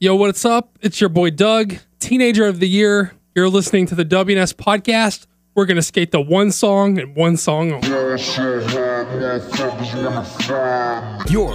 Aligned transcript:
Yo, 0.00 0.14
what's 0.14 0.44
up? 0.44 0.78
It's 0.80 1.00
your 1.00 1.10
boy 1.10 1.30
Doug, 1.30 1.74
Teenager 1.98 2.46
of 2.46 2.60
the 2.60 2.68
Year. 2.68 3.14
You're 3.34 3.48
listening 3.48 3.84
to 3.86 3.96
the 3.96 4.04
WNS 4.04 4.54
podcast. 4.54 5.26
We're 5.56 5.66
going 5.66 5.74
to 5.74 5.82
skate 5.82 6.12
the 6.12 6.20
one 6.20 6.52
song 6.52 7.00
and 7.00 7.16
one 7.16 7.36
song 7.36 7.72
only. 7.72 7.88
You're 7.88 8.16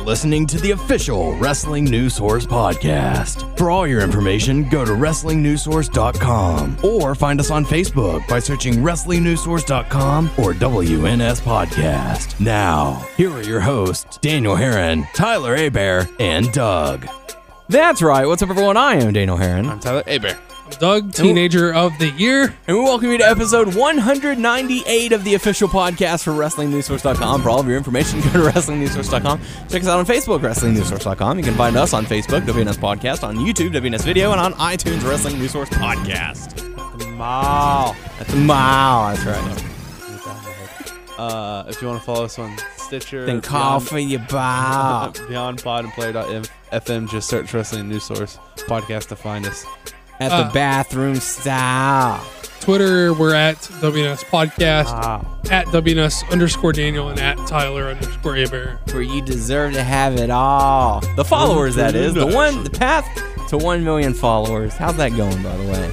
listening 0.02 0.46
to 0.48 0.58
the 0.60 0.72
official 0.72 1.38
Wrestling 1.38 1.86
News 1.86 2.16
Source 2.16 2.46
podcast. 2.46 3.58
For 3.58 3.72
all 3.72 3.88
your 3.88 4.02
information, 4.02 4.68
go 4.68 4.84
to 4.84 4.92
WrestlingNewsSource.com 4.92 6.80
or 6.84 7.16
find 7.16 7.40
us 7.40 7.50
on 7.50 7.64
Facebook 7.64 8.28
by 8.28 8.40
searching 8.40 8.74
WrestlingNewsSource.com 8.74 10.32
or 10.38 10.54
WNS 10.54 11.40
Podcast. 11.40 12.38
Now, 12.42 13.08
here 13.16 13.32
are 13.32 13.42
your 13.42 13.62
hosts, 13.62 14.18
Daniel 14.18 14.58
Herron, 14.58 15.08
Tyler 15.14 15.56
Abear, 15.56 16.10
and 16.20 16.52
Doug. 16.52 17.08
That's 17.70 18.02
right. 18.02 18.26
What's 18.28 18.42
up, 18.44 18.50
everyone? 18.50 18.78
I 18.78 18.96
am 18.96 19.14
Daniel 19.14 19.38
Herron, 19.38 19.68
I'm 19.70 19.80
Tyler 19.80 20.04
Abear. 20.06 20.38
I'm 20.66 20.72
Doug, 20.80 21.14
Teenager 21.14 21.74
of 21.74 21.98
the 21.98 22.10
Year. 22.12 22.56
and 22.68 22.78
we 22.78 22.84
welcome 22.84 23.10
you 23.12 23.18
to 23.18 23.24
episode 23.26 23.74
198 23.76 25.12
of 25.12 25.24
the 25.24 25.34
official 25.36 25.68
podcast 25.68 26.24
for 26.24 26.32
WrestlingNewsSource.com. 26.32 27.42
For 27.44 27.50
all 27.50 27.60
of 27.60 27.68
your 27.68 27.78
information, 27.78 28.22
go 28.22 28.30
to 28.32 28.40
WrestlingNewsSource.com. 28.40 29.40
Check 29.70 29.82
us 29.82 29.88
out 29.88 30.00
on 30.00 30.06
Facebook, 30.06 30.40
WrestlingNewsSource.com. 30.40 31.38
You 31.38 31.44
can 31.44 31.56
find 31.56 31.76
us 31.76 31.94
on 31.94 32.06
Facebook, 32.06 32.42
WNS 32.42 32.78
Podcast, 32.78 33.24
on 33.24 33.38
YouTube, 33.38 33.72
WNS 33.74 34.04
Video, 34.04 34.32
and 34.32 34.42
on 34.42 34.54
iTunes, 34.54 35.08
Wrestling 35.08 35.40
News 35.40 35.52
Source 35.52 35.70
Podcast. 35.70 36.70
Mall. 37.16 37.96
That's 38.18 38.34
a 38.34 38.38
mile. 38.38 39.16
That's 39.16 39.26
right. 39.26 39.73
Uh, 41.18 41.64
if 41.68 41.82
you 41.82 41.88
want 41.88 42.00
to 42.00 42.06
follow 42.06 42.26
us 42.26 42.40
on 42.40 42.58
Stitcher, 42.78 43.26
Then 43.26 43.42
call 43.42 43.80
Beyond, 43.80 43.88
for 43.88 44.00
your 44.00 44.20
bow. 44.30 45.12
Beyond 45.30 45.62
Pod 45.64 45.86
and 45.86 45.94
Player.fm, 45.94 47.10
just 47.10 47.30
search 47.30 47.54
Wrestling 47.54 47.90
News 47.90 48.04
Source 48.04 48.40
podcast 48.68 49.08
to 49.10 49.16
find 49.16 49.46
us. 49.46 49.66
At 50.20 50.32
Uh, 50.32 50.44
the 50.48 50.54
bathroom 50.54 51.16
style. 51.16 52.24
Twitter, 52.62 53.14
we're 53.14 53.36
at 53.36 53.58
WNS 53.82 54.24
Podcast, 54.26 54.86
Ah. 54.88 55.22
at 55.52 55.66
WNS 55.68 56.24
underscore 56.32 56.72
Daniel, 56.72 57.10
and 57.10 57.20
at 57.20 57.36
Tyler 57.46 57.90
underscore 57.90 58.38
Abear. 58.38 58.80
where 58.94 59.02
you 59.02 59.22
deserve 59.22 59.74
to 59.74 59.84
have 59.84 60.16
it 60.16 60.30
all. 60.30 61.02
The 61.18 61.26
followers, 61.26 61.76
that 61.76 61.94
is. 61.94 62.14
The 62.14 62.26
one, 62.26 62.64
the 62.64 62.70
path 62.70 63.06
to 63.50 63.58
1 63.58 63.84
million 63.84 64.14
followers. 64.14 64.74
How's 64.76 64.96
that 64.96 65.10
going, 65.18 65.44
by 65.44 65.56
the 65.58 65.64
way? 65.72 65.90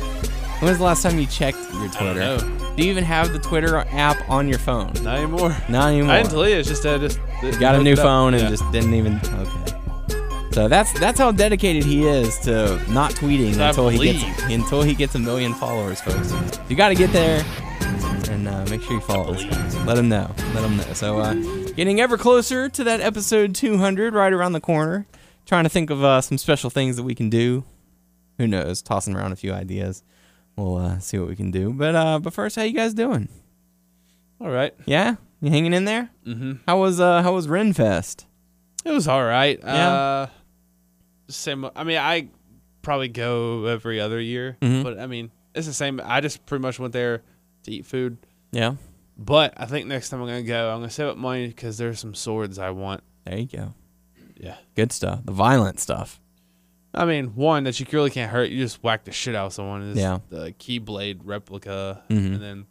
When 0.60 0.68
was 0.70 0.78
the 0.78 0.84
last 0.84 1.02
time 1.02 1.18
you 1.18 1.26
checked 1.26 1.58
your 1.74 1.88
Twitter? 1.88 2.38
Do 2.80 2.86
you 2.86 2.92
even 2.92 3.04
have 3.04 3.34
the 3.34 3.38
Twitter 3.38 3.76
app 3.76 4.26
on 4.30 4.48
your 4.48 4.58
phone? 4.58 4.94
Not 5.02 5.18
anymore. 5.18 5.54
Not 5.68 5.88
anymore. 5.88 6.12
I 6.12 6.22
didn't 6.22 6.30
tell 6.32 6.48
you. 6.48 6.56
It's 6.56 6.66
just 6.66 6.86
I 6.86 6.96
just 6.96 7.20
Got 7.60 7.74
a 7.74 7.82
new 7.82 7.92
it 7.92 7.96
phone 7.96 8.32
and 8.32 8.44
Yeah. 8.44 8.48
just 8.48 8.72
didn't 8.72 8.94
even. 8.94 9.20
Okay. 9.22 9.72
So 10.52 10.66
that's 10.66 10.90
that's 10.98 11.18
how 11.18 11.30
dedicated 11.30 11.84
he 11.84 12.06
is 12.06 12.38
to 12.38 12.80
not 12.90 13.10
tweeting 13.12 13.58
I 13.58 13.68
until 13.68 13.90
he 13.90 14.12
gets 14.12 14.42
until 14.44 14.80
he 14.80 14.94
gets 14.94 15.14
a 15.14 15.18
million 15.18 15.52
followers, 15.52 16.00
folks. 16.00 16.32
You 16.70 16.76
got 16.76 16.88
to 16.88 16.94
get 16.94 17.12
there 17.12 17.44
and 18.30 18.48
uh, 18.48 18.64
make 18.70 18.80
sure 18.80 18.94
you 18.94 19.00
follow 19.00 19.34
guy. 19.34 19.84
Let 19.84 19.98
him 19.98 20.08
know. 20.08 20.34
Let 20.54 20.64
him 20.64 20.78
know. 20.78 20.92
So 20.94 21.18
uh, 21.18 21.34
getting 21.74 22.00
ever 22.00 22.16
closer 22.16 22.70
to 22.70 22.84
that 22.84 23.02
episode 23.02 23.54
200, 23.54 24.14
right 24.14 24.32
around 24.32 24.52
the 24.52 24.60
corner. 24.60 25.06
Trying 25.44 25.64
to 25.64 25.70
think 25.70 25.90
of 25.90 26.02
uh, 26.02 26.22
some 26.22 26.38
special 26.38 26.70
things 26.70 26.96
that 26.96 27.02
we 27.02 27.14
can 27.14 27.28
do. 27.28 27.62
Who 28.38 28.46
knows? 28.46 28.80
Tossing 28.80 29.14
around 29.14 29.32
a 29.32 29.36
few 29.36 29.52
ideas. 29.52 30.02
We'll 30.60 30.76
uh, 30.76 30.98
see 30.98 31.18
what 31.18 31.28
we 31.28 31.36
can 31.36 31.50
do. 31.50 31.72
But 31.72 31.94
uh, 31.94 32.18
but 32.18 32.32
first, 32.32 32.56
how 32.56 32.62
you 32.62 32.72
guys 32.74 32.92
doing? 32.94 33.28
All 34.40 34.50
right. 34.50 34.74
Yeah, 34.86 35.16
you 35.40 35.50
hanging 35.50 35.72
in 35.74 35.84
there? 35.84 36.10
Mm-hmm. 36.26 36.52
How 36.66 36.78
was 36.80 37.00
uh 37.00 37.22
how 37.22 37.34
was 37.34 37.46
Renfest? 37.46 38.24
It 38.84 38.90
was 38.90 39.08
all 39.08 39.24
right. 39.24 39.58
Yeah. 39.62 39.92
Uh, 39.92 40.26
same. 41.28 41.68
I 41.76 41.84
mean, 41.84 41.98
I 41.98 42.28
probably 42.82 43.08
go 43.08 43.66
every 43.66 44.00
other 44.00 44.20
year, 44.20 44.56
Mhm. 44.60 44.82
but 44.82 44.98
I 44.98 45.06
mean, 45.06 45.30
it's 45.54 45.66
the 45.66 45.72
same. 45.72 46.00
I 46.04 46.20
just 46.20 46.44
pretty 46.46 46.62
much 46.62 46.78
went 46.78 46.92
there 46.92 47.22
to 47.64 47.70
eat 47.72 47.86
food. 47.86 48.16
Yeah. 48.52 48.74
But 49.18 49.52
I 49.58 49.66
think 49.66 49.86
next 49.86 50.08
time 50.08 50.20
I'm 50.22 50.26
gonna 50.26 50.42
go, 50.42 50.70
I'm 50.70 50.78
gonna 50.80 50.90
save 50.90 51.08
up 51.08 51.16
money 51.18 51.46
because 51.48 51.76
there's 51.78 52.00
some 52.00 52.14
swords 52.14 52.58
I 52.58 52.70
want. 52.70 53.02
There 53.24 53.38
you 53.38 53.46
go. 53.46 53.74
Yeah. 54.36 54.56
Good 54.74 54.92
stuff. 54.92 55.20
The 55.24 55.32
violent 55.32 55.78
stuff. 55.78 56.20
I 56.92 57.04
mean, 57.04 57.36
one 57.36 57.64
that 57.64 57.78
you 57.78 57.86
really 57.92 58.10
can't 58.10 58.30
hurt. 58.30 58.50
You 58.50 58.58
just 58.62 58.82
whack 58.82 59.04
the 59.04 59.12
shit 59.12 59.34
out 59.36 59.46
of 59.46 59.52
someone. 59.52 59.82
Is 59.82 59.98
Yeah. 59.98 60.18
the 60.28 60.52
Keyblade 60.58 61.20
replica, 61.24 62.02
Mhm. 62.10 62.16
and 62.34 62.42
then 62.42 62.66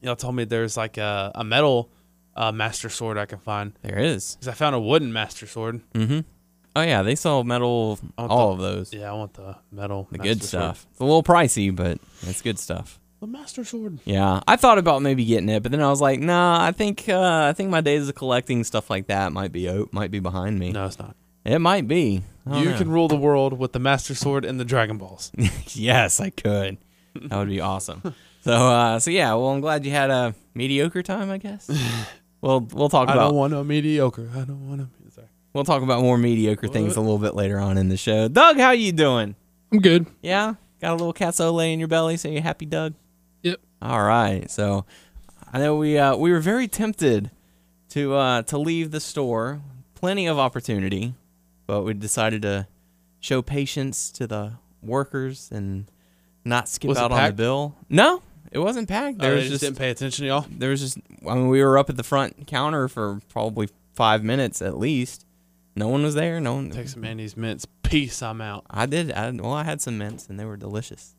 y'all 0.00 0.16
told 0.16 0.34
me 0.34 0.44
there's 0.44 0.76
like 0.76 0.96
a, 0.98 1.30
a 1.34 1.44
metal 1.44 1.90
uh, 2.34 2.50
master 2.50 2.88
sword 2.88 3.18
I 3.18 3.26
can 3.26 3.38
find 3.40 3.72
There 3.82 3.98
is. 3.98 4.36
because 4.36 4.48
I 4.48 4.52
found 4.52 4.74
a 4.74 4.80
wooden 4.80 5.12
master 5.12 5.46
sword. 5.46 5.82
Mm-hmm. 5.94 6.20
Oh 6.74 6.80
yeah, 6.80 7.02
they 7.02 7.14
sell 7.14 7.44
metal. 7.44 7.98
All 8.16 8.56
the- 8.56 8.64
of 8.64 8.74
those. 8.74 8.94
Yeah, 8.94 9.10
I 9.10 9.14
want 9.14 9.34
the 9.34 9.56
metal. 9.70 10.08
The 10.10 10.16
good 10.18 10.38
sword. 10.42 10.48
stuff. 10.48 10.86
It's 10.92 11.00
a 11.00 11.04
little 11.04 11.22
pricey, 11.22 11.74
but 11.76 11.98
it's 12.22 12.40
good 12.40 12.58
stuff. 12.58 12.98
The 13.20 13.26
master 13.26 13.62
sword. 13.64 13.98
Yeah, 14.06 14.40
I 14.48 14.56
thought 14.56 14.78
about 14.78 15.02
maybe 15.02 15.24
getting 15.26 15.50
it, 15.50 15.62
but 15.62 15.70
then 15.70 15.82
I 15.82 15.90
was 15.90 16.00
like, 16.00 16.18
nah. 16.20 16.64
I 16.64 16.72
think 16.72 17.06
uh, 17.08 17.44
I 17.48 17.52
think 17.52 17.68
my 17.68 17.82
days 17.82 18.08
of 18.08 18.14
collecting 18.14 18.64
stuff 18.64 18.88
like 18.88 19.08
that 19.08 19.32
might 19.32 19.52
be 19.52 19.68
out, 19.68 19.92
might 19.92 20.10
be 20.10 20.18
behind 20.18 20.58
me. 20.58 20.72
No, 20.72 20.86
it's 20.86 20.98
not. 20.98 21.14
It 21.44 21.58
might 21.58 21.88
be. 21.88 22.22
You 22.50 22.64
know. 22.70 22.78
can 22.78 22.90
rule 22.90 23.08
the 23.08 23.16
world 23.16 23.58
with 23.58 23.72
the 23.72 23.78
master 23.78 24.14
sword 24.14 24.44
and 24.44 24.58
the 24.58 24.64
Dragon 24.64 24.98
Balls. 24.98 25.30
yes, 25.68 26.20
I 26.20 26.30
could. 26.30 26.78
That 27.14 27.36
would 27.36 27.48
be 27.48 27.60
awesome. 27.60 28.14
So, 28.44 28.52
uh, 28.54 28.98
so 28.98 29.12
yeah. 29.12 29.32
Well, 29.34 29.50
I'm 29.50 29.60
glad 29.60 29.86
you 29.86 29.92
had 29.92 30.10
a 30.10 30.34
mediocre 30.52 31.00
time. 31.04 31.30
I 31.30 31.38
guess. 31.38 31.70
Well, 32.40 32.58
we'll 32.58 32.88
talk 32.88 33.04
about. 33.04 33.18
I 33.18 33.20
don't 33.26 33.36
want 33.36 33.54
a 33.54 33.62
mediocre. 33.62 34.28
I 34.34 34.40
don't 34.40 34.68
want 34.68 34.80
a. 34.80 34.88
Sorry. 35.12 35.28
we'll 35.52 35.62
talk 35.62 35.84
about 35.84 36.02
more 36.02 36.18
mediocre 36.18 36.66
things 36.66 36.96
a 36.96 37.00
little 37.00 37.18
bit 37.18 37.36
later 37.36 37.60
on 37.60 37.78
in 37.78 37.88
the 37.88 37.96
show. 37.96 38.26
Doug, 38.26 38.56
how 38.56 38.72
you 38.72 38.90
doing? 38.90 39.36
I'm 39.70 39.78
good. 39.78 40.06
Yeah, 40.22 40.54
got 40.80 40.90
a 40.90 40.96
little 40.96 41.14
cassoulet 41.14 41.72
in 41.72 41.78
your 41.78 41.86
belly, 41.86 42.16
so 42.16 42.28
you 42.28 42.42
happy, 42.42 42.66
Doug? 42.66 42.94
Yep. 43.42 43.60
All 43.80 44.02
right. 44.02 44.50
So, 44.50 44.86
I 45.52 45.60
know 45.60 45.76
we 45.76 45.96
uh, 45.98 46.16
we 46.16 46.32
were 46.32 46.40
very 46.40 46.66
tempted 46.66 47.30
to 47.90 48.14
uh, 48.14 48.42
to 48.42 48.58
leave 48.58 48.90
the 48.90 48.98
store, 48.98 49.62
plenty 49.94 50.26
of 50.26 50.36
opportunity, 50.40 51.14
but 51.66 51.82
we 51.82 51.94
decided 51.94 52.42
to 52.42 52.66
show 53.20 53.42
patience 53.42 54.10
to 54.12 54.26
the 54.26 54.52
workers 54.82 55.50
and 55.52 55.90
not 56.44 56.68
skip 56.68 56.88
Was 56.88 56.98
out 56.98 57.12
on 57.12 57.24
the 57.24 57.32
bill. 57.32 57.76
No, 57.88 58.22
it 58.50 58.58
wasn't 58.58 58.88
packed. 58.88 59.18
There 59.18 59.30
they 59.30 59.36
was 59.36 59.44
just 59.44 59.52
just 59.52 59.62
didn't 59.64 59.78
pay 59.78 59.90
attention, 59.90 60.24
to 60.24 60.26
y'all. 60.28 60.46
there 60.50 60.70
was 60.70 60.80
just 60.80 60.98
I 61.28 61.34
mean 61.34 61.48
we 61.48 61.62
were 61.62 61.78
up 61.78 61.88
at 61.88 61.96
the 61.96 62.02
front 62.02 62.46
counter 62.46 62.88
for 62.88 63.20
probably 63.28 63.68
five 63.94 64.22
minutes 64.24 64.60
at 64.62 64.78
least. 64.78 65.24
No 65.74 65.88
one 65.88 66.02
was 66.02 66.14
there. 66.14 66.38
No 66.40 66.54
one. 66.54 66.70
Take 66.70 66.88
some 66.88 67.04
Andes 67.04 67.36
mints. 67.36 67.66
Peace. 67.82 68.22
I'm 68.22 68.40
out. 68.40 68.64
I 68.68 68.86
did. 68.86 69.10
I, 69.12 69.30
well, 69.30 69.52
I 69.54 69.64
had 69.64 69.80
some 69.80 69.96
mints 69.96 70.28
and 70.28 70.38
they 70.38 70.44
were 70.44 70.56
delicious. 70.56 71.14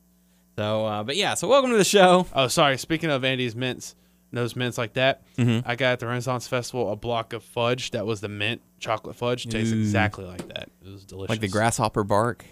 So, 0.57 0.85
uh, 0.85 1.03
but 1.03 1.15
yeah. 1.15 1.33
So 1.33 1.47
welcome 1.47 1.71
to 1.71 1.77
the 1.77 1.83
show. 1.83 2.27
Oh, 2.33 2.47
sorry. 2.47 2.77
Speaking 2.77 3.09
of 3.09 3.23
Andes 3.23 3.55
mints, 3.55 3.95
those 4.37 4.55
mints 4.55 4.77
like 4.77 4.93
that, 4.93 5.23
Mhm. 5.37 5.63
I 5.65 5.75
got 5.75 5.93
at 5.93 5.99
the 5.99 6.07
Renaissance 6.07 6.47
Festival 6.47 6.91
a 6.91 6.95
block 6.95 7.33
of 7.33 7.43
fudge 7.43 7.91
that 7.91 8.05
was 8.05 8.21
the 8.21 8.29
mint 8.29 8.61
chocolate 8.79 9.15
fudge. 9.15 9.47
Tastes 9.47 9.73
Ooh. 9.73 9.79
exactly 9.79 10.25
like 10.25 10.47
that. 10.49 10.69
It 10.85 10.89
was 10.91 11.05
delicious. 11.05 11.29
Like 11.29 11.39
the 11.41 11.47
grasshopper 11.47 12.03
bark. 12.03 12.45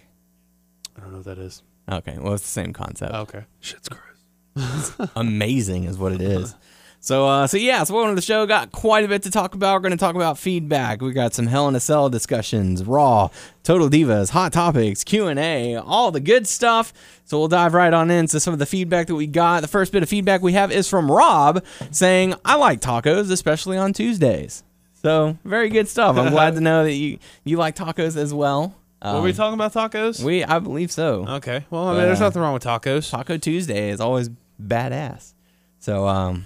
I 0.97 1.01
don't 1.01 1.11
know 1.11 1.17
what 1.17 1.25
that 1.25 1.37
is. 1.39 1.63
Okay, 1.91 2.17
well 2.19 2.33
it's 2.33 2.43
the 2.43 2.49
same 2.49 2.73
concept. 2.73 3.13
Okay. 3.13 3.43
Shit's 3.59 3.89
gross. 3.89 4.95
Amazing 5.15 5.85
is 5.85 5.97
what 5.97 6.11
it 6.11 6.21
is. 6.21 6.55
So, 7.03 7.27
uh, 7.27 7.47
so 7.47 7.57
yeah, 7.57 7.83
so 7.83 7.95
welcome 7.95 8.11
to 8.11 8.15
the 8.15 8.21
show. 8.21 8.45
Got 8.45 8.71
quite 8.71 9.03
a 9.03 9.07
bit 9.07 9.23
to 9.23 9.31
talk 9.31 9.55
about. 9.55 9.73
We're 9.73 9.79
going 9.79 9.91
to 9.91 9.97
talk 9.97 10.13
about 10.13 10.37
feedback. 10.37 11.01
We 11.01 11.13
got 11.13 11.33
some 11.33 11.47
Hell 11.47 11.67
in 11.67 11.73
a 11.75 11.79
Cell 11.79 12.09
discussions, 12.11 12.83
Raw, 12.85 13.29
Total 13.63 13.89
Divas, 13.89 14.29
Hot 14.29 14.53
Topics, 14.53 15.03
Q 15.03 15.25
and 15.27 15.39
A, 15.39 15.77
all 15.77 16.11
the 16.11 16.19
good 16.19 16.45
stuff. 16.45 16.93
So 17.25 17.39
we'll 17.39 17.47
dive 17.47 17.73
right 17.73 17.91
on 17.91 18.11
into 18.11 18.39
some 18.39 18.53
of 18.53 18.59
the 18.59 18.67
feedback 18.67 19.07
that 19.07 19.15
we 19.15 19.25
got. 19.25 19.61
The 19.63 19.67
first 19.67 19.91
bit 19.91 20.03
of 20.03 20.09
feedback 20.09 20.43
we 20.43 20.53
have 20.53 20.71
is 20.71 20.87
from 20.87 21.11
Rob 21.11 21.65
saying, 21.89 22.35
"I 22.45 22.55
like 22.57 22.81
tacos, 22.81 23.31
especially 23.31 23.77
on 23.77 23.93
Tuesdays." 23.93 24.63
So 25.01 25.39
very 25.43 25.69
good 25.69 25.87
stuff. 25.87 26.15
I'm 26.17 26.29
glad 26.29 26.53
to 26.53 26.61
know 26.61 26.83
that 26.83 26.93
you 26.93 27.17
you 27.43 27.57
like 27.57 27.75
tacos 27.75 28.15
as 28.15 28.31
well. 28.31 28.75
Were 29.03 29.21
we 29.23 29.31
Um, 29.31 29.35
talking 29.35 29.53
about 29.55 29.73
tacos? 29.73 30.23
we 30.23 30.43
I 30.43 30.59
believe 30.59 30.91
so. 30.91 31.25
okay. 31.27 31.65
Well, 31.71 31.87
I 31.87 31.93
mean, 31.93 32.01
there's 32.03 32.21
Uh, 32.21 32.25
nothing 32.25 32.43
wrong 32.43 32.53
with 32.53 32.63
tacos. 32.63 33.09
Taco 33.09 33.37
Tuesday 33.37 33.89
is 33.89 33.99
always 33.99 34.29
badass. 34.63 35.33
So, 35.79 36.07
um, 36.07 36.45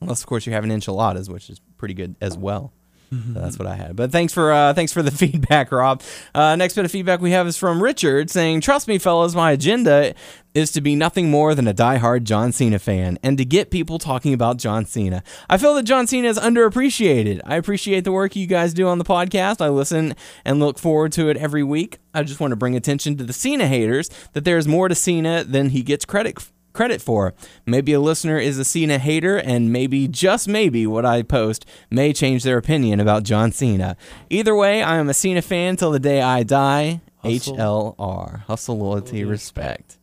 unless 0.00 0.20
of 0.20 0.26
course 0.26 0.46
you're 0.46 0.54
having 0.54 0.70
enchiladas, 0.70 1.28
which 1.28 1.50
is 1.50 1.60
pretty 1.76 1.94
good 1.94 2.16
as 2.20 2.36
well. 2.36 2.72
So 3.10 3.40
that's 3.40 3.58
what 3.58 3.66
I 3.66 3.74
had. 3.74 3.96
But 3.96 4.12
thanks 4.12 4.34
for 4.34 4.52
uh, 4.52 4.74
thanks 4.74 4.92
for 4.92 5.02
the 5.02 5.10
feedback, 5.22 5.72
Rob. 5.72 6.02
Uh, 6.34 6.56
next 6.56 6.74
bit 6.74 6.84
of 6.84 6.90
feedback 6.90 7.20
we 7.22 7.30
have 7.30 7.46
is 7.46 7.56
from 7.56 7.82
Richard 7.82 8.28
saying, 8.28 8.60
"Trust 8.60 8.86
me, 8.86 8.98
fellas, 8.98 9.34
my 9.34 9.52
agenda 9.52 10.14
is 10.52 10.70
to 10.72 10.82
be 10.82 10.94
nothing 10.94 11.30
more 11.30 11.54
than 11.54 11.66
a 11.66 11.72
diehard 11.72 12.24
John 12.24 12.52
Cena 12.52 12.78
fan 12.78 13.18
and 13.22 13.38
to 13.38 13.46
get 13.46 13.70
people 13.70 13.98
talking 13.98 14.34
about 14.34 14.58
John 14.58 14.84
Cena. 14.84 15.22
I 15.48 15.56
feel 15.56 15.74
that 15.74 15.84
John 15.84 16.06
Cena 16.06 16.28
is 16.28 16.38
underappreciated. 16.38 17.40
I 17.46 17.56
appreciate 17.56 18.04
the 18.04 18.12
work 18.12 18.36
you 18.36 18.46
guys 18.46 18.74
do 18.74 18.88
on 18.88 18.98
the 18.98 19.04
podcast. 19.04 19.62
I 19.62 19.68
listen 19.68 20.14
and 20.44 20.58
look 20.58 20.78
forward 20.78 21.12
to 21.12 21.28
it 21.30 21.36
every 21.36 21.62
week. 21.62 21.98
I 22.12 22.24
just 22.24 22.40
want 22.40 22.50
to 22.50 22.56
bring 22.56 22.76
attention 22.76 23.16
to 23.16 23.24
the 23.24 23.32
Cena 23.32 23.68
haters 23.68 24.10
that 24.34 24.44
there 24.44 24.58
is 24.58 24.68
more 24.68 24.88
to 24.88 24.94
Cena 24.94 25.44
than 25.44 25.70
he 25.70 25.82
gets 25.82 26.04
credit 26.04 26.38
credit 26.78 27.02
for. 27.02 27.34
Maybe 27.66 27.92
a 27.92 27.98
listener 28.00 28.38
is 28.38 28.56
a 28.56 28.64
Cena 28.64 28.98
hater, 28.98 29.36
and 29.36 29.72
maybe, 29.72 30.06
just 30.06 30.46
maybe, 30.46 30.86
what 30.86 31.04
I 31.04 31.22
post 31.22 31.66
may 31.90 32.12
change 32.12 32.44
their 32.44 32.56
opinion 32.56 33.00
about 33.00 33.24
John 33.24 33.50
Cena. 33.50 33.96
Either 34.30 34.54
way, 34.54 34.80
I 34.80 34.96
am 34.98 35.08
a 35.08 35.14
Cena 35.14 35.42
fan 35.42 35.74
till 35.76 35.90
the 35.90 35.98
day 35.98 36.22
I 36.22 36.44
die, 36.44 37.00
H 37.24 37.46
Hustle. 37.46 37.60
L 37.60 37.94
R. 37.98 38.44
Hustle, 38.46 38.78
loyalty, 38.78 39.24
respect. 39.24 39.98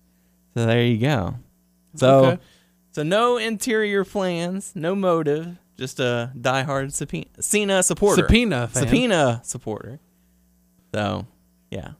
So 0.54 0.66
there 0.66 0.83
you 0.83 0.98
go. 0.98 1.36
So 1.95 2.25
Okay. 2.25 2.42
so 2.92 3.04
no 3.04 3.38
interior 3.38 4.04
plans, 4.04 4.74
no 4.75 4.95
motive, 4.95 5.56
just 5.78 6.01
a 6.01 6.33
diehard 6.38 6.92
subpoena, 6.92 7.28
Cena 7.39 7.83
supporter. 7.83 8.24
Subpoena 8.24 8.68
fan. 8.68 8.83
Subpoena 8.83 9.42
supporter. 9.45 10.00
So 10.94 11.25
yeah. 11.71 11.92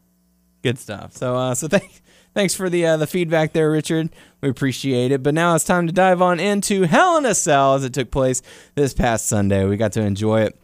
Good 0.63 0.80
stuff. 0.80 1.13
So 1.13 1.36
uh 1.36 1.56
so 1.56 1.68
thank 1.75 2.01
thanks 2.36 2.54
for 2.54 2.70
the 2.70 2.86
uh, 2.86 2.98
the 2.98 3.08
feedback 3.08 3.54
there, 3.54 3.72
Richard. 3.72 4.12
We 4.42 4.50
appreciate 4.50 5.12
it. 5.12 5.24
But 5.24 5.34
now 5.34 5.56
it's 5.56 5.64
time 5.64 5.88
to 5.88 5.94
dive 5.94 6.22
on 6.22 6.40
into 6.40 6.84
Hell 6.84 7.18
in 7.18 7.26
a 7.26 7.34
Cell 7.34 7.74
as 7.74 7.84
it 7.84 7.94
took 7.94 8.12
place 8.12 8.44
this 8.76 8.94
past 8.94 9.28
Sunday. 9.28 9.66
We 9.66 9.78
got 9.78 9.94
to 9.94 10.02
enjoy 10.02 10.42
it 10.42 10.60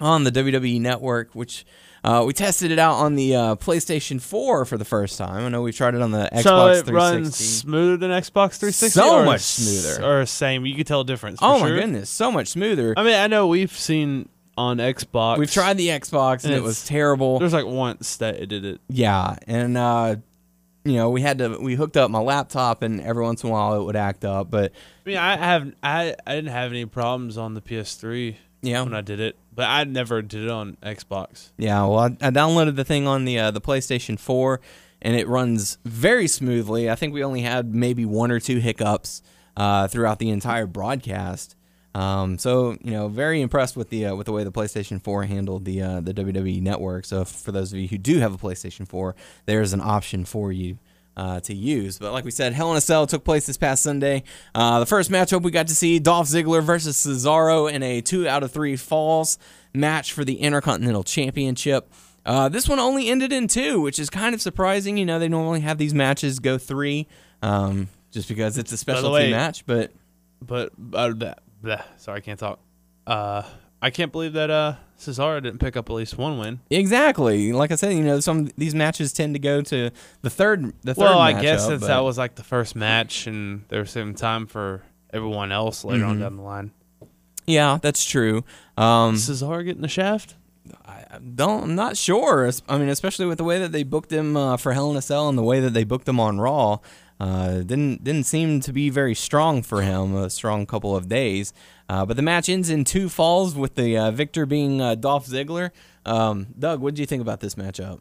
on 0.00 0.24
the 0.24 0.32
WWE 0.32 0.80
Network, 0.80 1.34
which 1.34 1.66
uh, 2.04 2.24
we 2.26 2.32
tested 2.32 2.70
it 2.70 2.78
out 2.78 2.94
on 2.94 3.16
the 3.16 3.34
uh, 3.34 3.56
PlayStation 3.56 4.20
4 4.20 4.64
for 4.64 4.78
the 4.78 4.84
first 4.84 5.18
time. 5.18 5.44
I 5.44 5.48
know 5.48 5.62
we 5.62 5.72
tried 5.72 5.94
it 5.94 6.00
on 6.00 6.12
the 6.12 6.28
Xbox 6.32 6.42
so 6.42 6.66
it 6.68 6.86
360. 6.86 6.92
runs 6.92 7.36
smoother 7.36 7.96
than 7.96 8.10
Xbox 8.12 8.58
360. 8.58 8.88
So 8.88 9.18
or 9.18 9.24
much 9.24 9.40
smoother. 9.40 10.04
or 10.04 10.24
same. 10.24 10.64
You 10.64 10.76
could 10.76 10.86
tell 10.86 11.00
a 11.00 11.04
difference. 11.04 11.40
oh 11.42 11.58
my 11.58 11.68
sure. 11.68 11.80
goodness, 11.80 12.08
so 12.08 12.30
much 12.30 12.48
smoother. 12.48 12.94
I 12.96 13.02
mean, 13.02 13.14
I 13.14 13.26
know 13.26 13.48
we've 13.48 13.76
seen 13.76 14.28
on 14.56 14.78
Xbox. 14.78 15.38
We've 15.38 15.50
tried 15.50 15.76
the 15.76 15.88
Xbox 15.88 16.44
and, 16.44 16.52
And 16.52 16.54
it 16.54 16.62
was 16.62 16.84
terrible. 16.84 17.38
There's 17.38 17.52
like 17.52 17.66
once 17.66 18.16
that 18.18 18.36
it 18.36 18.46
did 18.46 18.64
it. 18.64 18.80
Yeah, 18.88 19.36
and 19.46 19.76
uh, 19.76 20.16
you 20.90 20.96
know 20.96 21.10
we 21.10 21.22
had 21.22 21.38
to 21.38 21.58
we 21.58 21.74
hooked 21.74 21.96
up 21.96 22.10
my 22.10 22.20
laptop 22.20 22.82
and 22.82 23.00
every 23.00 23.22
once 23.22 23.42
in 23.42 23.50
a 23.50 23.52
while 23.52 23.80
it 23.80 23.84
would 23.84 23.96
act 23.96 24.24
up, 24.24 24.50
but 24.50 24.72
I 25.04 25.08
mean, 25.08 25.18
I 25.18 25.36
have 25.36 25.72
I 25.82 26.14
I 26.26 26.34
didn't 26.34 26.52
have 26.52 26.70
any 26.70 26.86
problems 26.86 27.38
on 27.38 27.54
the 27.54 27.60
PS3 27.60 28.36
yeah, 28.62 28.82
when 28.82 28.94
I 28.94 29.00
did 29.00 29.20
it, 29.20 29.36
but 29.54 29.66
I 29.66 29.84
never 29.84 30.22
did 30.22 30.44
it 30.44 30.50
on 30.50 30.76
Xbox. 30.82 31.50
Yeah, 31.56 31.82
well, 31.86 31.98
I, 31.98 32.06
I 32.20 32.30
downloaded 32.30 32.76
the 32.76 32.84
thing 32.84 33.06
on 33.06 33.24
the 33.24 33.38
uh, 33.38 33.50
the 33.50 33.60
PlayStation 33.60 34.18
4, 34.18 34.60
and 35.02 35.14
it 35.14 35.28
runs 35.28 35.78
very 35.84 36.26
smoothly. 36.26 36.90
I 36.90 36.94
think 36.94 37.14
we 37.14 37.22
only 37.22 37.42
had 37.42 37.74
maybe 37.74 38.04
one 38.04 38.30
or 38.30 38.40
two 38.40 38.58
hiccups 38.58 39.22
uh, 39.56 39.88
throughout 39.88 40.18
the 40.18 40.30
entire 40.30 40.66
broadcast. 40.66 41.54
Um, 41.94 42.38
so 42.38 42.76
you 42.82 42.90
know, 42.92 43.08
very 43.08 43.40
impressed 43.40 43.76
with 43.76 43.88
the 43.90 44.06
uh, 44.06 44.14
with 44.14 44.26
the 44.26 44.32
way 44.32 44.44
the 44.44 44.52
PlayStation 44.52 45.02
4 45.02 45.24
handled 45.24 45.64
the 45.64 45.82
uh, 45.82 46.00
the 46.00 46.12
WWE 46.14 46.60
Network. 46.62 47.04
So 47.04 47.24
for 47.24 47.50
those 47.50 47.72
of 47.72 47.78
you 47.78 47.88
who 47.88 47.98
do 47.98 48.18
have 48.18 48.32
a 48.34 48.38
PlayStation 48.38 48.86
4, 48.86 49.14
there's 49.46 49.72
an 49.72 49.80
option 49.80 50.24
for 50.24 50.52
you. 50.52 50.78
Uh, 51.16 51.40
to 51.40 51.52
use, 51.52 51.98
but 51.98 52.12
like 52.12 52.24
we 52.24 52.30
said, 52.30 52.52
Hell 52.52 52.70
in 52.70 52.76
a 52.76 52.80
Cell 52.80 53.04
took 53.04 53.24
place 53.24 53.44
this 53.44 53.56
past 53.56 53.82
Sunday. 53.82 54.22
Uh, 54.54 54.78
the 54.78 54.86
first 54.86 55.10
matchup 55.10 55.42
we 55.42 55.50
got 55.50 55.66
to 55.66 55.74
see 55.74 55.98
Dolph 55.98 56.28
Ziggler 56.28 56.62
versus 56.62 56.96
Cesaro 56.96 57.68
in 57.68 57.82
a 57.82 58.00
two 58.00 58.28
out 58.28 58.44
of 58.44 58.52
three 58.52 58.76
falls 58.76 59.36
match 59.74 60.12
for 60.12 60.24
the 60.24 60.36
Intercontinental 60.36 61.02
Championship. 61.02 61.92
Uh, 62.24 62.48
this 62.48 62.68
one 62.68 62.78
only 62.78 63.08
ended 63.08 63.32
in 63.32 63.48
two, 63.48 63.80
which 63.80 63.98
is 63.98 64.08
kind 64.08 64.32
of 64.32 64.40
surprising. 64.40 64.96
You 64.96 65.06
know, 65.06 65.18
they 65.18 65.26
normally 65.28 65.58
have 65.58 65.76
these 65.76 65.92
matches 65.92 66.38
go 66.38 66.56
three, 66.56 67.08
um, 67.42 67.88
just 68.12 68.28
because 68.28 68.56
it's 68.56 68.70
a 68.70 68.76
specialty 68.76 69.12
way- 69.12 69.30
match. 69.32 69.66
But 69.66 69.90
But 70.40 70.68
uh, 70.94 71.08
bleh, 71.14 71.34
bleh, 71.62 71.82
sorry, 71.96 72.18
I 72.18 72.20
can't 72.20 72.38
talk. 72.38 72.58
Uh, 73.06 73.42
I 73.80 73.90
can't 73.90 74.10
believe 74.12 74.32
that 74.34 74.50
uh 74.50 74.74
Cesaro 74.98 75.40
didn't 75.42 75.60
pick 75.60 75.76
up 75.76 75.88
at 75.88 75.92
least 75.92 76.18
one 76.18 76.38
win. 76.38 76.60
exactly, 76.70 77.52
like 77.52 77.70
I 77.70 77.76
said, 77.76 77.92
you 77.94 78.02
know, 78.02 78.18
some 78.20 78.50
these 78.56 78.74
matches 78.74 79.12
tend 79.12 79.34
to 79.34 79.38
go 79.38 79.62
to 79.62 79.90
the 80.22 80.30
third. 80.30 80.72
The 80.82 80.94
third. 80.94 81.02
Well, 81.04 81.18
I 81.18 81.40
guess 81.40 81.62
matchup, 81.62 81.68
since 81.68 81.80
but- 81.82 81.86
that 81.86 82.00
was 82.00 82.18
like 82.18 82.34
the 82.34 82.42
first 82.42 82.74
match, 82.74 83.26
and 83.26 83.64
there 83.68 83.80
was 83.80 83.90
some 83.90 84.14
time 84.14 84.46
for 84.46 84.82
everyone 85.12 85.52
else 85.52 85.84
later 85.84 86.00
Mm-hmm. 86.02 86.10
on 86.10 86.18
down 86.20 86.36
the 86.36 86.42
line. 86.42 86.70
yeah, 87.46 87.78
that's 87.80 88.04
true. 88.04 88.44
Um, 88.76 89.14
Cesaro 89.14 89.64
getting 89.64 89.82
the 89.82 89.88
shaft? 89.88 90.34
I 90.84 91.04
I 91.10 91.18
don't. 91.18 91.62
I'm 91.62 91.74
not 91.76 91.96
sure. 91.96 92.50
I 92.68 92.76
mean, 92.78 92.88
especially 92.88 93.26
with 93.26 93.38
the 93.38 93.44
way 93.44 93.58
that 93.60 93.70
they 93.72 93.84
booked 93.84 94.12
him 94.12 94.36
uh, 94.36 94.56
for 94.56 94.72
Hell 94.72 94.90
in 94.90 94.96
a 94.96 95.02
Cell 95.02 95.28
and 95.28 95.38
the 95.38 95.42
way 95.42 95.60
that 95.60 95.72
they 95.72 95.84
booked 95.84 96.06
him 96.08 96.18
on 96.20 96.38
Raw, 96.40 96.78
uh, 97.20 97.58
didn't 97.58 98.04
didn't 98.04 98.24
seem 98.26 98.60
to 98.60 98.72
be 98.72 98.90
very 98.90 99.14
strong 99.14 99.62
for 99.62 99.82
him. 99.82 100.14
A 100.14 100.30
strong 100.30 100.66
couple 100.66 100.94
of 100.96 101.08
days. 101.08 101.52
Uh, 101.88 102.04
but 102.04 102.16
the 102.16 102.22
match 102.22 102.48
ends 102.48 102.68
in 102.70 102.84
two 102.84 103.08
falls 103.08 103.54
with 103.54 103.74
the 103.74 103.96
uh, 103.96 104.10
victor 104.10 104.44
being 104.46 104.80
uh, 104.80 104.94
Dolph 104.94 105.26
Ziggler. 105.26 105.70
Um, 106.04 106.48
Doug, 106.58 106.80
what 106.80 106.94
did 106.94 107.00
you 107.00 107.06
think 107.06 107.22
about 107.22 107.40
this 107.40 107.54
matchup? 107.54 108.00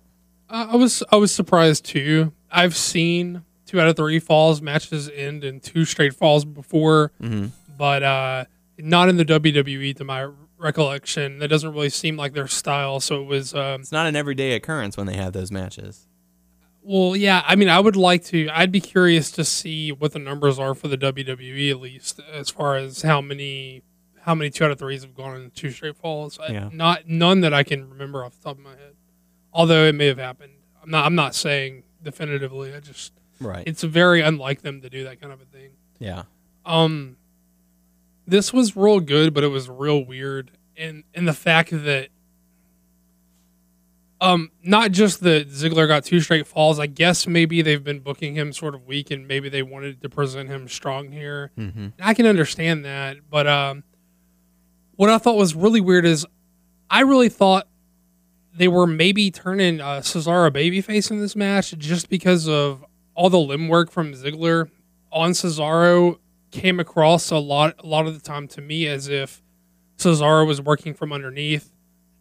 Uh, 0.49 0.67
I 0.71 0.75
was 0.75 1.03
I 1.11 1.15
was 1.15 1.31
surprised 1.31 1.85
too. 1.85 2.33
I've 2.51 2.75
seen 2.75 3.43
two 3.65 3.79
out 3.81 3.87
of 3.87 3.95
three 3.95 4.19
falls 4.19 4.61
matches 4.61 5.09
end 5.13 5.43
in 5.43 5.59
two 5.59 5.83
straight 5.85 6.13
falls 6.13 6.45
before, 6.45 7.11
but 7.77 8.03
uh, 8.03 8.45
not 8.77 9.09
in 9.09 9.17
the 9.17 9.25
WWE 9.25 9.95
to 9.97 10.03
my 10.03 10.29
recollection. 10.57 11.39
That 11.39 11.49
doesn't 11.49 11.71
really 11.73 11.89
seem 11.89 12.17
like 12.17 12.33
their 12.33 12.47
style. 12.47 12.99
So 12.99 13.21
it 13.21 13.25
was 13.25 13.53
um, 13.53 13.81
It's 13.81 13.91
not 13.91 14.07
an 14.07 14.15
everyday 14.15 14.53
occurrence 14.53 14.95
when 14.97 15.05
they 15.07 15.15
have 15.17 15.33
those 15.33 15.51
matches. 15.51 16.06
Well, 16.87 17.15
yeah. 17.15 17.43
I 17.45 17.55
mean, 17.55 17.69
I 17.69 17.79
would 17.79 17.95
like 17.95 18.23
to. 18.25 18.47
I'd 18.49 18.71
be 18.71 18.79
curious 18.81 19.29
to 19.31 19.43
see 19.43 19.91
what 19.91 20.13
the 20.13 20.19
numbers 20.19 20.57
are 20.57 20.73
for 20.73 20.87
the 20.87 20.97
WWE 20.97 21.69
at 21.71 21.79
least, 21.81 22.19
as 22.31 22.49
far 22.49 22.75
as 22.77 23.01
how 23.01 23.19
many 23.21 23.83
how 24.21 24.33
many 24.35 24.49
two 24.49 24.65
out 24.65 24.71
of 24.71 24.79
threes 24.79 25.03
have 25.03 25.15
gone 25.15 25.35
in 25.39 25.51
two 25.51 25.69
straight 25.71 25.95
falls. 25.95 26.37
I- 26.39 26.51
Yeah. 26.51 26.69
Not 26.73 27.07
none 27.07 27.41
that 27.41 27.53
I 27.53 27.63
can 27.63 27.89
remember 27.89 28.23
off 28.25 28.35
the 28.37 28.43
top 28.43 28.57
of 28.57 28.63
my 28.63 28.71
head. 28.71 28.95
Although 29.53 29.85
it 29.85 29.95
may 29.95 30.07
have 30.07 30.17
happened. 30.17 30.53
I'm 30.83 30.89
not. 30.91 31.05
I'm 31.05 31.15
not 31.15 31.33
saying 31.35 31.83
definitively. 32.03 32.73
I 32.73 32.79
just 32.79 33.13
Right. 33.39 33.63
it's 33.67 33.83
very 33.83 34.21
unlike 34.21 34.61
them 34.63 34.81
to 34.81 34.89
do 34.89 35.03
that 35.05 35.19
kind 35.21 35.31
of 35.33 35.41
a 35.41 35.45
thing. 35.45 35.71
yeah. 35.99 36.23
Um, 36.65 37.15
this 38.25 38.51
was 38.51 38.75
real 38.75 38.99
good, 38.99 39.33
but 39.33 39.43
it 39.43 39.47
was 39.47 39.69
real 39.69 40.03
weird, 40.03 40.51
and 40.75 41.03
and 41.13 41.27
the 41.27 41.33
fact 41.33 41.69
that, 41.71 42.09
um, 44.19 44.51
not 44.63 44.91
just 44.91 45.21
that 45.21 45.49
Ziggler 45.49 45.87
got 45.87 46.03
two 46.03 46.19
straight 46.19 46.47
falls. 46.47 46.79
I 46.79 46.87
guess 46.87 47.27
maybe 47.27 47.61
they've 47.61 47.83
been 47.83 47.99
booking 47.99 48.35
him 48.35 48.51
sort 48.51 48.73
of 48.73 48.85
weak, 48.87 49.11
and 49.11 49.27
maybe 49.27 49.49
they 49.49 49.63
wanted 49.63 50.01
to 50.01 50.09
present 50.09 50.49
him 50.49 50.67
strong 50.67 51.11
here. 51.11 51.51
Mm-hmm. 51.57 51.87
I 51.99 52.13
can 52.13 52.25
understand 52.25 52.85
that, 52.85 53.17
but 53.29 53.47
um, 53.47 53.83
what 54.95 55.09
I 55.09 55.17
thought 55.17 55.35
was 55.35 55.53
really 55.55 55.81
weird 55.81 56.05
is, 56.05 56.25
I 56.89 57.01
really 57.01 57.29
thought 57.29 57.67
they 58.55 58.67
were 58.67 58.87
maybe 58.87 59.29
turning 59.29 59.79
uh, 59.81 60.01
Cesaro 60.01 60.49
babyface 60.51 61.11
in 61.11 61.19
this 61.19 61.35
match 61.35 61.77
just 61.77 62.09
because 62.09 62.47
of 62.47 62.83
all 63.13 63.29
the 63.29 63.39
limb 63.39 63.67
work 63.67 63.91
from 63.91 64.13
Ziggler 64.13 64.69
on 65.11 65.31
Cesaro 65.31 66.17
came 66.49 66.79
across 66.79 67.29
a 67.29 67.37
lot 67.37 67.75
a 67.79 67.85
lot 67.85 68.07
of 68.07 68.13
the 68.13 68.19
time 68.19 68.47
to 68.47 68.61
me 68.61 68.87
as 68.87 69.09
if 69.09 69.43
Cesaro 69.97 70.47
was 70.47 70.61
working 70.61 70.93
from 70.93 71.11
underneath, 71.11 71.73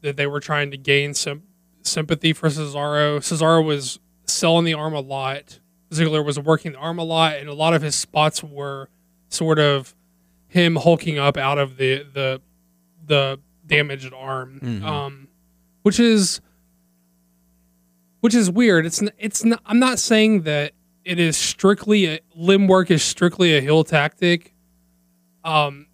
that 0.02 0.16
they 0.16 0.26
were 0.26 0.40
trying 0.40 0.70
to 0.70 0.76
gain 0.76 1.14
some 1.14 1.42
sympathy 1.86 2.32
for 2.32 2.48
Cesaro. 2.48 3.18
Cesaro 3.18 3.64
was 3.64 3.98
selling 4.26 4.64
the 4.64 4.74
arm 4.74 4.92
a 4.94 5.00
lot. 5.00 5.60
Ziggler 5.90 6.24
was 6.24 6.38
working 6.38 6.72
the 6.72 6.78
arm 6.78 6.99
a 6.99 7.04
lot, 7.04 7.37
and 7.37 7.49
a 7.49 7.54
lot 7.54 7.72
of 7.75 7.82
his 7.82 7.94
spots 7.94 8.42
were 8.42 8.88
sort 9.28 9.58
of 9.58 9.94
him 10.49 10.76
hulking 10.76 11.18
up 11.18 11.37
out 11.37 11.58
of 11.58 11.76
the 11.76 12.04
the 12.12 12.40
the 13.04 13.38
damaged 13.66 14.12
arm, 14.14 14.61
Mhm. 14.62 14.82
um, 14.84 15.28
which 15.82 15.99
is 16.00 16.40
which 18.20 18.34
is 18.34 18.50
weird. 18.50 18.87
It's 18.87 19.02
it's 19.18 19.44
not, 19.44 19.61
I'm 19.66 19.78
not 19.78 19.99
saying 19.99 20.42
that 20.42 20.72
it 21.04 21.18
is 21.20 21.37
strictly 21.37 22.06
a, 22.06 22.20
limb 22.34 22.66
work 22.66 22.90
is 22.90 23.02
strictly 23.02 23.56
a 23.56 23.61
heel 23.61 23.84
tactic, 23.84 24.54
um, 25.44 25.87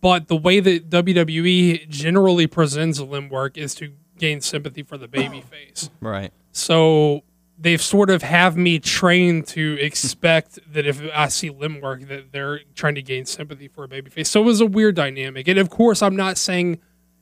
but 0.00 0.28
the 0.28 0.36
way 0.36 0.60
that 0.60 0.88
WWE 0.90 1.88
generally 1.88 2.46
presents 2.46 3.00
limb 3.00 3.28
work 3.28 3.56
is 3.58 3.74
to 3.76 3.92
gain 4.22 4.40
sympathy 4.40 4.84
for 4.84 4.96
the 4.96 5.08
babyface. 5.08 5.90
Right. 6.00 6.32
So 6.52 7.24
they've 7.58 7.82
sort 7.82 8.08
of 8.08 8.22
have 8.22 8.56
me 8.56 8.78
trained 8.78 9.48
to 9.48 9.76
expect 9.80 10.60
that 10.72 10.86
if 10.86 11.02
I 11.12 11.26
see 11.26 11.50
limb 11.50 11.80
work 11.80 12.02
that 12.06 12.30
they're 12.30 12.60
trying 12.76 12.94
to 12.94 13.02
gain 13.02 13.26
sympathy 13.26 13.66
for 13.66 13.82
a 13.82 13.88
babyface. 13.88 14.28
So 14.28 14.40
it 14.40 14.44
was 14.44 14.60
a 14.60 14.66
weird 14.66 14.94
dynamic. 14.94 15.48
And 15.48 15.58
of 15.58 15.70
course 15.70 16.02
I'm 16.02 16.14
not 16.14 16.38
saying 16.38 16.78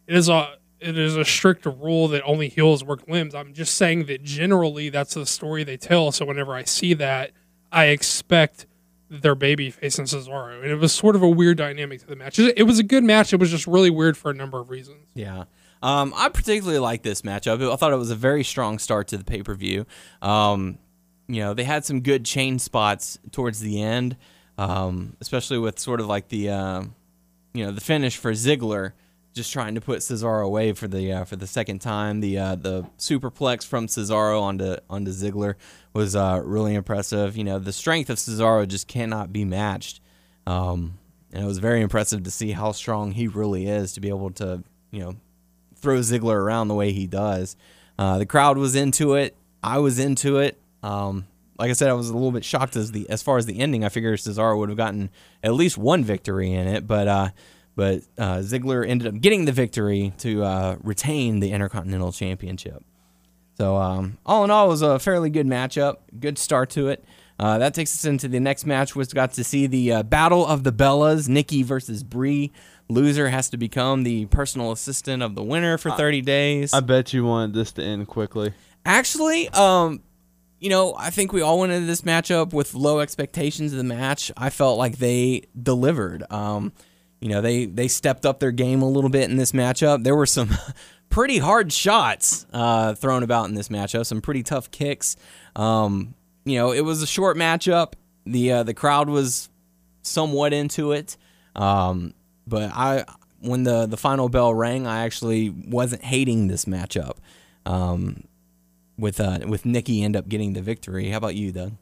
it 0.07 0.15
is 0.15 0.29
a 0.29 0.57
it 0.79 0.99
is 0.99 1.17
a 1.17 1.25
strict 1.25 1.65
rule 1.65 2.09
that 2.09 2.23
only 2.25 2.49
heels 2.49 2.85
work 2.85 3.09
limbs. 3.09 3.35
I'm 3.35 3.55
just 3.55 3.77
saying 3.77 4.05
that 4.07 4.23
generally 4.23 4.91
that's 4.91 5.15
the 5.15 5.25
story 5.25 5.65
they 5.65 5.79
tell. 5.79 6.13
So 6.13 6.27
whenever 6.27 6.55
I 6.55 6.65
see 6.65 6.93
that, 6.95 7.33
I 7.73 7.87
expect 7.87 8.67
their 9.09 9.35
they're 9.35 9.37
babyface 9.37 9.99
and 9.99 10.07
Cesaro. 10.07 10.63
And 10.63 10.71
it 10.71 10.77
was 10.77 10.93
sort 10.93 11.17
of 11.17 11.23
a 11.23 11.29
weird 11.29 11.57
dynamic 11.57 12.01
to 12.01 12.07
the 12.07 12.17
match. 12.17 12.39
It 12.39 12.67
was 12.67 12.79
a 12.79 12.83
good 12.83 13.05
match. 13.05 13.33
It 13.33 13.41
was 13.41 13.51
just 13.51 13.67
really 13.67 13.91
weird 13.91 14.17
for 14.19 14.31
a 14.31 14.35
number 14.35 14.59
of 14.59 14.71
reasons. 14.71 15.07
Yeah. 15.15 15.45
Um, 15.83 16.13
I 16.17 16.29
particularly 16.29 16.79
like 16.79 17.03
this 17.03 17.23
matchup. 17.23 17.73
I 17.73 17.77
thought 17.77 17.93
it 17.93 17.97
was 17.97 18.11
a 18.11 18.17
very 18.17 18.45
strong 18.45 18.79
start 18.79 19.09
to 19.09 19.17
the 19.17 19.25
pay 19.25 19.43
per 19.43 19.55
view. 19.55 19.87
Um, 20.21 20.79
you 21.29 21.41
know, 21.41 21.55
they 21.55 21.65
had 21.65 21.85
some 21.85 22.01
good 22.01 22.25
chain 22.25 22.59
spots 22.59 23.19
towards 23.31 23.61
the 23.61 23.81
end, 23.83 24.17
um, 24.59 25.17
especially 25.21 25.59
with 25.59 25.79
sort 25.79 26.01
of 26.01 26.07
like 26.07 26.29
the, 26.29 26.51
uh, 26.51 26.83
you 27.55 27.65
know, 27.65 27.73
the 27.73 27.81
finish 27.81 28.17
for 28.17 28.33
Ziggler, 28.33 28.93
just 29.33 29.53
trying 29.53 29.77
to 29.77 29.81
put 29.81 30.01
Cesaro 30.01 30.45
away 30.45 30.73
for 30.73 30.89
the 30.89 31.13
uh, 31.13 31.25
for 31.25 31.37
the 31.37 31.47
second 31.47 31.79
time. 31.81 32.21
The 32.21 32.37
uh, 32.37 32.55
the 32.57 32.83
superplex 32.99 33.65
from 33.65 33.87
Cesaro 33.87 34.43
onto 34.43 34.77
onto 34.91 35.13
Ziggler 35.13 35.55
was 35.95 36.17
uh, 36.17 36.41
really 36.45 36.75
impressive. 36.75 37.37
You 37.37 37.45
know, 37.45 37.59
the 37.59 37.73
strength 37.73 38.11
of 38.11 38.19
Cesaro 38.19 38.67
just 38.67 38.89
cannot 38.89 39.33
be 39.33 39.45
matched. 39.45 40.01
Um, 40.47 40.99
and 41.33 41.45
it 41.45 41.47
was 41.47 41.59
very 41.59 41.81
impressive 41.81 42.25
to 42.25 42.31
see 42.31 42.51
how 42.51 42.73
strong 42.73 43.13
he 43.13 43.29
really 43.29 43.67
is 43.67 43.93
to 43.93 44.01
be 44.01 44.09
able 44.09 44.31
to, 44.33 44.65
you 44.91 45.01
know, 45.01 45.15
throw 45.81 45.99
Ziggler 45.99 46.37
around 46.37 46.69
the 46.69 46.75
way 46.75 46.93
he 46.93 47.07
does. 47.07 47.57
Uh, 47.99 48.19
the 48.19 48.27
crowd 48.27 48.59
was 48.59 48.75
into 48.75 49.15
it. 49.15 49.37
I 49.63 49.79
was 49.79 49.99
into 49.99 50.39
it. 50.39 50.59
Um, 50.83 51.27
like 51.59 51.71
I 51.71 51.75
said, 51.75 51.91
I 51.91 51.93
was 51.93 52.09
a 52.09 52.15
little 52.15 52.33
bit 52.33 52.45
shocked 52.45 52.77
as 52.77 52.93
the 52.93 53.09
as 53.11 53.23
far 53.23 53.37
as 53.37 53.45
the 53.45 53.61
ending. 53.61 53.85
I 53.85 53.91
figured 53.91 54.19
Cesaro 54.19 54.59
would 54.59 54.71
have 54.71 54.79
gotten 54.79 55.11
at 55.43 55.53
least 55.53 55.77
one 55.77 56.05
victory 56.05 56.53
in 56.53 56.67
it, 56.67 56.87
but 56.87 57.07
uh, 57.07 57.29
but 57.77 58.03
uh, 58.17 58.39
Ziggler 58.39 58.89
ended 58.89 59.15
up 59.15 59.21
getting 59.21 59.45
the 59.45 59.53
victory 59.53 60.13
to 60.19 60.43
uh, 60.43 60.77
retain 60.83 61.41
the 61.41 61.53
Intercontinental 61.53 62.13
Championship. 62.13 62.83
So 63.59 63.77
um, 63.77 64.17
all 64.25 64.45
in 64.45 64.51
all, 64.51 64.67
it 64.67 64.71
was 64.71 64.83
a 64.83 64.99
fairly 64.99 65.29
good 65.29 65.47
matchup. 65.47 65.99
Good 66.19 66.39
start 66.39 66.71
to 66.71 66.89
it. 66.89 67.05
Uh, 67.39 67.59
that 67.59 67.75
takes 67.75 67.95
us 67.95 68.05
into 68.05 68.29
the 68.29 68.41
next 68.41 68.67
match, 68.67 68.95
which 68.97 69.15
got 69.15 69.33
to 69.35 69.45
see 69.45 69.67
the 69.67 69.93
uh, 69.93 70.03
Battle 70.03 70.47
of 70.47 70.63
the 70.63 70.73
Bellas, 70.73 71.29
Nikki 71.29 71.63
versus 71.63 72.03
Brie. 72.03 72.53
Loser 72.91 73.29
has 73.29 73.49
to 73.51 73.57
become 73.57 74.03
the 74.03 74.27
personal 74.27 74.73
assistant 74.73 75.23
of 75.23 75.35
the 75.35 75.43
winner 75.43 75.79
for 75.79 75.91
30 75.91 76.21
days. 76.23 76.75
I 76.75 76.81
bet 76.81 77.13
you 77.13 77.25
wanted 77.25 77.55
this 77.55 77.73
to 77.73 77.83
end 77.83 78.09
quickly. 78.09 78.53
Actually, 78.85 79.49
um, 79.51 80.03
you 80.59 80.69
know, 80.69 80.95
I 80.97 81.11
think 81.11 81.33
we 81.33 81.41
all 81.41 81.59
went 81.61 81.73
into 81.73 81.87
this 81.87 82.03
matchup 82.03 82.53
with 82.53 82.75
low 82.75 83.01
expectations 83.01 83.73
of 83.73 83.79
the 83.79 83.85
match. 83.85 84.31
I 84.37 84.51
felt 84.51 84.79
like 84.79 84.99
they 84.99 85.43
delivered. 85.61 86.25
Um, 86.31 86.73
you 87.21 87.29
know, 87.29 87.41
they 87.41 87.67
they 87.67 87.89
stepped 87.89 88.27
up 88.27 88.41
their 88.41 88.53
game 88.53 88.83
a 88.83 88.89
little 88.89 89.11
bit 89.11 89.31
in 89.31 89.37
this 89.37 89.53
matchup. 89.53 90.03
There 90.03 90.17
were 90.17 90.27
some 90.27 90.51
pretty 91.11 91.39
hard 91.39 91.73
shots 91.73 92.47
uh, 92.53 92.95
thrown 92.95 93.23
about 93.23 93.49
in 93.49 93.55
this 93.55 93.69
matchup. 93.69 94.07
Some 94.07 94.21
pretty 94.21 94.43
tough 94.43 94.71
kicks. 94.71 95.17
Um, 95.55 96.15
you 96.45 96.57
know, 96.57 96.73
it 96.73 96.81
was 96.81 97.03
a 97.03 97.07
short 97.07 97.37
matchup. 97.37 97.93
The 98.27 98.53
uh, 98.53 98.63
the 98.63 98.75
crowd 98.75 99.09
was 99.09 99.49
somewhat 100.03 100.53
into 100.53 100.93
it. 100.93 101.17
Um, 101.55 102.15
but 102.51 102.71
I 102.75 103.05
when 103.41 103.63
the 103.63 103.87
the 103.87 103.97
final 103.97 104.29
bell 104.29 104.53
rang, 104.53 104.87
I 104.87 105.05
actually 105.05 105.49
wasn't 105.49 106.05
hating 106.05 106.49
this 106.49 106.67
matchup. 106.67 107.17
Um, 107.65 108.25
with 108.99 109.19
uh, 109.21 109.39
with 109.47 109.65
Nikki 109.65 110.03
end 110.03 110.15
up 110.17 110.29
getting 110.29 110.53
the 110.53 110.63
victory. 110.63 111.09
How 111.09 111.17
about 111.17 111.35
you, 111.35 111.53
Doug? 111.53 111.73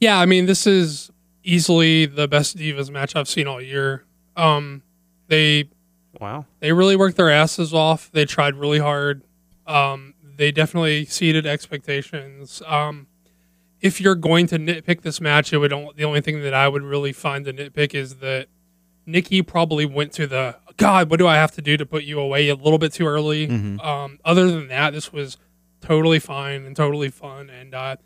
Yeah, 0.00 0.18
I 0.18 0.26
mean, 0.26 0.46
this 0.46 0.66
is 0.66 1.10
easily 1.44 2.06
the 2.06 2.26
best 2.26 2.56
Divas 2.56 2.90
match 2.90 3.14
I've 3.14 3.28
seen 3.28 3.46
all 3.46 3.60
year. 3.60 4.04
Um, 4.36 4.82
they 5.28 5.68
Wow. 6.20 6.46
they 6.58 6.72
really 6.72 6.96
worked 6.96 7.16
their 7.16 7.30
asses 7.30 7.72
off. 7.72 8.10
They 8.12 8.24
tried 8.24 8.56
really 8.56 8.78
hard. 8.78 9.22
Um, 9.66 10.14
they 10.36 10.50
definitely 10.50 11.02
exceeded 11.02 11.46
expectations. 11.46 12.62
Um, 12.66 13.06
if 13.80 14.00
you're 14.00 14.14
going 14.16 14.46
to 14.48 14.58
nitpick 14.58 15.02
this 15.02 15.20
match, 15.20 15.52
it 15.52 15.58
would 15.58 15.72
only, 15.72 15.92
the 15.96 16.04
only 16.04 16.20
thing 16.20 16.42
that 16.42 16.52
I 16.52 16.68
would 16.68 16.82
really 16.82 17.12
find 17.12 17.44
to 17.44 17.52
nitpick 17.52 17.94
is 17.94 18.16
that 18.16 18.48
Nikki 19.10 19.42
probably 19.42 19.86
went 19.86 20.12
to 20.14 20.26
the 20.26 20.56
God. 20.76 21.10
What 21.10 21.18
do 21.18 21.26
I 21.26 21.36
have 21.36 21.52
to 21.52 21.62
do 21.62 21.76
to 21.76 21.86
put 21.86 22.04
you 22.04 22.18
away 22.20 22.48
a 22.48 22.54
little 22.54 22.78
bit 22.78 22.92
too 22.92 23.06
early? 23.06 23.48
Um, 23.80 24.18
other 24.24 24.50
than 24.50 24.68
that, 24.68 24.92
this 24.92 25.12
was 25.12 25.36
totally 25.80 26.18
fine 26.18 26.64
and 26.64 26.74
totally 26.76 27.10
fun. 27.10 27.50
And 27.50 27.74
uh, 27.74 27.96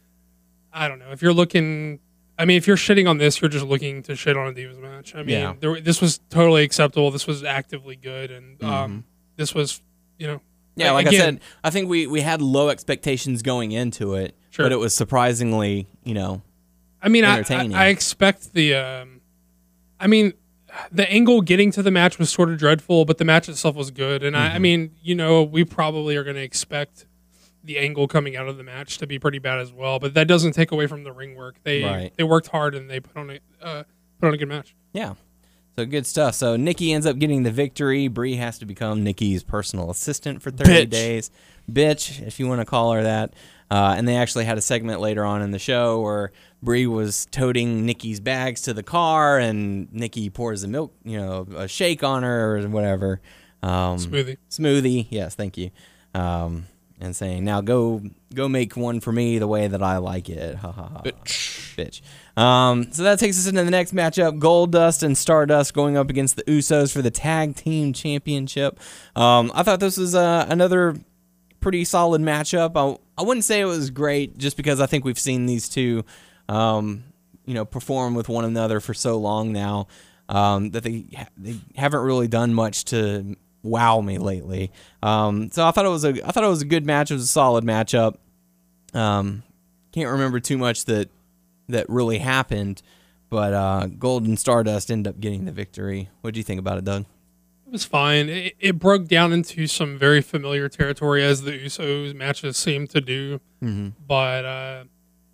I 0.73 0.88
don't 0.88 0.99
know 0.99 1.11
if 1.12 1.23
you're 1.23 1.32
looking. 1.32 2.00
I 2.37 2.44
mean, 2.46 2.56
if 2.56 2.66
you're 2.66 2.76
shitting 2.76 3.08
on 3.08 3.18
this, 3.18 3.40
you're 3.40 3.49
just 3.49 3.64
looking 3.64 4.02
to 4.04 4.16
shit 4.16 4.37
on 4.37 4.49
a 4.49 4.52
Divas 4.52 4.80
match. 4.80 5.14
I 5.14 5.18
mean, 5.18 5.28
Yeah. 5.28 5.54
there, 5.61 5.80
this 5.80 6.00
was 6.00 6.18
totally 6.30 6.64
acceptable. 6.64 7.12
This 7.12 7.26
was 7.28 7.44
actively 7.44 7.94
good, 7.94 8.32
and 8.32 8.61
um, 8.64 9.04
this 9.37 9.54
was, 9.54 9.80
you 10.18 10.26
know, 10.26 10.40
Yeah, 10.75 10.90
like 10.90 11.06
I 11.06 11.12
said, 11.12 11.40
I 11.62 11.70
think 11.70 11.88
we 11.88 12.08
we 12.08 12.23
had 12.23 12.42
low 12.42 12.70
expectations 12.70 13.42
going 13.42 13.70
into 13.70 14.14
it, 14.14 14.34
Sure. 14.50 14.64
but 14.64 14.73
it 14.73 14.78
was 14.80 14.96
surprisingly, 14.96 15.87
you 16.02 16.14
know, 16.14 16.42
I 17.00 17.08
mean, 17.08 17.25
I, 17.25 17.44
I. 17.49 17.70
I 17.73 17.87
expect 17.88 18.52
the. 18.52 18.75
Um, 18.75 19.20
I 20.00 20.08
mean, 20.08 20.32
the 20.93 21.09
angle 21.11 21.40
getting 21.40 21.71
to 21.73 21.83
the 21.83 21.90
match 21.90 22.19
was 22.19 22.31
sort 22.31 22.50
of 22.50 22.59
dreadful, 22.59 23.04
but 23.04 23.19
the 23.19 23.25
match 23.25 23.49
itself 23.49 23.76
was 23.76 23.90
good. 23.90 24.23
And 24.23 24.35
Mm-hmm. 24.37 24.52
I, 24.52 24.57
I 24.57 24.59
mean, 24.59 24.93
you 25.02 25.14
know, 25.14 25.43
we 25.43 25.64
probably 25.64 26.16
are 26.16 26.25
going 26.25 26.37
to 26.37 26.43
expect 26.43 27.07
the 27.62 27.78
angle 27.78 28.07
coming 28.09 28.37
out 28.37 28.47
of 28.49 28.57
the 28.59 28.62
match 28.64 28.99
to 28.99 29.07
be 29.07 29.19
pretty 29.19 29.38
bad 29.38 29.59
as 29.61 29.73
well. 29.73 29.99
But 29.99 30.14
that 30.14 30.26
doesn't 30.28 30.52
take 30.52 30.71
away 30.73 30.87
from 30.87 31.04
the 31.04 31.12
ring 31.12 31.35
work. 31.35 31.57
They 31.62 31.83
Right. 31.83 32.12
they 32.16 32.25
worked 32.25 32.49
hard 32.49 32.75
and 32.75 32.90
they 32.90 33.00
put 33.00 33.16
on 33.16 33.31
a 33.31 33.38
uh, 33.64 33.83
put 34.21 34.26
on 34.28 34.35
a 34.35 34.37
good 34.37 34.49
match. 34.49 34.75
yeah. 34.93 35.14
So 35.76 35.85
good 35.85 36.07
stuff. 36.07 36.37
So 36.37 36.54
Nikki 36.57 36.93
ends 36.93 37.04
up 37.04 37.19
getting 37.19 37.43
the 37.43 37.50
victory. 37.50 38.07
Brie 38.07 38.37
has 38.37 38.61
to 38.61 38.64
become 38.64 39.02
Nikki's 39.02 39.43
personal 39.43 39.90
assistant 39.90 40.40
for 40.40 40.52
30 40.52 40.71
Bitch. 40.87 40.90
days. 40.90 41.31
Bitch, 41.69 42.25
if 42.25 42.38
you 42.38 42.47
want 42.47 42.61
to 42.61 42.64
call 42.64 42.93
her 42.93 43.02
that. 43.02 43.33
Uh, 43.73 43.93
and 43.97 44.07
they 44.07 44.14
actually 44.16 44.45
had 44.45 44.57
a 44.57 44.61
segment 44.61 45.00
later 45.00 45.25
on 45.25 45.43
in 45.43 45.50
the 45.50 45.59
show 45.59 46.00
where 46.00 46.31
Brie 46.64 46.87
was 46.87 47.26
toting 47.30 47.85
Nikki's 47.87 48.21
bags 48.21 48.62
to 48.62 48.75
the 48.75 48.83
car, 48.83 49.38
and 49.38 49.92
Nikki 49.92 50.30
pours 50.30 50.62
a 50.64 50.68
milk, 50.68 50.94
you 51.04 51.18
know, 51.18 51.47
a 51.56 51.68
shake 51.68 52.02
on 52.02 52.23
her 52.23 52.59
or 52.59 52.68
whatever. 52.68 53.21
Um, 53.62 53.99
Smoothie. 53.99 54.38
smoothie. 54.50 55.06
Yes, 55.11 55.35
thank 55.35 55.56
you. 55.56 55.71
Um, 56.14 56.66
and 57.00 57.14
saying, 57.14 57.44
"Now 57.44 57.61
go, 57.61 58.02
go 58.35 58.49
make 58.49 58.76
one 58.76 59.00
for 59.00 59.12
me 59.12 59.38
the 59.38 59.47
way 59.49 59.66
that 59.66 59.83
I 59.83 59.99
like 59.99 60.28
it." 60.28 60.56
Ha 60.56 60.73
ha 60.73 60.88
ha. 60.94 61.02
Bitch. 61.04 61.76
Bitch. 61.76 62.40
Um, 62.40 62.92
so 62.92 63.02
that 63.02 63.18
takes 63.18 63.38
us 63.38 63.47
into 63.47 63.64
the 63.64 63.71
next 63.71 63.94
matchup: 63.94 64.38
Goldust 64.38 65.02
and 65.02 65.16
Stardust 65.18 65.75
going 65.75 65.97
up 65.97 66.09
against 66.09 66.37
the 66.37 66.44
Usos 66.44 66.92
for 66.92 67.02
the 67.02 67.11
Tag 67.11 67.56
Team 67.56 67.92
Championship. 67.92 68.78
Um, 69.16 69.50
I 69.54 69.62
thought 69.62 69.80
this 69.80 69.97
was 69.97 70.14
uh, 70.14 70.47
another 70.49 70.97
pretty 71.61 71.85
solid 71.85 72.21
matchup. 72.23 72.73
I, 72.76 72.99
I 73.21 73.25
wouldn't 73.25 73.44
say 73.44 73.61
it 73.61 73.64
was 73.66 73.90
great, 73.90 74.38
just 74.38 74.56
because 74.56 74.80
I 74.80 74.87
think 74.87 75.04
we've 75.04 75.18
seen 75.18 75.47
these 75.47 75.68
two, 75.68 76.04
um, 76.48 77.04
you 77.46 77.54
know, 77.54 77.64
perform 77.64 78.14
with 78.14 78.28
one 78.28 78.44
another 78.44 78.80
for 78.80 78.94
so 78.94 79.18
long 79.18 79.52
now 79.52 79.86
um, 80.28 80.70
that 80.70 80.82
they 80.82 81.04
they 81.36 81.56
haven't 81.76 82.00
really 82.00 82.28
done 82.28 82.54
much 82.54 82.84
to 82.86 83.36
wow 83.62 84.00
me 84.00 84.18
lately. 84.18 84.70
Um, 85.02 85.50
so 85.50 85.66
I 85.66 85.70
thought 85.70 85.84
it 85.84 85.90
was 85.90 86.04
a 86.04 86.26
I 86.26 86.30
thought 86.32 86.44
it 86.44 86.48
was 86.48 86.62
a 86.62 86.66
good 86.66 86.86
match. 86.86 87.10
It 87.10 87.14
was 87.14 87.24
a 87.24 87.26
solid 87.28 87.64
matchup. 87.64 88.16
Um, 88.92 89.42
can't 89.92 90.10
remember 90.10 90.40
too 90.40 90.58
much 90.58 90.84
that 90.86 91.08
that 91.68 91.88
really 91.88 92.18
happened, 92.18 92.82
but 93.30 93.52
uh, 93.54 93.86
Golden 93.98 94.36
Stardust 94.36 94.90
ended 94.90 95.10
up 95.14 95.20
getting 95.20 95.44
the 95.44 95.52
victory. 95.52 96.08
What 96.20 96.34
do 96.34 96.40
you 96.40 96.44
think 96.44 96.58
about 96.58 96.78
it, 96.78 96.84
Doug? 96.84 97.06
It 97.66 97.72
was 97.72 97.84
fine. 97.84 98.28
It, 98.28 98.54
it 98.60 98.78
broke 98.78 99.08
down 99.08 99.32
into 99.32 99.66
some 99.66 99.98
very 99.98 100.20
familiar 100.20 100.68
territory 100.68 101.24
as 101.24 101.42
the 101.42 101.52
Usos 101.52 102.14
matches 102.14 102.56
seem 102.56 102.86
to 102.88 103.00
do, 103.00 103.40
Mm-hmm. 103.62 103.88
but 104.06 104.44
uh, 104.44 104.84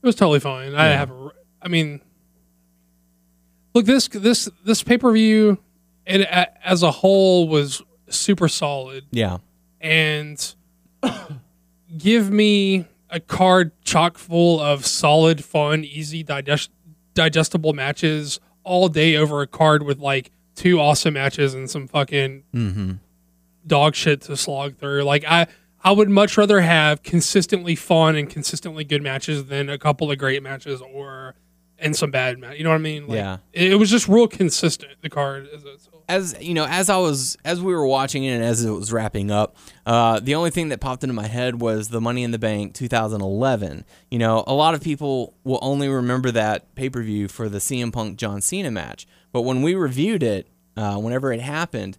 it 0.03 0.07
was 0.07 0.15
totally 0.15 0.41
fine. 0.41 0.75
I 0.75 0.87
have, 0.87 1.11
a, 1.11 1.31
I 1.63 1.69
mean, 1.69 2.01
look 3.75 3.87
this 3.87 4.09
this 4.09 4.49
this 4.65 4.83
pay 4.83 4.99
per 4.99 5.13
view, 5.13 5.59
it 6.07 6.23
as 6.65 6.83
a 6.83 6.91
whole 6.91 7.49
was 7.49 7.83
super 8.09 8.49
solid, 8.49 9.05
Yeah, 9.11 9.39
and 9.81 10.55
give 11.99 12.31
me 12.31 12.87
a 13.11 13.21
card 13.21 13.73
chock 13.85 14.19
full 14.19 14.61
of 14.61 14.87
solid, 14.87 15.45
fun, 15.45 15.85
easy, 15.85 16.23
digest 16.23 16.71
digestible 17.15 17.73
matches 17.73 18.41
all 18.63 18.89
day 18.89 19.17
over 19.17 19.43
a 19.43 19.47
card 19.47 19.83
with 19.83 19.99
like 19.99 20.31
two 20.55 20.79
awesome 20.79 21.15
matches 21.15 21.55
and 21.55 21.69
some 21.69 21.89
fucking 21.89 22.45
mm-hmm. 22.55 22.93
dog 23.67 23.95
shit 23.95 24.21
to 24.23 24.37
slog 24.37 24.77
through. 24.77 25.03
Like 25.03 25.25
I 25.27 25.47
I 25.83 25.93
would 25.93 26.11
much 26.11 26.37
rather 26.37 26.61
have 26.61 27.03
consistently 27.03 27.75
fun 27.75 28.17
and 28.17 28.29
consistently 28.29 28.85
good 28.85 29.03
matches 29.03 29.47
than 29.47 29.69
a 29.69 29.79
couple 29.79 30.11
of 30.11 30.19
great 30.19 30.43
matches 30.43 30.83
or 30.83 31.35
and 31.79 31.97
some 31.97 32.11
bad 32.11 32.39
matches. 32.39 32.59
You 32.59 32.65
know 32.65 32.71
what 32.71 32.77
I 32.77 32.81
mean? 32.81 33.09
Like, 33.09 33.17
Yeah. 33.17 33.39
It, 33.53 33.73
it 33.73 33.75
was 33.77 33.91
just 33.91 34.07
real 34.07 34.29
consistent. 34.29 34.93
The 35.01 35.09
card 35.09 35.49
as 36.11 36.35
you 36.41 36.55
know, 36.55 36.67
as 36.67 36.91
I 36.91 36.97
was 36.97 37.39
as 37.45 37.63
we 37.63 37.73
were 37.73 37.87
watching 37.87 38.25
it 38.25 38.33
and 38.33 38.43
as 38.43 38.65
it 38.65 38.71
was 38.71 38.93
wrapping 38.93 39.31
up, 39.31 39.57
uh, 39.87 40.19
the 40.21 40.35
only 40.35 40.51
thing 40.51 40.69
that 40.71 40.81
popped 40.81 41.05
into 41.05 41.15
my 41.15 41.29
head 41.29 41.61
was 41.61 41.89
the 41.89 42.01
Money 42.01 42.25
in 42.25 42.33
the 42.33 42.39
Bank 42.39 42.75
2011. 42.75 43.85
You 44.11 44.19
know, 44.19 44.45
a 44.47 44.53
lot 44.53 44.75
of 44.75 44.83
people 44.83 45.35
will 45.45 45.61
only 45.63 45.89
remember 45.89 46.31
that 46.33 46.75
pay 46.75 46.91
per 46.91 47.03
view 47.03 47.29
for 47.29 47.49
the 47.49 47.59
CM 47.59 47.93
Punk 47.93 48.19
John 48.19 48.41
Cena 48.41 48.71
match, 48.71 49.07
but 49.33 49.43
when 49.43 49.63
we 49.63 49.75
reviewed 49.75 50.23
it, 50.23 50.49
uh, 50.77 50.97
whenever 50.97 51.33
it 51.33 51.41
happened, 51.41 51.97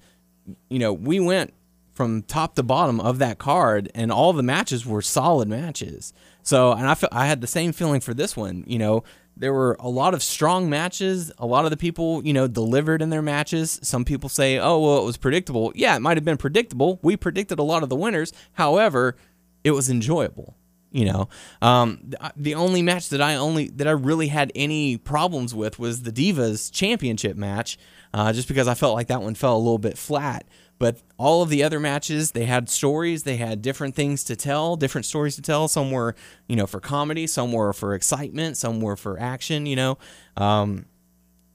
you 0.69 0.79
know, 0.79 0.91
we 0.91 1.19
went 1.19 1.53
from 1.93 2.23
top 2.23 2.55
to 2.55 2.63
bottom 2.63 2.99
of 2.99 3.17
that 3.19 3.37
card, 3.37 3.91
and 3.93 4.11
all 4.11 4.33
the 4.33 4.43
matches 4.43 4.85
were 4.85 5.01
solid 5.01 5.47
matches. 5.47 6.13
So, 6.43 6.71
and 6.71 6.87
I 6.87 6.95
fe- 6.95 7.07
I 7.11 7.27
had 7.27 7.41
the 7.41 7.47
same 7.47 7.71
feeling 7.73 8.01
for 8.01 8.13
this 8.13 8.35
one. 8.35 8.63
You 8.65 8.79
know, 8.79 9.03
there 9.35 9.53
were 9.53 9.75
a 9.79 9.89
lot 9.89 10.13
of 10.13 10.23
strong 10.23 10.69
matches. 10.69 11.31
A 11.37 11.45
lot 11.45 11.65
of 11.65 11.71
the 11.71 11.77
people, 11.77 12.25
you 12.25 12.33
know, 12.33 12.47
delivered 12.47 13.01
in 13.01 13.09
their 13.09 13.21
matches. 13.21 13.79
Some 13.83 14.05
people 14.05 14.29
say, 14.29 14.57
"Oh, 14.57 14.79
well, 14.79 14.97
it 14.99 15.05
was 15.05 15.17
predictable." 15.17 15.71
Yeah, 15.75 15.95
it 15.95 15.99
might 15.99 16.17
have 16.17 16.25
been 16.25 16.37
predictable. 16.37 16.99
We 17.01 17.17
predicted 17.17 17.59
a 17.59 17.63
lot 17.63 17.83
of 17.83 17.89
the 17.89 17.95
winners. 17.95 18.33
However, 18.53 19.15
it 19.63 19.71
was 19.71 19.89
enjoyable. 19.89 20.55
You 20.93 21.05
know, 21.05 21.29
um, 21.61 21.99
the, 22.03 22.33
the 22.35 22.55
only 22.55 22.81
match 22.81 23.09
that 23.09 23.21
I 23.21 23.35
only 23.35 23.69
that 23.69 23.87
I 23.87 23.91
really 23.91 24.27
had 24.27 24.51
any 24.55 24.97
problems 24.97 25.55
with 25.55 25.79
was 25.79 26.03
the 26.03 26.11
Divas 26.11 26.69
Championship 26.69 27.37
match, 27.37 27.77
uh, 28.13 28.33
just 28.33 28.49
because 28.49 28.67
I 28.67 28.73
felt 28.73 28.93
like 28.93 29.07
that 29.07 29.21
one 29.21 29.35
fell 29.35 29.55
a 29.55 29.59
little 29.59 29.77
bit 29.77 29.97
flat. 29.97 30.45
But 30.81 30.99
all 31.19 31.43
of 31.43 31.49
the 31.49 31.61
other 31.61 31.79
matches, 31.79 32.31
they 32.31 32.45
had 32.45 32.67
stories, 32.67 33.21
they 33.21 33.37
had 33.37 33.61
different 33.61 33.93
things 33.93 34.23
to 34.23 34.35
tell, 34.35 34.75
different 34.75 35.05
stories 35.05 35.35
to 35.35 35.41
tell. 35.43 35.67
Some 35.67 35.91
were, 35.91 36.15
you 36.47 36.55
know, 36.55 36.65
for 36.65 36.79
comedy, 36.79 37.27
some 37.27 37.51
were 37.51 37.71
for 37.71 37.93
excitement, 37.93 38.57
some 38.57 38.81
were 38.81 38.95
for 38.95 39.19
action. 39.19 39.67
You 39.67 39.75
know, 39.75 39.97
um, 40.37 40.87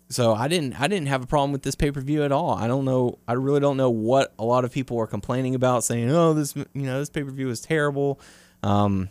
so 0.08 0.32
I 0.32 0.46
didn't 0.46 0.80
I 0.80 0.86
didn't 0.86 1.08
have 1.08 1.24
a 1.24 1.26
problem 1.26 1.50
with 1.50 1.64
this 1.64 1.74
pay 1.74 1.90
per 1.90 2.00
view 2.00 2.22
at 2.22 2.30
all. 2.30 2.52
I 2.52 2.68
don't 2.68 2.84
know. 2.84 3.18
I 3.26 3.32
really 3.32 3.58
don't 3.58 3.76
know 3.76 3.90
what 3.90 4.32
a 4.38 4.44
lot 4.44 4.64
of 4.64 4.70
people 4.70 4.96
were 4.96 5.08
complaining 5.08 5.56
about, 5.56 5.82
saying, 5.82 6.08
"Oh, 6.08 6.32
this 6.32 6.54
you 6.54 6.66
know 6.74 7.00
this 7.00 7.10
pay 7.10 7.24
per 7.24 7.30
view 7.32 7.50
is 7.50 7.60
terrible." 7.60 8.20
Um, 8.62 9.10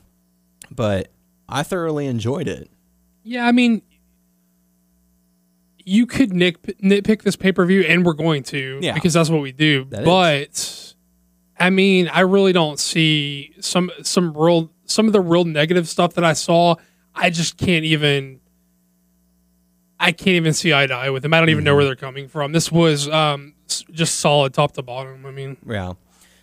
but 0.71 1.09
I 1.49 1.63
thoroughly 1.63 2.07
enjoyed 2.07 2.47
it. 2.47 2.71
Yeah, 3.23 3.45
I 3.45 3.51
mean, 3.51 3.81
you 5.87 6.05
could 6.07 6.33
nick, 6.33 6.61
nitpick 6.81 7.21
this 7.21 7.35
pay 7.35 7.51
per 7.51 7.63
view, 7.65 7.81
and 7.81 8.03
we're 8.05 8.13
going 8.13 8.43
to, 8.43 8.79
Yeah. 8.81 8.93
because 8.95 9.13
that's 9.13 9.29
what 9.29 9.41
we 9.41 9.51
do. 9.51 9.85
That 9.85 10.03
but 10.03 10.93
I 11.59 11.69
mean, 11.69 12.07
I 12.09 12.21
really 12.21 12.51
don't 12.53 12.79
see 12.79 13.53
some 13.61 13.91
some 14.01 14.33
real 14.35 14.71
some 14.85 15.07
of 15.07 15.13
the 15.13 15.21
real 15.21 15.45
negative 15.45 15.87
stuff 15.87 16.13
that 16.15 16.23
I 16.23 16.33
saw. 16.33 16.75
I 17.13 17.29
just 17.29 17.57
can't 17.57 17.85
even. 17.85 18.39
I 19.99 20.11
can't 20.11 20.35
even 20.35 20.53
see 20.53 20.73
eye 20.73 20.87
to 20.87 20.93
eye 20.93 21.09
with 21.09 21.23
them. 21.23 21.33
I 21.33 21.39
don't 21.39 21.49
even 21.49 21.59
Mm-hmm. 21.61 21.65
know 21.65 21.75
where 21.75 21.85
they're 21.85 21.95
coming 21.95 22.27
from. 22.27 22.51
This 22.51 22.71
was 22.71 23.07
um, 23.07 23.53
just 23.91 24.19
solid 24.19 24.53
top 24.53 24.73
to 24.73 24.81
bottom. 24.83 25.25
I 25.25 25.31
mean, 25.31 25.57
Yeah. 25.65 25.93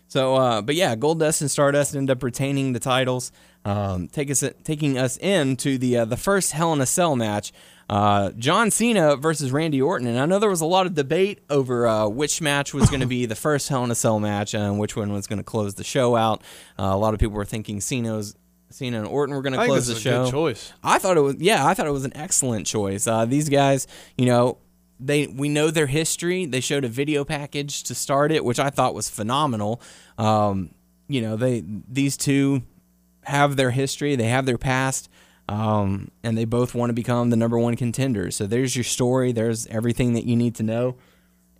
So, 0.08 0.34
uh, 0.37 0.61
but 0.62 0.75
yeah, 0.75 0.94
Goldust 0.94 1.40
and 1.40 1.50
Stardust 1.50 1.94
end 1.96 2.11
up 2.11 2.22
retaining 2.22 2.72
the 2.75 2.80
titles, 2.80 3.32
um, 3.64 4.08
take 4.08 4.30
us 4.30 4.44
taking 4.62 4.99
us 4.99 5.16
into 5.18 5.78
the 5.78 5.99
uh, 5.99 6.04
the 6.04 6.16
first 6.18 6.52
Hell 6.52 6.72
in 6.75 6.80
a 6.82 6.87
Cell 6.87 7.16
match. 7.16 7.50
Uh, 7.92 8.30
John 8.38 8.70
Cena 8.70 9.16
versus 9.16 9.52
Randy 9.52 9.82
Orton, 9.82 10.06
and 10.06 10.18
I 10.18 10.25
know 10.25 10.38
there 10.38 10.49
was 10.49 10.62
a 10.62 10.66
lot 10.66 10.87
of 10.87 10.94
debate 10.94 11.40
over 11.50 11.87
uh, 11.87 12.08
which 12.08 12.40
match 12.40 12.72
was 12.72 12.88
going 12.88 13.02
to 13.02 13.06
be 13.06 13.26
the 13.26 13.34
first 13.34 13.68
Hell 13.68 13.84
in 13.84 13.90
a 13.90 13.94
Cell 13.94 14.18
match 14.18 14.54
and 14.54 14.78
which 14.78 14.96
one 14.96 15.12
was 15.12 15.26
going 15.26 15.37
to 15.37 15.44
close 15.44 15.75
the 15.75 15.84
show 15.84 16.16
out. 16.16 16.40
Uh, 16.78 16.84
a 16.84 16.96
lot 16.96 17.12
of 17.12 17.20
people 17.20 17.37
were 17.37 17.44
thinking 17.44 17.82
Cena's 17.82 18.34
Cena 18.70 18.96
and 18.96 19.06
Orton 19.06 19.34
were 19.34 19.42
going 19.42 19.52
to 19.52 19.66
close 19.66 19.88
the 19.88 19.94
show. 19.94 20.25
good 20.25 20.30
choice. 20.30 20.72
I 20.82 20.96
thought 20.96 21.18
it 21.18 21.20
was 21.20 21.37
yeah, 21.38 21.66
I 21.66 21.75
thought 21.75 21.87
it 21.87 21.92
was 21.92 22.06
an 22.06 22.16
excellent 22.16 22.66
choice. 22.66 23.06
Uh, 23.06 23.26
these 23.26 23.50
guys, 23.50 23.87
you 24.16 24.25
know, 24.25 24.56
they 24.99 25.26
we 25.26 25.50
know 25.50 25.70
their 25.70 25.87
history. 25.87 26.46
They 26.46 26.61
showed 26.61 26.87
a 26.87 26.88
video 26.88 27.26
package 27.26 27.82
to 27.82 27.94
start 27.94 28.32
it, 28.32 28.42
which 28.42 28.58
I 28.58 28.70
thought 28.70 28.94
was 28.94 29.11
phenomenal. 29.11 29.82
Um, 30.16 30.70
you 31.08 31.20
know, 31.20 31.37
they 31.37 31.62
these 31.66 32.16
two 32.16 32.62
have 33.25 33.56
their 33.56 33.70
history, 33.70 34.16
they 34.16 34.28
have 34.28 34.46
their 34.46 34.56
past, 34.56 35.11
um, 35.49 36.11
and 36.22 36.37
they 36.37 36.44
both 36.44 36.75
want 36.75 36.90
to 36.90 36.94
become 36.94 37.30
the 37.30 37.37
number 37.37 37.58
one 37.58 37.76
contenders. 37.76 38.37
So 38.37 38.46
there's 38.46 38.75
your 38.76 38.84
story. 38.84 39.32
There's 39.32 39.66
everything 39.66 40.14
that 40.14 40.25
you 40.25 40.37
need 40.37 40.54
to 40.56 40.62
know, 40.62 40.96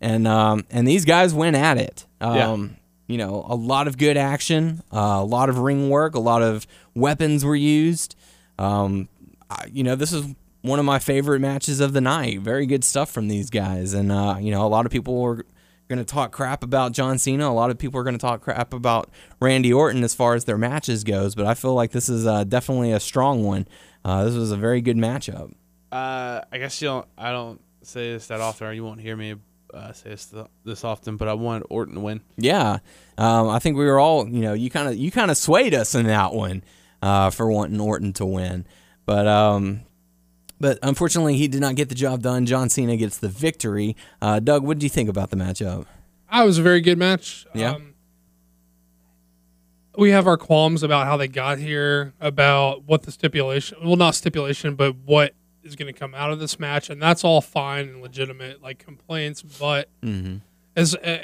and 0.01 0.27
um, 0.27 0.65
and 0.71 0.87
these 0.87 1.05
guys 1.05 1.35
went 1.35 1.57
at 1.57 1.79
it. 1.79 2.07
Um, 2.21 2.77
You 3.09 3.19
know, 3.19 3.45
a 3.47 3.57
lot 3.57 3.89
of 3.89 3.99
good 3.99 4.17
action, 4.17 4.83
uh, 4.91 5.19
a 5.21 5.25
lot 5.25 5.51
of 5.51 5.59
ring 5.59 5.91
work, 5.91 6.15
a 6.15 6.21
lot 6.21 6.41
of 6.41 6.67
weapons 6.95 7.45
were 7.45 7.57
used. 7.57 8.15
Um, 8.59 9.09
I, 9.51 9.67
you 9.71 9.83
know, 9.83 9.97
this 9.97 10.13
is 10.13 10.25
one 10.63 10.79
of 10.79 10.87
my 10.87 10.99
favorite 10.99 11.41
matches 11.41 11.81
of 11.81 11.93
the 11.93 12.01
night. 12.01 12.41
Very 12.41 12.65
good 12.65 12.85
stuff 12.85 13.11
from 13.11 13.29
these 13.29 13.51
guys, 13.51 13.93
and 13.93 14.11
uh, 14.11 14.37
you 14.41 14.51
know, 14.51 14.65
a 14.65 14.69
lot 14.69 14.87
of 14.87 14.93
people 14.93 15.21
were 15.21 15.45
going 15.93 16.05
to 16.05 16.11
talk 16.11 16.33
crap 16.33 16.65
about 16.65 16.93
John 16.93 17.19
Cena. 17.19 17.49
A 17.49 17.53
lot 17.53 17.71
of 17.71 17.79
people 17.79 18.01
are 18.01 18.03
going 18.03 18.17
to 18.17 18.21
talk 18.21 18.41
crap 18.41 18.73
about 18.73 19.11
Randy 19.41 19.73
Orton 19.73 20.03
as 20.05 20.15
far 20.15 20.35
as 20.35 20.47
their 20.47 20.57
matches 20.57 21.05
goes. 21.05 21.35
But 21.35 21.47
I 21.47 21.55
feel 21.55 21.75
like 21.75 21.91
this 21.91 22.09
is 22.09 22.27
uh, 22.27 22.45
definitely 22.45 22.93
a 22.93 23.01
strong 23.01 23.45
one. 23.45 23.69
Uh, 24.05 24.25
this 24.25 24.35
was 24.35 24.51
a 24.51 24.57
very 24.57 24.81
good 24.81 24.97
matchup. 24.97 25.53
Uh, 25.91 26.41
I 26.51 26.59
guess 26.59 26.81
you 26.81 26.89
don't. 26.89 27.07
I 27.19 27.31
don't 27.31 27.61
say 27.83 28.13
this 28.13 28.29
that 28.29 28.41
often, 28.41 28.67
or 28.67 28.73
you 28.73 28.83
won't 28.83 29.01
hear 29.01 29.17
me 29.17 29.35
uh, 29.75 29.93
say 29.93 30.11
this 30.11 30.33
this 30.65 30.85
often. 30.85 31.19
But 31.19 31.29
I 31.29 31.35
wanted 31.35 31.67
Orton 31.69 31.95
to 31.95 32.01
win. 32.01 32.23
Yeah, 32.37 32.79
um, 33.19 33.51
I 33.51 33.59
think 33.59 33.77
we 33.77 33.85
were 33.85 34.01
all, 34.01 34.27
you 34.27 34.41
know, 34.41 34.55
you 34.55 34.71
kind 34.71 34.89
of 34.89 34.97
you 34.97 35.11
kind 35.11 35.31
of 35.31 35.37
swayed 35.37 35.75
us 35.75 35.95
in 35.95 36.07
that 36.07 36.33
one 36.33 36.65
uh, 37.03 37.29
for 37.29 37.51
wanting 37.51 37.79
Orton 37.79 38.15
to 38.15 38.25
win, 38.25 38.67
but 39.05 39.29
um, 39.29 39.83
but 40.63 40.79
unfortunately 40.83 41.37
he 41.37 41.49
did 41.49 41.61
not 41.61 41.75
get 41.75 41.91
the 41.91 41.95
job 41.95 42.23
done. 42.23 42.47
John 42.47 42.71
Cena 42.71 42.97
gets 42.97 43.19
the 43.19 43.29
victory. 43.29 43.95
Uh, 44.23 44.41
Doug, 44.41 44.63
what 44.65 44.79
did 44.79 44.85
you 44.85 44.89
think 44.89 45.11
about 45.11 45.29
the 45.31 45.37
matchup? 45.37 45.85
I 46.31 46.45
was 46.45 46.57
a 46.57 46.63
very 46.63 46.81
good 46.81 46.97
match. 46.97 47.45
Yeah. 47.55 47.73
Um, 47.73 47.95
we 49.97 50.11
have 50.11 50.27
our 50.27 50.39
qualms 50.39 50.83
about 50.83 51.07
how 51.07 51.17
they 51.19 51.29
got 51.29 51.59
here, 51.59 52.15
about 52.21 52.85
what 52.85 53.03
the 53.03 53.13
stipulation, 53.13 53.77
well, 53.85 53.97
not 53.97 54.15
stipulation, 54.15 54.75
but 54.75 54.97
what 54.97 55.35
is 55.63 55.77
going 55.77 55.93
to 55.93 55.99
come 55.99 56.15
out 56.15 56.33
of 56.33 56.41
this 56.41 56.59
match, 56.59 56.89
and 56.89 57.01
that's 57.03 57.25
all 57.25 57.41
fine 57.43 57.89
and 57.89 58.01
legitimate, 58.03 58.63
like 58.63 58.79
complaints. 58.79 59.43
But 59.43 59.89
Mm-hmm. 60.03 60.37
as 60.77 60.95
uh, 60.95 61.23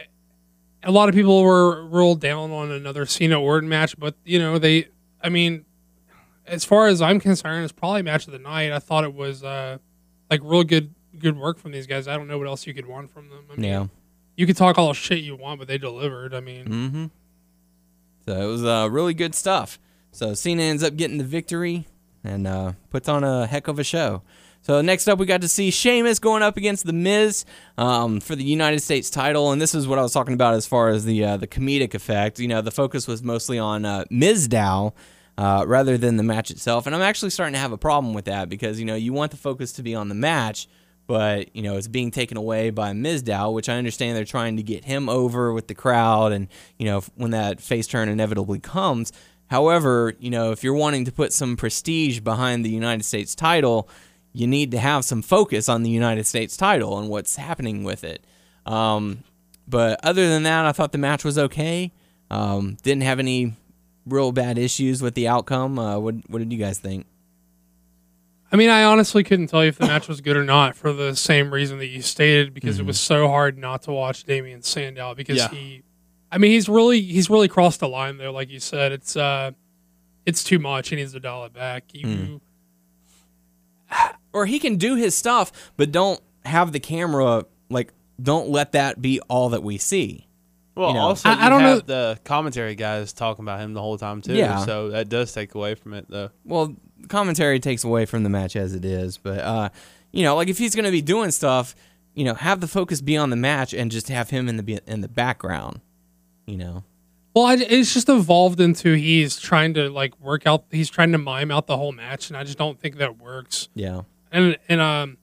a 0.83 0.91
lot 0.93 1.09
of 1.09 1.15
people 1.15 1.43
were 1.43 1.87
rolled 1.87 2.21
down 2.21 2.51
on 2.51 2.71
another 2.71 3.07
Cena 3.07 3.41
Orton 3.41 3.69
match, 3.69 3.99
but 3.99 4.15
you 4.25 4.39
know 4.39 4.59
they, 4.59 4.89
I 5.23 5.29
mean, 5.31 5.65
as 6.49 6.65
far 6.65 6.87
as 6.89 7.01
I'm 7.03 7.21
concerned, 7.21 7.65
it's 7.65 7.73
probably 7.73 8.03
match 8.03 8.27
of 8.27 8.33
the 8.33 8.39
night. 8.39 8.73
I 8.73 8.79
thought 8.79 9.05
it 9.05 9.15
was 9.15 9.43
uh, 9.45 9.79
like 10.31 10.41
real 10.43 10.65
good, 10.65 10.95
good 11.19 11.37
work 11.37 11.59
from 11.59 11.73
these 11.73 11.87
guys. 11.87 12.09
I 12.09 12.17
don't 12.17 12.27
know 12.29 12.39
what 12.39 12.47
else 12.47 12.67
you 12.67 12.75
could 12.75 12.87
want 12.87 13.11
from 13.11 13.29
them. 13.29 13.45
I 13.53 13.57
mean, 13.57 13.65
Yeah. 13.71 13.87
you 14.37 14.47
could 14.47 14.57
talk 14.57 14.79
all 14.79 14.89
the 14.89 14.95
shit 14.95 15.21
you 15.21 15.37
want, 15.37 15.59
but 15.59 15.69
they 15.69 15.79
delivered. 15.79 16.35
I 16.35 16.41
mean, 16.41 16.65
Mm-hmm. 16.67 17.05
So 18.27 18.35
it 18.41 18.47
was 18.47 18.63
uh, 18.65 18.89
really 18.91 19.15
good 19.15 19.35
stuff. 19.35 19.79
So 20.13 20.35
Cena 20.35 20.63
ends 20.63 20.83
up 20.83 20.97
getting 20.97 21.17
the 21.19 21.25
victory 21.25 21.87
and 22.23 22.47
uh, 22.47 22.73
puts 22.91 23.09
on 23.09 23.25
a 23.25 23.47
heck 23.47 23.69
of 23.69 23.79
a 23.79 23.85
show. 23.85 24.23
So 24.61 24.83
next 24.83 25.09
up, 25.09 25.19
we 25.19 25.25
got 25.25 25.41
to 25.41 25.49
see 25.49 25.71
Sheamus 25.71 26.19
going 26.19 26.43
up 26.43 26.57
against 26.59 26.85
The 26.85 26.93
Miz 26.93 27.47
um, 27.79 28.21
for 28.21 28.35
the 28.37 28.45
United 28.45 28.81
States 28.81 29.09
title, 29.09 29.51
and 29.53 29.63
this 29.63 29.75
is 29.75 29.87
what 29.87 29.99
I 29.99 30.03
was 30.03 30.13
talking 30.13 30.35
about 30.35 30.55
as 30.55 30.67
far 30.67 30.89
as 30.91 31.05
the 31.07 31.25
uh, 31.25 31.37
the 31.39 31.47
comedic 31.47 31.95
effect. 31.95 32.39
You 32.39 32.49
know, 32.49 32.61
the 32.61 32.73
focus 32.73 33.07
was 33.07 33.23
mostly 33.23 33.59
on 33.59 33.85
uh, 33.87 34.05
Mizdow 34.11 34.93
uh, 35.38 35.64
rather 35.68 35.96
than 35.96 36.16
the 36.16 36.24
match 36.24 36.51
itself, 36.51 36.85
and 36.87 36.96
I'm 36.96 37.01
actually 37.01 37.31
starting 37.31 37.53
to 37.53 37.61
have 37.61 37.70
a 37.70 37.79
problem 37.79 38.12
with 38.12 38.24
that 38.24 38.48
because 38.48 38.81
you 38.81 38.85
know 38.85 38.96
you 38.96 39.12
want 39.12 39.31
the 39.31 39.37
focus 39.37 39.72
to 39.74 39.85
be 39.85 39.94
on 39.94 40.09
the 40.09 40.14
match, 40.16 40.68
but 41.07 41.55
you 41.55 41.62
know 41.62 41.77
it's 41.77 41.87
being 41.87 42.11
taken 42.11 42.37
away 42.37 42.70
by 42.70 42.90
Mizdow, 42.90 43.55
which 43.55 43.68
I 43.68 43.77
understand 43.77 44.16
they're 44.16 44.24
trying 44.24 44.57
to 44.57 44.64
get 44.64 44.85
him 44.85 45.09
over 45.09 45.53
with 45.53 45.68
the 45.68 45.77
crowd, 45.77 46.33
and 46.33 46.48
you 46.77 46.87
know 46.87 47.05
when 47.14 47.31
that 47.31 47.61
face 47.61 47.87
turn 47.87 48.09
inevitably 48.09 48.59
comes. 48.59 49.12
However, 49.46 50.12
you 50.18 50.29
know 50.29 50.51
if 50.51 50.64
you're 50.64 50.74
wanting 50.74 51.05
to 51.05 51.12
put 51.12 51.33
some 51.33 51.57
prestige 51.57 52.18
behind 52.18 52.64
the 52.64 52.70
United 52.70 53.05
States 53.05 53.37
title, 53.37 53.88
you 54.33 54.48
need 54.48 54.72
to 54.72 54.79
have 54.79 55.05
some 55.05 55.22
focus 55.22 55.68
on 55.68 55.85
the 55.85 55.90
United 55.90 56.27
States 56.27 56.57
title 56.57 56.98
and 56.98 57.09
what's 57.09 57.37
happening 57.37 57.85
with 57.85 58.03
it. 58.03 58.27
Um, 58.66 59.22
but 59.68 60.01
other 60.03 60.29
than 60.29 60.42
that, 60.42 60.66
I 60.66 60.72
thought 60.72 60.90
the 60.90 60.98
match 60.98 61.24
was 61.24 61.38
okay. 61.38 61.92
Um, 62.29 62.77
didn't 62.83 63.05
have 63.05 63.20
any 63.20 63.55
real 64.09 64.33
bad 64.33 64.59
issues 64.59 65.03
with 65.03 65.14
the 65.14 65.29
outcome. 65.29 65.79
Uh, 65.79 65.99
what 65.99 66.14
What 66.29 66.38
did 66.38 66.53
you 66.53 66.59
guys 66.59 66.79
think? 66.79 67.07
I 68.51 68.57
mean, 68.57 68.71
I 68.71 68.85
honestly 68.85 69.25
couldn't 69.25 69.49
tell 69.49 69.62
you 69.62 69.68
if 69.68 69.77
the 69.79 69.87
match 69.87 70.09
was 70.09 70.23
good 70.23 70.37
or 70.37 70.44
not 70.44 70.75
for 70.75 70.92
the 70.92 71.14
same 71.14 71.53
reason 71.53 71.79
that 71.79 71.88
you 71.88 72.01
stated, 72.01 72.55
because 72.55 72.79
it 72.79 72.87
was 72.87 72.99
so 72.99 73.29
hard 73.29 73.59
not 73.59 73.83
to 73.83 73.92
watch 73.92 74.25
Damian 74.25 74.62
Sandow 74.62 75.14
because 75.14 75.37
Yeah. 75.37 75.49
he, 75.51 75.83
I 76.33 76.38
mean, 76.38 76.53
he's 76.53 76.66
really 76.68 77.01
he's 77.03 77.29
really 77.29 77.49
crossed 77.49 77.81
the 77.81 77.88
line 77.88 78.16
there, 78.16 78.31
like 78.31 78.49
you 78.49 78.59
said. 78.61 78.92
It's 78.92 79.16
uh, 79.16 79.51
it's 80.25 80.42
too 80.44 80.59
much. 80.59 80.88
He 80.88 80.97
needs 80.97 81.12
to 81.12 81.21
dial 81.21 81.44
it 81.44 81.53
back. 81.53 81.85
You. 81.92 82.40
Or 84.35 84.44
he 84.44 84.59
can 84.59 84.77
do 84.77 84.94
his 84.94 85.14
stuff, 85.14 85.73
but 85.79 85.90
don't 85.90 86.21
have 86.44 86.73
the 86.73 86.79
camera 86.81 87.47
like. 87.71 87.92
Don't 88.23 88.51
let 88.51 88.73
that 88.73 89.01
be 89.01 89.21
all 89.23 89.49
that 89.51 89.62
we 89.62 89.79
see. 89.79 90.28
Well, 90.79 90.88
You 90.91 90.95
know, 90.95 91.01
also 91.01 91.29
I- 91.29 91.33
you 91.35 91.38
I 91.41 91.49
don't 91.49 91.61
have 91.61 91.88
know- 91.88 92.12
the 92.12 92.21
commentary 92.25 92.75
guys 92.77 93.12
talking 93.12 93.45
about 93.45 93.59
him 93.61 93.75
the 93.75 93.83
whole 93.83 93.99
time 93.99 94.23
too. 94.23 94.35
Yeah. 94.35 94.64
So 94.64 94.91
that 94.91 95.09
does 95.09 95.33
take 95.33 95.55
away 95.57 95.75
from 95.75 95.93
it, 95.93 96.07
though. 96.09 96.31
Well, 96.45 96.75
commentary 97.09 97.59
takes 97.59 97.83
away 97.83 98.07
from 98.07 98.23
the 98.23 98.29
match 98.31 98.55
as 98.55 98.75
it 98.75 98.85
is, 98.85 99.19
but 99.19 99.41
uh, 99.41 99.69
you 100.12 100.23
know, 100.23 100.37
like 100.37 100.47
if 100.49 100.57
he's 100.59 100.75
gonna 100.77 100.93
be 100.93 101.03
doing 101.03 101.33
stuff, 101.33 101.75
you 102.14 102.25
know, 102.25 102.35
have 102.35 102.61
the 102.61 102.69
focus 102.69 103.01
be 103.01 103.17
on 103.17 103.31
the 103.31 103.37
match 103.37 103.75
and 103.75 103.91
just 103.91 104.09
have 104.09 104.31
him 104.31 104.49
in 104.49 104.57
the 104.57 104.81
in 104.87 105.01
the 105.01 105.09
background. 105.09 105.81
You 106.47 106.59
know. 106.59 106.85
Well, 107.35 107.45
I, 107.47 107.55
it's 107.55 107.93
just 107.93 108.09
evolved 108.09 108.61
into 108.61 108.95
he's 108.95 109.37
trying 109.38 109.75
to 109.75 109.91
like 109.91 110.19
work 110.21 110.47
out. 110.47 110.64
He's 110.71 110.88
trying 110.91 111.12
to 111.12 111.19
mime 111.19 111.51
out 111.51 111.67
the 111.67 111.77
whole 111.77 111.93
match, 111.93 112.31
and 112.31 112.37
I 112.37 112.45
just 112.45 112.57
don't 112.59 112.79
think 112.81 112.99
that 112.99 113.19
works. 113.21 113.69
Yeah. 113.75 114.03
And 114.33 114.57
and 114.69 114.81
um, 114.81 115.19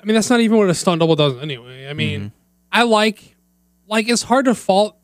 I 0.00 0.04
mean 0.04 0.14
that's 0.14 0.30
not 0.30 0.40
even 0.40 0.58
what 0.58 0.68
a 0.68 0.74
stunt 0.74 1.00
double 1.00 1.16
does 1.16 1.36
anyway. 1.38 1.88
I 1.88 1.92
mean, 1.94 2.20
Mm-hmm. 2.20 2.28
I 2.72 2.82
like 2.82 3.35
like 3.88 4.08
it's 4.08 4.22
hard 4.22 4.44
to 4.46 4.54
fault 4.54 4.96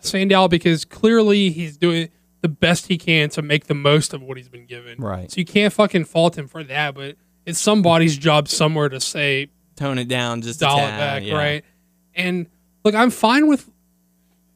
Sandow 0.00 0.48
because 0.48 0.84
clearly 0.84 1.50
he's 1.50 1.76
doing 1.76 2.08
the 2.40 2.48
best 2.48 2.86
he 2.86 2.98
can 2.98 3.28
to 3.30 3.42
make 3.42 3.66
the 3.66 3.74
most 3.74 4.14
of 4.14 4.22
what 4.22 4.36
he's 4.36 4.48
been 4.48 4.66
given. 4.66 4.98
Right. 4.98 5.30
So 5.30 5.38
you 5.38 5.44
can't 5.44 5.72
fucking 5.72 6.04
fault 6.04 6.38
him 6.38 6.46
for 6.46 6.62
that. 6.64 6.94
But 6.94 7.16
it's 7.44 7.58
somebody's 7.58 8.16
job 8.16 8.48
somewhere 8.48 8.88
to 8.88 9.00
say 9.00 9.48
Tone 9.76 9.98
it 9.98 10.08
down 10.08 10.42
just 10.42 10.60
a 10.60 10.64
dial 10.64 10.78
it 10.78 10.98
back, 10.98 11.22
yeah. 11.24 11.34
right? 11.34 11.64
And 12.14 12.46
look, 12.84 12.94
I'm 12.94 13.10
fine 13.10 13.46
with 13.46 13.70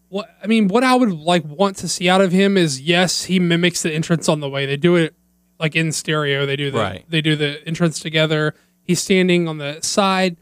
what 0.08 0.28
I 0.42 0.46
mean. 0.46 0.68
What 0.68 0.84
I 0.84 0.94
would 0.94 1.12
like 1.12 1.44
want 1.44 1.76
to 1.78 1.88
see 1.88 2.08
out 2.08 2.20
of 2.20 2.32
him 2.32 2.56
is 2.56 2.80
yes, 2.80 3.24
he 3.24 3.38
mimics 3.38 3.82
the 3.82 3.92
entrance 3.92 4.28
on 4.28 4.40
the 4.40 4.48
way. 4.48 4.66
They 4.66 4.76
do 4.76 4.96
it 4.96 5.14
like 5.58 5.76
in 5.76 5.92
stereo. 5.92 6.44
They 6.44 6.56
do 6.56 6.70
the 6.70 6.78
Right. 6.78 7.04
they 7.08 7.20
do 7.20 7.36
the 7.36 7.66
entrance 7.66 8.00
together. 8.00 8.54
He's 8.82 9.00
standing 9.00 9.46
on 9.48 9.58
the 9.58 9.80
side. 9.80 10.36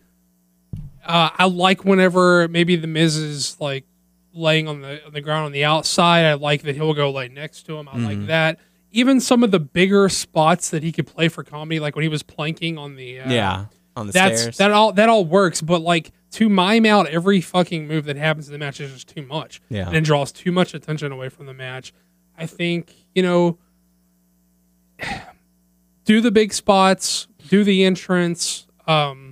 Uh, 1.10 1.30
I 1.38 1.44
like 1.46 1.84
whenever 1.84 2.48
maybe 2.48 2.76
the 2.76 2.86
Miz 2.86 3.16
is 3.16 3.60
like 3.60 3.84
laying 4.32 4.68
on 4.68 4.80
the 4.80 5.04
on 5.04 5.12
the 5.12 5.20
ground 5.20 5.46
on 5.46 5.52
the 5.52 5.64
outside. 5.64 6.24
I 6.24 6.34
like 6.34 6.62
that 6.62 6.74
he'll 6.76 6.94
go 6.94 7.10
like 7.10 7.32
next 7.32 7.64
to 7.66 7.76
him. 7.78 7.88
I 7.88 7.92
Mm-hmm. 7.96 8.04
like 8.04 8.26
that. 8.26 8.58
Even 8.92 9.20
some 9.20 9.44
of 9.44 9.50
the 9.52 9.60
bigger 9.60 10.08
spots 10.08 10.70
that 10.70 10.82
he 10.82 10.90
could 10.92 11.06
play 11.06 11.28
for 11.28 11.44
comedy, 11.44 11.78
like 11.80 11.94
when 11.94 12.02
he 12.02 12.08
was 12.08 12.22
planking 12.22 12.76
on 12.78 12.96
the 12.96 13.20
uh, 13.20 13.30
Yeah. 13.30 13.64
On 13.96 14.06
the 14.06 14.12
that's 14.12 14.40
stairs. 14.40 14.56
that 14.58 14.70
all 14.70 14.92
that 14.92 15.08
all 15.08 15.24
works, 15.24 15.60
but 15.60 15.80
like 15.82 16.12
to 16.32 16.48
mime 16.48 16.86
out 16.86 17.06
every 17.08 17.40
fucking 17.40 17.88
move 17.88 18.04
that 18.04 18.16
happens 18.16 18.46
in 18.48 18.52
the 18.52 18.58
match 18.58 18.80
is 18.80 18.92
just 18.92 19.08
too 19.08 19.22
much. 19.26 19.60
Yeah. 19.68 19.86
And 19.88 19.96
it 19.96 20.04
draws 20.04 20.30
too 20.32 20.52
much 20.52 20.74
attention 20.74 21.10
away 21.12 21.28
from 21.28 21.46
the 21.46 21.54
match. 21.54 21.92
I 22.38 22.46
think, 22.46 22.94
you 23.14 23.22
know, 23.24 23.58
do 26.04 26.20
the 26.20 26.30
big 26.30 26.52
spots, 26.52 27.26
do 27.48 27.64
the 27.64 27.84
entrance, 27.84 28.66
um, 28.86 29.29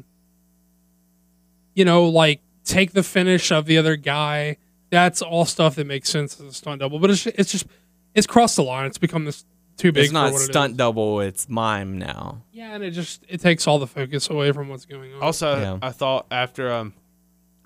you 1.78 1.84
know, 1.84 2.04
like 2.04 2.40
take 2.64 2.92
the 2.92 3.02
finish 3.02 3.50
of 3.52 3.64
the 3.66 3.78
other 3.78 3.96
guy. 3.96 4.56
That's 4.90 5.22
all 5.22 5.44
stuff 5.44 5.76
that 5.76 5.86
makes 5.86 6.08
sense 6.10 6.40
as 6.40 6.46
a 6.46 6.52
stunt 6.52 6.80
double. 6.80 6.98
But 6.98 7.10
it's 7.10 7.26
it's 7.26 7.52
just 7.52 7.66
it's 8.14 8.26
crossed 8.26 8.56
the 8.56 8.62
line. 8.64 8.86
It's 8.86 8.98
become 8.98 9.24
this 9.24 9.44
too 9.76 9.92
big. 9.92 10.04
It's 10.04 10.12
not 10.12 10.28
for 10.28 10.32
what 10.34 10.42
it 10.42 10.46
stunt 10.46 10.72
is. 10.72 10.76
double. 10.78 11.20
It's 11.20 11.48
mime 11.48 11.98
now. 11.98 12.42
Yeah, 12.52 12.74
and 12.74 12.82
it 12.82 12.90
just 12.90 13.24
it 13.28 13.40
takes 13.40 13.66
all 13.66 13.78
the 13.78 13.86
focus 13.86 14.28
away 14.28 14.50
from 14.52 14.68
what's 14.68 14.86
going 14.86 15.14
on. 15.14 15.22
Also, 15.22 15.60
Yeah. 15.60 15.78
I 15.80 15.90
thought 15.90 16.26
after 16.30 16.72
um 16.72 16.94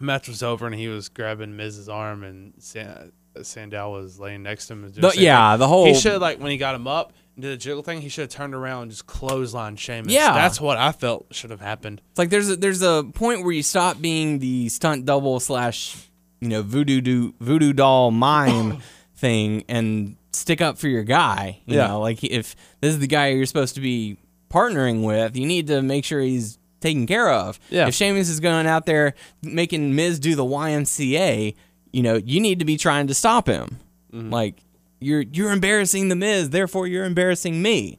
match 0.01 0.29
was 0.29 0.42
over 0.42 0.66
and 0.66 0.75
he 0.75 0.88
was 0.88 1.09
grabbing 1.09 1.57
Miz's 1.57 1.88
arm 1.88 2.25
and 2.25 2.53
San- 2.59 3.12
Sandow 3.42 3.92
was 3.92 4.18
laying 4.18 4.42
next 4.42 4.66
to 4.66 4.72
him. 4.75 4.85
And 4.85 4.92
doing 4.92 5.03
The- 5.03 5.16
the 5.16 5.22
yeah, 5.22 5.57
the 5.57 5.68
whole 5.68 5.87
He 5.87 5.94
should 5.94 6.20
like 6.20 6.38
when 6.40 6.51
he 6.51 6.57
got 6.59 6.75
him 6.75 6.87
up 6.88 7.12
and 7.12 7.16
did 7.38 7.53
the 7.53 7.57
jiggle 7.57 7.83
thing. 7.83 8.01
He 8.03 8.09
should 8.09 8.23
have 8.23 8.31
turned 8.31 8.55
around 8.55 8.83
and 8.83 8.90
just 8.90 9.07
clothesline 9.07 9.77
Sheamus. 9.77 10.12
Yeah. 10.12 10.33
that's 10.35 10.61
what 10.61 10.77
I 10.79 10.92
felt 10.92 11.27
should 11.31 11.51
have 11.51 11.61
happened. 11.61 12.03
It's 12.11 12.18
like 12.18 12.31
there's 12.31 12.51
a, 12.51 12.57
there's 12.57 12.83
a 12.83 13.05
point 13.14 13.42
where 13.42 13.53
you 13.53 13.62
stop 13.62 14.01
being 14.01 14.38
the 14.38 14.68
stunt 14.68 15.05
double 15.07 15.40
slash 15.40 15.97
you 16.40 16.49
know 16.49 16.62
voodoo 16.62 17.01
do, 17.01 17.35
voodoo 17.40 17.73
doll 17.73 18.11
mime 18.11 18.79
thing 19.16 19.64
and 19.68 20.16
stick 20.33 20.61
up 20.61 20.79
for 20.79 20.88
your 20.88 21.05
guy. 21.05 21.61
You 21.66 21.77
Yeah. 21.77 21.87
know, 21.88 22.01
like 22.01 22.23
if 22.25 22.55
this 22.81 22.95
is 22.95 22.99
the 22.99 23.07
guy 23.07 23.29
you're 23.29 23.47
supposed 23.47 23.75
to 23.77 23.81
be 23.81 24.18
partnering 24.51 25.03
with, 25.07 25.37
you 25.37 25.47
need 25.47 25.68
to 25.68 25.81
make 25.83 26.05
sure 26.05 26.21
he's 26.21 26.59
taken 26.81 27.07
care 27.07 27.31
of. 27.31 27.59
Yeah. 27.71 27.87
If 27.88 27.95
Sheamus 27.95 28.29
is 28.29 28.40
going 28.40 28.66
out 28.66 28.87
there 28.87 29.14
making 29.42 29.95
Miz 29.95 30.18
do 30.18 30.35
the 30.35 30.45
YMCA, 30.45 31.55
you 31.92 32.03
know, 32.03 32.16
you 32.16 32.40
need 32.40 32.59
to 32.59 32.64
be 32.64 32.77
trying 32.77 33.07
to 33.07 33.14
stop 33.14 33.47
him. 33.47 33.79
Mm-hmm. 34.12 34.31
Like 34.31 34.57
you're 35.02 35.22
you're 35.22 35.52
embarrassing 35.52 36.08
the 36.08 36.16
Miz, 36.16 36.50
therefore 36.50 36.86
you're 36.86 37.04
embarrassing 37.04 37.60
me. 37.60 37.98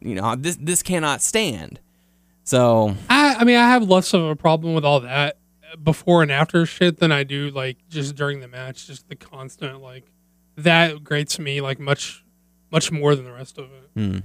You 0.00 0.14
know, 0.16 0.34
this 0.36 0.56
this 0.60 0.82
cannot 0.82 1.22
stand. 1.22 1.80
So 2.44 2.96
I, 3.08 3.36
I 3.38 3.44
mean, 3.44 3.56
I 3.56 3.68
have 3.68 3.88
less 3.88 4.12
of 4.14 4.24
a 4.24 4.36
problem 4.36 4.74
with 4.74 4.84
all 4.84 5.00
that 5.00 5.38
before 5.82 6.22
and 6.22 6.30
after 6.30 6.66
shit 6.66 6.98
than 6.98 7.12
I 7.12 7.22
do 7.24 7.50
like 7.50 7.78
just 7.88 8.16
during 8.16 8.40
the 8.40 8.48
match. 8.48 8.86
Just 8.86 9.08
the 9.08 9.16
constant 9.16 9.80
like 9.80 10.04
that 10.56 11.02
grates 11.04 11.38
me 11.38 11.60
like 11.60 11.78
much, 11.78 12.24
much 12.70 12.90
more 12.92 13.14
than 13.14 13.24
the 13.24 13.32
rest 13.32 13.58
of 13.58 13.66
it. 13.96 14.22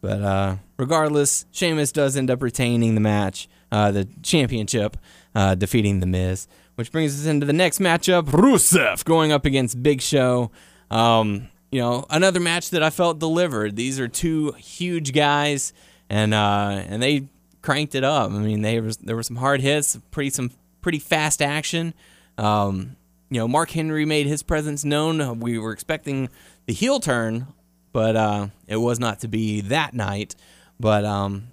But 0.00 0.22
uh, 0.22 0.56
regardless, 0.76 1.44
Sheamus 1.50 1.92
does 1.92 2.16
end 2.16 2.30
up 2.30 2.42
retaining 2.42 2.94
the 2.94 3.00
match, 3.00 3.48
uh, 3.72 3.90
the 3.90 4.08
championship, 4.22 4.96
uh, 5.34 5.54
defeating 5.54 6.00
The 6.00 6.06
Miz. 6.06 6.46
Which 6.76 6.92
brings 6.92 7.20
us 7.20 7.26
into 7.26 7.44
the 7.44 7.52
next 7.52 7.80
matchup 7.80 8.26
Rusev 8.26 9.04
going 9.04 9.32
up 9.32 9.44
against 9.44 9.82
Big 9.82 10.00
Show. 10.00 10.52
Um, 10.90 11.48
you 11.70 11.80
know, 11.80 12.06
another 12.10 12.40
match 12.40 12.70
that 12.70 12.82
I 12.82 12.90
felt 12.90 13.18
delivered. 13.18 13.76
These 13.76 14.00
are 14.00 14.08
two 14.08 14.52
huge 14.52 15.12
guys, 15.12 15.72
and 16.08 16.32
uh, 16.32 16.82
and 16.88 17.02
they 17.02 17.28
cranked 17.62 17.94
it 17.94 18.04
up. 18.04 18.30
I 18.30 18.38
mean, 18.38 18.62
they 18.62 18.80
was, 18.80 18.96
there 18.98 19.16
were 19.16 19.22
some 19.22 19.36
hard 19.36 19.60
hits, 19.60 19.98
pretty 20.10 20.30
some 20.30 20.50
pretty 20.80 20.98
fast 20.98 21.42
action. 21.42 21.92
Um, 22.38 22.96
you 23.30 23.38
know, 23.38 23.48
Mark 23.48 23.70
Henry 23.70 24.06
made 24.06 24.26
his 24.26 24.42
presence 24.42 24.84
known. 24.84 25.40
We 25.40 25.58
were 25.58 25.72
expecting 25.72 26.30
the 26.66 26.72
heel 26.72 27.00
turn, 27.00 27.48
but 27.92 28.16
uh, 28.16 28.48
it 28.66 28.76
was 28.76 28.98
not 28.98 29.20
to 29.20 29.28
be 29.28 29.60
that 29.62 29.92
night. 29.92 30.34
But 30.80 31.04
um, 31.04 31.48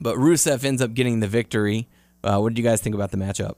but 0.00 0.16
Rusev 0.16 0.64
ends 0.64 0.80
up 0.80 0.94
getting 0.94 1.20
the 1.20 1.28
victory. 1.28 1.88
Uh, 2.24 2.38
what 2.38 2.50
did 2.50 2.58
you 2.58 2.64
guys 2.64 2.80
think 2.80 2.94
about 2.94 3.10
the 3.10 3.18
matchup? 3.18 3.56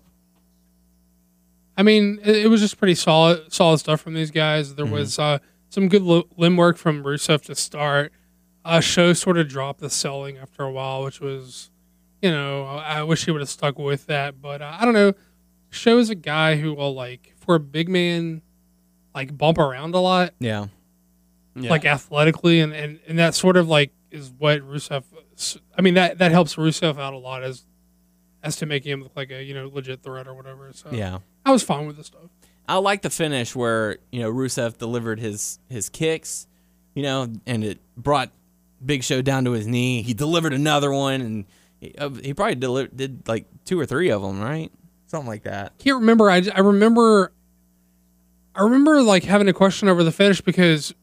I 1.77 1.83
mean, 1.83 2.21
it, 2.23 2.37
it 2.37 2.47
was 2.49 2.61
just 2.61 2.79
pretty 2.79 2.95
solid, 2.95 3.53
solid 3.53 3.79
stuff 3.79 4.01
from 4.01 4.15
these 4.15 4.31
guys. 4.31 4.75
There 4.77 4.87
was 4.87 5.19
uh, 5.19 5.39
some 5.71 5.89
good 5.89 6.03
lo- 6.03 6.29
limb 6.37 6.57
work 6.57 6.77
from 6.77 7.03
Rusev 7.03 7.43
to 7.47 7.55
start. 7.55 8.13
Uh, 8.65 8.81
show 8.81 9.13
sort 9.13 9.37
of 9.39 9.49
dropped 9.49 9.81
the 9.81 9.91
selling 9.91 10.39
after 10.39 10.63
a 10.63 10.71
while, 10.71 11.03
which 11.05 11.21
was, 11.21 11.71
you 12.23 12.31
know, 12.31 12.65
I, 12.65 13.01
I 13.01 13.03
wish 13.03 13.25
he 13.25 13.31
would 13.31 13.41
have 13.41 13.49
stuck 13.51 13.79
with 13.79 14.07
that. 14.07 14.41
But 14.41 14.63
uh, 14.63 14.77
I 14.81 14.85
don't 14.85 14.95
know. 14.95 15.13
Show 15.71 15.99
is 15.99 16.09
a 16.11 16.15
guy 16.15 16.57
who 16.57 16.73
will 16.75 16.95
like 16.95 17.35
for 17.39 17.57
a 17.57 17.61
big 17.61 17.89
man, 17.89 18.41
like 19.15 19.37
bump 19.37 19.59
around 19.59 19.95
a 19.95 19.99
lot. 19.99 20.33
Yeah, 20.39 20.67
Yeah. 21.57 21.69
like 21.71 21.85
athletically, 21.85 22.61
and, 22.61 22.73
and 22.73 23.01
and 23.09 23.19
that 23.19 23.35
sort 23.35 23.57
of 23.57 23.69
like 23.69 23.91
is 24.13 24.33
what 24.39 24.61
Rusev. 24.61 25.03
I 25.77 25.83
mean 25.83 25.95
that 25.95 26.19
that 26.19 26.31
helps 26.31 26.55
Rusev 26.55 26.99
out 26.99 27.13
a 27.13 27.19
lot 27.19 27.43
as 27.43 27.67
as 28.45 28.55
to 28.57 28.67
making 28.67 28.93
him 28.93 29.03
look 29.03 29.17
like 29.17 29.31
a 29.33 29.43
you 29.43 29.53
know 29.53 29.69
legit 29.69 30.03
threat 30.05 30.29
or 30.29 30.35
whatever. 30.35 30.71
So 30.73 30.91
yeah. 30.93 31.19
I 31.45 31.53
was 31.53 31.63
fine 31.63 31.87
with 31.87 31.97
the 31.97 32.05
stuff. 32.05 32.23
I 32.67 32.77
like 32.79 33.03
the 33.03 33.11
finish 33.11 33.55
where 33.55 33.99
you 34.11 34.21
know 34.23 34.33
Rusev 34.33 34.79
delivered 34.79 35.21
his 35.21 35.59
his 35.69 35.89
kicks, 35.89 36.47
you 36.95 37.03
know, 37.03 37.31
and 37.47 37.63
it 37.65 37.79
brought 37.97 38.31
Big 38.85 39.05
Show 39.05 39.21
down 39.23 39.45
to 39.45 39.53
his 39.53 39.67
knee. 39.67 40.03
He 40.03 40.15
delivered 40.15 40.53
another 40.55 40.91
one, 40.93 41.21
and 41.21 41.45
he, 41.79 41.95
uh, 41.99 42.09
he 42.11 42.33
probably 42.33 42.55
deli- 42.55 42.89
did 42.95 43.29
like 43.29 43.47
two 43.67 43.79
or 43.79 43.85
three 43.87 44.11
of 44.11 44.23
them, 44.23 44.41
right? 44.41 44.71
Something 45.09 45.29
like 45.29 45.43
that. 45.43 45.77
Can't 45.79 46.01
remember. 46.01 46.31
I, 46.31 46.43
I 46.55 46.61
remember. 46.61 47.33
I 48.55 48.63
remember 48.63 49.03
like 49.03 49.25
having 49.25 49.49
a 49.49 49.53
question 49.53 49.89
over 49.89 50.05
the 50.05 50.13
finish 50.13 50.41
because 50.41 50.95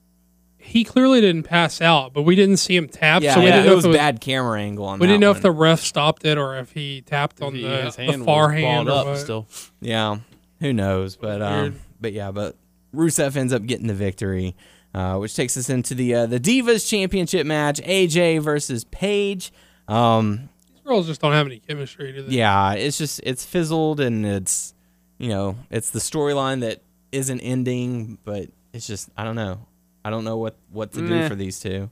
he 0.58 0.84
clearly 0.86 1.20
didn't 1.22 1.44
pass 1.44 1.82
out, 1.82 2.14
but 2.14 2.22
we 2.22 2.36
didn't 2.36 2.58
see 2.58 2.76
him 2.78 2.88
tap, 2.88 3.22
Yeah, 3.24 3.34
so 3.34 3.42
we 3.42 3.48
yeah, 3.48 3.52
didn't 3.58 3.66
it 3.66 3.70
know 3.70 3.76
was 3.76 3.86
if 3.86 3.90
it 3.90 3.90
was, 3.90 3.98
bad 3.98 4.22
camera 4.22 4.62
angle 4.62 4.86
on 4.86 5.00
we 5.00 5.06
that 5.06 5.12
didn't 5.14 5.22
know 5.22 5.30
one. 5.32 5.36
if 5.38 5.44
the 5.44 5.52
ref 5.52 5.82
stopped 5.82 6.24
it 6.24 6.38
or 6.38 6.58
if 6.60 6.72
he 6.72 7.02
tapped 7.02 7.42
on 7.42 7.54
He- 7.54 7.64
the, 7.64 7.82
his 7.84 7.96
the 7.98 8.24
far 8.24 8.48
was 8.48 8.56
hand 8.62 8.88
or 8.88 8.92
up 8.94 9.06
what. 9.08 9.18
still. 9.18 9.48
Yeah, 9.82 10.20
who 10.62 10.72
knows? 10.72 11.18
But 11.18 11.42
um, 11.42 11.80
but 12.00 12.14
yeah, 12.14 12.32
but 12.32 12.56
Rusev 12.96 13.36
ends 13.36 13.52
up 13.52 13.66
getting 13.66 13.88
the 13.88 13.94
victory, 13.94 14.56
uh, 14.94 15.18
which 15.18 15.36
takes 15.36 15.58
us 15.58 15.70
into 15.70 15.94
the 15.94 16.16
uh, 16.16 16.26
the 16.28 16.40
Divas 16.40 16.88
Championship 16.90 17.46
match: 17.46 17.82
AJ 17.82 18.42
versus 18.42 18.86
Paige. 18.86 19.52
Um, 19.90 20.50
These 20.70 20.82
girls 20.86 21.08
just 21.08 21.20
don't 21.20 21.34
have 21.34 21.48
any 21.48 21.60
chemistry, 21.60 22.14
do 22.14 22.22
they? 22.24 22.36
yeah, 22.36 22.74
it's 22.74 22.98
just 22.98 23.20
it's 23.24 23.44
fizzled 23.44 24.00
and 24.00 24.26
it's 24.26 24.74
you 25.18 25.28
know 25.30 25.58
it's 25.70 25.90
the 25.90 26.00
storyline 26.00 26.62
that 26.62 26.82
isn't 27.12 27.42
ending, 27.42 28.18
but 28.24 28.48
it's 28.74 28.88
just 28.88 29.10
I 29.18 29.24
don't 29.26 29.36
know, 29.36 29.66
I 30.06 30.10
don't 30.10 30.24
know 30.24 30.38
what 30.38 30.56
what 30.70 30.94
to 30.94 31.06
do 31.06 31.28
for 31.28 31.36
these 31.36 31.60
two. 31.60 31.90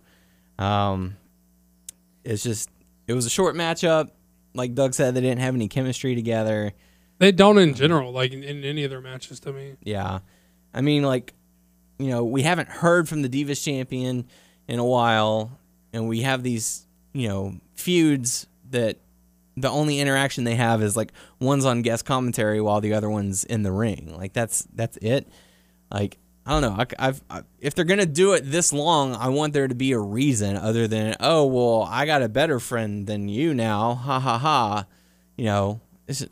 Um, 0.57 1.17
it's 2.23 2.43
just 2.43 2.69
it 3.07 3.13
was 3.13 3.25
a 3.25 3.29
short 3.29 3.55
matchup. 3.55 4.11
Like 4.53 4.73
Doug 4.75 4.93
said, 4.93 5.13
they 5.15 5.21
didn't 5.21 5.39
have 5.41 5.55
any 5.55 5.67
chemistry 5.67 6.15
together. 6.15 6.73
They 7.19 7.31
don't 7.31 7.57
in 7.57 7.73
general, 7.73 8.11
like 8.11 8.31
in, 8.31 8.43
in 8.43 8.63
any 8.63 8.83
of 8.85 8.89
their 8.89 9.01
matches 9.01 9.39
to 9.41 9.53
me. 9.53 9.75
Yeah. 9.83 10.19
I 10.73 10.81
mean, 10.81 11.03
like, 11.03 11.33
you 11.97 12.07
know, 12.07 12.23
we 12.23 12.43
haven't 12.43 12.69
heard 12.69 13.07
from 13.09 13.21
the 13.21 13.29
Divas 13.29 13.63
champion 13.63 14.25
in 14.67 14.79
a 14.79 14.85
while, 14.85 15.51
and 15.91 16.07
we 16.07 16.21
have 16.21 16.43
these, 16.43 16.85
you 17.13 17.27
know, 17.27 17.55
feuds 17.75 18.47
that 18.69 18.99
the 19.57 19.69
only 19.69 19.99
interaction 19.99 20.45
they 20.45 20.55
have 20.55 20.81
is 20.81 20.95
like 20.95 21.11
one's 21.39 21.65
on 21.65 21.81
guest 21.81 22.05
commentary 22.05 22.61
while 22.61 22.79
the 22.79 22.93
other 22.93 23.09
one's 23.09 23.43
in 23.43 23.63
the 23.63 23.71
ring. 23.71 24.15
Like 24.15 24.31
that's 24.31 24.65
that's 24.73 24.97
it. 24.97 25.27
Like 25.91 26.17
I 26.45 26.51
don't 26.51 26.61
know. 26.61 26.85
I, 26.97 27.05
have 27.05 27.21
if 27.59 27.75
they're 27.75 27.85
gonna 27.85 28.05
do 28.05 28.33
it 28.33 28.41
this 28.45 28.71
long, 28.71 29.15
I 29.15 29.27
want 29.29 29.53
there 29.53 29.67
to 29.67 29.75
be 29.75 29.91
a 29.91 29.99
reason 29.99 30.55
other 30.55 30.87
than 30.87 31.15
oh 31.19 31.45
well, 31.45 31.87
I 31.89 32.05
got 32.05 32.21
a 32.21 32.29
better 32.29 32.59
friend 32.59 33.05
than 33.07 33.27
you 33.27 33.53
now. 33.53 33.95
Ha 33.95 34.19
ha 34.19 34.37
ha. 34.37 34.85
You 35.35 35.45
know, 35.45 35.81
it's 36.07 36.25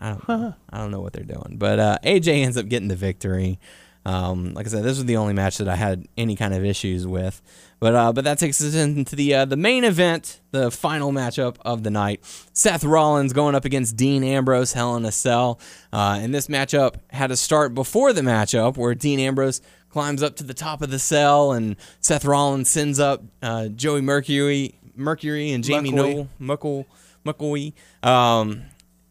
I 0.00 0.10
don't 0.10 0.28
know. 0.28 0.54
I 0.70 0.78
don't 0.78 0.90
know 0.90 1.00
what 1.00 1.12
they're 1.12 1.24
doing. 1.24 1.56
But 1.58 1.78
uh, 1.78 1.98
AJ 2.04 2.42
ends 2.44 2.56
up 2.56 2.68
getting 2.68 2.88
the 2.88 2.96
victory. 2.96 3.58
Um, 4.04 4.54
like 4.54 4.66
I 4.66 4.70
said, 4.70 4.84
this 4.84 4.96
was 4.96 5.04
the 5.04 5.16
only 5.18 5.34
match 5.34 5.58
that 5.58 5.68
I 5.68 5.76
had 5.76 6.06
any 6.16 6.34
kind 6.34 6.54
of 6.54 6.64
issues 6.64 7.06
with. 7.06 7.42
But 7.80 7.94
uh, 7.94 8.12
but 8.12 8.24
that 8.24 8.38
takes 8.38 8.60
us 8.60 8.74
into 8.74 9.14
the 9.14 9.34
uh, 9.34 9.44
the 9.44 9.56
main 9.56 9.84
event, 9.84 10.40
the 10.50 10.70
final 10.70 11.12
matchup 11.12 11.56
of 11.60 11.82
the 11.82 11.90
night. 11.90 12.20
Seth 12.52 12.84
Rollins 12.84 13.32
going 13.32 13.54
up 13.54 13.64
against 13.64 13.96
Dean 13.96 14.24
Ambrose, 14.24 14.72
Hell 14.72 14.96
in 14.96 15.04
a 15.04 15.12
Cell. 15.12 15.60
Uh, 15.92 16.18
and 16.20 16.34
this 16.34 16.46
matchup 16.48 16.94
had 17.10 17.26
to 17.28 17.36
start 17.36 17.74
before 17.74 18.12
the 18.12 18.22
matchup, 18.22 18.76
where 18.76 18.94
Dean 18.94 19.20
Ambrose 19.20 19.60
climbs 19.90 20.22
up 20.22 20.36
to 20.36 20.44
the 20.44 20.54
top 20.54 20.80
of 20.80 20.90
the 20.90 20.98
cell, 20.98 21.52
and 21.52 21.76
Seth 22.00 22.24
Rollins 22.24 22.70
sends 22.70 22.98
up 22.98 23.22
uh, 23.42 23.68
Joey 23.68 24.00
Mercury, 24.00 24.74
Mercury 24.96 25.52
and 25.52 25.62
Jamie 25.62 25.90
Muckawee. 25.90 25.94
Noble, 25.94 26.28
Muckle, 26.38 26.86
Muckawee. 27.24 27.72
Um, 28.02 28.62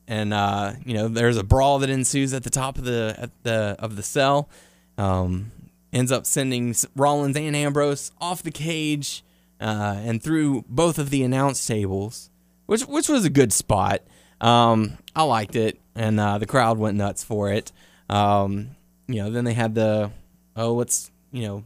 and 0.07 0.33
uh, 0.33 0.73
you 0.85 0.93
know 0.93 1.07
there's 1.07 1.37
a 1.37 1.43
brawl 1.43 1.79
that 1.79 1.89
ensues 1.89 2.33
at 2.33 2.43
the 2.43 2.49
top 2.49 2.77
of 2.77 2.83
the 2.83 3.15
at 3.17 3.43
the 3.43 3.75
of 3.79 3.95
the 3.95 4.03
cell. 4.03 4.49
Um, 4.97 5.51
ends 5.93 6.11
up 6.11 6.25
sending 6.25 6.75
Rollins 6.95 7.37
and 7.37 7.55
Ambrose 7.55 8.11
off 8.19 8.43
the 8.43 8.51
cage 8.51 9.23
uh, 9.59 9.95
and 9.99 10.21
through 10.21 10.65
both 10.67 10.99
of 10.99 11.09
the 11.09 11.23
announce 11.23 11.65
tables, 11.65 12.29
which 12.65 12.83
which 12.83 13.09
was 13.09 13.25
a 13.25 13.29
good 13.29 13.51
spot. 13.51 14.01
Um, 14.39 14.97
I 15.15 15.23
liked 15.23 15.55
it, 15.55 15.79
and 15.95 16.19
uh, 16.19 16.37
the 16.37 16.45
crowd 16.45 16.77
went 16.77 16.97
nuts 16.97 17.23
for 17.23 17.51
it. 17.51 17.71
Um, 18.09 18.71
you 19.07 19.23
know, 19.23 19.31
then 19.31 19.45
they 19.45 19.53
had 19.53 19.75
the 19.75 20.11
oh, 20.55 20.73
let's 20.73 21.11
you 21.31 21.43
know 21.43 21.63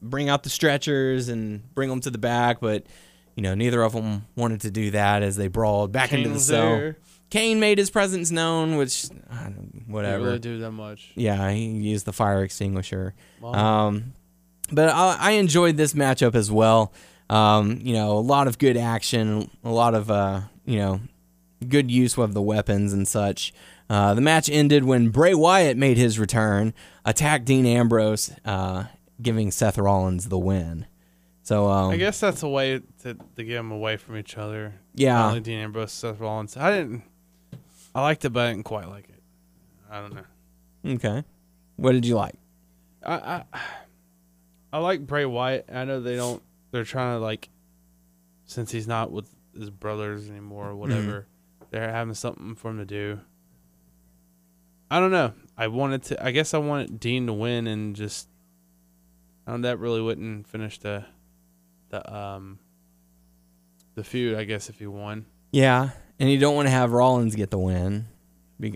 bring 0.00 0.28
out 0.28 0.42
the 0.42 0.50
stretchers 0.50 1.28
and 1.28 1.74
bring 1.74 1.88
them 1.88 2.00
to 2.00 2.10
the 2.10 2.18
back, 2.18 2.60
but 2.60 2.84
you 3.36 3.42
know 3.42 3.54
neither 3.54 3.82
of 3.82 3.92
them 3.92 4.26
wanted 4.36 4.62
to 4.62 4.70
do 4.70 4.90
that 4.92 5.22
as 5.22 5.36
they 5.36 5.48
brawled 5.48 5.92
back 5.92 6.12
into 6.12 6.28
the 6.30 6.40
cell. 6.40 6.76
there. 6.76 6.96
Kane 7.32 7.60
made 7.60 7.78
his 7.78 7.88
presence 7.88 8.30
known, 8.30 8.76
which 8.76 9.06
I 9.30 9.44
don't, 9.44 9.86
Didn't 9.86 10.22
really 10.22 10.38
do 10.38 10.58
that 10.58 10.72
much. 10.72 11.12
Yeah, 11.14 11.50
he 11.50 11.64
used 11.64 12.04
the 12.04 12.12
fire 12.12 12.42
extinguisher. 12.42 13.14
Wow. 13.40 13.52
Um, 13.52 14.12
but 14.70 14.90
I, 14.90 15.16
I 15.18 15.30
enjoyed 15.32 15.78
this 15.78 15.94
matchup 15.94 16.34
as 16.34 16.52
well. 16.52 16.92
Um, 17.30 17.80
you 17.82 17.94
know, 17.94 18.18
a 18.18 18.20
lot 18.20 18.48
of 18.48 18.58
good 18.58 18.76
action, 18.76 19.50
a 19.64 19.70
lot 19.70 19.94
of 19.94 20.10
uh, 20.10 20.42
you 20.66 20.78
know, 20.78 21.00
good 21.66 21.90
use 21.90 22.18
of 22.18 22.34
the 22.34 22.42
weapons 22.42 22.92
and 22.92 23.08
such. 23.08 23.54
Uh, 23.88 24.12
the 24.12 24.20
match 24.20 24.50
ended 24.50 24.84
when 24.84 25.08
Bray 25.08 25.32
Wyatt 25.32 25.78
made 25.78 25.96
his 25.96 26.18
return, 26.18 26.74
attacked 27.06 27.46
Dean 27.46 27.64
Ambrose, 27.64 28.30
uh, 28.44 28.84
giving 29.22 29.50
Seth 29.50 29.78
Rollins 29.78 30.28
the 30.28 30.38
win. 30.38 30.84
So 31.44 31.70
um, 31.70 31.92
I 31.92 31.96
guess 31.96 32.20
that's 32.20 32.42
a 32.42 32.48
way 32.48 32.82
to, 33.04 33.14
to 33.14 33.42
get 33.42 33.54
them 33.54 33.72
away 33.72 33.96
from 33.96 34.18
each 34.18 34.36
other. 34.36 34.74
Yeah. 34.94 35.28
Only 35.28 35.40
Dean 35.40 35.60
Ambrose, 35.60 35.92
Seth 35.92 36.20
Rollins. 36.20 36.58
I 36.58 36.70
didn't. 36.76 37.04
I 37.94 38.02
liked 38.02 38.24
it, 38.24 38.30
but 38.30 38.46
I 38.46 38.52
didn't 38.52 38.64
quite 38.64 38.88
like 38.88 39.08
it. 39.08 39.22
I 39.90 40.00
don't 40.00 40.14
know. 40.14 40.92
okay. 40.94 41.24
What 41.76 41.92
did 41.92 42.06
you 42.06 42.16
like? 42.16 42.34
I 43.04 43.14
I, 43.14 43.44
I 44.72 44.78
like 44.78 45.06
Bray 45.06 45.24
Wyatt. 45.24 45.68
I 45.72 45.84
know 45.84 46.00
they 46.00 46.16
don't. 46.16 46.42
They're 46.70 46.84
trying 46.84 47.16
to 47.16 47.22
like, 47.22 47.50
since 48.46 48.70
he's 48.70 48.88
not 48.88 49.12
with 49.12 49.28
his 49.58 49.68
brothers 49.68 50.30
anymore 50.30 50.68
or 50.68 50.74
whatever, 50.76 51.26
they're 51.70 51.90
having 51.90 52.14
something 52.14 52.54
for 52.54 52.70
him 52.70 52.78
to 52.78 52.86
do. 52.86 53.20
I 54.90 55.00
don't 55.00 55.10
know. 55.10 55.32
I 55.56 55.68
wanted 55.68 56.02
to. 56.04 56.24
I 56.24 56.30
guess 56.30 56.54
I 56.54 56.58
wanted 56.58 57.00
Dean 57.00 57.26
to 57.26 57.32
win 57.32 57.66
and 57.66 57.94
just. 57.96 58.28
Um, 59.46 59.62
that 59.62 59.78
really 59.78 60.00
wouldn't 60.00 60.46
finish 60.46 60.78
the, 60.78 61.04
the 61.90 62.14
um. 62.14 62.58
The 63.94 64.04
feud, 64.04 64.38
I 64.38 64.44
guess, 64.44 64.70
if 64.70 64.78
he 64.78 64.86
won. 64.86 65.26
Yeah, 65.50 65.90
and 66.22 66.30
you 66.30 66.38
don't 66.38 66.54
want 66.54 66.66
to 66.66 66.70
have 66.70 66.92
Rollins 66.92 67.34
get 67.34 67.50
the 67.50 67.58
win. 67.58 68.06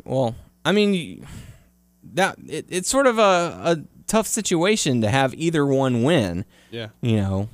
Well, 0.04 0.34
I 0.64 0.72
mean, 0.72 1.24
that 2.14 2.36
it, 2.44 2.66
it's 2.68 2.88
sort 2.88 3.06
of 3.06 3.20
a, 3.20 3.22
a 3.22 3.84
tough 4.08 4.26
situation 4.26 5.00
to 5.02 5.08
have 5.08 5.32
either 5.34 5.64
one 5.64 6.02
win. 6.02 6.44
Yeah. 6.72 6.88
You 7.00 7.18
know, 7.18 7.48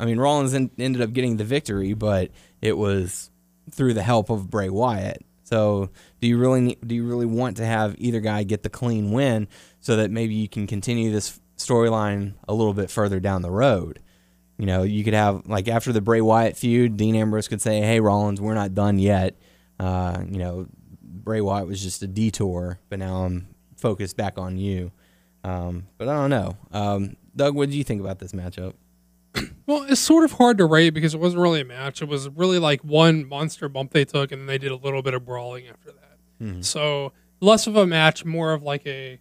I 0.00 0.04
mean, 0.04 0.18
Rollins 0.18 0.52
en- 0.52 0.72
ended 0.78 1.00
up 1.00 1.12
getting 1.12 1.36
the 1.36 1.44
victory, 1.44 1.94
but 1.94 2.32
it 2.60 2.76
was 2.76 3.30
through 3.70 3.94
the 3.94 4.02
help 4.02 4.30
of 4.30 4.50
Bray 4.50 4.68
Wyatt. 4.68 5.24
So, 5.44 5.90
do 6.20 6.26
you 6.26 6.38
really 6.38 6.76
do 6.84 6.96
you 6.96 7.06
really 7.06 7.26
want 7.26 7.58
to 7.58 7.64
have 7.64 7.94
either 7.98 8.18
guy 8.18 8.42
get 8.42 8.64
the 8.64 8.68
clean 8.68 9.12
win 9.12 9.46
so 9.78 9.94
that 9.94 10.10
maybe 10.10 10.34
you 10.34 10.48
can 10.48 10.66
continue 10.66 11.12
this 11.12 11.38
storyline 11.56 12.34
a 12.48 12.52
little 12.52 12.74
bit 12.74 12.90
further 12.90 13.20
down 13.20 13.42
the 13.42 13.52
road? 13.52 14.00
You 14.58 14.66
know, 14.66 14.82
you 14.82 15.04
could 15.04 15.14
have 15.14 15.46
like 15.46 15.68
after 15.68 15.92
the 15.92 16.00
Bray 16.00 16.20
Wyatt 16.20 16.56
feud, 16.56 16.96
Dean 16.96 17.14
Ambrose 17.14 17.48
could 17.48 17.60
say, 17.60 17.80
"Hey, 17.80 18.00
Rollins, 18.00 18.40
we're 18.40 18.54
not 18.54 18.74
done 18.74 18.98
yet." 18.98 19.36
Uh, 19.78 20.22
you 20.30 20.38
know, 20.38 20.66
Bray 21.02 21.40
Wyatt 21.40 21.66
was 21.66 21.82
just 21.82 22.02
a 22.02 22.06
detour, 22.06 22.78
but 22.88 22.98
now 22.98 23.24
I'm 23.24 23.48
focused 23.76 24.16
back 24.16 24.38
on 24.38 24.56
you. 24.56 24.92
Um, 25.44 25.86
but 25.98 26.08
I 26.08 26.14
don't 26.14 26.30
know, 26.30 26.56
um, 26.72 27.16
Doug. 27.34 27.54
What 27.54 27.70
do 27.70 27.76
you 27.76 27.84
think 27.84 28.00
about 28.00 28.18
this 28.18 28.32
matchup? 28.32 28.74
Well, 29.66 29.82
it's 29.88 30.00
sort 30.00 30.22
of 30.22 30.30
hard 30.30 30.58
to 30.58 30.64
rate 30.64 30.90
because 30.90 31.12
it 31.12 31.18
wasn't 31.18 31.42
really 31.42 31.60
a 31.60 31.64
match. 31.64 32.00
It 32.00 32.08
was 32.08 32.28
really 32.28 32.60
like 32.60 32.82
one 32.82 33.26
monster 33.28 33.68
bump 33.68 33.90
they 33.90 34.04
took, 34.04 34.30
and 34.30 34.42
then 34.42 34.46
they 34.46 34.58
did 34.58 34.70
a 34.70 34.76
little 34.76 35.02
bit 35.02 35.12
of 35.12 35.26
brawling 35.26 35.66
after 35.66 35.90
that. 35.90 36.64
So 36.64 37.12
less 37.40 37.66
of 37.66 37.74
a 37.74 37.84
match, 37.84 38.24
more 38.24 38.52
of 38.52 38.62
like 38.62 38.86
a 38.86 39.18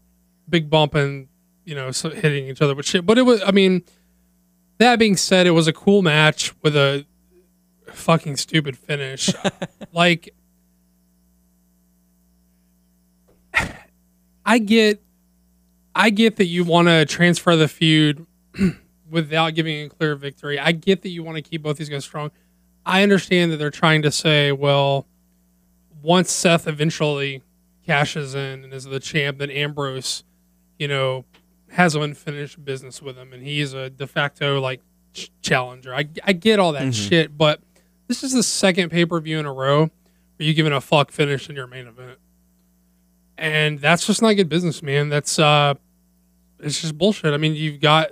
big 0.48 0.70
bump 0.70 0.94
and 0.94 1.28
you 1.64 1.74
know 1.74 1.90
so 1.90 2.12
hitting 2.12 2.48
each 2.48 2.62
other 2.62 2.76
with 2.76 2.86
shit. 2.86 3.08
But 3.08 3.18
it 3.18 3.24
was, 3.24 3.42
I 3.44 3.50
mean, 3.52 3.84
that 4.78 5.00
being 5.00 5.18
said, 5.18 5.48
it 5.48 5.52
was 5.52 5.68
a 5.68 5.74
cool 5.74 6.02
match 6.02 6.54
with 6.62 6.76
a 6.76 7.06
fucking 7.88 8.38
stupid 8.38 8.78
finish. 8.78 9.30
like, 9.94 10.34
I 14.46 14.60
get, 14.60 15.02
I 15.96 16.10
get 16.10 16.36
that 16.38 16.46
you 16.46 16.64
want 16.64 16.88
to 16.88 17.06
transfer 17.06 17.56
the 17.56 17.68
feud 17.68 18.26
without 19.10 19.56
giving 19.56 19.86
a 19.86 19.90
clear 19.90 20.16
victory. 20.16 20.60
I 20.60 20.72
get 20.72 21.02
that 21.04 21.10
you 21.10 21.24
want 21.24 21.38
to 21.38 21.42
keep 21.42 21.64
both 21.64 21.78
these 21.78 21.90
guys 21.90 22.04
strong. 22.04 22.32
I 22.86 23.02
understand 23.02 23.52
that 23.52 23.58
they're 23.58 23.72
trying 23.72 24.04
to 24.04 24.12
say, 24.12 24.52
well, 24.52 25.08
once 26.04 26.32
Seth 26.32 26.68
eventually 26.68 27.42
cashes 27.86 28.36
in 28.36 28.64
and 28.64 28.74
is 28.74 28.84
the 28.84 29.00
champ, 29.00 29.40
then 29.40 29.50
Ambrose, 29.50 30.24
you 30.78 30.88
know, 30.88 31.26
has 31.76 31.94
unfinished 31.94 32.64
business 32.64 33.02
with 33.02 33.18
him, 33.18 33.34
and 33.34 33.44
he's 33.44 33.74
a 33.74 33.90
de 33.90 34.08
facto 34.08 34.62
like 34.62 34.82
ch- 35.14 35.30
challenger. 35.42 35.94
I, 35.94 36.08
I 36.24 36.32
get 36.32 36.58
all 36.58 36.72
that 36.72 36.94
shit, 36.94 37.38
but 37.38 37.60
this 38.08 38.24
is 38.24 38.32
the 38.32 38.44
second 38.44 38.92
pay 38.92 39.06
per 39.06 39.20
view 39.20 39.40
in 39.40 39.46
a 39.46 39.52
row 39.52 39.90
where 40.38 40.48
you 40.48 40.54
giving 40.54 40.72
a 40.72 40.80
fuck 40.80 41.12
finish 41.12 41.50
in 41.50 41.56
your 41.56 41.68
main 41.68 41.86
event, 41.88 42.18
and 43.38 43.80
that's 43.80 44.08
just 44.08 44.22
not 44.22 44.34
good 44.34 44.48
business, 44.48 44.82
man. 44.82 45.10
That's 45.10 45.38
uh, 45.38 45.74
it's 46.62 46.80
just 46.80 46.98
bullshit. 46.98 47.34
I 47.34 47.38
mean, 47.38 47.56
you've 47.56 47.82
got 47.82 48.12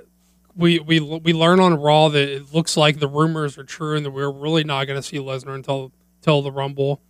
we 0.57 0.79
we 0.79 0.99
we 0.99 1.31
learn 1.31 1.61
on 1.61 1.73
Raw 1.75 2.09
that 2.09 2.27
it 2.29 2.53
looks 2.53 2.75
like 2.75 2.99
the 2.99 3.07
rumors 3.07 3.57
are 3.57 3.63
true 3.63 3.95
and 3.95 4.05
that 4.05 4.11
we're 4.11 4.29
really 4.31 4.65
not 4.65 4.87
going 4.87 4.99
to 4.99 5.03
see 5.07 5.17
Lesnar 5.17 5.55
until 5.55 5.93
until 6.19 6.41
the 6.41 6.51
Rumble, 6.51 7.01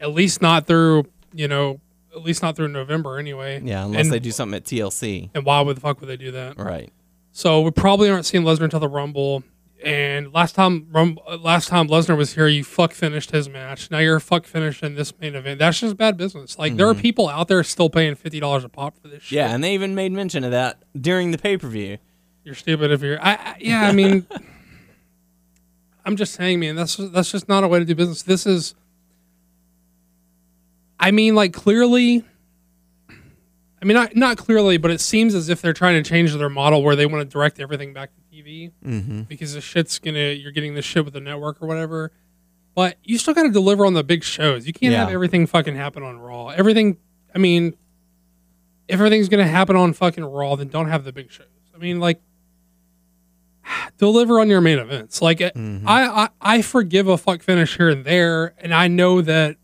at 0.00 0.12
least 0.12 0.40
not 0.40 0.68
through 0.68 1.06
you 1.34 1.48
know 1.48 1.80
at 2.14 2.22
least 2.22 2.42
not 2.42 2.56
through 2.56 2.68
November 2.68 3.18
anyway. 3.18 3.60
Yeah, 3.62 3.84
unless 3.84 4.04
And- 4.04 4.12
they 4.12 4.18
do 4.18 4.30
something 4.30 4.56
at 4.56 4.64
TLC. 4.64 5.30
And 5.34 5.44
why 5.44 5.60
would 5.60 5.76
the 5.76 5.80
fuck 5.80 6.00
would 6.00 6.08
they 6.08 6.16
do 6.16 6.30
that? 6.32 6.58
Right. 6.58 6.92
So 7.32 7.62
we 7.62 7.70
probably 7.70 8.10
aren't 8.10 8.26
seeing 8.26 8.44
Lesnar 8.44 8.64
until 8.64 8.80
the 8.80 8.88
Rumble. 8.88 9.42
And 9.84 10.32
last 10.32 10.54
time, 10.54 10.86
Rum, 10.92 11.18
last 11.40 11.68
time 11.68 11.88
Lesnar 11.88 12.16
was 12.16 12.34
here, 12.34 12.46
you 12.46 12.62
fuck 12.62 12.92
finished 12.92 13.32
his 13.32 13.48
match. 13.48 13.90
Now 13.90 13.98
you're 13.98 14.20
fuck 14.20 14.44
finished 14.44 14.82
in 14.82 14.94
this 14.94 15.18
main 15.18 15.34
event. 15.34 15.58
That's 15.58 15.80
just 15.80 15.96
bad 15.96 16.16
business. 16.16 16.58
Like 16.58 16.76
there 16.76 16.88
are 16.88 16.92
mm-hmm. 16.92 17.00
people 17.00 17.28
out 17.28 17.48
there 17.48 17.64
still 17.64 17.90
paying 17.90 18.14
fifty 18.14 18.38
dollars 18.38 18.62
a 18.62 18.68
pop 18.68 18.96
for 18.96 19.08
this 19.08 19.24
shit. 19.24 19.36
Yeah, 19.36 19.52
and 19.52 19.64
they 19.64 19.74
even 19.74 19.94
made 19.94 20.12
mention 20.12 20.44
of 20.44 20.52
that 20.52 20.82
during 21.00 21.32
the 21.32 21.38
pay 21.38 21.56
per 21.56 21.66
view. 21.66 21.98
You're 22.44 22.54
stupid 22.54 22.92
if 22.92 23.02
you're. 23.02 23.20
I, 23.20 23.32
I 23.32 23.56
yeah, 23.58 23.82
I 23.82 23.92
mean, 23.92 24.24
I'm 26.04 26.16
just 26.16 26.34
saying, 26.34 26.60
man. 26.60 26.76
That's 26.76 26.96
that's 26.96 27.32
just 27.32 27.48
not 27.48 27.64
a 27.64 27.68
way 27.68 27.80
to 27.80 27.84
do 27.84 27.94
business. 27.94 28.22
This 28.22 28.46
is. 28.46 28.74
I 31.02 31.10
mean, 31.10 31.34
like 31.34 31.52
clearly. 31.52 32.24
I 33.10 33.84
mean, 33.84 33.96
not 33.96 34.14
not 34.14 34.36
clearly, 34.38 34.76
but 34.76 34.90
it 34.92 35.00
seems 35.00 35.34
as 35.34 35.48
if 35.48 35.60
they're 35.60 35.72
trying 35.72 36.00
to 36.02 36.08
change 36.08 36.32
their 36.34 36.48
model 36.48 36.82
where 36.84 36.94
they 36.94 37.04
want 37.04 37.28
to 37.28 37.32
direct 37.32 37.58
everything 37.58 37.92
back 37.92 38.10
to 38.14 38.20
TV 38.36 38.70
Mm-hmm. 38.86 39.22
because 39.22 39.54
the 39.54 39.60
shit's 39.60 39.98
gonna 39.98 40.30
you're 40.32 40.52
getting 40.52 40.74
the 40.74 40.82
shit 40.82 41.04
with 41.04 41.14
the 41.14 41.20
network 41.20 41.60
or 41.60 41.66
whatever. 41.66 42.12
But 42.74 42.96
you 43.02 43.18
still 43.18 43.34
got 43.34 43.42
to 43.42 43.50
deliver 43.50 43.84
on 43.84 43.92
the 43.94 44.04
big 44.04 44.22
shows. 44.24 44.66
You 44.66 44.72
can't 44.72 44.94
have 44.94 45.10
everything 45.10 45.46
fucking 45.46 45.74
happen 45.74 46.02
on 46.02 46.18
Raw. 46.20 46.48
Everything. 46.48 46.96
I 47.34 47.38
mean, 47.38 47.74
if 48.88 48.94
everything's 48.94 49.28
gonna 49.28 49.46
happen 49.48 49.74
on 49.76 49.92
fucking 49.92 50.24
Raw, 50.24 50.54
then 50.56 50.68
don't 50.68 50.88
have 50.88 51.02
the 51.04 51.12
big 51.12 51.30
shows. 51.32 51.46
I 51.74 51.78
mean, 51.78 51.98
like, 51.98 52.20
deliver 53.98 54.38
on 54.40 54.48
your 54.48 54.60
main 54.60 54.78
events. 54.78 55.20
Like, 55.20 55.42
I, 55.42 55.50
I 55.86 56.28
I 56.40 56.62
forgive 56.62 57.08
a 57.08 57.18
fuck 57.18 57.42
finish 57.42 57.76
here 57.76 57.88
and 57.90 58.04
there, 58.04 58.54
and 58.58 58.72
I 58.72 58.86
know 58.88 59.20
that. 59.22 59.56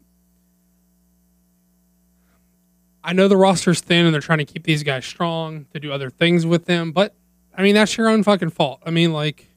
I 3.02 3.12
know 3.12 3.28
the 3.28 3.36
roster's 3.36 3.80
thin 3.80 4.04
and 4.04 4.14
they're 4.14 4.20
trying 4.20 4.38
to 4.38 4.44
keep 4.44 4.64
these 4.64 4.82
guys 4.82 5.04
strong 5.04 5.66
to 5.72 5.80
do 5.80 5.92
other 5.92 6.10
things 6.10 6.44
with 6.44 6.66
them, 6.66 6.92
but 6.92 7.14
I 7.56 7.62
mean 7.62 7.74
that's 7.74 7.96
your 7.96 8.08
own 8.08 8.22
fucking 8.22 8.50
fault. 8.50 8.80
I 8.84 8.90
mean, 8.90 9.12
like 9.12 9.48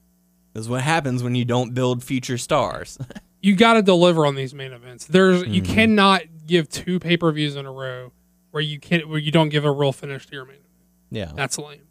This 0.54 0.62
is 0.62 0.70
what 0.70 0.82
happens 0.82 1.24
when 1.24 1.36
you 1.36 1.46
don't 1.46 1.74
build 1.74 2.04
future 2.04 2.38
stars. 2.38 2.98
you 3.42 3.56
got 3.56 3.74
to 3.74 3.82
deliver 3.82 4.26
on 4.26 4.36
these 4.36 4.54
main 4.54 4.72
events. 4.72 5.06
There's 5.06 5.44
you 5.44 5.62
mm-hmm. 5.62 5.74
cannot 5.74 6.22
give 6.46 6.70
two 6.70 7.00
pay 7.00 7.18
per 7.18 7.32
views 7.32 7.56
in 7.56 7.66
a 7.66 7.72
row 7.72 8.12
where 8.52 8.62
you 8.62 8.80
can 8.80 9.00
not 9.00 9.10
where 9.10 9.20
you 9.20 9.32
don't 9.32 9.50
give 9.50 9.66
a 9.66 9.72
real 9.72 9.92
finish 9.92 10.26
to 10.28 10.34
your 10.34 10.46
main 10.46 10.56
event. 10.56 10.68
yeah. 11.10 11.32
That's 11.36 11.58
lame. 11.58 11.88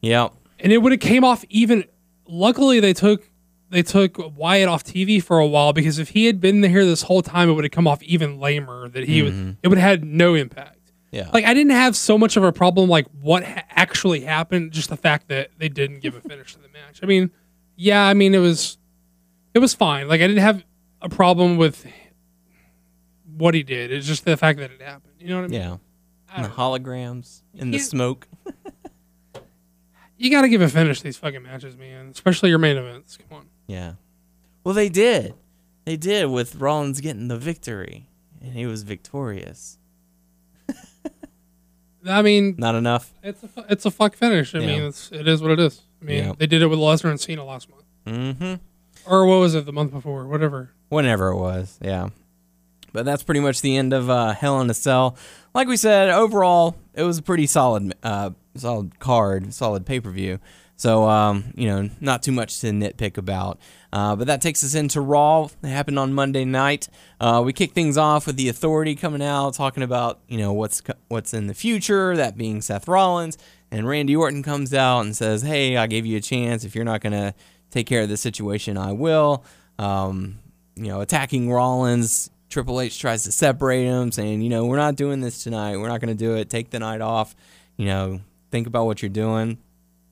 Yeah. 0.00 0.28
And 0.58 0.72
it 0.72 0.78
would 0.78 0.92
have 0.92 1.00
came 1.00 1.24
off 1.24 1.44
even. 1.48 1.84
Luckily, 2.26 2.80
they 2.80 2.92
took 2.92 3.28
they 3.70 3.82
took 3.82 4.18
Wyatt 4.36 4.68
off 4.68 4.84
TV 4.84 5.22
for 5.22 5.38
a 5.38 5.46
while 5.46 5.72
because 5.72 5.98
if 5.98 6.10
he 6.10 6.26
had 6.26 6.40
been 6.40 6.62
here 6.62 6.84
this 6.84 7.02
whole 7.02 7.22
time, 7.22 7.48
it 7.48 7.52
would 7.52 7.64
have 7.64 7.70
come 7.70 7.86
off 7.86 8.02
even 8.02 8.38
lamer. 8.38 8.88
That 8.88 9.04
he 9.04 9.22
would 9.22 9.32
mm-hmm. 9.32 9.50
it 9.62 9.68
would 9.68 9.78
have 9.78 9.90
had 9.90 10.04
no 10.04 10.34
impact. 10.34 10.92
Yeah. 11.12 11.30
Like 11.32 11.44
I 11.44 11.54
didn't 11.54 11.72
have 11.72 11.96
so 11.96 12.18
much 12.18 12.36
of 12.36 12.44
a 12.44 12.52
problem 12.52 12.88
like 12.88 13.06
what 13.20 13.44
ha- 13.44 13.64
actually 13.70 14.20
happened, 14.20 14.72
just 14.72 14.90
the 14.90 14.96
fact 14.96 15.28
that 15.28 15.50
they 15.58 15.68
didn't 15.68 16.00
give 16.00 16.14
a 16.14 16.20
finish 16.20 16.52
to 16.54 16.60
the 16.60 16.68
match. 16.68 17.00
I 17.02 17.06
mean, 17.06 17.30
yeah, 17.76 18.04
I 18.04 18.14
mean 18.14 18.34
it 18.34 18.38
was 18.38 18.78
it 19.54 19.60
was 19.60 19.72
fine. 19.72 20.08
Like 20.08 20.20
I 20.20 20.26
didn't 20.26 20.42
have 20.42 20.64
a 21.00 21.08
problem 21.08 21.56
with 21.56 21.86
what 23.36 23.54
he 23.54 23.62
did. 23.62 23.92
It's 23.92 24.06
just 24.06 24.24
the 24.24 24.36
fact 24.36 24.58
that 24.58 24.70
it 24.70 24.82
happened. 24.82 25.14
You 25.18 25.28
know 25.28 25.36
what 25.36 25.44
I 25.44 25.48
mean? 25.48 25.60
yeah. 25.60 25.76
I 26.32 26.36
And 26.36 26.44
the 26.44 26.50
holograms 26.50 27.42
in 27.54 27.70
the 27.70 27.78
smoke. 27.78 28.28
You 30.20 30.30
got 30.30 30.42
to 30.42 30.50
give 30.50 30.60
a 30.60 30.68
finish 30.68 30.98
to 30.98 31.04
these 31.04 31.16
fucking 31.16 31.42
matches, 31.42 31.78
man. 31.78 32.08
Especially 32.08 32.50
your 32.50 32.58
main 32.58 32.76
events. 32.76 33.16
Come 33.16 33.38
on. 33.38 33.48
Yeah. 33.70 33.92
Well, 34.64 34.74
they 34.74 34.88
did. 34.88 35.34
They 35.84 35.96
did 35.96 36.26
with 36.26 36.56
Rollins 36.56 37.00
getting 37.00 37.28
the 37.28 37.38
victory, 37.38 38.06
and 38.42 38.52
he 38.52 38.66
was 38.66 38.82
victorious. 38.82 39.78
I 42.06 42.22
mean, 42.22 42.54
Not 42.58 42.74
enough. 42.74 43.12
it's 43.22 43.42
a 43.42 43.48
it's 43.68 43.84
a 43.86 43.90
fuck 43.90 44.16
finish. 44.16 44.54
I 44.54 44.58
Yeah. 44.60 44.66
mean, 44.66 44.82
it's 44.84 45.12
it 45.12 45.28
is 45.28 45.42
what 45.42 45.50
it 45.52 45.60
is. 45.60 45.82
I 46.00 46.04
mean, 46.04 46.24
Yeah. 46.24 46.32
they 46.38 46.46
did 46.46 46.62
it 46.62 46.66
with 46.66 46.78
Lesnar 46.78 47.10
and 47.10 47.20
Cena 47.20 47.44
last 47.44 47.68
month, 47.70 47.84
Mm-hmm. 48.06 48.54
or 49.10 49.26
what 49.26 49.36
was 49.36 49.54
it, 49.54 49.66
the 49.66 49.72
month 49.72 49.92
before, 49.92 50.26
whatever. 50.26 50.70
Whenever 50.88 51.28
it 51.28 51.36
was, 51.36 51.78
yeah. 51.82 52.08
But 52.92 53.04
that's 53.04 53.22
pretty 53.22 53.40
much 53.40 53.60
the 53.60 53.76
end 53.76 53.92
of 53.92 54.10
uh, 54.10 54.32
Hell 54.32 54.60
in 54.60 54.68
a 54.70 54.74
Cell. 54.74 55.16
Like 55.54 55.68
we 55.68 55.76
said, 55.76 56.08
overall, 56.10 56.76
it 56.94 57.04
was 57.04 57.18
a 57.18 57.22
pretty 57.22 57.46
solid, 57.46 57.94
uh, 58.02 58.30
solid 58.56 58.98
card, 58.98 59.54
solid 59.54 59.86
pay 59.86 60.00
per 60.00 60.10
view. 60.10 60.40
So, 60.80 61.06
um, 61.10 61.52
you 61.56 61.68
know, 61.68 61.90
not 62.00 62.22
too 62.22 62.32
much 62.32 62.60
to 62.60 62.68
nitpick 62.68 63.18
about. 63.18 63.58
Uh, 63.92 64.16
but 64.16 64.28
that 64.28 64.40
takes 64.40 64.64
us 64.64 64.74
into 64.74 65.02
Raw. 65.02 65.50
It 65.62 65.68
happened 65.68 65.98
on 65.98 66.14
Monday 66.14 66.46
night. 66.46 66.88
Uh, 67.20 67.42
we 67.44 67.52
kick 67.52 67.72
things 67.72 67.98
off 67.98 68.26
with 68.26 68.36
the 68.36 68.48
Authority 68.48 68.94
coming 68.94 69.20
out, 69.20 69.52
talking 69.52 69.82
about 69.82 70.20
you 70.26 70.38
know 70.38 70.54
what's 70.54 70.80
what's 71.08 71.34
in 71.34 71.48
the 71.48 71.52
future. 71.52 72.16
That 72.16 72.38
being 72.38 72.62
Seth 72.62 72.88
Rollins 72.88 73.36
and 73.70 73.86
Randy 73.86 74.16
Orton 74.16 74.42
comes 74.42 74.72
out 74.72 75.02
and 75.02 75.14
says, 75.14 75.42
"Hey, 75.42 75.76
I 75.76 75.86
gave 75.86 76.06
you 76.06 76.16
a 76.16 76.20
chance. 76.22 76.64
If 76.64 76.74
you're 76.74 76.86
not 76.86 77.02
gonna 77.02 77.34
take 77.70 77.86
care 77.86 78.00
of 78.00 78.08
the 78.08 78.16
situation, 78.16 78.78
I 78.78 78.92
will." 78.92 79.44
Um, 79.78 80.38
you 80.76 80.86
know, 80.86 81.02
attacking 81.02 81.52
Rollins. 81.52 82.30
Triple 82.48 82.80
H 82.80 82.98
tries 82.98 83.24
to 83.24 83.32
separate 83.32 83.84
him, 83.84 84.12
saying, 84.12 84.40
"You 84.40 84.48
know, 84.48 84.64
we're 84.64 84.78
not 84.78 84.96
doing 84.96 85.20
this 85.20 85.44
tonight. 85.44 85.76
We're 85.76 85.88
not 85.88 86.00
gonna 86.00 86.14
do 86.14 86.36
it. 86.36 86.48
Take 86.48 86.70
the 86.70 86.78
night 86.78 87.02
off. 87.02 87.36
You 87.76 87.84
know, 87.84 88.20
think 88.50 88.66
about 88.66 88.86
what 88.86 89.02
you're 89.02 89.10
doing." 89.10 89.58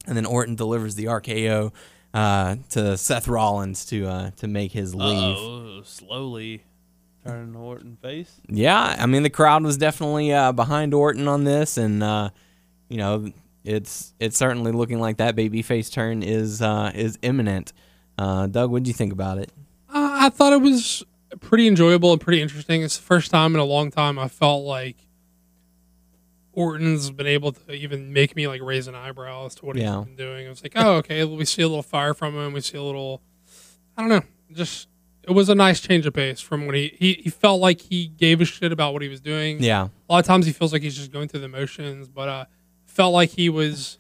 And 0.09 0.17
then 0.17 0.27
Orton 0.27 0.57
delivers 0.57 0.95
the 0.97 1.05
RKO 1.05 1.71
uh, 2.15 2.57
to 2.71 2.97
Seth 2.97 3.29
Rollins 3.29 3.85
to 3.87 4.07
uh, 4.07 4.31
to 4.39 4.49
make 4.49 4.73
his 4.73 4.95
leave. 4.95 5.37
Oh, 5.39 5.83
slowly 5.85 6.65
turning 7.25 7.55
Orton 7.55 7.99
face. 8.01 8.41
Yeah, 8.49 8.97
I 8.99 9.07
mean 9.07 9.23
the 9.23 9.31
crowd 9.31 9.63
was 9.63 9.77
definitely 9.77 10.33
uh, 10.33 10.53
behind 10.53 10.95
Orton 10.95 11.29
on 11.29 11.45
this, 11.45 11.77
and 11.77 12.03
uh, 12.03 12.31
you 12.89 12.97
know 12.97 13.31
it's 13.65 14.15
it's 14.19 14.39
certainly 14.39 14.73
looking 14.73 14.99
like 14.99 15.19
that 15.19 15.37
baby 15.37 15.63
face 15.63 15.91
turn 15.91 16.23
is 16.23 16.63
uh, 16.63 16.91
is 16.95 17.19
imminent. 17.23 17.73
Uh, 18.17 18.47
Doug, 18.47 18.71
what 18.71 18.83
do 18.83 18.89
you 18.89 18.95
think 18.95 19.13
about 19.13 19.39
it? 19.39 19.53
Uh, 19.89 20.11
I 20.21 20.31
thought 20.31 20.53
it 20.53 20.61
was 20.61 21.05
pretty 21.41 21.69
enjoyable 21.69 22.13
and 22.13 22.21
pretty 22.21 22.41
interesting. 22.41 22.83
It's 22.83 22.97
the 22.97 23.03
first 23.03 23.31
time 23.31 23.55
in 23.55 23.61
a 23.61 23.65
long 23.65 23.91
time 23.91 24.19
I 24.19 24.29
felt 24.29 24.65
like 24.65 24.97
Orton's 26.59 27.11
been 27.11 27.27
able 27.27 27.53
to 27.53 27.73
even 27.73 28.13
make 28.13 28.35
me 28.35 28.49
like 28.49 28.61
raise 28.63 28.89
an 28.89 28.95
eyebrow 28.95 29.47
as 29.47 29.55
to 29.57 29.67
what 29.67 29.77
Yeah. 29.77 29.99
he's 29.99 30.05
been 30.07 30.17
doing. 30.17 30.47
It 30.47 30.49
was 30.49 30.63
like, 30.63 30.73
oh, 30.77 30.97
okay, 30.97 31.25
we 31.25 31.45
see 31.45 31.63
a 31.63 31.69
little 31.69 31.83
fire 31.83 32.15
from 32.15 32.35
him. 32.37 32.53
We 32.53 32.61
see 32.61 32.77
a 32.77 32.83
little, 32.83 33.23
I 33.97 34.01
don't 34.03 34.11
know, 34.11 34.23
just 34.53 34.89
it 35.23 35.33
was 35.33 35.49
a 35.49 35.55
nice 35.55 35.81
change 35.81 36.07
of 36.07 36.15
pace 36.15 36.41
from 36.41 36.67
when 36.67 36.75
he 36.75 36.95
he, 36.99 37.13
he 37.25 37.31
felt 37.31 37.61
like 37.61 37.81
he 37.81 38.09
gave 38.09 38.41
a 38.41 38.45
shit 38.45 38.73
about 38.73 38.93
what 38.93 39.03
he 39.03 39.09
was 39.09 39.21
doing. 39.21 39.63
Yeah, 39.63 39.89
A 40.09 40.13
lot 40.13 40.19
of 40.21 40.27
times 40.27 40.47
he 40.47 40.53
feels 40.53 40.73
like 40.73 40.83
he's 40.83 40.97
just 40.97 41.13
going 41.13 41.29
through 41.29 41.41
the 41.41 41.49
motions, 41.49 42.09
but 42.09 42.29
uh, 42.29 42.45
felt 42.87 43.13
like 43.13 43.31
he 43.31 43.49
was. 43.51 43.99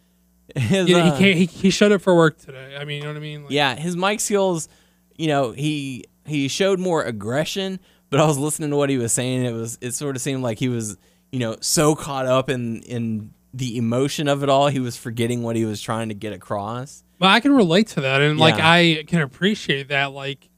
his, 0.56 0.88
You 0.88 0.96
know, 0.96 1.02
uh, 1.04 1.12
he 1.14 1.18
can't. 1.22 1.36
He, 1.38 1.44
he 1.46 1.70
showed 1.70 1.92
up 1.92 2.00
for 2.00 2.16
work 2.16 2.38
today. 2.38 2.76
I 2.80 2.84
mean, 2.84 2.96
you 2.98 3.02
know 3.02 3.10
what 3.10 3.16
I 3.18 3.20
mean? 3.20 3.42
Like, 3.44 3.52
yeah, 3.52 3.74
his 3.76 3.96
mic 3.96 4.20
skills. 4.20 4.68
You 5.16 5.26
know, 5.28 5.52
he 5.52 6.06
he 6.26 6.48
showed 6.48 6.78
more 6.80 7.02
aggression, 7.04 7.78
but 8.10 8.18
I 8.20 8.24
was 8.26 8.38
listening 8.38 8.70
to 8.70 8.76
what 8.76 8.88
he 8.88 8.96
was 8.96 9.12
saying. 9.12 9.44
It 9.44 9.52
was 9.52 9.76
it 9.82 9.92
sort 9.92 10.16
of 10.16 10.22
seemed 10.22 10.42
like 10.42 10.58
he 10.58 10.68
was 10.70 10.96
you 11.32 11.38
know 11.38 11.56
so 11.60 11.94
caught 11.94 12.26
up 12.26 12.48
in 12.48 12.82
in 12.82 13.32
the 13.54 13.76
emotion 13.78 14.28
of 14.28 14.42
it 14.42 14.48
all, 14.48 14.68
he 14.68 14.78
was 14.80 14.96
forgetting 14.96 15.42
what 15.42 15.56
he 15.56 15.64
was 15.64 15.80
trying 15.80 16.08
to 16.10 16.14
get 16.14 16.32
across. 16.32 17.02
Well, 17.18 17.30
I 17.30 17.40
can 17.40 17.52
relate 17.52 17.88
to 17.88 18.02
that, 18.02 18.20
and 18.20 18.38
like 18.38 18.54
I 18.58 19.04
can 19.06 19.20
appreciate 19.22 19.88
that. 19.88 20.12
Like, 20.12 20.48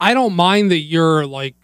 I 0.00 0.14
don't 0.14 0.34
mind 0.36 0.70
that 0.70 0.78
you're 0.80 1.26
like 1.26 1.56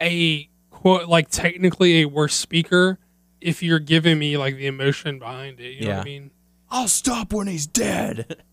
a 0.00 0.48
quote, 0.70 1.08
like 1.08 1.28
technically 1.30 2.02
a 2.02 2.04
worse 2.06 2.34
speaker 2.34 2.98
if 3.40 3.62
you're 3.62 3.78
giving 3.80 4.18
me 4.18 4.36
like 4.36 4.56
the 4.56 4.66
emotion 4.66 5.18
behind 5.18 5.60
it. 5.60 5.72
You 5.74 5.82
know 5.82 5.88
what 5.88 5.94
Yeah. 5.96 6.00
I 6.00 6.04
mean? 6.04 6.30
I'll 6.70 6.88
stop 6.88 7.32
when 7.32 7.46
he's 7.46 7.66
dead. 7.66 8.42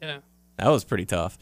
Yeah. 0.00 0.18
that 0.58 0.68
was 0.68 0.84
pretty 0.84 1.06
tough. 1.06 1.36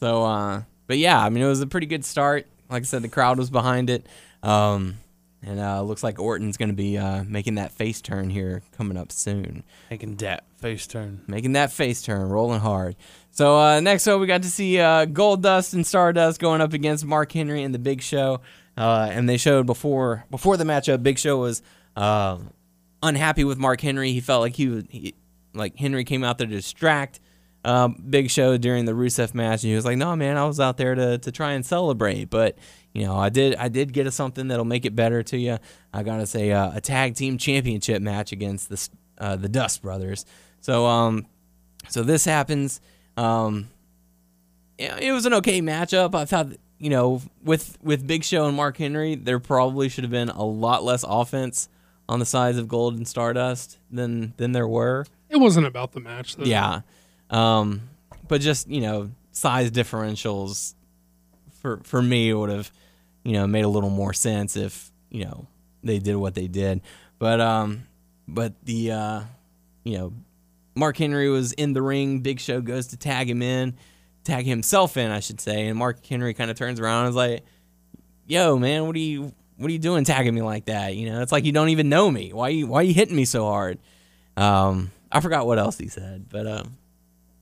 So, 0.00 0.24
uh, 0.24 0.62
but 0.88 0.98
yeah, 0.98 1.24
I 1.24 1.28
mean, 1.28 1.44
it 1.44 1.46
was 1.46 1.60
a 1.60 1.66
pretty 1.68 1.86
good 1.86 2.04
start. 2.04 2.44
Like 2.68 2.82
I 2.82 2.84
said, 2.84 3.02
the 3.02 3.08
crowd 3.08 3.38
was 3.38 3.50
behind 3.50 3.88
it. 3.88 4.04
Um, 4.42 4.96
and 5.42 5.58
uh, 5.58 5.82
looks 5.82 6.02
like 6.02 6.18
Orton's 6.18 6.56
going 6.56 6.68
to 6.68 6.74
be 6.74 6.98
uh, 6.98 7.24
making 7.24 7.54
that 7.54 7.72
face 7.72 8.00
turn 8.00 8.28
here 8.30 8.62
coming 8.76 8.96
up 8.96 9.10
soon. 9.10 9.64
Making 9.90 10.16
that 10.16 10.44
face 10.58 10.86
turn. 10.86 11.22
Making 11.26 11.52
that 11.52 11.72
face 11.72 12.02
turn, 12.02 12.28
rolling 12.28 12.60
hard. 12.60 12.96
So 13.30 13.56
uh, 13.56 13.80
next 13.80 14.06
up, 14.06 14.20
we 14.20 14.26
got 14.26 14.42
to 14.42 14.50
see 14.50 14.78
uh, 14.78 15.06
Goldust 15.06 15.72
and 15.72 15.86
Stardust 15.86 16.40
going 16.40 16.60
up 16.60 16.72
against 16.72 17.04
Mark 17.04 17.32
Henry 17.32 17.62
and 17.62 17.74
the 17.74 17.78
Big 17.78 18.02
Show. 18.02 18.40
Uh, 18.76 19.08
and 19.10 19.28
they 19.28 19.36
showed 19.36 19.66
before 19.66 20.24
before 20.30 20.56
the 20.56 20.64
matchup, 20.64 21.02
Big 21.02 21.18
Show 21.18 21.38
was 21.38 21.62
uh, 21.96 22.38
unhappy 23.02 23.44
with 23.44 23.58
Mark 23.58 23.80
Henry. 23.80 24.12
He 24.12 24.20
felt 24.20 24.42
like 24.42 24.56
he 24.56 24.68
was 24.68 24.84
he, 24.88 25.14
like 25.54 25.76
Henry 25.76 26.04
came 26.04 26.22
out 26.22 26.38
there 26.38 26.46
to 26.46 26.54
distract 26.54 27.20
um, 27.64 28.02
Big 28.08 28.30
Show 28.30 28.56
during 28.56 28.84
the 28.84 28.92
Rusev 28.92 29.34
match, 29.34 29.62
and 29.62 29.70
he 29.70 29.76
was 29.76 29.84
like, 29.84 29.96
"No, 29.98 30.16
man, 30.16 30.36
I 30.36 30.44
was 30.46 30.60
out 30.60 30.76
there 30.76 30.94
to 30.94 31.18
to 31.18 31.32
try 31.32 31.52
and 31.52 31.64
celebrate, 31.64 32.30
but." 32.30 32.56
You 32.92 33.04
know, 33.04 33.16
I 33.16 33.28
did. 33.28 33.54
I 33.54 33.68
did 33.68 33.92
get 33.92 34.08
a 34.08 34.10
something 34.10 34.48
that'll 34.48 34.64
make 34.64 34.84
it 34.84 34.96
better 34.96 35.22
to 35.22 35.38
you. 35.38 35.58
I 35.94 36.02
gotta 36.02 36.26
say, 36.26 36.50
uh, 36.50 36.72
a 36.74 36.80
tag 36.80 37.14
team 37.14 37.38
championship 37.38 38.02
match 38.02 38.32
against 38.32 38.68
the 38.68 38.88
uh, 39.16 39.36
the 39.36 39.48
Dust 39.48 39.80
Brothers. 39.80 40.24
So, 40.60 40.86
um, 40.86 41.26
so 41.88 42.02
this 42.02 42.24
happens. 42.24 42.80
Um, 43.16 43.68
it 44.76 45.12
was 45.12 45.26
an 45.26 45.34
okay 45.34 45.60
matchup. 45.60 46.14
I 46.14 46.24
thought, 46.24 46.48
you 46.78 46.90
know, 46.90 47.20
with 47.42 47.78
with 47.82 48.06
Big 48.06 48.24
Show 48.24 48.46
and 48.46 48.56
Mark 48.56 48.78
Henry, 48.78 49.14
there 49.14 49.38
probably 49.38 49.88
should 49.88 50.04
have 50.04 50.10
been 50.10 50.30
a 50.30 50.44
lot 50.44 50.82
less 50.82 51.04
offense 51.06 51.68
on 52.08 52.18
the 52.18 52.26
sides 52.26 52.58
of 52.58 52.66
Gold 52.66 52.96
and 52.96 53.06
Stardust 53.06 53.78
than 53.90 54.34
than 54.36 54.52
there 54.52 54.68
were. 54.68 55.06
It 55.28 55.36
wasn't 55.36 55.66
about 55.66 55.92
the 55.92 56.00
match. 56.00 56.36
Though. 56.36 56.44
Yeah, 56.44 56.80
um, 57.30 57.88
but 58.28 58.40
just 58.40 58.68
you 58.68 58.80
know, 58.80 59.10
size 59.32 59.70
differentials 59.70 60.74
for 61.60 61.80
for 61.84 62.02
me 62.02 62.32
would 62.34 62.50
have 62.50 62.70
you 63.24 63.32
know 63.32 63.46
made 63.46 63.64
a 63.64 63.68
little 63.68 63.90
more 63.90 64.12
sense 64.12 64.56
if 64.56 64.90
you 65.10 65.24
know 65.24 65.46
they 65.82 65.98
did 65.98 66.16
what 66.16 66.34
they 66.34 66.46
did. 66.46 66.80
But 67.18 67.40
um, 67.40 67.86
but 68.26 68.54
the 68.64 68.92
uh, 68.92 69.20
you 69.84 69.98
know, 69.98 70.12
Mark 70.74 70.96
Henry 70.96 71.28
was 71.28 71.52
in 71.52 71.72
the 71.72 71.82
ring. 71.82 72.20
Big 72.20 72.40
Show 72.40 72.60
goes 72.60 72.88
to 72.88 72.96
tag 72.96 73.28
him 73.28 73.42
in, 73.42 73.76
tag 74.24 74.46
himself 74.46 74.96
in, 74.96 75.10
I 75.10 75.20
should 75.20 75.40
say, 75.40 75.66
and 75.66 75.78
Mark 75.78 76.04
Henry 76.04 76.34
kind 76.34 76.50
of 76.50 76.56
turns 76.56 76.80
around 76.80 77.06
and 77.06 77.10
is 77.10 77.16
like, 77.16 77.44
"Yo, 78.26 78.58
man, 78.58 78.86
what 78.86 78.96
are 78.96 79.00
you?" 79.00 79.32
What 79.56 79.68
are 79.68 79.72
you 79.72 79.78
doing 79.78 80.04
tagging 80.04 80.34
me 80.34 80.40
like 80.40 80.64
that? 80.64 80.96
You 80.96 81.10
know, 81.10 81.20
it's 81.20 81.32
like 81.32 81.44
you 81.44 81.52
don't 81.52 81.68
even 81.68 81.90
know 81.90 82.10
me. 82.10 82.32
Why 82.32 82.48
you 82.48 82.66
why 82.66 82.80
you 82.80 82.94
hitting 82.94 83.14
me 83.14 83.26
so 83.26 83.44
hard? 83.44 83.78
Um, 84.34 84.90
I 85.12 85.20
forgot 85.20 85.46
what 85.46 85.58
else 85.58 85.76
he 85.76 85.88
said, 85.88 86.30
but 86.30 86.46
um, 86.46 86.78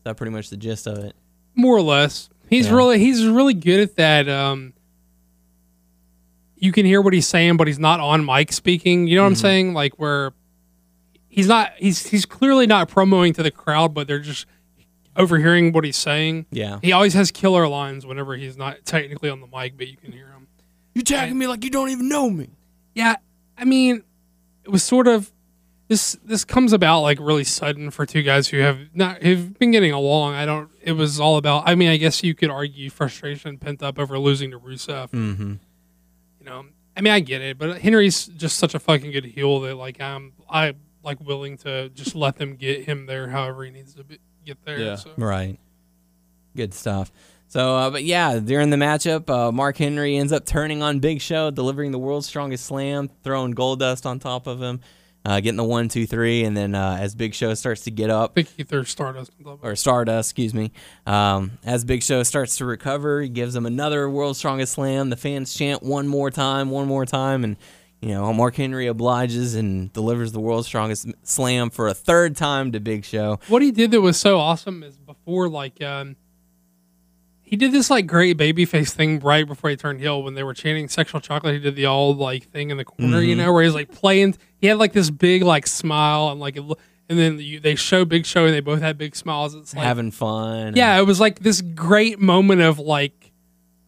that's 0.09 0.16
pretty 0.18 0.33
much 0.33 0.49
the 0.51 0.57
gist 0.57 0.87
of 0.87 0.99
it. 0.99 1.14
more 1.55 1.77
or 1.77 1.83
less. 1.83 2.29
He's 2.49 2.66
Yeah. 2.66 2.75
really 2.75 2.99
he's 2.99 3.27
really 3.27 3.55
good 3.55 3.81
at 3.81 3.97
that. 3.97 4.29
Um, 4.29 4.73
you 6.57 6.73
can 6.73 6.87
hear 6.87 7.01
what 7.01 7.12
he's 7.12 7.27
saying, 7.27 7.57
but 7.57 7.66
he's 7.66 7.79
not 7.79 8.01
on 8.01 8.25
mic 8.25 8.53
speaking. 8.53 9.07
You 9.07 9.16
know 9.16 9.23
what 9.23 9.27
I'm 9.29 9.33
Mm-hmm. 9.35 9.40
saying? 9.40 9.75
Like 9.75 9.99
where 9.99 10.33
he's 11.29 11.47
not 11.47 11.73
he's 11.79 12.07
he's 12.07 12.27
clearly 12.27 12.66
not 12.66 12.88
promoting 12.88 13.33
to 13.35 13.42
the 13.42 13.51
crowd, 13.51 13.94
but 13.94 14.07
they're 14.09 14.18
just 14.18 14.47
overhearing 15.16 15.73
what 15.73 15.85
he's 15.85 15.97
saying. 15.97 16.47
Yeah, 16.51 16.79
He 16.83 16.92
always 16.92 17.14
has 17.14 17.31
killer 17.33 17.66
lines 17.68 18.07
whenever 18.07 18.37
he's 18.37 18.57
not 18.57 18.85
technically 18.85 19.29
on 19.31 19.40
the 19.40 19.47
mic, 19.49 19.77
but 19.77 19.88
you 19.88 19.97
can 19.97 20.12
hear 20.12 20.29
him. 20.29 20.47
you 20.94 21.03
tagging 21.03 21.37
me 21.38 21.47
like 21.49 21.64
you 21.64 21.71
don't 21.71 21.90
even 21.90 22.09
know 22.09 22.31
me. 22.31 22.51
Yeah, 22.94 23.16
I 23.57 23.64
mean, 23.64 24.05
it 24.64 24.71
was 24.71 24.83
sort 24.85 25.07
of 25.09 25.33
this. 25.88 26.16
This 26.24 26.44
comes 26.44 26.72
about 26.72 27.01
like 27.01 27.18
really 27.20 27.44
sudden 27.44 27.90
for 27.90 28.07
two 28.07 28.22
guys 28.22 28.48
who 28.48 28.59
have 28.59 28.79
not 28.94 29.22
who've 29.22 29.59
been 29.59 29.70
getting 29.70 29.92
along. 29.92 30.35
I 30.35 30.46
don't. 30.46 30.70
It 30.81 30.92
was 30.92 31.18
all 31.18 31.37
about. 31.37 31.64
I 31.66 31.74
mean, 31.74 31.88
I 31.88 31.96
guess 31.96 32.22
you 32.22 32.35
could 32.35 32.51
argue 32.51 32.90
frustration 32.90 33.59
pent 33.59 33.83
up 33.83 33.98
over 33.98 34.18
losing 34.18 34.51
to 34.53 34.59
Rusev. 34.59 35.11
Mm-hmm. 35.11 35.55
You 36.40 36.46
know, 36.46 36.66
I 36.96 37.01
mean, 37.01 37.12
I 37.12 37.20
get 37.20 37.40
it, 37.40 37.59
but 37.59 37.81
Henry's 37.81 38.27
just 38.27 38.59
such 38.59 38.74
a 38.74 38.79
fucking 38.79 39.11
good 39.11 39.24
heel 39.24 39.61
that 39.61 39.74
like 39.74 40.01
I'm 40.01 40.33
I 40.48 40.74
like 41.03 41.20
willing 41.20 41.57
to 41.59 41.88
just 41.90 42.14
let 42.14 42.37
them 42.37 42.57
get 42.57 42.85
him 42.85 43.07
there 43.07 43.29
however 43.29 43.64
he 43.64 43.70
needs 43.70 43.94
to 43.94 44.05
be, 44.05 44.18
get 44.44 44.62
there. 44.64 44.79
Yeah. 44.79 44.96
So. 44.96 45.11
Right. 45.16 45.59
Good 46.57 46.74
stuff. 46.74 47.12
So, 47.46 47.77
uh, 47.77 47.90
but 47.90 48.05
yeah, 48.05 48.40
during 48.40 48.68
the 48.68 48.77
matchup, 48.77 49.31
uh, 49.31 49.51
Mark 49.51 49.79
Henry 49.79 50.16
ends 50.16 50.33
up 50.33 50.44
turning 50.44 50.83
on 50.83 50.98
Big 50.98 51.22
Show, 51.22 51.51
delivering 51.51 51.92
the 51.92 51.98
world's 51.98 52.27
strongest 52.27 52.66
slam, 52.66 53.09
throwing 53.22 53.55
Goldust 53.55 54.05
on 54.05 54.18
top 54.18 54.46
of 54.46 54.61
him, 54.61 54.81
uh, 55.24 55.40
getting 55.40 55.57
the 55.57 55.64
one, 55.64 55.88
two, 55.88 56.07
three, 56.07 56.45
and 56.45 56.57
then 56.57 56.74
uh, 56.74 56.97
as 57.01 57.14
Big 57.14 57.34
Show 57.34 57.55
starts 57.55 57.82
to 57.82 57.90
get 57.90 58.11
up, 58.11 58.32
I 58.36 58.43
think 58.43 58.70
he 58.70 58.84
Stardust 58.84 59.32
on 59.38 59.45
top 59.45 59.55
of 59.55 59.64
it. 59.64 59.68
or 59.68 59.76
Stardust, 59.76 60.30
excuse 60.30 60.55
me. 60.55 60.72
Um, 61.07 61.59
as 61.64 61.84
Big 61.84 62.03
Show 62.03 62.22
starts 62.22 62.57
to 62.59 62.64
recover, 62.64 63.20
he 63.20 63.28
gives 63.28 63.55
him 63.55 63.66
another 63.66 64.09
World's 64.09 64.38
Strongest 64.38 64.74
Slam. 64.74 65.11
The 65.11 65.16
fans 65.16 65.55
chant 65.55 65.82
one 65.82 66.09
more 66.09 66.30
time, 66.30 66.70
one 66.70 66.86
more 66.86 67.05
time, 67.05 67.45
and 67.45 67.57
you 68.01 68.11
know 68.11 68.32
Mark 68.32 68.55
Henry 68.57 68.86
obliges 68.86 69.55
and 69.55 69.93
delivers 69.93 70.32
the 70.32 70.40
World's 70.40 70.66
Strongest 70.66 71.09
Slam 71.24 71.70
for 71.70 71.88
a 71.88 71.95
third 71.95 72.36
time 72.36 72.72
to 72.72 72.80
Big 72.80 73.05
Show. 73.05 73.40
what 73.49 73.61
he 73.61 73.70
did 73.70 73.90
that 73.90 74.01
was 74.01 74.18
so 74.18 74.38
awesome 74.38 74.82
is 74.82 74.97
before 74.99 75.49
like 75.49 75.82
um 75.82 76.16
he 77.49 77.57
did 77.57 77.72
this 77.72 77.88
like 77.88 78.07
great 78.07 78.36
babyface 78.36 78.90
thing 78.90 79.20
right 79.20 79.46
before 79.46 79.70
he 79.70 79.76
turned 79.76 80.01
heel 80.01 80.22
when 80.22 80.34
they 80.34 80.42
were 80.42 80.53
chanting 80.53 80.86
sexual 80.86 81.18
chocolate. 81.18 81.55
He 81.55 81.61
did 81.61 81.76
the 81.76 81.86
all 81.86 82.14
like 82.14 82.51
thing 82.51 82.70
in 82.70 82.76
the 82.76 82.84
corner 82.84 83.22
you 83.22 83.34
mm-hmm. 83.34 83.46
know 83.46 83.53
where 83.55 83.64
he's 83.64 83.72
like 83.72 83.90
playing. 83.90 84.36
He 84.61 84.66
had 84.66 84.76
like 84.76 84.92
this 84.92 85.09
big 85.09 85.42
like 85.42 85.66
smile 85.66 86.28
and 86.28 86.40
like 86.40 86.59
it, 86.59 86.64
and 87.09 87.18
then 87.18 87.38
you, 87.38 87.59
they 87.59 87.74
show 87.74 88.05
big 88.05 88.26
show 88.26 88.44
and 88.44 88.53
they 88.53 88.61
both 88.61 88.82
had 88.82 88.99
big 88.99 89.16
smiles. 89.16 89.55
It's 89.55 89.74
like 89.74 89.82
having 89.82 90.11
fun. 90.11 90.76
yeah 90.76 90.99
it 90.99 91.07
was 91.07 91.20
like 91.20 91.38
this 91.38 91.62
great 91.62 92.18
moment 92.18 92.61
of 92.61 92.78
like 92.78 93.32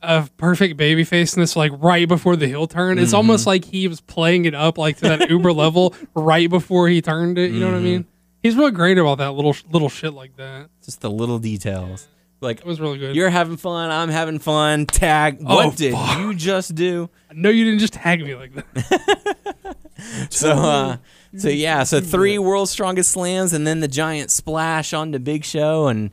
of 0.01 0.35
perfect 0.39 0.79
babyfaceness 0.79 1.55
like 1.55 1.73
right 1.77 2.09
before 2.09 2.37
the 2.37 2.47
heel 2.47 2.67
turn. 2.67 2.99
It's 2.99 3.13
almost 3.13 3.43
mm-hmm. 3.43 3.49
like 3.49 3.65
he 3.67 3.89
was 3.89 4.01
playing 4.01 4.47
it 4.47 4.55
up 4.55 4.79
like 4.79 4.97
to 4.99 5.03
that 5.03 5.29
uber 5.29 5.53
level 5.53 5.95
right 6.15 6.49
before 6.49 6.89
he 6.89 7.03
turned 7.03 7.37
it 7.37 7.51
you 7.51 7.61
know 7.61 7.67
what 7.67 7.75
i 7.75 7.77
mm-hmm. 7.77 7.85
mean? 7.85 8.07
He's 8.43 8.57
really 8.57 8.71
great 8.71 8.97
about 8.97 9.19
that 9.19 9.33
little 9.33 9.55
little 9.71 9.91
shit 9.91 10.15
like 10.15 10.37
that. 10.37 10.71
Just 10.83 11.03
the 11.03 11.11
little 11.11 11.39
details. 11.39 12.09
Like 12.41 12.61
It 12.61 12.67
was 12.67 12.81
really 12.81 12.99
good. 12.99 13.15
you're 13.15 13.31
having 13.31 13.57
fun, 13.57 13.91
I'm 13.91 14.09
having 14.09 14.39
fun. 14.39 14.87
Tag. 14.87 15.39
Oh, 15.47 15.57
What 15.57 15.77
did 15.77 15.93
fuck. 15.93 16.19
you 16.19 16.35
just 16.35 16.75
do? 16.75 17.11
no, 17.33 17.51
you 17.51 17.65
didn't 17.65 17.81
just 17.81 17.93
tag 17.93 18.23
me 18.25 18.35
like 18.35 18.53
that. 18.55 19.77
So, 20.31 20.51
uh, 20.53 20.97
so 21.37 21.49
yeah, 21.51 21.83
so 21.85 22.01
three 22.01 22.39
world's 22.39 22.71
strongest 22.71 23.11
slams, 23.13 23.53
and 23.53 23.67
then 23.67 23.81
the 23.81 23.89
giant 23.89 24.31
splash 24.31 24.95
on 24.95 25.11
the 25.11 25.21
Big 25.21 25.45
Show, 25.45 25.89
and 25.89 26.11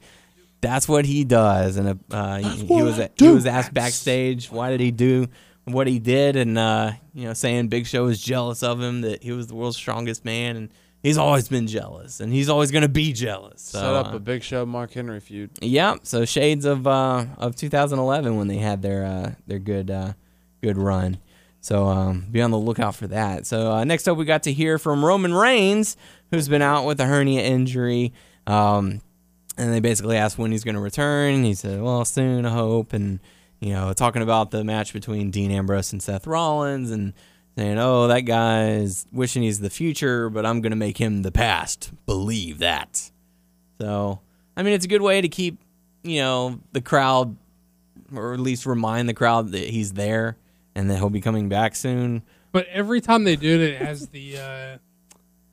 that's 0.59 0.89
what 0.89 1.05
he 1.05 1.23
does. 1.23 1.78
And 1.78 1.97
uh, 2.11 2.38
he, 2.39 2.65
he 2.65 2.82
was 2.84 2.99
he 3.17 3.28
was 3.30 3.45
asked 3.45 3.73
backstage 3.73 4.51
why 4.51 4.71
did 4.71 4.82
he 4.82 4.91
do 4.91 5.28
what 5.63 5.88
he 5.88 5.99
did, 5.99 6.36
and 6.36 6.57
uh, 6.57 6.91
you 7.13 7.25
know, 7.30 7.34
saying 7.34 7.69
Big 7.69 7.88
Show 7.88 8.03
was 8.03 8.21
jealous 8.21 8.61
of 8.61 8.82
him 8.82 9.01
that 9.01 9.23
he 9.23 9.32
was 9.32 9.47
the 9.47 9.55
world's 9.55 9.78
strongest 9.78 10.25
man, 10.25 10.57
and 10.57 10.69
he's 11.07 11.17
always 11.17 11.47
been 11.47 11.67
jealous, 11.67 12.19
and 12.19 12.31
he's 12.33 12.49
always 12.49 12.71
gonna 12.71 12.89
be 12.89 13.13
jealous. 13.13 13.61
So, 13.61 13.79
Set 13.79 13.93
up 13.93 14.13
uh, 14.13 14.17
a 14.17 14.19
Big 14.19 14.43
Show 14.43 14.65
Mark 14.65 14.91
Henry 14.91 15.19
feud. 15.19 15.51
yeah, 15.61 15.95
so 16.03 16.25
shades 16.25 16.65
of 16.65 16.85
uh, 16.85 17.25
of 17.37 17.55
2011 17.55 18.35
when 18.35 18.47
they 18.47 18.57
had 18.57 18.81
their 18.81 19.05
uh, 19.05 19.31
their 19.47 19.59
good 19.59 19.89
uh, 19.89 20.13
good 20.61 20.77
run. 20.77 21.17
So 21.61 21.87
um, 21.87 22.27
be 22.31 22.41
on 22.41 22.51
the 22.51 22.57
lookout 22.57 22.95
for 22.95 23.07
that. 23.07 23.45
So 23.45 23.71
uh, 23.71 23.83
next 23.83 24.07
up, 24.07 24.17
we 24.17 24.25
got 24.25 24.43
to 24.43 24.53
hear 24.53 24.77
from 24.77 25.03
Roman 25.03 25.33
Reigns, 25.33 25.97
who's 26.31 26.47
been 26.47 26.61
out 26.61 26.85
with 26.85 26.99
a 27.01 27.05
hernia 27.05 27.41
injury. 27.41 28.13
Um, 28.45 29.01
and 29.57 29.73
they 29.73 29.79
basically 29.79 30.17
asked 30.17 30.37
when 30.37 30.51
he's 30.51 30.63
going 30.63 30.75
to 30.75 30.81
return. 30.81 31.43
He 31.43 31.55
said, 31.55 31.81
"Well, 31.81 32.05
soon, 32.05 32.45
I 32.45 32.51
hope." 32.51 32.93
And 32.93 33.19
you 33.59 33.73
know, 33.73 33.91
talking 33.93 34.21
about 34.21 34.51
the 34.51 34.63
match 34.63 34.93
between 34.93 35.31
Dean 35.31 35.51
Ambrose 35.51 35.91
and 35.91 36.01
Seth 36.01 36.27
Rollins, 36.27 36.91
and 36.91 37.13
saying, 37.57 37.77
"Oh, 37.79 38.07
that 38.07 38.21
guy's 38.21 39.05
wishing 39.11 39.43
he's 39.43 39.59
the 39.59 39.69
future, 39.69 40.29
but 40.29 40.45
I'm 40.45 40.61
going 40.61 40.71
to 40.71 40.75
make 40.77 40.97
him 40.97 41.23
the 41.23 41.31
past. 41.31 41.91
Believe 42.05 42.59
that." 42.59 43.11
So, 43.81 44.19
I 44.55 44.63
mean, 44.63 44.73
it's 44.73 44.85
a 44.85 44.87
good 44.87 45.01
way 45.01 45.21
to 45.21 45.27
keep, 45.27 45.59
you 46.03 46.17
know, 46.19 46.59
the 46.71 46.81
crowd, 46.81 47.35
or 48.15 48.33
at 48.33 48.39
least 48.39 48.65
remind 48.65 49.09
the 49.09 49.13
crowd 49.13 49.51
that 49.51 49.69
he's 49.69 49.93
there 49.93 50.37
and 50.75 50.89
that 50.89 50.97
he'll 50.97 51.09
be 51.09 51.21
coming 51.21 51.49
back 51.49 51.75
soon. 51.75 52.23
But 52.51 52.67
every 52.67 53.01
time 53.01 53.23
they 53.23 53.35
do 53.35 53.55
it, 53.55 53.61
it 53.61 53.81
has 53.81 54.07
the. 54.09 54.37
Uh, 54.39 54.77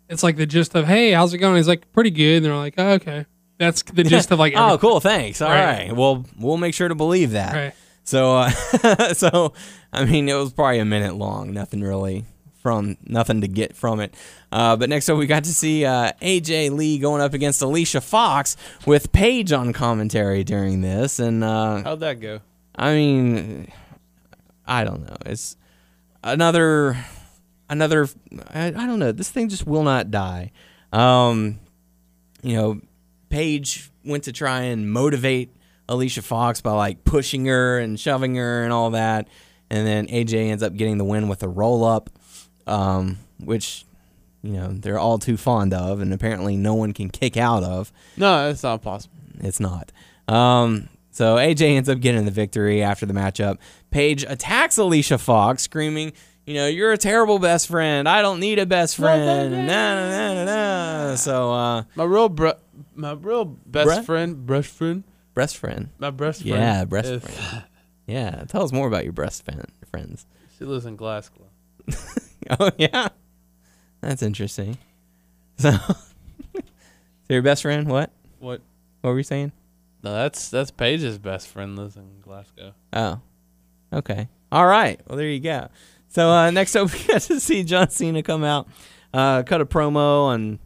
it's 0.09 0.23
like 0.23 0.37
the 0.37 0.47
gist 0.47 0.75
of, 0.75 0.87
"Hey, 0.87 1.13
how's 1.13 1.33
it 1.35 1.39
going?" 1.39 1.57
He's 1.57 1.69
like, 1.69 1.91
"Pretty 1.93 2.11
good." 2.11 2.37
And 2.37 2.45
they're 2.47 2.57
like, 2.57 2.75
oh, 2.79 2.93
"Okay." 2.93 3.27
That's 3.59 3.83
the 3.83 4.05
gist 4.05 4.31
of 4.31 4.39
like. 4.39 4.53
oh, 4.57 4.79
cool. 4.79 5.01
Thanks. 5.01 5.41
All 5.41 5.49
Right. 5.51 5.89
right. 5.89 5.97
Well, 5.97 6.25
we'll 6.39 6.57
make 6.57 6.75
sure 6.75 6.89
to 6.89 6.95
believe 6.95 7.33
that. 7.33 7.55
Right. 7.55 7.75
So, 8.05 8.37
uh, 8.37 8.51
so 9.15 9.53
I 9.93 10.05
mean, 10.05 10.29
it 10.29 10.35
was 10.35 10.53
probably 10.53 10.79
a 10.79 10.85
minute 10.85 11.17
long. 11.17 11.53
Nothing 11.53 11.83
really 11.83 12.25
from 12.65 12.97
nothing 13.05 13.43
to 13.43 13.49
get 13.49 13.77
from 13.77 14.01
it. 14.01 14.15
Uh, 14.51 14.77
but 14.77 14.89
next 14.89 15.09
up, 15.09 15.19
we 15.19 15.27
got 15.27 15.45
to 15.45 15.53
see 15.53 15.85
uh, 15.85 16.13
AJ 16.23 16.71
Lee 16.71 16.99
going 16.99 17.21
up 17.21 17.35
against 17.35 17.61
Alicia 17.61 18.01
Fox 18.01 18.57
with 18.87 19.13
Paige 19.13 19.53
on 19.53 19.73
commentary 19.73 20.45
during 20.45 20.81
this, 20.81 21.19
and 21.19 21.45
uh, 21.45 21.83
How'd 21.83 22.01
that 22.01 22.21
go? 22.21 22.41
I 22.75 22.95
mean, 22.95 23.71
I 24.67 24.85
don't 24.85 25.07
know. 25.07 25.17
It's 25.27 25.57
another, 26.23 26.97
another. 27.69 28.09
I, 28.49 28.69
I 28.69 28.87
don't 28.87 28.99
know. 28.99 29.13
This 29.13 29.31
thing 29.31 29.49
just 29.49 29.67
will 29.67 29.85
not 29.85 30.11
die. 30.11 30.51
Um, 30.93 31.61
you 32.43 32.57
know, 32.57 32.81
Paige 33.29 33.91
went 34.05 34.25
to 34.25 34.33
try 34.33 34.63
and 34.63 34.91
motivate 34.91 35.55
Alicia 35.89 36.23
Fox 36.23 36.61
by 36.61 36.73
like 36.73 37.05
pushing 37.05 37.47
her 37.47 37.79
and 37.79 37.99
shoving 37.99 38.35
her 38.37 38.65
and 38.65 38.73
all 38.73 38.91
that, 38.91 39.29
and 39.71 39.87
then 39.87 40.07
AJ 40.09 40.51
ends 40.51 40.63
up 40.63 40.75
getting 40.75 40.99
the 40.99 41.05
win 41.05 41.29
with 41.29 41.43
a 41.43 41.49
roll 41.49 41.85
up, 41.85 42.11
um, 42.67 43.19
which 43.39 43.85
you 44.43 44.53
know 44.53 44.69
they're 44.73 44.99
all 44.99 45.19
too 45.19 45.37
fond 45.37 45.75
of, 45.75 46.01
and 46.01 46.13
apparently 46.13 46.57
no 46.57 46.75
one 46.75 46.93
can 46.93 47.11
kick 47.11 47.37
out 47.37 47.63
of. 47.63 47.93
No, 48.17 48.47
that's 48.49 48.63
not 48.63 48.83
possible. 48.83 49.15
It's 49.41 49.61
not. 49.61 49.93
Um, 50.29 50.89
so 51.11 51.37
AJ 51.37 51.77
ends 51.77 51.89
up 51.89 52.01
getting 52.01 52.25
the 52.25 52.31
victory 52.31 52.83
after 52.83 53.05
the 53.07 53.15
matchup. 53.15 53.59
Paige 53.91 54.25
attacks 54.29 54.79
Alicia 54.79 55.19
Fox, 55.19 55.63
screaming, 55.65 56.13
"You 56.47 56.55
know, 56.55 56.67
you're 56.67 56.93
a 56.93 56.99
terrible 56.99 57.39
best 57.39 57.69
friend. 57.69 58.09
I 58.09 58.23
don't 58.23 58.41
need 58.41 58.59
a 58.59 58.67
best 58.67 58.97
friend." 58.97 59.53
Nah, 59.53 59.61
nah, 59.67 60.11
nah, 60.11 60.45
nah, 60.45 61.09
nah. 61.11 61.15
So, 61.17 61.53
uh, 61.53 61.83
My 61.95 62.05
real 62.05 62.29
bro, 62.29 62.55
my 62.95 63.13
real 63.13 63.45
best 63.45 63.89
Bruh? 63.91 64.05
friend, 64.05 64.47
best 64.47 64.69
friend, 64.69 65.05
breast 65.35 65.57
friend. 65.59 65.91
my 65.99 66.11
best 66.11 66.43
friend. 66.43 66.57
Yeah, 66.57 66.85
breast 66.85 67.09
is- 67.09 67.23
friend. 67.23 67.65
Yeah, 68.07 68.45
tell 68.49 68.63
us 68.63 68.71
more 68.73 68.87
about 68.87 69.05
your 69.05 69.13
breast 69.15 69.45
friend, 69.45 69.65
friends. 69.91 70.27
She 70.59 70.65
lives 70.65 70.87
in 70.87 70.97
Glasgow. 70.97 71.47
Oh 72.61 72.71
yeah, 72.77 73.09
that's 74.01 74.23
interesting. 74.23 74.77
So, 75.57 75.71
so 76.53 76.61
your 77.29 77.41
best 77.43 77.63
friend? 77.63 77.89
What? 77.89 78.11
What? 78.41 78.61
What 79.01 79.11
were 79.13 79.17
you 79.17 79.23
saying? 79.23 79.53
No, 80.03 80.13
that's 80.13 80.51
that's 80.51 80.71
Paige's 80.71 81.17
best 81.17 81.49
friend 81.49 81.77
lives 81.77 81.97
in 81.97 82.21
Glasgow. 82.21 82.75
Oh, 82.93 83.21
okay. 83.93 84.29
All 84.53 84.67
right. 84.67 85.01
Well, 85.07 85.17
there 85.17 85.29
you 85.29 85.41
go. 85.41 85.69
So 86.09 86.29
uh, 86.29 86.51
next 86.51 86.77
up, 86.77 86.93
we 86.93 87.03
got 87.05 87.23
to 87.23 87.41
see 87.41 87.63
John 87.65 87.89
Cena 87.89 88.23
come 88.23 88.45
out, 88.45 88.69
uh, 89.15 89.43
cut 89.45 89.61
a 89.61 89.67
promo 89.67 90.25
on, 90.27 90.59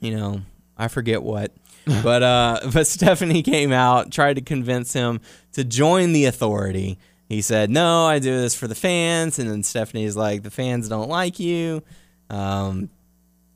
you 0.00 0.16
know, 0.16 0.40
I 0.76 0.88
forget 0.88 1.22
what, 1.22 1.52
but 1.86 2.22
uh, 2.22 2.60
but 2.72 2.86
Stephanie 2.86 3.42
came 3.42 3.72
out, 3.72 4.10
tried 4.12 4.34
to 4.34 4.42
convince 4.42 4.92
him 4.92 5.20
to 5.52 5.64
join 5.64 6.12
the 6.12 6.24
Authority. 6.26 6.98
He 7.28 7.42
said, 7.42 7.70
"No, 7.70 8.06
I 8.06 8.18
do 8.18 8.30
this 8.36 8.54
for 8.54 8.68
the 8.68 8.74
fans," 8.74 9.38
and 9.38 9.50
then 9.50 9.62
Stephanie's 9.62 10.16
like, 10.16 10.42
"The 10.42 10.50
fans 10.50 10.88
don't 10.88 11.08
like 11.08 11.38
you." 11.40 11.82
Um, 12.30 12.90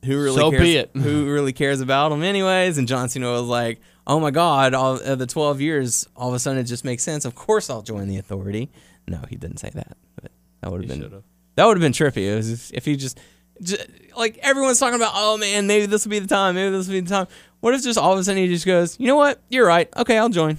who 0.05 0.17
really 0.23 0.37
So 0.37 0.51
cares? 0.51 0.63
be 0.63 0.77
it. 0.77 0.91
who 0.95 1.27
really 1.33 1.53
cares 1.53 1.81
about 1.81 2.11
them, 2.11 2.23
anyways? 2.23 2.79
And 2.79 2.87
John 2.89 3.09
Cena 3.09 3.31
was 3.31 3.43
like, 3.43 3.81
"Oh 4.07 4.21
my 4.21 4.31
God! 4.31 4.75
All 4.75 4.95
uh, 5.03 5.15
the 5.15 5.27
twelve 5.27 5.61
years, 5.61 6.09
all 6.17 6.29
of 6.29 6.35
a 6.35 6.39
sudden, 6.39 6.59
it 6.61 6.65
just 6.65 6.85
makes 6.85 7.03
sense. 7.03 7.25
Of 7.25 7.35
course, 7.35 7.69
I'll 7.71 7.83
join 7.83 8.09
the 8.09 8.17
Authority." 8.19 8.71
No, 9.07 9.21
he 9.29 9.37
didn't 9.37 9.59
say 9.59 9.71
that, 9.75 9.97
but 10.21 10.31
that 10.63 10.71
would 10.71 10.83
He 10.83 10.89
have 10.89 10.97
should 10.97 11.03
been 11.05 11.13
have. 11.13 11.23
that 11.57 11.65
would 11.67 11.77
have 11.77 11.83
been 11.83 11.93
trippy. 11.93 12.31
It 12.31 12.37
was 12.37 12.71
if 12.73 12.85
he 12.85 12.95
just, 12.97 13.19
just 13.63 13.87
like 14.17 14.39
everyone's 14.39 14.79
talking 14.79 14.97
about, 14.97 15.13
oh 15.15 15.37
man, 15.39 15.67
maybe 15.67 15.87
this 15.87 16.05
will 16.05 16.11
be 16.11 16.19
the 16.19 16.27
time. 16.27 16.55
Maybe 16.57 16.71
this 16.77 16.87
will 16.89 16.95
be 16.95 17.01
the 17.01 17.09
time. 17.11 17.27
What 17.61 17.75
if 17.75 17.83
just 17.83 17.99
all 17.99 18.13
of 18.13 18.19
a 18.19 18.25
sudden 18.25 18.43
he 18.43 18.49
just 18.49 18.67
goes, 18.67 18.99
you 19.01 19.07
know 19.07 19.17
what? 19.17 19.41
You're 19.49 19.67
right. 19.67 19.89
Okay, 19.97 20.17
I'll 20.19 20.29
join. 20.29 20.59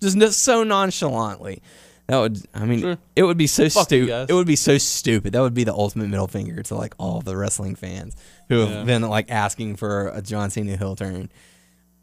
Just 0.00 0.40
so 0.42 0.64
nonchalantly. 0.64 1.62
That 2.08 2.18
would, 2.18 2.38
I 2.52 2.64
mean, 2.64 2.80
Sure. 2.80 2.98
it 3.14 3.22
would 3.22 3.38
be 3.38 3.46
so 3.46 3.68
stupid. 3.68 4.28
It 4.28 4.34
would 4.34 4.46
be 4.46 4.56
so 4.56 4.76
stupid. 4.76 5.32
That 5.34 5.40
would 5.40 5.54
be 5.54 5.64
the 5.64 5.72
ultimate 5.72 6.08
middle 6.08 6.26
finger 6.26 6.62
to 6.64 6.74
like 6.74 6.94
all 6.98 7.20
the 7.20 7.36
wrestling 7.36 7.76
fans 7.76 8.16
who 8.48 8.58
have 8.60 8.70
Yeah. 8.70 8.84
been 8.84 9.02
like 9.02 9.30
asking 9.30 9.76
for 9.76 10.08
a 10.08 10.20
John 10.20 10.50
Cena 10.50 10.76
heel 10.76 10.96
turn. 10.96 11.30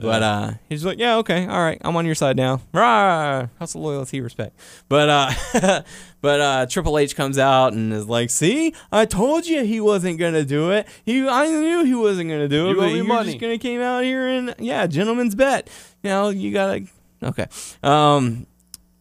But 0.02 0.24
uh, 0.24 0.52
he's 0.70 0.86
like, 0.86 0.97
yeah, 0.97 1.18
okay, 1.18 1.45
all 1.45 1.62
right, 1.62 1.78
I'm 1.82 1.93
on 1.97 2.06
your 2.06 2.16
side 2.16 2.38
now. 2.38 2.62
Rah, 2.74 3.47
of 3.60 3.76
loyalty, 3.76 4.22
respect. 4.22 4.58
But 4.88 5.10
uh, 5.10 5.82
but 6.22 6.39
uh, 6.39 6.66
Triple 6.68 6.97
H 6.97 7.18
comes 7.18 7.38
out 7.38 7.74
and 7.74 7.91
is 7.91 8.08
like, 8.08 8.30
see, 8.30 8.74
I 8.93 9.04
told 9.04 9.45
you 9.45 9.66
he 9.66 9.82
wasn't 9.82 10.18
gonna 10.18 10.45
do 10.45 10.72
it. 10.72 10.88
He, 11.04 11.28
I 11.28 11.47
knew 11.47 11.84
he 11.84 11.95
wasn't 11.95 12.30
gonna 12.30 12.47
do 12.47 12.68
it. 12.68 12.70
You 12.70 12.76
but 12.78 12.86
you're 12.91 13.04
money." 13.04 13.32
just 13.32 13.41
gonna 13.41 13.58
came 13.58 13.82
out 13.82 14.06
here 14.06 14.26
and 14.26 14.56
yeah, 14.58 14.88
gentleman's 14.88 15.36
bet. 15.36 15.70
You 16.02 16.12
know, 16.12 16.30
you 16.30 16.54
gotta 16.54 16.86
okay. 17.22 17.47
Um, 17.84 18.47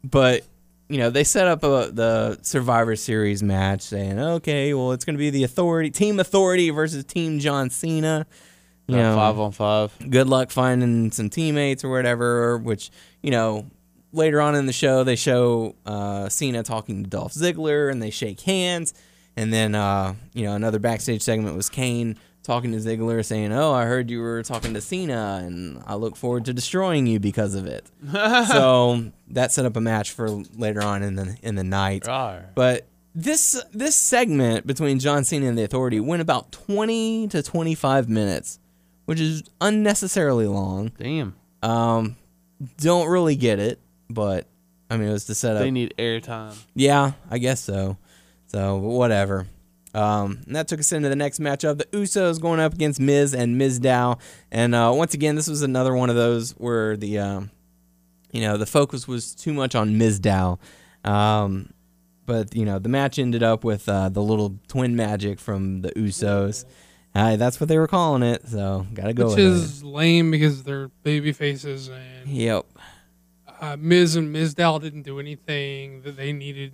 but 0.02 0.44
you 0.88 0.98
know, 0.98 1.10
they 1.10 1.22
set 1.22 1.46
up 1.46 1.62
a, 1.62 1.90
the 1.92 2.40
Survivor 2.42 2.96
Series 2.96 3.40
match, 3.40 3.82
saying, 3.82 4.18
okay, 4.18 4.74
well, 4.74 4.90
it's 4.90 5.04
gonna 5.04 5.18
be 5.18 5.30
the 5.30 5.44
Authority, 5.44 5.90
Team 5.90 6.18
Authority 6.18 6.70
versus 6.70 7.04
Team 7.04 7.38
John 7.38 7.70
Cena. 7.70 8.26
You 8.88 8.96
know, 8.96 9.14
five 9.14 9.38
on 9.38 9.52
five. 9.52 9.92
good 10.10 10.28
luck 10.28 10.50
finding 10.50 11.10
some 11.10 11.28
teammates 11.28 11.84
or 11.84 11.90
whatever. 11.90 12.56
Which 12.56 12.90
you 13.22 13.30
know, 13.30 13.66
later 14.12 14.40
on 14.40 14.54
in 14.54 14.66
the 14.66 14.72
show, 14.72 15.04
they 15.04 15.16
show 15.16 15.74
uh, 15.84 16.28
Cena 16.28 16.62
talking 16.62 17.04
to 17.04 17.10
Dolph 17.10 17.34
Ziggler, 17.34 17.90
and 17.90 18.02
they 18.02 18.10
shake 18.10 18.40
hands. 18.40 18.94
And 19.36 19.52
then 19.52 19.74
uh, 19.74 20.14
you 20.32 20.44
know, 20.44 20.54
another 20.54 20.78
backstage 20.78 21.22
segment 21.22 21.54
was 21.54 21.68
Kane 21.68 22.18
talking 22.42 22.72
to 22.72 22.78
Ziggler, 22.78 23.24
saying, 23.24 23.52
"Oh, 23.52 23.72
I 23.72 23.84
heard 23.84 24.10
you 24.10 24.20
were 24.20 24.42
talking 24.42 24.74
to 24.74 24.80
Cena, 24.80 25.42
and 25.44 25.82
I 25.86 25.94
look 25.94 26.16
forward 26.16 26.46
to 26.46 26.54
destroying 26.54 27.06
you 27.06 27.20
because 27.20 27.54
of 27.54 27.66
it." 27.66 27.86
so 28.48 29.12
that 29.28 29.52
set 29.52 29.66
up 29.66 29.76
a 29.76 29.80
match 29.80 30.12
for 30.12 30.30
later 30.56 30.82
on 30.82 31.02
in 31.02 31.14
the 31.14 31.36
in 31.42 31.54
the 31.54 31.62
night. 31.62 32.04
Rawr. 32.04 32.46
But 32.54 32.86
this 33.14 33.62
this 33.72 33.96
segment 33.96 34.66
between 34.66 34.98
John 34.98 35.24
Cena 35.24 35.46
and 35.46 35.58
the 35.58 35.64
Authority 35.64 36.00
went 36.00 36.22
about 36.22 36.50
twenty 36.50 37.28
to 37.28 37.42
twenty 37.42 37.74
five 37.74 38.08
minutes, 38.08 38.58
which 39.08 39.20
is 39.20 39.42
unnecessarily 39.62 40.46
long. 40.46 40.92
Damn. 40.98 41.34
Um, 41.62 42.16
don't 42.76 43.08
really 43.08 43.36
get 43.36 43.58
it, 43.58 43.80
but 44.10 44.46
I 44.90 44.98
mean 44.98 45.08
it 45.08 45.12
was 45.12 45.24
to 45.24 45.34
set 45.34 45.56
up. 45.56 45.62
They 45.62 45.70
need 45.70 45.94
airtime. 45.96 46.54
yeah, 46.74 47.12
I 47.30 47.38
guess 47.38 47.58
so. 47.62 47.96
So 48.48 48.76
whatever. 48.76 49.46
Um, 49.94 50.40
and 50.46 50.54
that 50.54 50.68
took 50.68 50.80
us 50.80 50.92
into 50.92 51.08
the 51.08 51.16
next 51.16 51.40
matchup. 51.40 51.78
The 51.78 51.86
Usos 51.86 52.38
going 52.38 52.60
up 52.60 52.74
against 52.74 53.00
Miz 53.00 53.32
and 53.34 53.58
Mizdow, 53.58 54.20
and 54.52 54.74
uh, 54.74 54.92
once 54.94 55.14
again, 55.14 55.36
this 55.36 55.48
was 55.48 55.62
another 55.62 55.94
one 55.94 56.10
of 56.10 56.16
those 56.16 56.50
where 56.52 56.94
the 56.94 57.18
um, 57.18 57.50
you 58.30 58.42
know 58.42 58.58
the 58.58 58.66
focus 58.66 59.08
was 59.08 59.34
too 59.34 59.54
much 59.54 59.74
on 59.74 59.94
Mizdow. 59.94 60.58
Um, 61.02 61.72
but 62.26 62.54
you 62.54 62.66
know 62.66 62.78
the 62.78 62.90
match 62.90 63.18
ended 63.18 63.42
up 63.42 63.64
with 63.64 63.88
uh, 63.88 64.10
the 64.10 64.22
little 64.22 64.58
twin 64.68 64.96
magic 64.96 65.40
from 65.40 65.80
the 65.80 65.92
Usos, 65.92 66.66
Uh, 67.14 67.36
that's 67.36 67.58
what 67.60 67.68
they 67.68 67.78
were 67.78 67.88
calling 67.88 68.22
it, 68.22 68.46
so 68.46 68.86
gotta 68.94 69.12
go 69.14 69.30
which 69.30 69.38
is 69.38 69.82
lame 69.82 70.30
because 70.30 70.62
they're 70.62 70.88
baby 71.02 71.32
faces 71.32 71.88
and. 71.88 72.28
Yep. 72.28 72.66
uh, 73.60 73.76
Miz 73.78 74.14
and 74.14 74.34
Mizdow 74.34 74.80
didn't 74.80 75.02
do 75.02 75.18
anything 75.18 76.02
that 76.02 76.16
they 76.16 76.32
needed. 76.32 76.72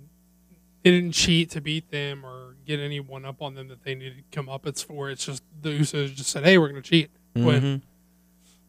They 0.83 0.91
didn't 0.91 1.13
cheat 1.13 1.49
to 1.51 1.61
beat 1.61 1.89
them 1.89 2.23
or 2.25 2.55
get 2.65 2.79
any 2.79 2.99
one 2.99 3.25
up 3.25 3.41
on 3.41 3.55
them 3.55 3.69
that 3.69 3.83
they 3.83 3.95
needed 3.95 4.17
to 4.17 4.23
come 4.35 4.49
up. 4.49 4.67
It's 4.67 4.83
for 4.83 5.09
it's 5.09 5.25
just 5.25 5.41
the 5.61 5.69
Usos 5.69 6.13
just 6.13 6.29
said, 6.29 6.43
"Hey, 6.43 6.57
we're 6.59 6.67
gonna 6.69 6.81
cheat," 6.83 7.09
win, 7.35 7.61
Mhm. 7.61 7.81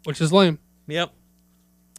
which 0.04 0.20
is 0.22 0.32
lame. 0.32 0.58
Yep. 0.86 1.12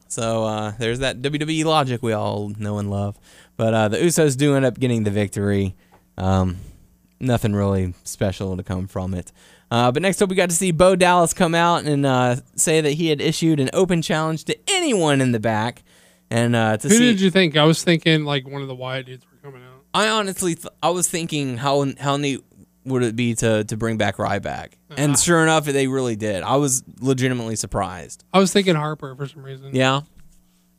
So 0.07 0.45
uh, 0.45 0.71
there's 0.79 0.99
that 0.99 1.21
WWE 1.21 1.65
logic 1.65 2.01
we 2.01 2.13
all 2.13 2.49
know 2.57 2.79
and 2.79 2.89
love. 2.89 3.19
But 3.57 3.73
uh, 3.73 3.87
the 3.89 3.97
Usos 3.97 4.37
do 4.37 4.55
end 4.55 4.65
up 4.65 4.79
getting 4.79 5.03
the 5.03 5.11
victory. 5.11 5.75
Um, 6.17 6.57
nothing 7.19 7.53
really 7.53 7.93
special 8.05 8.55
to 8.57 8.63
come 8.63 8.87
from 8.87 9.13
it. 9.13 9.31
Uh, 9.69 9.91
but 9.91 10.01
next 10.01 10.21
up, 10.21 10.29
we 10.29 10.35
got 10.35 10.49
to 10.49 10.55
see 10.55 10.71
Bo 10.71 10.95
Dallas 10.95 11.33
come 11.33 11.53
out 11.53 11.83
and 11.83 12.05
uh, 12.05 12.37
say 12.55 12.79
that 12.81 12.91
he 12.91 13.07
had 13.09 13.19
issued 13.19 13.59
an 13.59 13.69
open 13.73 14.01
challenge 14.01 14.45
to 14.45 14.57
anyone 14.67 15.19
in 15.19 15.33
the 15.33 15.39
back. 15.39 15.83
And 16.29 16.55
uh, 16.55 16.77
to 16.77 16.87
Who 16.87 16.93
see, 16.95 16.99
did 17.11 17.21
you 17.21 17.31
think? 17.31 17.57
I 17.57 17.63
was 17.65 17.83
thinking 17.83 18.23
like 18.23 18.47
one 18.47 18.61
of 18.61 18.67
the 18.67 18.75
Wyatt 18.75 19.05
dudes 19.05 19.25
were 19.29 19.37
coming 19.49 19.65
out. 19.65 19.83
I 19.93 20.07
honestly, 20.09 20.55
th- 20.55 20.67
I 20.83 20.89
was 20.89 21.07
thinking 21.09 21.57
how 21.57 21.85
how 21.99 22.17
neat 22.17 22.41
would 22.85 23.03
it 23.03 23.15
be 23.15 23.35
to 23.35 23.63
to 23.65 23.77
bring 23.77 23.97
back 23.97 24.17
Ryback, 24.17 24.73
and 24.89 25.11
Uh-huh. 25.13 25.17
sure 25.21 25.43
enough, 25.43 25.65
they 25.65 25.87
really 25.87 26.15
did. 26.15 26.43
I 26.43 26.55
was 26.57 26.83
legitimately 26.99 27.55
surprised. 27.57 28.23
I 28.33 28.39
was 28.39 28.51
thinking 28.53 28.75
Harper 28.75 29.15
for 29.15 29.25
some 29.27 29.41
reason. 29.43 29.73
Yeah. 29.73 30.01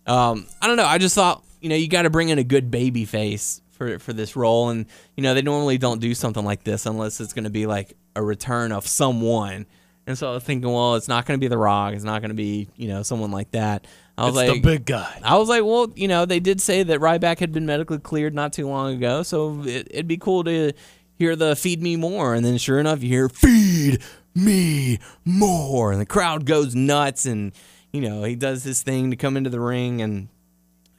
Um, 0.07 0.47
I 0.63 0.67
don't 0.67 0.77
know. 0.79 0.87
I 0.87 0.99
just 0.99 1.15
thought, 1.15 1.43
you 1.61 1.69
know, 1.69 1.75
you 1.77 1.89
got 1.89 2.03
to 2.03 2.11
bring 2.11 2.29
in 2.31 2.39
a 2.39 2.45
good 2.45 2.71
baby 2.71 3.05
face 3.05 3.61
for 3.79 3.99
for 3.99 4.13
this 4.13 4.37
role, 4.37 4.69
and 4.69 4.87
you 5.17 5.23
know, 5.23 5.33
they 5.33 5.43
normally 5.43 5.79
don't 5.79 6.01
do 6.01 6.15
something 6.15 6.45
like 6.45 6.65
this 6.65 6.85
unless 6.85 7.21
it's 7.21 7.33
going 7.33 7.45
to 7.45 7.51
be 7.51 7.67
like 7.67 7.97
a 8.15 8.23
return 8.23 8.73
of 8.73 8.87
someone. 8.87 9.67
And 10.07 10.17
so 10.17 10.31
I 10.31 10.35
was 10.35 10.43
thinking, 10.43 10.71
well, 10.71 10.95
it's 10.95 11.09
not 11.09 11.27
going 11.27 11.39
to 11.39 11.41
be 11.41 11.49
The 11.49 11.59
Rock. 11.59 11.93
It's 11.93 12.03
not 12.03 12.23
going 12.23 12.31
to 12.31 12.35
be, 12.35 12.69
you 12.77 12.89
know, 12.89 13.03
someone 13.03 13.31
like 13.31 13.51
that. 13.51 13.87
I 14.17 14.25
was 14.25 14.31
It's 14.31 14.37
like, 14.37 14.53
the 14.55 14.61
big 14.61 14.87
guy. 14.87 15.21
I 15.23 15.37
was 15.37 15.51
like, 15.51 15.65
well, 15.65 15.93
you 15.95 16.09
know, 16.09 16.25
they 16.25 16.41
did 16.41 16.63
say 16.63 16.83
that 16.83 16.99
Ryback 16.99 17.39
had 17.39 17.53
been 17.53 17.67
medically 17.67 17.99
cleared 17.99 18.35
not 18.35 18.55
too 18.55 18.67
long 18.67 18.95
ago, 18.95 19.23
so 19.23 19.63
it, 19.65 19.87
it'd 19.91 20.09
be 20.09 20.17
cool 20.17 20.45
to 20.45 20.73
hear 21.15 21.37
the 21.37 21.55
"Feed 21.55 21.83
Me 21.83 21.97
More," 21.97 22.35
and 22.35 22.45
then 22.45 22.57
sure 22.59 22.81
enough, 22.81 23.03
you 23.03 23.09
hear 23.09 23.29
"Feed 23.29 24.03
Me 24.35 24.99
More," 25.25 25.93
and 25.93 26.01
the 26.01 26.07
crowd 26.07 26.47
goes 26.47 26.75
nuts, 26.75 27.27
and 27.27 27.53
you 27.93 28.01
know 28.01 28.25
he 28.25 28.35
does 28.35 28.65
his 28.65 28.83
thing 28.83 29.11
to 29.11 29.17
come 29.17 29.37
into 29.37 29.51
the 29.51 29.61
ring, 29.61 30.01
and 30.01 30.29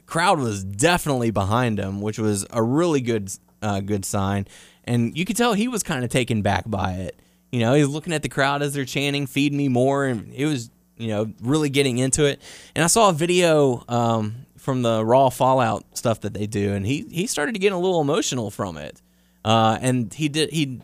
crowd 0.09 0.39
was 0.39 0.63
definitely 0.63 1.31
behind 1.31 1.79
him, 1.79 2.01
which 2.01 2.19
was 2.19 2.45
a 2.49 2.61
really 2.61 2.99
good, 2.99 3.31
uh, 3.61 3.79
good 3.79 4.03
sign, 4.03 4.47
and 4.83 5.17
you 5.17 5.23
could 5.23 5.37
tell 5.37 5.53
he 5.53 5.67
was 5.67 5.83
kind 5.83 6.03
of 6.03 6.09
taken 6.09 6.41
back 6.41 6.63
by 6.67 6.93
it. 6.93 7.19
You 7.51 7.61
know, 7.61 7.73
he's 7.73 7.87
looking 7.87 8.13
at 8.13 8.23
the 8.23 8.29
crowd 8.29 8.61
as 8.61 8.73
they're 8.73 8.85
chanting 8.85 9.27
"Feed 9.27 9.53
me 9.53 9.69
more," 9.69 10.05
and 10.05 10.33
it 10.33 10.45
was, 10.45 10.69
you 10.97 11.07
know, 11.07 11.31
really 11.41 11.69
getting 11.69 11.99
into 11.99 12.25
it. 12.25 12.41
And 12.75 12.83
I 12.83 12.87
saw 12.87 13.09
a 13.09 13.13
video 13.13 13.83
um, 13.87 14.45
from 14.57 14.81
the 14.81 15.05
Raw 15.05 15.29
Fallout 15.29 15.85
stuff 15.97 16.21
that 16.21 16.33
they 16.33 16.47
do, 16.47 16.73
and 16.73 16.85
he 16.85 17.05
he 17.09 17.27
started 17.27 17.53
to 17.53 17.59
get 17.59 17.71
a 17.71 17.77
little 17.77 18.01
emotional 18.01 18.51
from 18.51 18.77
it. 18.77 19.01
Uh, 19.45 19.77
and 19.81 20.13
he 20.13 20.27
did 20.27 20.51
he, 20.51 20.81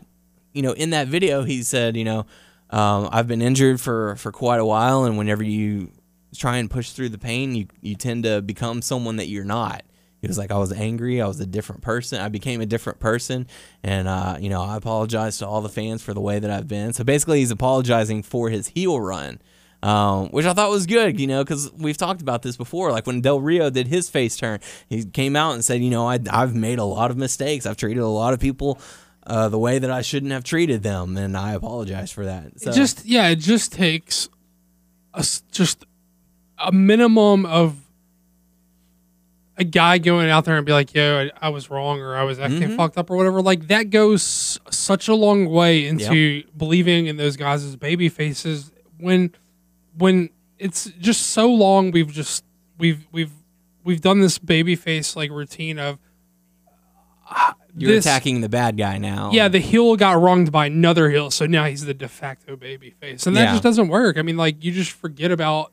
you 0.52 0.62
know, 0.62 0.72
in 0.72 0.90
that 0.90 1.08
video 1.08 1.42
he 1.42 1.62
said, 1.62 1.96
you 1.96 2.04
know, 2.04 2.26
um, 2.70 3.08
I've 3.12 3.28
been 3.28 3.42
injured 3.42 3.80
for 3.80 4.16
for 4.16 4.32
quite 4.32 4.60
a 4.60 4.64
while, 4.64 5.04
and 5.04 5.18
whenever 5.18 5.42
you 5.42 5.90
try 6.36 6.58
and 6.58 6.70
push 6.70 6.90
through 6.90 7.10
the 7.10 7.18
pain, 7.18 7.54
you 7.54 7.66
you 7.80 7.94
tend 7.94 8.24
to 8.24 8.42
become 8.42 8.82
someone 8.82 9.16
that 9.16 9.28
you're 9.28 9.44
not. 9.44 9.82
He 10.22 10.28
was 10.28 10.38
like, 10.38 10.50
I 10.50 10.58
was 10.58 10.72
angry. 10.72 11.20
I 11.20 11.26
was 11.28 11.38
a 11.40 11.46
different 11.46 11.82
person. 11.82 12.20
I 12.20 12.28
became 12.28 12.60
a 12.60 12.66
different 12.66 12.98
person. 12.98 13.46
And, 13.82 14.08
uh, 14.08 14.38
you 14.40 14.48
know, 14.48 14.62
I 14.62 14.76
apologize 14.76 15.38
to 15.38 15.46
all 15.46 15.60
the 15.60 15.68
fans 15.68 16.02
for 16.02 16.14
the 16.14 16.20
way 16.20 16.38
that 16.38 16.50
I've 16.50 16.66
been. 16.66 16.94
So 16.94 17.04
basically, 17.04 17.40
he's 17.40 17.50
apologizing 17.50 18.22
for 18.22 18.48
his 18.48 18.68
heel 18.68 18.98
run, 18.98 19.40
um, 19.82 20.28
which 20.30 20.46
I 20.46 20.54
thought 20.54 20.70
was 20.70 20.86
good, 20.86 21.20
you 21.20 21.26
know, 21.26 21.44
because 21.44 21.70
we've 21.74 21.98
talked 21.98 22.22
about 22.22 22.42
this 22.42 22.56
before. 22.56 22.90
Like 22.90 23.06
when 23.06 23.20
Del 23.20 23.40
Rio 23.40 23.68
did 23.70 23.88
his 23.88 24.08
face 24.08 24.36
turn, 24.36 24.58
he 24.88 25.04
came 25.04 25.36
out 25.36 25.52
and 25.52 25.64
said, 25.64 25.82
you 25.82 25.90
know, 25.90 26.08
I, 26.08 26.18
I've 26.30 26.56
made 26.56 26.78
a 26.78 26.84
lot 26.84 27.10
of 27.10 27.16
mistakes. 27.18 27.66
I've 27.66 27.76
treated 27.76 28.00
a 28.00 28.08
lot 28.08 28.32
of 28.32 28.40
people 28.40 28.80
uh, 29.26 29.48
the 29.48 29.58
way 29.58 29.78
that 29.78 29.90
I 29.90 30.00
shouldn't 30.00 30.32
have 30.32 30.44
treated 30.44 30.82
them. 30.82 31.16
And 31.18 31.36
I 31.36 31.52
apologize 31.52 32.10
for 32.10 32.24
that. 32.24 32.58
So, 32.60 32.70
It 32.70 32.74
just 32.74 33.04
yeah, 33.04 33.28
it 33.28 33.36
just 33.36 33.70
takes 33.72 34.28
a 35.14 35.24
just 35.52 35.84
a 36.58 36.72
minimum 36.72 37.44
of 37.46 37.76
a 39.58 39.64
guy 39.64 39.96
going 39.98 40.28
out 40.28 40.44
there 40.44 40.56
and 40.56 40.66
be 40.66 40.72
like, 40.72 40.94
"Yo, 40.94 41.28
I, 41.40 41.46
I 41.46 41.48
was 41.48 41.70
wrong," 41.70 42.00
or 42.00 42.14
"I 42.16 42.24
was 42.24 42.38
acting 42.38 42.60
Mhm. 42.70 42.76
fucked 42.76 42.98
up," 42.98 43.10
or 43.10 43.16
whatever. 43.16 43.40
Like 43.40 43.68
that 43.68 43.90
goes 43.90 44.58
such 44.70 45.08
a 45.08 45.14
long 45.14 45.46
way 45.46 45.86
into 45.86 46.42
believing 46.56 47.06
in 47.06 47.16
those 47.16 47.36
guys 47.36 47.64
as 47.64 47.74
baby 47.76 48.08
faces. 48.08 48.70
When 48.98 49.30
when 49.96 50.28
it's 50.58 50.90
just 51.00 51.28
so 51.28 51.50
long, 51.50 51.90
we've 51.90 52.12
just 52.12 52.44
we've 52.78 53.06
we've 53.12 53.32
we've 53.82 54.00
done 54.02 54.20
this 54.20 54.38
baby 54.38 54.76
face 54.76 55.16
like 55.16 55.30
routine 55.30 55.78
of. 55.78 55.98
uh, 57.30 57.52
you're 57.78 57.90
this- 57.92 58.04
attacking 58.06 58.40
the 58.42 58.48
bad 58.48 58.76
guy 58.76 58.98
now. 58.98 59.30
yeah, 59.32 59.48
the 59.48 59.58
heel 59.58 59.96
got 59.96 60.20
wronged 60.20 60.52
by 60.52 60.66
another 60.66 61.10
heel, 61.10 61.30
so 61.30 61.44
now 61.46 61.64
he's 61.64 61.84
the 61.84 61.92
de 61.94 62.08
facto 62.08 62.56
baby 62.56 62.90
face. 62.90 63.26
And 63.26 63.34
that 63.36 63.42
Yeah. 63.44 63.50
just 63.52 63.62
doesn't 63.62 63.88
work. 63.88 64.16
I 64.18 64.22
mean, 64.22 64.36
like 64.36 64.62
you 64.62 64.70
just 64.72 64.92
forget 64.92 65.30
about 65.30 65.72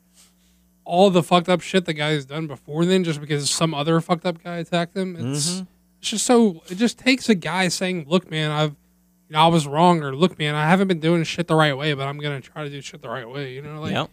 all 0.85 1.09
the 1.09 1.23
fucked 1.23 1.49
up 1.49 1.61
shit 1.61 1.85
the 1.85 1.93
guy's 1.93 2.25
done 2.25 2.47
before 2.47 2.85
then 2.85 3.03
just 3.03 3.19
because 3.21 3.49
some 3.49 3.73
other 3.73 3.99
fucked 4.01 4.25
up 4.25 4.43
guy 4.43 4.57
attacked 4.57 4.95
him. 4.95 5.15
It's 5.15 5.49
Mhm. 5.51 5.67
it's 6.01 6.09
just 6.09 6.25
so 6.25 6.61
it 6.69 6.75
just 6.75 6.97
takes 6.97 7.29
a 7.29 7.35
guy 7.35 7.67
saying, 7.69 8.05
Look, 8.07 8.29
man, 8.29 8.51
I've 8.51 8.71
you 9.29 9.33
know, 9.35 9.39
I 9.39 9.47
was 9.47 9.65
wrong 9.65 10.03
or 10.03 10.15
look, 10.15 10.37
man, 10.37 10.53
I 10.55 10.67
haven't 10.69 10.87
been 10.89 10.99
doing 10.99 11.23
shit 11.23 11.47
the 11.47 11.55
right 11.55 11.75
way, 11.77 11.93
but 11.93 12.07
I'm 12.07 12.19
gonna 12.19 12.41
try 12.41 12.63
to 12.63 12.69
do 12.69 12.81
shit 12.81 13.01
the 13.01 13.09
right 13.09 13.27
way. 13.27 13.53
You 13.53 13.61
know, 13.61 13.79
like 13.81 13.91
Yep. 13.93 14.09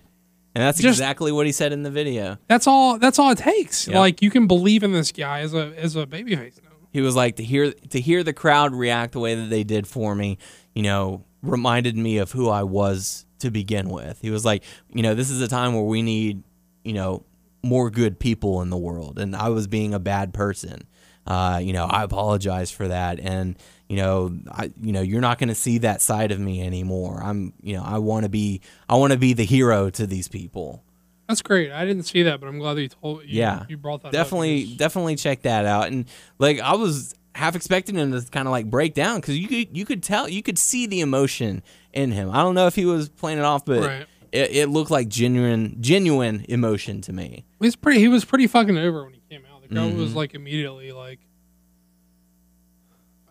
And 0.55 0.63
that's 0.63 0.81
Just- 0.81 0.99
exactly 0.99 1.31
what 1.31 1.47
he 1.47 1.53
said 1.53 1.73
in 1.73 1.83
the 1.85 1.91
video. 1.91 2.37
that's 2.49 2.67
all 2.67 2.99
that's 2.99 3.19
all 3.19 3.31
it 3.33 3.39
takes. 3.39 3.87
Yep. 3.87 3.97
Like 3.97 4.23
you 4.23 4.31
can 4.31 4.47
believe 4.47 4.83
in 4.83 4.93
this 4.93 5.13
guy 5.13 5.41
as 5.41 5.55
a 5.55 5.73
as 5.77 5.97
a 5.97 6.07
baby 6.07 6.35
face 6.37 6.61
now. 6.63 6.71
He 6.93 7.01
was 7.01 7.15
like 7.15 7.37
to 7.37 7.45
hear 7.45 7.73
to 7.73 8.01
hear 8.01 8.23
the 8.25 8.33
crowd 8.33 8.75
react 8.75 9.13
the 9.13 9.21
way 9.21 9.35
that 9.35 9.49
they 9.51 9.63
did 9.65 9.87
for 9.87 10.15
me, 10.15 10.39
you 10.75 10.83
know, 10.83 11.25
reminded 11.43 11.97
me 11.97 12.19
of 12.19 12.33
who 12.33 12.49
I 12.49 12.63
was 12.65 13.27
to 13.39 13.51
begin 13.51 13.89
with. 13.91 14.19
He 14.21 14.31
was 14.31 14.45
like, 14.45 14.63
you 14.93 15.03
know, 15.03 15.15
this 15.15 15.31
is 15.31 15.41
a 15.41 15.49
time 15.49 15.73
where 15.73 15.85
we 15.85 16.03
need, 16.03 16.43
you 16.85 16.93
know, 16.93 17.25
more 17.63 17.91
good 17.91 18.19
people 18.19 18.63
in 18.63 18.71
the 18.71 18.77
world, 18.79 19.19
and 19.19 19.35
I 19.37 19.49
was 19.51 19.67
being 19.67 19.95
a 19.95 19.99
bad 19.99 20.33
person. 20.33 20.87
Uh, 21.27 21.61
you 21.63 21.73
know, 21.73 21.85
I 21.85 22.03
apologize 22.03 22.71
for 22.71 22.89
that, 22.89 23.21
and 23.21 23.57
you 23.89 23.97
know, 23.97 24.37
I, 24.51 24.73
you 24.81 24.93
know, 24.93 25.03
you're 25.03 25.21
not 25.21 25.39
going 25.39 25.49
to 25.49 25.55
see 25.55 25.79
that 25.79 26.01
side 26.01 26.33
of 26.33 26.39
me 26.41 26.63
anymore. 26.65 27.21
I'm, 27.23 27.53
you 27.61 27.77
know, 27.77 27.83
I 27.85 27.99
want 27.99 28.23
to 28.25 28.29
be, 28.29 28.61
I 28.89 28.95
want 28.95 29.13
to 29.13 29.19
be 29.19 29.33
the 29.33 29.45
hero 29.45 29.91
to 29.91 30.07
these 30.07 30.29
people. 30.29 30.83
That's 31.29 31.43
great. 31.43 31.71
I 31.73 31.85
didn't 31.85 32.05
see 32.05 32.23
that, 32.25 32.41
but 32.41 32.47
I'm 32.49 32.59
glad 32.59 32.75
that 32.75 32.83
you 32.83 32.89
told 32.89 33.23
you, 33.25 33.29
Yeah, 33.39 33.65
you 33.69 33.77
brought 33.77 34.03
that 34.03 34.09
up 34.09 34.13
definitely 34.13 34.63
because- 34.63 34.77
definitely 34.79 35.17
check 35.17 35.43
that 35.43 35.65
out 35.67 35.87
and 35.89 36.07
like 36.39 36.59
i 36.61 36.75
was 36.75 37.15
half 37.37 37.55
expecting 37.55 37.95
him 37.95 38.11
to 38.11 38.21
kind 38.31 38.49
of 38.49 38.53
like 38.53 38.69
break 38.69 38.95
down 38.95 39.21
because 39.21 39.39
you 39.39 39.47
could 39.47 39.77
you 39.77 39.85
could 39.85 40.03
tell 40.03 40.29
you 40.29 40.43
could 40.43 40.59
see 40.59 40.87
the 40.87 41.01
emotion 41.01 41.63
in 41.93 42.11
him 42.11 42.31
i 42.33 42.39
don't 42.43 42.57
know 42.57 42.67
if 42.67 42.75
he 42.75 42.85
was 42.85 43.09
playing 43.09 43.39
it 43.39 43.45
off 43.45 43.65
but 43.65 43.81
Right. 43.81 44.07
It, 44.33 44.51
it 44.53 44.69
looked 44.69 44.91
like 44.91 45.09
genuine 45.09 45.77
genuine 45.81 46.45
emotion 46.49 47.01
to 47.03 47.13
me 47.13 47.45
He's 47.61 47.77
pretty. 47.77 48.01
He 48.01 48.09
was 48.09 48.25
pretty 48.25 48.47
fucking 48.47 48.79
over 48.79 49.05
when 49.05 49.13
he 49.13 49.21
came 49.31 49.43
out. 49.53 49.61
The 49.63 49.69
crowd 49.69 49.91
Mm-hmm. 49.91 49.99
was 50.01 50.15
like 50.15 50.35
immediately 50.35 50.93
like. 50.93 51.19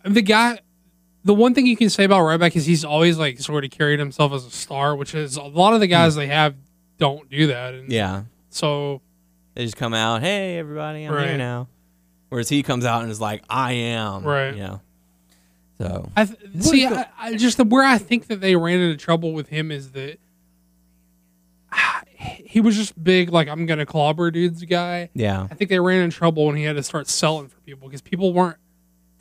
The 0.06 0.22
guy, 0.22 0.60
the 1.26 1.34
one 1.34 1.54
thing 1.54 1.66
you 1.66 1.76
can 1.76 1.90
say 1.90 2.04
about 2.06 2.22
Ryback 2.22 2.56
is 2.56 2.66
he's 2.66 2.86
always 2.86 3.18
like 3.18 3.40
sort 3.40 3.66
of 3.66 3.72
carried 3.72 4.00
himself 4.00 4.32
as 4.32 4.46
a 4.46 4.52
star, 4.52 4.96
which 4.96 5.14
is 5.14 5.36
a 5.36 5.44
lot 5.44 5.74
of 5.74 5.80
the 5.82 5.88
guys 5.88 6.16
they 6.16 6.28
have 6.28 6.56
don't 6.98 7.30
do 7.30 7.48
that. 7.48 7.74
And 7.74 7.92
yeah 7.92 8.24
So 8.50 9.02
they 9.56 9.66
just 9.66 9.76
come 9.78 9.94
out 9.94 10.22
hey 10.22 10.58
everybody 10.58 11.04
i'm 11.06 11.12
here 11.28 11.38
now 11.38 11.68
whereas 12.30 12.48
he 12.50 12.64
comes 12.64 12.86
out 12.86 13.02
and 13.02 13.12
is 13.12 13.20
like 13.20 13.44
i 13.50 13.74
am 13.74 14.24
Right. 14.24 14.54
you 14.56 14.62
know 14.64 14.82
so 15.80 16.10
I 16.16 16.26
th- 16.26 16.38
see. 16.60 16.86
I, 16.86 17.08
I 17.18 17.36
just 17.36 17.58
where 17.60 17.84
I 17.86 17.98
think 17.98 18.28
that 18.28 18.40
they 18.42 18.56
ran 18.56 18.80
into 18.80 18.96
trouble 18.98 19.34
with 19.34 19.48
him 19.50 19.72
is 19.72 19.92
that 19.94 20.18
he 22.20 22.60
was 22.60 22.76
just 22.76 23.02
big. 23.02 23.30
Like 23.30 23.48
I'm 23.48 23.66
gonna 23.66 23.86
clobber 23.86 24.30
dudes 24.32 24.64
guy. 24.64 25.10
yeah 25.14 25.48
I 25.50 25.54
think 25.56 25.70
they 25.70 25.80
ran 25.80 26.02
in 26.02 26.10
trouble 26.10 26.46
when 26.46 26.56
he 26.56 26.64
had 26.64 26.76
to 26.76 26.84
start 26.84 27.08
selling 27.08 27.48
for 27.48 27.60
people 27.62 27.88
because 27.88 28.02
people 28.02 28.34
weren't 28.34 28.58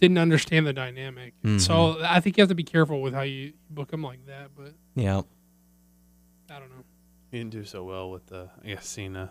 didn't 0.00 0.18
understand 0.18 0.66
the 0.66 0.72
dynamic. 0.72 1.34
Mm-hmm. 1.44 1.58
So 1.58 1.98
I 2.04 2.20
think 2.20 2.36
you 2.36 2.42
have 2.42 2.48
to 2.48 2.54
be 2.54 2.64
careful 2.64 3.00
with 3.00 3.14
how 3.14 3.22
you 3.22 3.52
book 3.70 3.92
him 3.92 4.02
like 4.02 4.26
that. 4.26 4.50
But 4.56 4.74
yeah 4.94 5.22
I 6.50 6.58
don't 6.58 6.70
know. 6.70 6.84
He 7.30 7.38
didn't 7.38 7.52
do 7.52 7.64
so 7.64 7.84
well 7.84 8.10
with 8.10 8.26
the 8.26 8.48
I 8.64 8.68
guess 8.68 8.86
Cena. 8.86 9.30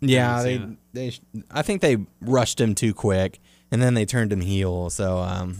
Yeah, 0.00 0.36
haven't 0.38 0.78
they, 0.92 1.10
seen 1.10 1.34
they 1.34 1.46
I 1.50 1.62
think 1.62 1.80
they 1.80 1.98
rushed 2.20 2.60
him 2.60 2.74
too 2.74 2.94
quick, 2.94 3.40
and 3.70 3.82
then 3.82 3.94
they 3.94 4.04
turned 4.04 4.32
him 4.32 4.40
heel. 4.40 4.90
So, 4.90 5.18
um, 5.18 5.58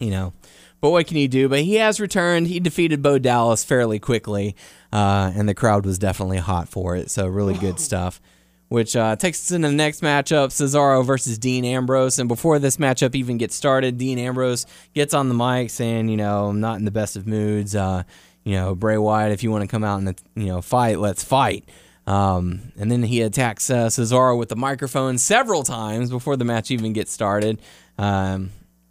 you 0.00 0.10
know, 0.10 0.32
but 0.80 0.90
what 0.90 1.06
can 1.06 1.16
you 1.16 1.28
do? 1.28 1.48
But 1.48 1.60
he 1.60 1.74
has 1.76 1.98
returned. 2.00 2.46
He 2.48 2.60
defeated 2.60 3.02
Bo 3.02 3.18
Dallas 3.18 3.64
fairly 3.64 3.98
quickly, 3.98 4.54
uh, 4.92 5.32
and 5.34 5.48
the 5.48 5.54
crowd 5.54 5.86
was 5.86 5.98
definitely 5.98 6.38
hot 6.38 6.68
for 6.68 6.94
it. 6.96 7.10
So, 7.10 7.26
really 7.26 7.54
good 7.54 7.80
stuff. 7.80 8.20
which 8.68 8.96
uh, 8.96 9.14
takes 9.16 9.40
us 9.44 9.52
into 9.52 9.68
the 9.68 9.74
next 9.74 10.00
matchup 10.00 10.48
Cesaro 10.48 11.04
versus 11.04 11.38
Dean 11.38 11.64
Ambrose. 11.64 12.18
And 12.18 12.28
before 12.28 12.58
this 12.58 12.76
matchup 12.78 13.14
even 13.14 13.38
gets 13.38 13.54
started, 13.54 13.98
Dean 13.98 14.18
Ambrose 14.18 14.66
gets 14.94 15.14
on 15.14 15.28
the 15.28 15.34
mic 15.34 15.70
saying, 15.70 16.08
you 16.08 16.16
know, 16.16 16.46
I'm 16.46 16.60
not 16.60 16.78
in 16.78 16.84
the 16.84 16.90
best 16.90 17.14
of 17.16 17.26
moods. 17.26 17.76
Uh, 17.76 18.02
you 18.42 18.54
know, 18.54 18.74
Bray 18.74 18.98
Wyatt, 18.98 19.32
if 19.32 19.42
you 19.42 19.50
want 19.50 19.62
to 19.62 19.68
come 19.68 19.84
out 19.84 20.00
and, 20.00 20.20
you 20.34 20.46
know, 20.46 20.60
fight, 20.60 20.98
let's 20.98 21.22
fight. 21.22 21.68
Um, 22.06 22.72
and 22.76 22.90
then 22.90 23.02
he 23.02 23.22
attacks 23.22 23.70
uh, 23.70 23.86
Cesaro 23.86 24.36
with 24.36 24.48
the 24.48 24.56
microphone 24.56 25.18
several 25.18 25.62
times 25.62 26.10
before 26.10 26.36
the 26.36 26.44
match 26.44 26.70
even 26.70 26.92
gets 26.92 27.12
started. 27.12 27.60
Um, 27.96 28.50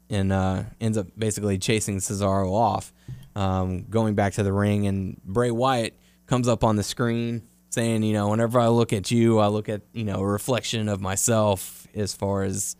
and 0.09 0.31
uh, 0.31 0.63
ends 0.81 0.97
up 0.97 1.07
basically 1.17 1.57
chasing 1.57 1.97
Cesaro 1.97 2.51
off, 2.53 2.93
um, 3.35 3.83
going 3.89 4.15
back 4.15 4.33
to 4.33 4.43
the 4.43 4.53
ring. 4.53 4.87
And 4.87 5.21
Bray 5.23 5.51
Wyatt 5.51 5.97
comes 6.27 6.47
up 6.47 6.63
on 6.63 6.75
the 6.75 6.83
screen 6.83 7.43
saying, 7.69 8.03
you 8.03 8.13
know, 8.13 8.29
whenever 8.29 8.59
I 8.59 8.67
look 8.67 8.93
at 8.93 9.09
you, 9.11 9.39
I 9.39 9.47
look 9.47 9.67
at, 9.69 9.81
you 9.93 10.03
know, 10.03 10.17
a 10.19 10.25
reflection 10.27 10.87
of 10.89 11.01
myself 11.01 11.87
as 11.95 12.13
far 12.13 12.43
as, 12.43 12.75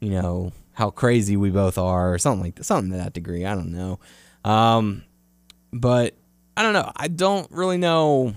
you 0.00 0.10
know, 0.10 0.52
how 0.72 0.90
crazy 0.90 1.36
we 1.36 1.50
both 1.50 1.78
are 1.78 2.12
or 2.12 2.18
something 2.18 2.42
like 2.44 2.54
that, 2.56 2.64
something 2.64 2.90
to 2.92 2.98
that 2.98 3.12
degree. 3.12 3.44
I 3.44 3.54
don't 3.54 3.72
know. 3.72 3.98
Um, 4.44 5.02
but 5.72 6.14
I 6.56 6.62
don't 6.62 6.74
know. 6.74 6.92
I 6.94 7.08
don't 7.08 7.50
really 7.50 7.78
know 7.78 8.34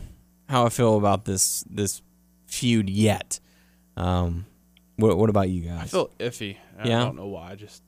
how 0.48 0.66
I 0.66 0.70
feel 0.70 0.98
about 0.98 1.26
this 1.26 1.64
this 1.70 2.02
feud 2.48 2.90
yet. 2.90 3.40
Um, 3.96 4.46
what 4.96 5.16
what 5.18 5.30
about 5.30 5.50
you 5.50 5.62
guys? 5.62 5.82
I 5.84 5.86
feel 5.88 6.10
iffy. 6.20 6.58
I 6.80 6.88
Yeah? 6.88 7.00
don't 7.02 7.16
know 7.18 7.28
why. 7.28 7.52
I 7.52 7.56
just, 7.56 7.84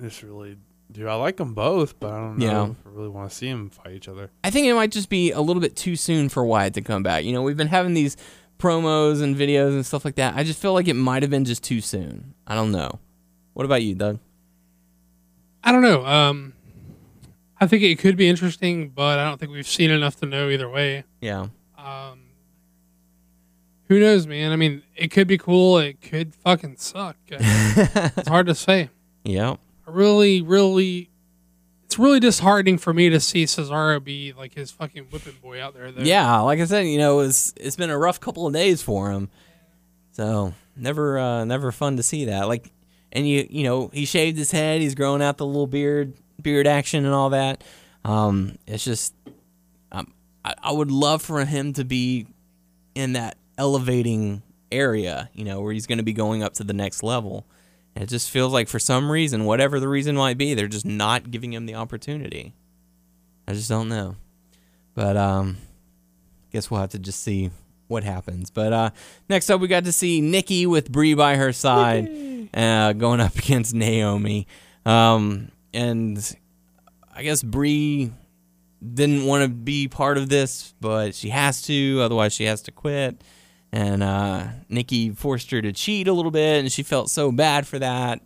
just 0.00 0.22
really 0.22 0.56
do. 0.90 1.06
I 1.08 1.14
like 1.14 1.36
them 1.36 1.54
both, 1.54 1.98
but 2.00 2.12
I 2.12 2.18
don't 2.18 2.38
know 2.38 2.46
Yeah. 2.46 2.70
if 2.70 2.76
I 2.86 2.90
really 2.90 3.08
want 3.08 3.30
to 3.30 3.36
see 3.36 3.48
them 3.50 3.70
fight 3.70 3.92
each 3.94 4.08
other. 4.08 4.30
I 4.44 4.50
think 4.50 4.66
it 4.66 4.74
might 4.74 4.90
just 4.90 5.08
be 5.10 5.32
a 5.32 5.40
little 5.40 5.60
bit 5.60 5.76
too 5.76 5.96
soon 5.96 6.28
for 6.28 6.44
Wyatt 6.44 6.74
to 6.74 6.80
come 6.82 7.02
back. 7.02 7.24
You 7.24 7.32
know, 7.32 7.42
we've 7.42 7.56
been 7.56 7.68
having 7.68 7.94
these 7.94 8.16
promos 8.58 9.22
and 9.22 9.36
videos 9.36 9.68
and 9.70 9.84
stuff 9.84 10.04
like 10.04 10.14
that. 10.16 10.34
I 10.34 10.44
just 10.44 10.60
feel 10.60 10.72
like 10.72 10.88
it 10.88 10.94
might 10.94 11.22
have 11.22 11.30
been 11.30 11.44
just 11.44 11.62
too 11.62 11.80
soon. 11.80 12.34
I 12.46 12.54
don't 12.54 12.72
know. 12.72 12.98
What 13.54 13.64
about 13.66 13.82
you, 13.82 13.94
Doug? 13.94 14.18
I 15.62 15.72
don't 15.72 15.82
know. 15.82 16.04
Um, 16.06 16.54
I 17.60 17.66
think 17.66 17.82
it 17.82 17.98
could 17.98 18.16
be 18.16 18.28
interesting, 18.28 18.88
but 18.90 19.18
I 19.18 19.24
don't 19.28 19.38
think 19.38 19.52
we've 19.52 19.66
seen 19.66 19.90
enough 19.90 20.16
to 20.20 20.26
know 20.26 20.48
either 20.48 20.68
way. 20.68 21.04
Yeah. 21.20 21.48
Um, 21.76 22.20
who 23.88 23.98
knows, 24.00 24.26
man? 24.26 24.52
I 24.52 24.56
mean, 24.56 24.82
it 24.96 25.08
could 25.10 25.26
be 25.28 25.38
cool. 25.38 25.78
It 25.78 26.00
could 26.00 26.34
fucking 26.34 26.76
suck. 26.76 27.16
it's 27.28 28.28
hard 28.28 28.46
to 28.46 28.54
say. 28.54 28.90
Yeah. 29.24 29.56
Really, 29.88 30.42
really, 30.42 31.10
it's 31.84 31.98
really 31.98 32.20
disheartening 32.20 32.78
for 32.78 32.92
me 32.92 33.08
to 33.08 33.18
see 33.20 33.44
Cesaro 33.44 34.02
be 34.02 34.32
like 34.34 34.54
his 34.54 34.70
fucking 34.70 35.04
whipping 35.04 35.36
boy 35.42 35.62
out 35.62 35.74
there. 35.74 35.90
Though. 35.90 36.02
Yeah, 36.02 36.40
like 36.40 36.60
I 36.60 36.66
said, 36.66 36.86
you 36.86 36.98
know, 36.98 37.20
it's 37.20 37.54
it's 37.56 37.76
been 37.76 37.90
a 37.90 37.98
rough 37.98 38.20
couple 38.20 38.46
of 38.46 38.52
days 38.52 38.82
for 38.82 39.10
him. 39.10 39.30
So 40.12 40.52
never 40.76 41.18
uh 41.18 41.44
never 41.44 41.72
fun 41.72 41.96
to 41.96 42.02
see 42.02 42.26
that. 42.26 42.48
Like 42.48 42.70
and 43.12 43.26
you 43.26 43.46
you 43.48 43.64
know, 43.64 43.88
he 43.92 44.04
shaved 44.04 44.36
his 44.36 44.50
head, 44.50 44.80
he's 44.80 44.94
growing 44.94 45.22
out 45.22 45.38
the 45.38 45.46
little 45.46 45.66
beard 45.66 46.14
beard 46.42 46.66
action 46.66 47.04
and 47.04 47.14
all 47.14 47.30
that. 47.30 47.64
Um 48.04 48.56
it's 48.66 48.84
just 48.84 49.14
um, 49.90 50.12
I, 50.44 50.54
I 50.62 50.72
would 50.72 50.90
love 50.90 51.22
for 51.22 51.42
him 51.44 51.72
to 51.74 51.84
be 51.84 52.26
in 52.94 53.14
that 53.14 53.38
elevating 53.56 54.42
area, 54.70 55.30
you 55.32 55.44
know, 55.44 55.62
where 55.62 55.72
he's 55.72 55.86
gonna 55.86 56.02
be 56.02 56.12
going 56.12 56.42
up 56.42 56.54
to 56.54 56.64
the 56.64 56.74
next 56.74 57.02
level. 57.02 57.46
And 57.98 58.04
it 58.04 58.08
just 58.08 58.30
feels 58.30 58.52
like 58.52 58.68
for 58.68 58.78
some 58.78 59.10
reason, 59.10 59.44
whatever 59.44 59.80
the 59.80 59.88
reason 59.88 60.14
might 60.14 60.38
be, 60.38 60.54
they're 60.54 60.68
just 60.68 60.86
not 60.86 61.32
giving 61.32 61.52
him 61.52 61.66
the 61.66 61.74
opportunity. 61.74 62.54
I 63.48 63.54
just 63.54 63.68
don't 63.68 63.88
know. 63.88 64.14
But 64.94 65.16
um 65.16 65.56
guess 66.52 66.70
we'll 66.70 66.80
have 66.80 66.90
to 66.90 66.98
just 66.98 67.22
see 67.22 67.50
what 67.88 68.04
happens. 68.04 68.50
But 68.50 68.72
uh, 68.72 68.90
next 69.28 69.50
up, 69.50 69.60
we 69.60 69.68
got 69.68 69.84
to 69.84 69.92
see 69.92 70.20
Nikki 70.20 70.66
with 70.66 70.90
Brie 70.90 71.14
by 71.14 71.36
her 71.36 71.52
side, 71.52 72.48
uh, 72.54 72.92
going 72.92 73.20
up 73.20 73.36
against 73.38 73.74
Naomi. 73.74 74.46
Um, 74.84 75.50
and 75.74 76.36
I 77.14 77.22
guess 77.22 77.42
Brie 77.42 78.12
didn't 78.94 79.26
want 79.26 79.42
to 79.42 79.48
be 79.48 79.88
part 79.88 80.18
of 80.18 80.28
this, 80.28 80.74
but 80.80 81.14
she 81.14 81.30
has 81.30 81.62
to, 81.62 82.00
otherwise 82.02 82.32
she 82.32 82.44
has 82.44 82.62
to 82.62 82.70
quit. 82.72 83.22
And 83.70 84.02
uh, 84.02 84.46
Nikki 84.68 85.10
forced 85.10 85.50
her 85.50 85.60
to 85.60 85.72
cheat 85.72 86.08
a 86.08 86.12
little 86.12 86.30
bit, 86.30 86.60
and 86.60 86.72
she 86.72 86.82
felt 86.82 87.10
so 87.10 87.30
bad 87.30 87.66
for 87.66 87.78
that. 87.78 88.22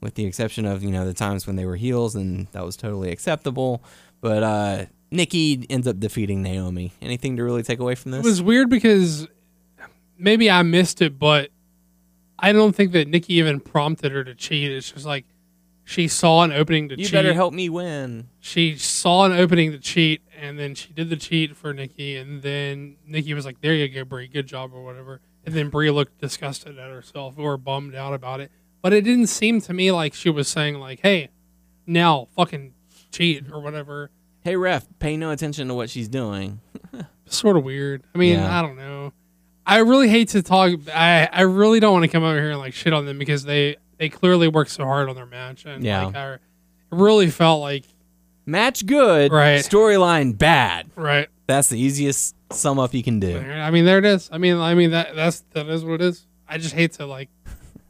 With 0.00 0.14
the 0.16 0.26
exception 0.26 0.66
of 0.66 0.82
you 0.82 0.90
know 0.90 1.06
the 1.06 1.14
times 1.14 1.46
when 1.46 1.56
they 1.56 1.64
were 1.64 1.76
heels, 1.76 2.14
and 2.16 2.48
that 2.52 2.64
was 2.64 2.76
totally 2.76 3.10
acceptable. 3.10 3.82
But 4.20 4.42
uh, 4.42 4.84
Nikki 5.10 5.64
ends 5.70 5.86
up 5.86 6.00
defeating 6.00 6.42
Naomi. 6.42 6.92
Anything 7.00 7.36
to 7.36 7.44
really 7.44 7.62
take 7.62 7.78
away 7.78 7.94
from 7.94 8.10
this? 8.10 8.24
It 8.24 8.28
was 8.28 8.42
weird 8.42 8.68
because 8.68 9.28
maybe 10.18 10.50
I 10.50 10.62
missed 10.62 11.02
it, 11.02 11.18
but 11.18 11.50
I 12.38 12.52
don't 12.52 12.74
think 12.74 12.92
that 12.92 13.08
Nikki 13.08 13.34
even 13.34 13.60
prompted 13.60 14.10
her 14.12 14.24
to 14.24 14.34
cheat. 14.34 14.72
It's 14.72 14.90
just 14.90 15.06
like 15.06 15.24
she 15.84 16.08
saw 16.08 16.42
an 16.42 16.52
opening 16.52 16.88
to 16.88 16.98
you 16.98 17.04
cheat. 17.04 17.12
better 17.12 17.34
help 17.34 17.54
me 17.54 17.68
win. 17.68 18.28
She 18.40 18.76
saw 18.76 19.24
an 19.24 19.32
opening 19.32 19.72
to 19.72 19.78
cheat, 19.78 20.22
and 20.42 20.58
then 20.58 20.74
she 20.74 20.92
did 20.92 21.08
the 21.10 21.16
cheat 21.16 21.56
for 21.56 21.72
Nikki, 21.72 22.16
and 22.16 22.42
then 22.42 22.96
Nikki 23.06 23.32
was 23.34 23.46
like, 23.46 23.60
"There 23.60 23.74
you 23.74 23.88
go, 23.88 24.04
Brie, 24.04 24.26
good 24.28 24.46
job," 24.46 24.72
or 24.74 24.82
whatever. 24.84 25.20
And 25.44 25.54
then 25.54 25.68
Brie 25.70 25.90
looked 25.90 26.18
disgusted 26.20 26.78
at 26.78 26.90
herself 26.90 27.34
or 27.38 27.56
bummed 27.56 27.94
out 27.94 28.12
about 28.14 28.40
it. 28.40 28.50
But 28.82 28.92
it 28.92 29.02
didn't 29.02 29.26
seem 29.28 29.60
to 29.62 29.72
me 29.72 29.90
like 29.92 30.14
she 30.14 30.28
was 30.30 30.48
saying 30.48 30.74
like, 30.76 31.00
"Hey, 31.00 31.30
now 31.86 32.28
fucking 32.36 32.74
cheat" 33.10 33.44
or 33.52 33.60
whatever. 33.60 34.10
Hey 34.44 34.56
ref, 34.56 34.86
pay 34.98 35.16
no 35.16 35.30
attention 35.30 35.68
to 35.68 35.74
what 35.74 35.88
she's 35.88 36.08
doing. 36.08 36.60
sort 37.26 37.56
of 37.56 37.62
weird. 37.64 38.02
I 38.14 38.18
mean, 38.18 38.34
Yeah. 38.40 38.58
I 38.58 38.62
don't 38.62 38.76
know. 38.76 39.12
I 39.64 39.78
really 39.78 40.08
hate 40.08 40.30
to 40.30 40.42
talk. 40.42 40.72
I 40.92 41.28
I 41.32 41.42
really 41.42 41.78
don't 41.78 41.92
want 41.92 42.02
to 42.04 42.08
come 42.08 42.24
over 42.24 42.38
here 42.40 42.50
and 42.50 42.58
like 42.58 42.74
shit 42.74 42.92
on 42.92 43.06
them 43.06 43.18
because 43.18 43.44
they 43.44 43.76
they 43.98 44.08
clearly 44.08 44.48
worked 44.48 44.72
so 44.72 44.84
hard 44.84 45.08
on 45.08 45.14
their 45.14 45.26
match 45.26 45.64
and 45.64 45.84
Yeah. 45.84 46.06
like 46.06 46.16
I 46.16 46.32
it 46.34 46.40
really 46.90 47.30
felt 47.30 47.60
like 47.60 47.84
Match 48.46 48.86
good, 48.86 49.30
Right. 49.32 49.60
Storyline 49.64 50.36
bad. 50.36 50.90
right. 50.96 51.28
That's 51.46 51.68
the 51.68 51.78
easiest 51.78 52.34
sum 52.52 52.78
up 52.78 52.94
you 52.94 53.02
can 53.02 53.20
do. 53.20 53.38
I 53.38 53.70
mean, 53.70 53.84
there 53.84 53.98
it 53.98 54.04
is. 54.04 54.28
I 54.32 54.38
mean, 54.38 54.56
I 54.58 54.74
mean 54.74 54.92
that 54.92 55.14
that's 55.14 55.40
that 55.52 55.68
is 55.68 55.84
what 55.84 55.94
it 55.94 56.02
is. 56.02 56.26
I 56.48 56.58
just 56.58 56.74
hate 56.74 56.92
to 56.94 57.06
like. 57.06 57.28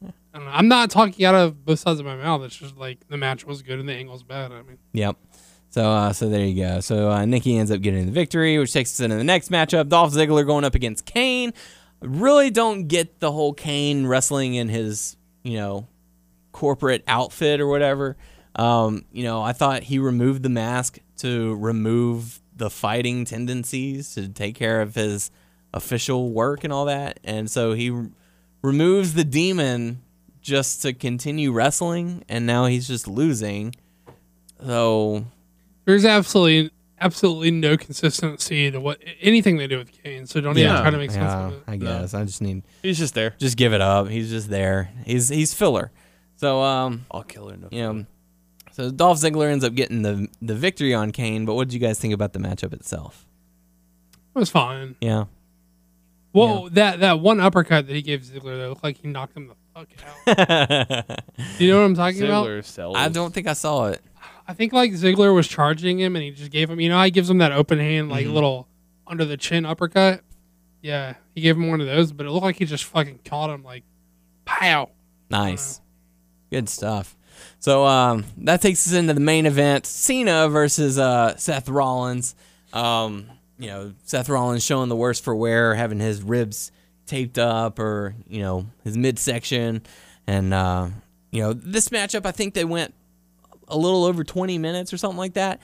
I 0.05 0.39
don't 0.39 0.45
know. 0.47 0.51
I'm 0.53 0.69
not 0.69 0.91
talking 0.91 1.25
out 1.27 1.35
of 1.35 1.65
both 1.65 1.79
sides 1.79 2.01
of 2.01 2.07
my 2.07 2.17
mouth. 2.17 2.43
It's 2.43 2.57
just 2.57 2.77
like 2.77 3.07
the 3.09 3.17
match 3.19 3.45
was 3.47 3.63
good 3.63 3.79
and 3.79 3.89
the 3.89 3.93
angle's 3.93 4.23
bad. 4.23 4.51
I 4.51 4.63
mean, 4.63 4.79
Yep. 4.95 5.17
So 5.71 5.91
uh, 5.91 6.13
so 6.13 6.29
there 6.29 6.45
you 6.45 6.63
go. 6.63 6.81
So 6.81 7.11
uh, 7.11 7.25
Nikki 7.25 7.57
ends 7.57 7.71
up 7.71 7.81
getting 7.83 8.07
the 8.07 8.13
victory, 8.13 8.59
which 8.59 8.73
takes 8.73 8.93
us 8.93 9.01
into 9.01 9.17
the 9.17 9.25
next 9.25 9.51
matchup. 9.51 9.89
Dolph 9.89 10.13
Ziggler 10.13 10.45
going 10.47 10.65
up 10.65 10.75
against 10.75 11.05
Kane. 11.07 11.53
Really 12.01 12.51
don't 12.51 12.89
get 12.89 13.21
the 13.21 13.31
whole 13.31 13.53
Kane 13.53 14.07
wrestling 14.07 14.55
in 14.55 14.69
his 14.69 15.17
you 15.45 15.57
know 15.59 15.87
corporate 16.53 17.05
outfit 17.07 17.61
or 17.61 17.67
whatever. 17.69 18.17
Um, 18.57 19.05
you 19.13 19.25
know, 19.25 19.43
I 19.43 19.53
thought 19.53 19.85
he 19.85 19.99
removed 19.99 20.43
the 20.43 20.49
mask 20.49 20.99
to 21.19 21.55
remove 21.57 22.41
the 22.55 22.69
fighting 22.69 23.25
tendencies 23.25 24.15
to 24.15 24.29
take 24.29 24.55
care 24.55 24.83
of 24.83 24.95
his 24.95 25.31
official 25.73 26.31
work 26.31 26.65
and 26.65 26.73
all 26.73 26.85
that, 26.85 27.19
and 27.25 27.51
so 27.51 27.73
he 27.73 27.91
r- 27.91 28.11
removes 28.63 29.15
the 29.15 29.25
demon 29.25 30.03
just 30.43 30.83
to 30.83 30.93
continue 30.93 31.53
wrestling, 31.53 32.25
and 32.29 32.47
now 32.47 32.67
he's 32.67 32.87
just 32.87 33.09
losing. 33.09 33.75
So 34.61 35.25
there's 35.85 36.05
absolutely 36.05 36.71
absolutely 37.01 37.51
no 37.51 37.77
consistency 37.77 38.71
to 38.71 38.81
what 38.81 38.99
anything 39.21 39.57
they 39.57 39.67
do 39.67 39.79
with 39.79 39.91
Kane. 40.03 40.27
So 40.27 40.41
don't 40.41 40.57
even 40.57 40.71
try 40.71 40.91
to 40.91 40.99
make 40.99 41.11
sense 41.11 41.23
yeah, 41.25 41.47
of 41.47 41.53
it. 41.55 41.63
I 41.67 41.77
guess 41.77 42.15
I 42.15 42.25
just 42.25 42.41
need 42.41 42.63
He's 42.83 42.99
just 42.99 43.15
there. 43.15 43.35
just 43.39 43.57
give 43.57 43.73
it 43.73 43.81
up. 43.81 44.09
He's 44.09 44.31
just 44.31 44.49
there. 44.49 44.91
He's 45.05 45.29
he's 45.29 45.53
filler. 45.53 45.91
So 46.37 46.61
um, 46.63 47.07
I'll 47.11 47.23
kill 47.23 47.49
her. 47.49 47.57
No 47.57 47.69
you 47.71 47.83
know, 47.83 48.07
so 48.73 48.91
Dolph 48.91 49.19
Ziggler 49.19 49.51
ends 49.51 49.65
up 49.65 49.75
getting 49.75 50.03
the 50.03 50.29
the 50.41 50.55
victory 50.55 50.93
on 50.95 51.11
Kane. 51.13 51.45
But 51.47 51.55
what 51.55 51.69
did 51.69 51.75
you 51.75 51.81
guys 51.81 51.99
think 51.99 52.13
about 52.15 52.33
the 52.33 52.39
matchup 52.39 52.73
itself? 52.73 53.27
It 54.35 54.39
was 54.39 54.51
fine. 54.51 54.97
Yeah, 55.01 55.25
Well, 56.33 56.69
that 56.71 57.01
that 57.01 57.21
one 57.21 57.39
uppercut 57.41 57.87
that 57.87 57.95
he 57.95 58.01
gave 58.03 58.23
Ziggler, 58.23 58.59
that 58.61 58.69
looked 58.71 58.83
like 58.85 58.97
he 58.99 59.09
knocked 59.09 59.37
him 59.37 59.49
the 59.49 59.55
fuck 59.75 59.89
out. 60.27 61.07
Do 61.59 61.65
you 61.65 61.71
know 61.71 61.81
what 61.81 61.85
I'm 61.85 61.95
talking 61.95 62.23
about? 62.23 62.47
Ziggler 62.47 62.65
sells. 62.65 62.97
I 62.97 63.09
don't 63.09 63.33
think 63.35 63.47
I 63.47 63.53
saw 63.53 63.87
it. 63.89 64.01
I 64.49 64.55
think 64.55 64.73
like 64.73 64.93
Ziggler 64.93 65.35
was 65.35 65.47
charging 65.47 66.01
him, 66.01 66.17
and 66.17 66.23
he 66.25 66.31
just 66.31 66.51
gave 66.51 66.69
him. 66.71 66.81
You 66.81 66.89
know, 66.89 66.97
how 66.99 67.05
he 67.05 67.11
gives 67.11 67.29
him 67.31 67.39
that 67.39 67.53
open 67.53 67.79
hand, 67.79 68.09
like 68.09 68.27
Mhm. 68.27 68.33
little 68.33 68.69
under 69.07 69.25
the 69.25 69.37
chin 69.37 69.67
uppercut. 69.67 70.23
Yeah, 70.81 71.15
he 71.35 71.43
gave 71.43 71.57
him 71.57 71.69
one 71.69 71.81
of 71.81 71.87
those, 71.87 72.11
but 72.13 72.27
it 72.27 72.31
looked 72.31 72.43
like 72.45 72.57
he 72.57 72.65
just 72.65 72.85
fucking 72.85 73.21
caught 73.25 73.51
him, 73.51 73.63
like, 73.63 73.85
pow. 74.45 74.89
Nice, 75.31 75.81
good 76.51 76.69
stuff. 76.69 77.17
So 77.59 77.85
um, 77.87 78.25
that 78.39 78.61
takes 78.61 78.87
us 78.87 78.95
into 78.95 79.15
the 79.15 79.21
main 79.21 79.47
event: 79.47 79.87
Cena 79.87 80.49
versus 80.49 80.99
uh, 80.99 81.37
Seth 81.37 81.69
Rollins. 81.69 82.35
Um, 82.73 83.27
you 83.59 83.69
know, 83.69 83.93
Seth 84.05 84.29
Rollins 84.29 84.65
showing 84.65 84.89
the 84.89 84.97
worst 84.97 85.23
for 85.25 85.35
wear, 85.35 85.75
having 85.75 86.01
his 86.01 86.23
ribs 86.23 86.73
taped 87.07 87.39
up, 87.39 87.79
or 87.79 88.15
you 88.29 88.41
know, 88.41 88.67
his 88.85 88.97
midsection, 88.97 89.83
and 90.27 90.53
uh, 90.53 90.89
you 91.31 91.43
know, 91.43 91.53
this 91.53 91.89
matchup. 91.89 92.27
I 92.27 92.33
think 92.33 92.55
they 92.55 92.65
went 92.65 92.95
a 93.69 93.77
little 93.77 94.05
over 94.05 94.25
20 94.25 94.59
minutes 94.59 94.93
or 94.93 94.97
something 94.97 95.19
like 95.19 95.35
that. 95.35 95.61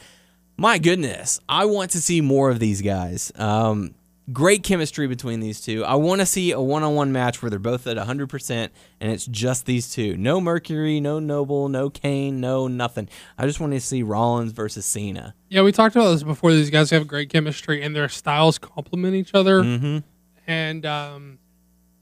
My 0.56 0.78
goodness, 0.78 1.38
I 1.48 1.66
want 1.66 1.92
to 1.92 2.00
see 2.00 2.20
more 2.20 2.50
of 2.50 2.58
these 2.58 2.82
guys. 2.82 3.30
Um, 3.36 3.94
great 4.32 4.62
chemistry 4.62 5.06
between 5.06 5.40
these 5.40 5.60
two. 5.60 5.84
I 5.84 5.94
want 5.94 6.20
to 6.20 6.26
see 6.26 6.52
a 6.52 6.60
one-on-one 6.60 7.12
match 7.12 7.40
where 7.42 7.48
they're 7.50 7.58
both 7.58 7.86
at 7.86 7.96
100% 7.96 8.68
and 9.00 9.12
it's 9.12 9.26
just 9.26 9.64
these 9.66 9.90
two. 9.90 10.16
No 10.16 10.40
Mercury, 10.40 11.00
no 11.00 11.18
Noble, 11.18 11.68
no 11.68 11.88
Kane, 11.88 12.40
no 12.40 12.68
nothing. 12.68 13.08
I 13.38 13.46
just 13.46 13.60
want 13.60 13.72
to 13.72 13.80
see 13.80 14.02
Rollins 14.02 14.52
versus 14.52 14.84
Cena. 14.84 15.34
Yeah, 15.48 15.62
we 15.62 15.72
talked 15.72 15.96
about 15.96 16.10
this 16.12 16.22
before. 16.22 16.52
These 16.52 16.70
guys 16.70 16.90
have 16.90 17.06
great 17.06 17.30
chemistry 17.30 17.82
and 17.82 17.94
their 17.96 18.08
styles 18.08 18.58
complement 18.58 19.14
each 19.14 19.34
other. 19.34 19.62
Mhm. 19.62 20.02
And 20.46 20.84
um, 20.84 21.38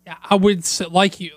yeah, 0.06 0.16
I 0.22 0.36
would 0.36 0.64
like 0.90 1.20
you. 1.20 1.32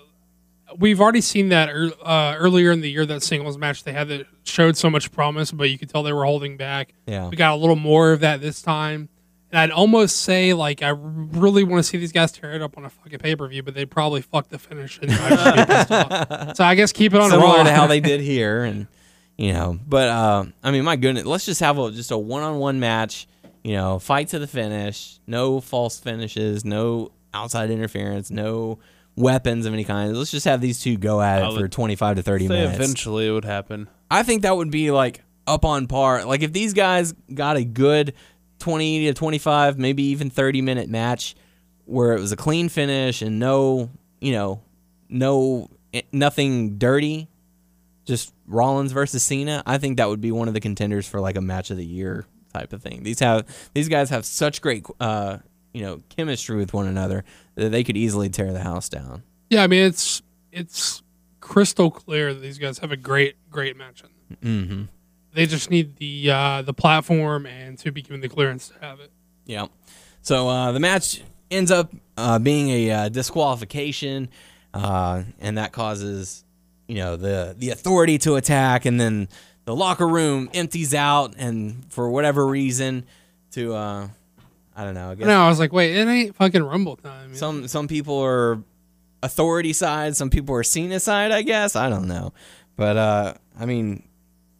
We've 0.78 1.00
already 1.00 1.20
seen 1.20 1.48
that 1.48 1.68
uh, 1.68 2.36
earlier 2.38 2.70
in 2.70 2.80
the 2.80 2.90
year 2.90 3.04
that 3.04 3.22
singles 3.24 3.58
match 3.58 3.82
they 3.82 3.92
had 3.92 4.06
that 4.08 4.26
showed 4.44 4.76
so 4.76 4.88
much 4.88 5.10
promise, 5.10 5.50
but 5.50 5.68
you 5.68 5.76
could 5.76 5.88
tell 5.90 6.04
they 6.04 6.12
were 6.12 6.24
holding 6.24 6.56
back. 6.56 6.94
Yeah. 7.06 7.28
We 7.28 7.36
got 7.36 7.52
a 7.54 7.56
little 7.56 7.74
more 7.76 8.12
of 8.12 8.20
that 8.20 8.40
this 8.40 8.62
time. 8.62 9.08
And 9.52 9.58
I'd 9.58 9.70
almost 9.72 10.18
say 10.22 10.52
like 10.54 10.82
I 10.82 10.90
really 10.90 11.64
want 11.64 11.80
to 11.80 11.82
see 11.82 11.98
these 11.98 12.12
guys 12.12 12.30
tear 12.32 12.52
it 12.52 12.62
up 12.62 12.78
on 12.78 12.84
a 12.84 12.90
fucking 12.90 13.18
pay 13.18 13.34
per 13.34 13.46
view, 13.48 13.62
but 13.62 13.74
they'd 13.74 13.90
probably 13.90 14.22
fuck 14.22 14.48
the 14.48 14.58
finish. 14.58 14.98
And 15.02 15.10
I'd 15.12 15.28
just 15.28 15.56
be 15.68 15.74
pissed 15.74 15.90
off. 15.92 16.50
So 16.56 16.64
I 16.64 16.74
guess 16.74 16.92
keep 16.92 17.14
it 17.14 17.20
on 17.20 17.30
Similar 17.30 17.56
Raw. 17.58 17.62
to 17.64 17.72
how 17.72 17.86
they 17.86 18.00
did 18.12 18.20
here 18.20 18.62
and 18.64 18.86
you 19.36 19.52
know, 19.54 19.78
but 19.86 20.08
uh, 20.08 20.44
I 20.62 20.70
mean, 20.70 20.84
my 20.84 20.96
goodness, 20.96 21.24
let's 21.24 21.46
just 21.46 21.60
have 21.60 21.78
a 21.78 21.90
just 21.90 22.10
a 22.10 22.18
one-on-one 22.18 22.78
match, 22.78 23.26
you 23.64 23.72
know, 23.74 23.98
fight 23.98 24.28
to 24.28 24.38
the 24.38 24.46
finish, 24.46 25.18
no 25.26 25.60
false 25.62 25.98
finishes, 25.98 26.62
no 26.64 27.10
outside 27.32 27.70
interference, 27.70 28.30
no 28.30 28.78
weapons 29.16 29.64
of 29.66 29.72
any 29.72 29.84
kind. 29.84 30.16
Let's 30.16 30.30
just 30.30 30.44
have 30.44 30.60
these 30.60 30.80
two 30.82 30.96
go 30.98 31.20
at 31.22 31.42
it 31.42 31.58
for 31.58 31.68
25 31.68 32.16
to 32.16 32.22
30 32.22 32.46
Say 32.46 32.52
minutes. 32.52 32.76
eventually 32.76 33.28
it 33.28 33.30
would 33.30 33.44
happen. 33.46 33.88
I 34.10 34.22
think 34.24 34.42
that 34.42 34.56
would 34.56 34.70
be 34.70 34.90
like 34.90 35.22
up 35.46 35.64
on 35.64 35.86
par. 35.86 36.24
Like 36.26 36.42
if 36.42 36.52
these 36.52 36.74
guys 36.74 37.14
got 37.32 37.56
a 37.56 37.64
good 37.64 38.12
20 38.60 39.06
to 39.06 39.14
25, 39.14 39.78
maybe 39.78 40.02
even 40.04 40.30
30 40.30 40.62
minute 40.62 40.88
match 40.88 41.34
where 41.86 42.14
it 42.14 42.20
was 42.20 42.30
a 42.30 42.36
clean 42.36 42.68
finish 42.68 43.20
and 43.20 43.38
no, 43.40 43.90
you 44.20 44.32
know, 44.32 44.62
no 45.08 45.68
eh, 45.92 46.02
nothing 46.12 46.78
dirty, 46.78 47.28
just 48.04 48.32
Rollins 48.46 48.92
versus 48.92 49.22
Cena, 49.22 49.62
I 49.66 49.78
think 49.78 49.96
that 49.96 50.08
would 50.08 50.20
be 50.20 50.30
one 50.32 50.48
of 50.48 50.54
the 50.54 50.60
contenders 50.60 51.08
for 51.08 51.20
like 51.20 51.36
a 51.36 51.40
match 51.40 51.70
of 51.70 51.76
the 51.76 51.84
year 51.84 52.26
type 52.54 52.72
of 52.72 52.82
thing. 52.82 53.02
These 53.02 53.20
have 53.20 53.46
these 53.74 53.88
guys 53.88 54.10
have 54.10 54.24
such 54.24 54.60
great 54.60 54.86
uh, 55.00 55.38
you 55.72 55.82
know, 55.82 56.02
chemistry 56.08 56.56
with 56.56 56.72
one 56.72 56.86
another 56.86 57.24
that 57.54 57.70
they 57.70 57.84
could 57.84 57.96
easily 57.96 58.28
tear 58.28 58.52
the 58.52 58.60
house 58.62 58.88
down. 58.88 59.22
Yeah, 59.48 59.62
I 59.62 59.66
mean 59.66 59.84
it's 59.84 60.22
it's 60.52 61.02
crystal 61.40 61.90
clear 61.90 62.34
that 62.34 62.40
these 62.40 62.58
guys 62.58 62.78
have 62.78 62.92
a 62.92 62.96
great 62.96 63.36
great 63.50 63.76
match. 63.76 64.02
In 64.02 64.08
them. 64.40 64.68
Mhm. 64.68 64.99
They 65.32 65.46
just 65.46 65.70
need 65.70 65.96
the 65.96 66.30
uh, 66.30 66.62
the 66.62 66.74
platform 66.74 67.46
and 67.46 67.78
to 67.78 67.92
be 67.92 68.02
given 68.02 68.20
the 68.20 68.28
clearance 68.28 68.68
to 68.68 68.74
have 68.80 69.00
it. 69.00 69.10
Yeah. 69.46 69.66
So 70.22 70.48
uh, 70.48 70.72
the 70.72 70.80
match 70.80 71.22
ends 71.50 71.70
up 71.70 71.92
uh, 72.16 72.38
being 72.38 72.68
a 72.70 72.90
uh, 72.90 73.08
disqualification, 73.08 74.28
uh, 74.74 75.22
and 75.40 75.56
that 75.58 75.72
causes 75.72 76.44
you 76.88 76.96
know 76.96 77.16
the 77.16 77.54
the 77.56 77.70
authority 77.70 78.18
to 78.18 78.36
attack, 78.36 78.84
and 78.86 79.00
then 79.00 79.28
the 79.64 79.74
locker 79.76 80.08
room 80.08 80.50
empties 80.52 80.94
out, 80.94 81.34
and 81.38 81.84
for 81.92 82.10
whatever 82.10 82.46
reason, 82.46 83.06
to 83.52 83.74
uh, 83.74 84.08
I 84.76 84.84
don't 84.84 84.94
know. 84.94 85.10
I 85.10 85.14
guess 85.14 85.26
No, 85.26 85.42
I 85.44 85.48
was 85.48 85.58
like, 85.60 85.72
wait, 85.72 85.94
it 85.96 86.08
ain't 86.08 86.34
fucking 86.36 86.62
Rumble 86.62 86.96
time. 86.96 87.34
some 87.34 87.68
some 87.68 87.86
people 87.88 88.18
are 88.18 88.62
authority 89.22 89.72
side, 89.72 90.16
some 90.16 90.30
people 90.30 90.54
are 90.54 90.62
Cena 90.62 90.98
side. 90.98 91.30
I 91.30 91.42
guess 91.42 91.76
I 91.76 91.88
don't 91.88 92.08
know, 92.08 92.32
but 92.76 92.96
uh, 92.96 93.34
I 93.58 93.66
mean, 93.66 94.02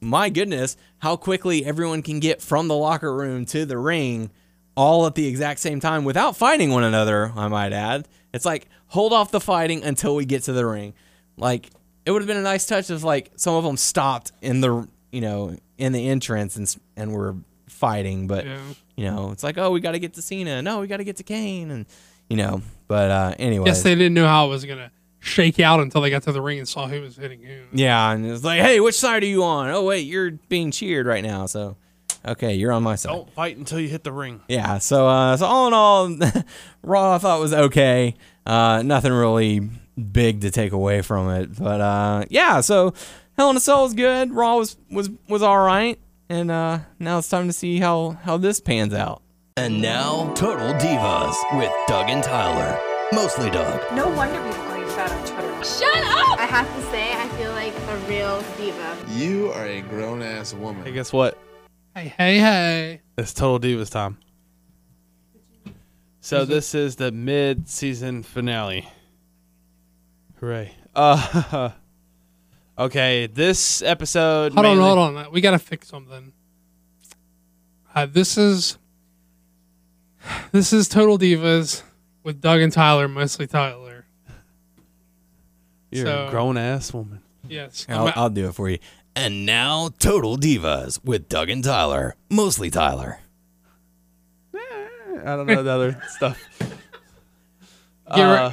my 0.01 0.29
goodness, 0.31 0.77
how 0.99 1.17
quickly 1.17 1.65
everyone 1.65 2.03
can 2.03 2.21
get 2.21 2.41
from 2.43 2.69
the 2.69 2.77
locker 2.77 3.15
room 3.15 3.45
to 3.47 3.65
the 3.67 3.77
ring, 3.79 4.31
all 4.77 5.07
at 5.07 5.15
the 5.15 5.27
exact 5.27 5.61
same 5.61 5.81
time 5.81 6.05
without 6.05 6.37
fighting 6.37 6.71
one 6.71 6.85
another. 6.85 7.33
I 7.37 7.49
might 7.49 7.73
add, 7.73 8.09
it's 8.33 8.45
like 8.45 8.69
hold 8.87 9.13
off 9.13 9.31
the 9.31 9.41
fighting 9.41 9.85
until 9.85 10.15
we 10.17 10.25
get 10.25 10.45
to 10.45 10.53
the 10.53 10.65
ring. 10.67 10.95
Like 11.37 11.71
it 12.07 12.11
would 12.13 12.23
have 12.23 12.27
been 12.27 12.37
a 12.39 12.43
nice 12.43 12.67
touch 12.67 12.91
if 12.91 13.03
like 13.05 13.31
some 13.37 13.55
of 13.55 13.65
them 13.65 13.77
stopped 13.77 14.33
in 14.41 14.61
the 14.61 14.89
you 15.13 15.21
know 15.21 15.57
in 15.79 15.93
the 15.93 16.09
entrance 16.09 16.57
and 16.57 16.75
and 16.97 17.13
were 17.13 17.37
fighting, 17.69 18.27
but 18.27 18.47
Yeah. 18.47 18.59
you 18.97 19.05
know 19.05 19.31
it's 19.33 19.43
like 19.43 19.59
oh 19.59 19.71
we 19.71 19.81
got 19.81 19.93
to 19.93 19.99
get 19.99 20.15
to 20.15 20.23
Cena, 20.23 20.63
no 20.63 20.81
we 20.81 20.87
got 20.87 20.99
to 20.99 21.05
get 21.05 21.17
to 21.17 21.23
Kane, 21.25 21.71
and 21.71 21.87
you 22.29 22.37
know. 22.37 22.63
But 22.89 23.11
uh, 23.11 23.35
anyway, 23.39 23.67
Guess 23.67 23.83
they 23.83 23.95
didn't 23.95 24.15
know 24.15 24.27
how 24.27 24.47
it 24.47 24.49
was 24.51 24.65
gonna 24.65 24.91
shake 25.21 25.61
out 25.61 25.81
until 25.81 26.01
they 26.01 26.11
got 26.11 26.23
to 26.25 26.33
the 26.33 26.43
ring 26.43 26.59
and 26.59 26.68
saw 26.68 26.89
who 26.89 27.01
was 27.03 27.16
hitting 27.16 27.43
who. 27.43 27.62
Yeah, 27.73 28.12
and 28.12 28.27
it's 28.27 28.43
like, 28.43 28.61
hey, 28.61 28.81
which 28.81 28.97
side 28.99 29.23
are 29.23 29.27
you 29.27 29.45
on? 29.45 29.71
Oh 29.71 29.85
wait, 29.85 30.01
you're 30.01 30.33
being 30.49 30.71
cheered 30.71 31.07
right 31.07 31.23
now, 31.23 31.47
so 31.47 31.77
okay, 32.27 32.55
you're 32.55 32.73
on 32.73 32.83
my 32.83 32.97
side. 32.97 33.11
Don't 33.11 33.31
fight 33.31 33.57
until 33.57 33.79
you 33.79 33.89
hit 33.89 34.03
the 34.05 34.12
ring. 34.12 34.41
Yeah, 34.49 34.79
so 34.79 35.07
uh, 35.07 35.37
so 35.37 35.47
all 35.47 35.68
in 35.68 35.75
all, 35.75 36.16
Raw 36.83 37.14
I 37.14 37.18
thought 37.18 37.41
was 37.41 37.53
okay. 37.53 38.14
Uh, 38.47 38.83
nothing 38.83 39.12
really 39.12 39.68
big 40.12 40.41
to 40.41 40.51
take 40.51 40.73
away 40.73 41.03
from 41.03 41.29
it, 41.31 41.57
but 41.59 41.81
uh, 41.81 42.25
yeah, 42.31 42.61
so 42.61 42.95
Hell 43.37 43.51
in 43.51 43.57
a 43.57 43.61
Cell 43.61 43.85
was 43.85 43.95
good. 43.95 44.33
Raw 44.33 44.57
was 44.57 44.77
was 44.91 45.11
was 45.29 45.43
all 45.43 45.59
right, 45.59 45.99
and 46.29 46.51
uh, 46.51 46.81
now 46.99 47.18
it's 47.18 47.29
time 47.29 47.47
to 47.47 47.53
see 47.53 47.79
how 47.79 48.18
how 48.23 48.37
this 48.37 48.61
pans 48.61 48.95
out. 48.95 49.23
And 49.57 49.83
now, 49.83 50.33
Total 50.35 50.73
Divas 50.75 51.35
with 51.59 51.71
Doug 51.87 52.09
and 52.09 52.23
Tyler. 52.23 52.81
Mostly 53.12 53.51
Doug. 53.51 53.81
No 53.95 54.09
wonder 54.09 54.41
people 54.43 54.70
Shut 55.63 55.85
up! 56.05 56.39
I 56.41 56.47
have 56.49 56.75
to 56.75 56.83
say, 56.91 57.13
I 57.13 57.29
feel 57.37 57.53
like 57.53 57.75
a 57.75 57.97
real 58.09 58.43
diva. 58.57 58.97
You 59.11 59.53
are 59.53 59.67
a 59.67 59.83
grown 59.83 60.23
ass 60.23 60.55
woman. 60.55 60.85
Hey, 60.85 60.93
guess 60.93 61.13
what? 61.13 61.37
Hey, 61.95 62.15
hey, 62.17 62.39
hey. 62.39 63.01
It's 63.19 63.35
Total 63.35 63.61
Divas 63.61 63.91
time. 63.91 64.17
So 66.23 66.47
this 66.47 66.75
is 66.75 66.97
the 66.97 67.13
mid-season 67.13 68.23
finale. 68.23 68.89
Hooray! 70.39 70.73
Uh, 70.95 71.71
okay, 72.79 73.27
this 73.27 73.83
episode. 73.83 74.55
Hold 74.55 74.65
on, 74.65 74.77
mainly- 74.79 74.85
hold 74.95 75.17
on. 75.27 75.33
We 75.33 75.43
gotta 75.43 75.59
fix 75.59 75.89
something. 75.89 76.33
Uh, 77.95 78.07
this 78.07 78.39
is 78.39 78.79
this 80.53 80.73
is 80.73 80.89
Total 80.89 81.19
Divas 81.19 81.83
with 82.23 82.41
Doug 82.41 82.61
and 82.63 82.73
Tyler, 82.73 83.09
mostly 83.09 83.47
Tyler. 83.47 83.89
You're 85.91 86.07
So- 86.07 86.26
a 86.28 86.30
grown 86.30 86.57
ass 86.57 86.93
woman. 86.93 87.20
Yes. 87.49 87.86
I'll, 87.88 88.05
I'm- 88.07 88.12
I'll 88.16 88.30
do 88.30 88.49
it 88.49 88.55
for 88.55 88.68
you. 88.68 88.78
And 89.16 89.45
now, 89.45 89.91
Total 89.99 90.36
Divas 90.36 91.03
with 91.05 91.28
Doug 91.28 91.51
and 91.51 91.64
Tyler. 91.64 92.14
Mostly 92.30 92.70
Tyler. 92.70 93.18
I 94.55 95.36
don't 95.36 95.47
know 95.47 95.62
the 95.62 95.70
other 95.70 96.03
stuff. 96.09 96.41
Get, 96.61 96.70
re- 98.16 98.20
Uh, 98.22 98.53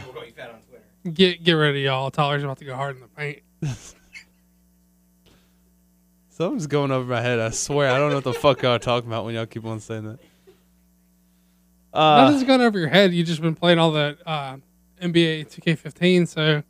get 1.14 1.44
get 1.44 1.54
ready, 1.54 1.82
y'all. 1.82 2.12
Tyler's 2.12 2.44
about 2.44 2.58
to 2.58 2.66
go 2.66 2.76
hard 2.76 2.96
in 2.96 3.02
the 3.04 3.08
paint. 3.08 3.40
something's 6.30 6.68
going 6.68 6.92
over 6.92 7.06
my 7.06 7.22
head. 7.22 7.40
I 7.40 7.50
swear, 7.52 7.92
I 7.92 7.98
don't 7.98 8.10
know 8.10 8.16
what 8.16 8.24
the 8.24 8.34
fuck 8.34 8.62
y'all 8.62 8.74
are 8.76 8.80
talking 8.80 9.10
about 9.10 9.26
when 9.26 9.36
y'all 9.36 9.46
keep 9.46 9.66
on 9.66 9.80
saying 9.80 10.04
that. 10.04 10.20
Uh, 11.98 12.26
Nothing's 12.26 12.44
going 12.44 12.62
over 12.62 12.78
your 12.78 12.90
head. 12.90 13.14
You've 13.14 13.28
just 13.28 13.42
been 13.42 13.56
playing 13.56 13.80
all 13.80 13.92
that 13.94 14.18
uh, 14.26 14.58
NBA 15.02 15.48
2K15, 15.48 16.28
so 16.28 16.64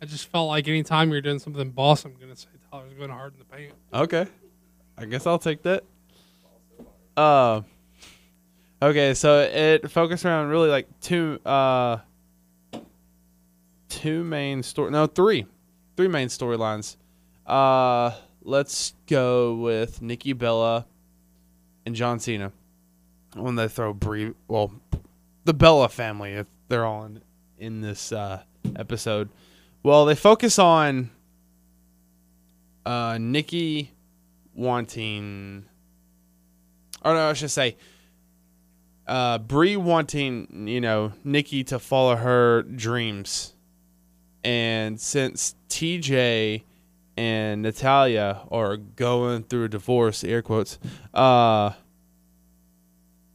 I 0.00 0.06
just 0.06 0.28
felt 0.28 0.48
like 0.48 0.68
anytime 0.68 1.10
you're 1.10 1.20
doing 1.20 1.38
something 1.38 1.70
boss, 1.70 2.04
I'm 2.04 2.14
gonna 2.20 2.36
say 2.36 2.48
Tyler's 2.70 2.92
going 2.94 3.10
hard 3.10 3.32
in 3.32 3.38
the 3.40 3.44
paint. 3.44 3.72
Okay. 3.92 4.26
I 4.96 5.04
guess 5.04 5.26
I'll 5.26 5.38
take 5.38 5.62
that. 5.62 5.84
Uh 7.16 7.62
Okay, 8.80 9.14
so 9.14 9.40
it 9.40 9.90
focused 9.90 10.24
around 10.24 10.48
really 10.48 10.68
like 10.68 10.86
two 11.00 11.40
uh 11.44 11.98
two 13.88 14.22
main 14.22 14.62
story 14.62 14.90
no, 14.90 15.06
three. 15.06 15.46
Three 15.96 16.08
main 16.08 16.28
storylines. 16.28 16.96
Uh 17.46 18.12
let's 18.42 18.94
go 19.08 19.54
with 19.56 20.00
Nikki 20.00 20.32
Bella 20.32 20.86
and 21.86 21.94
John 21.96 22.20
Cena. 22.20 22.52
When 23.34 23.56
they 23.56 23.66
throw 23.66 23.92
Brie 23.92 24.32
well 24.46 24.72
the 25.44 25.54
Bella 25.54 25.88
family 25.88 26.34
if 26.34 26.46
they're 26.68 26.84
all 26.84 27.04
in 27.04 27.20
in 27.58 27.80
this 27.80 28.12
uh 28.12 28.42
episode. 28.76 29.28
Well, 29.82 30.04
they 30.04 30.14
focus 30.14 30.58
on 30.58 31.10
uh, 32.84 33.18
Nikki 33.20 33.92
wanting, 34.54 35.66
or 37.04 37.14
no, 37.14 37.28
I 37.30 37.32
should 37.34 37.50
say, 37.50 37.76
uh, 39.06 39.38
Brie 39.38 39.76
wanting, 39.76 40.66
you 40.66 40.80
know, 40.80 41.12
Nikki 41.22 41.64
to 41.64 41.78
follow 41.78 42.16
her 42.16 42.62
dreams, 42.62 43.54
and 44.42 45.00
since 45.00 45.54
TJ 45.68 46.64
and 47.16 47.62
Natalya 47.62 48.42
are 48.50 48.76
going 48.76 49.44
through 49.44 49.64
a 49.64 49.68
divorce, 49.68 50.24
air 50.24 50.42
quotes, 50.42 50.78
uh, 51.14 51.72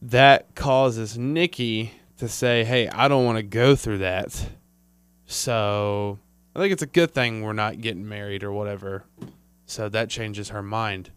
that 0.02 0.54
causes 0.54 1.16
Nikki 1.16 1.92
to 2.18 2.28
say, 2.28 2.64
"Hey, 2.64 2.88
I 2.88 3.08
don't 3.08 3.24
want 3.24 3.38
to 3.38 3.42
go 3.42 3.74
through 3.74 3.98
that." 3.98 4.50
So 5.26 6.18
I 6.54 6.60
think 6.60 6.72
it's 6.72 6.82
a 6.82 6.86
good 6.86 7.12
thing 7.12 7.42
we're 7.42 7.52
not 7.52 7.80
getting 7.80 8.08
married 8.08 8.44
or 8.44 8.52
whatever. 8.52 9.04
So 9.66 9.88
that 9.88 10.08
changes 10.08 10.50
her 10.50 10.62
mind. 10.62 11.10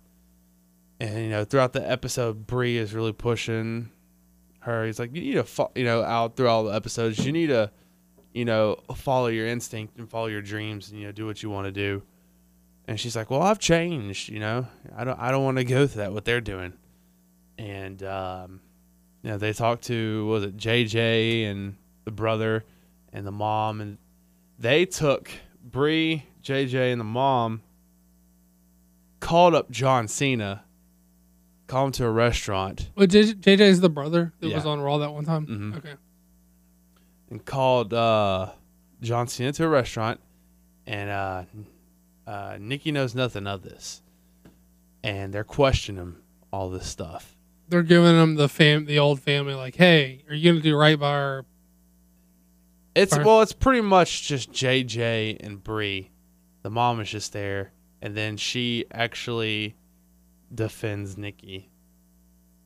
And 0.99 1.19
you 1.19 1.29
know, 1.29 1.45
throughout 1.45 1.73
the 1.73 1.89
episode, 1.89 2.47
Brie 2.47 2.77
is 2.77 2.93
really 2.93 3.13
pushing 3.13 3.91
her. 4.61 4.85
He's 4.85 4.99
like, 4.99 5.13
you 5.13 5.21
need 5.21 5.33
to, 5.33 5.43
fo- 5.43 5.71
you 5.75 5.83
know, 5.83 6.01
out 6.01 6.35
through 6.35 6.47
all 6.47 6.63
the 6.63 6.73
episodes, 6.73 7.23
you 7.23 7.31
need 7.31 7.47
to, 7.47 7.71
you 8.33 8.45
know, 8.45 8.77
follow 8.95 9.27
your 9.27 9.47
instinct 9.47 9.97
and 9.97 10.09
follow 10.09 10.27
your 10.27 10.41
dreams 10.41 10.89
and 10.89 10.99
you 10.99 11.05
know 11.05 11.11
do 11.11 11.25
what 11.25 11.43
you 11.43 11.49
want 11.49 11.65
to 11.65 11.71
do. 11.71 12.01
And 12.87 12.99
she's 12.99 13.15
like, 13.15 13.29
well, 13.29 13.41
I've 13.41 13.59
changed. 13.59 14.29
You 14.29 14.39
know, 14.39 14.67
I 14.95 15.03
don't, 15.03 15.19
I 15.19 15.29
don't 15.29 15.43
want 15.43 15.57
to 15.57 15.63
go 15.63 15.85
through 15.85 16.01
that 16.01 16.13
what 16.13 16.25
they're 16.25 16.41
doing. 16.41 16.73
And 17.57 18.01
um, 18.01 18.61
you 19.21 19.29
know, 19.29 19.37
they 19.37 19.53
talked 19.53 19.83
to 19.85 20.25
was 20.25 20.43
it 20.43 20.57
JJ 20.57 21.45
and 21.45 21.75
the 22.05 22.11
brother 22.11 22.63
and 23.13 23.25
the 23.25 23.31
mom, 23.31 23.81
and 23.81 23.97
they 24.59 24.85
took 24.85 25.29
Brie, 25.63 26.25
JJ, 26.43 26.91
and 26.91 26.99
the 26.99 27.05
mom 27.05 27.61
called 29.19 29.55
up 29.55 29.69
John 29.71 30.07
Cena, 30.07 30.63
called 31.67 31.87
him 31.87 31.91
to 31.93 32.05
a 32.05 32.11
restaurant, 32.11 32.89
But 32.95 33.09
JJ 33.09 33.59
is 33.59 33.81
the 33.81 33.89
brother 33.89 34.33
that 34.39 34.49
was 34.49 34.65
on 34.65 34.79
Raw 34.79 34.97
that 34.99 35.11
one 35.11 35.25
time. 35.25 35.45
Mhm. 35.47 35.77
Okay. 35.77 35.93
and 37.29 37.43
called 37.43 37.93
uh, 37.93 38.51
John 39.01 39.27
Cena 39.27 39.51
to 39.53 39.65
a 39.65 39.67
restaurant, 39.67 40.21
and 40.85 41.09
uh, 41.09 41.43
uh, 42.25 42.57
Nikki 42.59 42.91
knows 42.93 43.13
nothing 43.13 43.47
of 43.47 43.63
this, 43.63 44.01
and 45.03 45.33
they're 45.33 45.43
questioning 45.43 46.01
him 46.01 46.21
all 46.53 46.69
this 46.69 46.87
stuff. 46.87 47.35
They're 47.67 47.83
giving 47.83 48.15
him 48.15 48.35
the 48.35 48.47
fam, 48.47 48.85
the 48.85 48.97
old 48.97 49.19
family, 49.19 49.53
like, 49.55 49.75
"Hey, 49.75 50.23
are 50.29 50.35
you 50.35 50.51
gonna 50.53 50.63
do 50.63 50.77
right 50.77 50.97
by 50.97 51.09
our?" 51.11 51.45
It's 52.97 53.15
well, 53.15 53.41
it's 53.41 53.53
pretty 53.53 53.81
much 53.81 54.27
just 54.27 54.51
JJ 54.51 55.37
and 55.45 55.63
Brie. 55.63 56.09
The 56.63 56.71
mom 56.71 56.99
is 56.99 57.09
just 57.09 57.31
there, 57.31 57.71
and 58.01 58.15
then 58.15 58.37
she 58.37 58.85
actually 58.91 59.75
defends 60.53 61.15
Nikki. 61.15 61.69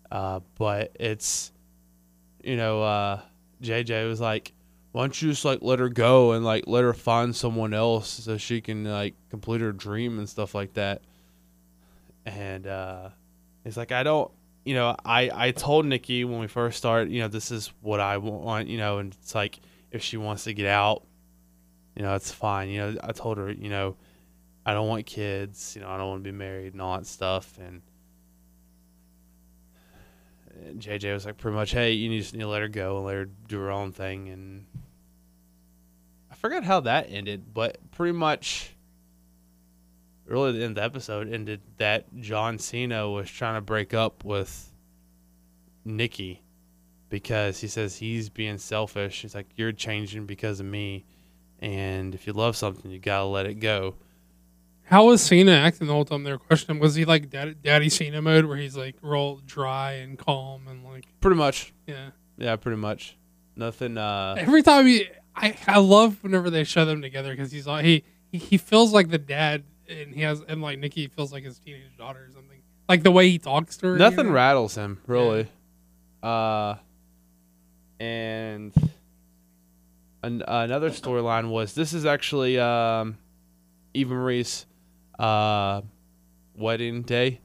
Uh, 0.09 0.39
but 0.57 0.95
it's, 0.99 1.51
you 2.43 2.55
know, 2.55 2.81
uh, 2.81 3.19
JJ 3.61 4.07
was 4.07 4.21
like, 4.21 4.53
"Why 4.93 5.03
don't 5.03 5.21
you 5.21 5.31
just 5.31 5.43
like 5.43 5.59
let 5.61 5.79
her 5.79 5.89
go 5.89 6.31
and 6.31 6.45
like 6.45 6.63
let 6.65 6.85
her 6.85 6.93
find 6.93 7.35
someone 7.35 7.73
else 7.73 8.09
so 8.09 8.37
she 8.37 8.61
can 8.61 8.85
like 8.85 9.15
complete 9.29 9.59
her 9.59 9.73
dream 9.73 10.17
and 10.17 10.29
stuff 10.29 10.55
like 10.55 10.75
that." 10.75 11.01
And 12.25 12.67
uh, 12.67 13.09
he's 13.65 13.75
like, 13.75 13.91
"I 13.91 14.03
don't." 14.03 14.31
You 14.63 14.75
know, 14.75 14.95
I, 15.03 15.31
I 15.33 15.51
told 15.51 15.87
Nikki 15.87 16.23
when 16.23 16.39
we 16.39 16.45
first 16.45 16.77
started, 16.77 17.11
you 17.11 17.19
know, 17.19 17.27
this 17.27 17.49
is 17.49 17.73
what 17.81 17.99
I 17.99 18.17
want, 18.17 18.67
you 18.67 18.77
know, 18.77 18.99
and 18.99 19.11
it's 19.19 19.33
like, 19.33 19.59
if 19.91 20.01
she 20.01 20.17
wants 20.17 20.45
to 20.45 20.53
get 20.53 20.67
out, 20.67 21.03
you 21.95 22.03
know, 22.03 22.15
it's 22.15 22.31
fine. 22.31 22.69
You 22.69 22.79
know, 22.79 22.97
I 23.03 23.11
told 23.11 23.37
her, 23.37 23.51
you 23.51 23.69
know, 23.69 23.97
I 24.65 24.73
don't 24.73 24.87
want 24.87 25.05
kids. 25.05 25.73
You 25.75 25.81
know, 25.81 25.89
I 25.89 25.97
don't 25.97 26.07
want 26.07 26.23
to 26.23 26.31
be 26.31 26.37
married 26.37 26.73
and 26.73 26.81
all 26.81 26.97
that 26.97 27.05
stuff. 27.05 27.57
And, 27.59 27.81
and 30.65 30.81
JJ 30.81 31.13
was 31.13 31.25
like, 31.25 31.37
pretty 31.37 31.55
much, 31.55 31.71
hey, 31.71 31.91
you 31.91 32.17
just 32.17 32.33
need 32.33 32.41
to 32.41 32.47
let 32.47 32.61
her 32.61 32.67
go 32.67 32.97
and 32.97 33.05
let 33.05 33.15
her 33.15 33.25
do 33.25 33.59
her 33.59 33.71
own 33.71 33.91
thing. 33.91 34.29
And 34.29 34.65
I 36.31 36.35
forgot 36.35 36.63
how 36.63 36.79
that 36.81 37.07
ended, 37.09 37.53
but 37.53 37.77
pretty 37.91 38.13
much, 38.13 38.73
really, 40.25 40.53
the 40.53 40.63
end 40.63 40.71
of 40.71 40.75
the 40.75 40.83
episode 40.83 41.31
ended 41.31 41.61
that 41.77 42.15
John 42.15 42.57
Cena 42.57 43.09
was 43.09 43.29
trying 43.29 43.55
to 43.55 43.61
break 43.61 43.93
up 43.93 44.23
with 44.23 44.71
Nikki 45.83 46.41
because 47.11 47.59
he 47.59 47.67
says 47.67 47.97
he's 47.97 48.29
being 48.29 48.57
selfish. 48.57 49.21
He's 49.21 49.35
like, 49.35 49.45
you're 49.55 49.71
changing 49.71 50.25
because 50.25 50.59
of 50.59 50.65
me, 50.65 51.05
and 51.59 52.15
if 52.15 52.25
you 52.25 52.33
love 52.33 52.55
something, 52.57 52.89
you 52.89 52.97
gotta 52.97 53.25
let 53.25 53.45
it 53.45 53.55
go. 53.59 53.93
How 54.85 55.05
was 55.05 55.21
Cena 55.21 55.51
acting 55.51 55.87
the 55.87 55.93
whole 55.93 56.03
time 56.05 56.23
they 56.23 56.31
were 56.31 56.37
questioning? 56.39 56.77
him? 56.77 56.81
Was 56.81 56.95
he 56.95 57.05
like 57.05 57.29
Daddy, 57.29 57.53
Daddy 57.53 57.87
Cena 57.89 58.21
mode, 58.21 58.45
where 58.45 58.57
he's 58.57 58.75
like 58.75 58.95
real 59.01 59.37
dry 59.45 59.91
and 59.93 60.17
calm 60.17 60.67
and 60.67 60.83
like, 60.83 61.05
Pretty 61.21 61.37
much, 61.37 61.71
yeah. 61.85 62.09
yeah, 62.37 62.55
pretty 62.55 62.77
much. 62.77 63.15
Nothing. 63.55 63.97
uh 63.97 64.35
Every 64.37 64.63
time 64.63 64.87
he, 64.87 65.07
I, 65.35 65.55
I 65.67 65.77
love 65.79 66.23
whenever 66.23 66.49
they 66.49 66.63
show 66.63 66.83
them 66.85 67.01
together 67.01 67.31
because 67.31 67.51
he's 67.51 67.67
like 67.67 67.85
he, 67.85 68.03
he 68.31 68.37
he 68.37 68.57
feels 68.57 68.91
like 68.93 69.09
the 69.09 69.17
dad, 69.17 69.63
and 69.87 70.13
he 70.15 70.21
has 70.21 70.41
and 70.47 70.61
like 70.61 70.79
Nikki 70.79 71.07
feels 71.07 71.31
like 71.31 71.43
his 71.43 71.59
teenage 71.59 71.95
daughter 71.97 72.25
or 72.27 72.31
something. 72.31 72.59
Like 72.89 73.03
the 73.03 73.11
way 73.11 73.29
he 73.29 73.37
talks 73.37 73.77
to 73.77 73.87
her. 73.87 73.93
you 73.93 73.99
Nothing 73.99 74.27
know? 74.27 74.31
rattles 74.33 74.75
him 74.75 74.99
really. 75.07 75.47
Uh, 76.23 76.75
and 78.01 78.73
an- 80.23 80.43
another 80.47 80.89
storyline 80.89 81.49
was 81.49 81.73
this 81.75 81.93
is 81.93 82.03
actually 82.03 82.57
um, 82.57 83.17
Eva 83.93 84.15
Marie's 84.15 84.65
uh, 85.19 85.81
wedding 86.55 87.03
day, 87.03 87.41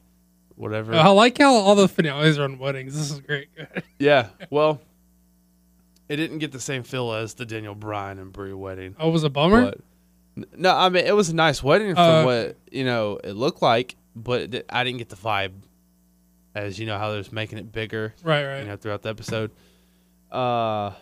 whatever. 0.54 0.94
I 0.94 1.09
like 1.09 1.36
how 1.36 1.52
all 1.54 1.74
the 1.74 1.88
finales 1.88 2.38
are 2.38 2.44
on 2.44 2.59
weddings. 2.59 2.96
This 2.96 3.11
is 3.11 3.20
great. 3.20 3.48
Yeah, 3.98 4.28
well, 4.50 4.80
it 6.09 6.16
didn't 6.16 6.38
get 6.38 6.52
the 6.52 6.61
same 6.61 6.82
feel 6.82 7.12
as 7.12 7.34
the 7.34 7.46
Daniel 7.46 7.74
Bryan 7.74 8.18
and 8.18 8.32
Brie 8.32 8.52
wedding. 8.52 8.94
oh, 8.98 9.09
it 9.09 9.12
was 9.12 9.24
a 9.24 9.30
bummer. 9.30 9.72
But 10.36 10.48
no, 10.59 10.74
I 10.74 10.88
mean 10.88 11.04
it 11.04 11.14
was 11.14 11.28
a 11.30 11.34
nice 11.34 11.62
wedding 11.62 11.94
from 11.94 12.04
Uh, 12.04 12.24
what 12.24 12.57
you 12.70 12.84
know 12.84 13.18
it 13.22 13.32
looked 13.32 13.61
like, 13.62 13.96
but 14.14 14.54
it, 14.54 14.66
I 14.70 14.84
didn't 14.84 14.98
get 14.98 15.09
the 15.11 15.16
vibe 15.16 15.52
as 16.54 16.78
you 16.78 16.86
know 16.86 16.98
how 16.98 17.11
they 17.11 17.18
was 17.18 17.32
making 17.32 17.59
it 17.59 17.72
bigger, 17.72 18.14
right, 18.22 18.44
right. 18.46 18.61
you 18.61 18.66
know, 18.66 18.76
throughout 18.76 19.02
the 19.02 19.11
episode. 19.11 19.50
Uh, 20.31 20.93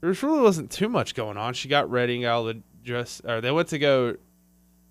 there 0.00 0.10
really 0.10 0.40
wasn't 0.40 0.70
too 0.70 0.88
much 0.88 1.14
going 1.14 1.36
on. 1.36 1.54
She 1.54 1.68
got 1.68 1.90
ready, 1.90 2.14
and 2.14 2.24
got 2.24 2.34
all 2.34 2.44
the 2.44 2.60
dress, 2.84 3.22
or 3.24 3.40
they 3.40 3.50
went 3.50 3.68
to 3.68 3.78
go. 3.78 4.16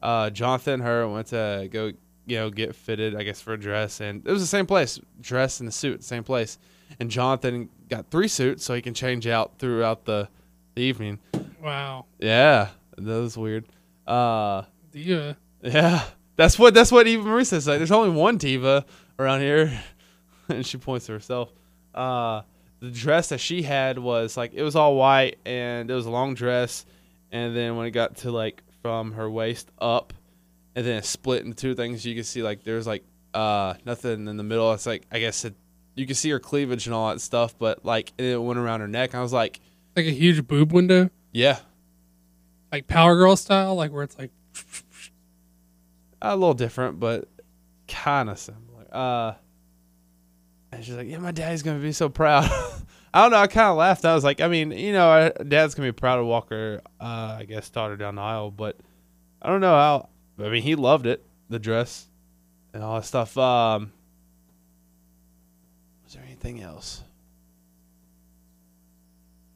Uh, 0.01 0.29
Jonathan, 0.29 0.75
and 0.75 0.83
her 0.83 1.07
went 1.07 1.27
to 1.27 1.69
go, 1.71 1.91
you 2.25 2.37
know, 2.37 2.49
get 2.49 2.75
fitted, 2.75 3.15
I 3.15 3.23
guess, 3.23 3.39
for 3.39 3.53
a 3.53 3.59
dress, 3.59 4.01
and 4.01 4.25
it 4.27 4.31
was 4.31 4.41
the 4.41 4.47
same 4.47 4.65
place, 4.65 4.99
dress 5.21 5.59
and 5.59 5.67
the 5.67 5.71
suit, 5.71 6.03
same 6.03 6.23
place. 6.23 6.57
And 6.99 7.09
Jonathan 7.09 7.69
got 7.89 8.09
three 8.11 8.27
suits 8.27 8.63
so 8.63 8.73
he 8.73 8.81
can 8.81 8.93
change 8.93 9.27
out 9.27 9.59
throughout 9.59 10.05
the, 10.05 10.27
the 10.75 10.81
evening. 10.81 11.19
Wow. 11.61 12.05
Yeah, 12.19 12.69
that 12.97 13.19
was 13.19 13.37
weird. 13.37 13.65
Uh, 14.05 14.63
Diva. 14.91 15.37
yeah, 15.61 16.03
that's 16.35 16.59
what 16.59 16.73
that's 16.73 16.91
what 16.91 17.07
Eva 17.07 17.23
Marie 17.23 17.45
says. 17.45 17.67
Like, 17.67 17.77
there's 17.77 17.91
only 17.91 18.09
one 18.09 18.37
diva 18.37 18.85
around 19.17 19.41
here, 19.41 19.79
and 20.49 20.65
she 20.65 20.77
points 20.77 21.05
to 21.05 21.13
herself. 21.13 21.51
Uh, 21.93 22.41
the 22.79 22.91
dress 22.91 23.29
that 23.29 23.39
she 23.39 23.61
had 23.61 23.97
was 23.97 24.35
like 24.35 24.53
it 24.53 24.63
was 24.63 24.75
all 24.75 24.95
white 24.95 25.37
and 25.45 25.89
it 25.89 25.93
was 25.93 26.05
a 26.05 26.11
long 26.11 26.33
dress, 26.33 26.85
and 27.31 27.55
then 27.55 27.75
when 27.77 27.87
it 27.87 27.91
got 27.91 28.17
to 28.17 28.31
like 28.31 28.61
from 28.81 29.13
her 29.13 29.29
waist 29.29 29.71
up, 29.79 30.13
and 30.75 30.85
then 30.85 30.97
it 30.97 31.05
split 31.05 31.43
into 31.45 31.55
two 31.55 31.75
things. 31.75 32.05
You 32.05 32.15
can 32.15 32.23
see 32.23 32.43
like 32.43 32.63
there's 32.63 32.85
like 32.85 33.03
uh 33.33 33.75
nothing 33.85 34.27
in 34.27 34.37
the 34.37 34.43
middle. 34.43 34.73
It's 34.73 34.85
like 34.85 35.03
I 35.11 35.19
guess 35.19 35.45
it, 35.45 35.55
you 35.95 36.05
can 36.05 36.15
see 36.15 36.29
her 36.31 36.39
cleavage 36.39 36.85
and 36.85 36.93
all 36.93 37.09
that 37.09 37.21
stuff, 37.21 37.57
but 37.57 37.85
like 37.85 38.11
it 38.17 38.41
went 38.41 38.59
around 38.59 38.81
her 38.81 38.87
neck. 38.87 39.15
I 39.15 39.21
was 39.21 39.31
like, 39.31 39.59
Like 39.95 40.05
a 40.05 40.11
huge 40.11 40.45
boob 40.47 40.73
window, 40.73 41.09
yeah, 41.31 41.59
like 42.71 42.87
Power 42.87 43.15
Girl 43.15 43.35
style, 43.35 43.75
like 43.75 43.91
where 43.91 44.03
it's 44.03 44.17
like 44.17 44.31
a 46.21 46.35
little 46.35 46.53
different, 46.53 46.99
but 46.99 47.27
kind 47.87 48.29
of 48.29 48.39
similar. 48.39 48.87
Uh, 48.91 49.33
and 50.75 50.83
she's 50.85 50.95
like, 50.95 51.07
"Yeah, 51.07 51.17
my 51.19 51.31
daddy's 51.31 51.63
gonna 51.63 51.79
be 51.79 51.91
so 51.91 52.09
proud." 52.09 52.49
I 53.13 53.21
don't 53.21 53.31
know. 53.31 53.37
I 53.37 53.47
kind 53.47 53.67
of 53.69 53.77
laughed. 53.77 54.05
I 54.05 54.15
was 54.15 54.23
like, 54.23 54.41
I 54.41 54.47
mean, 54.47 54.71
you 54.71 54.91
know, 54.91 55.31
dad's 55.47 55.75
gonna 55.75 55.87
be 55.89 55.91
proud 55.91 56.15
to 56.17 56.25
walk 56.25 56.49
her, 56.49 56.81
uh, 56.99 57.37
I 57.39 57.45
guess, 57.47 57.69
daughter 57.69 57.95
down 57.95 58.15
the 58.15 58.21
aisle. 58.21 58.49
But 58.49 58.77
I 59.41 59.49
don't 59.49 59.61
know 59.61 59.73
how. 59.73 60.09
I 60.39 60.49
mean, 60.49 60.63
he 60.63 60.73
loved 60.75 61.05
it, 61.05 61.23
the 61.49 61.59
dress, 61.59 62.07
and 62.73 62.83
all 62.83 62.95
that 62.95 63.05
stuff. 63.05 63.37
Um, 63.37 63.91
was 66.03 66.13
there 66.13 66.23
anything 66.25 66.61
else? 66.61 67.03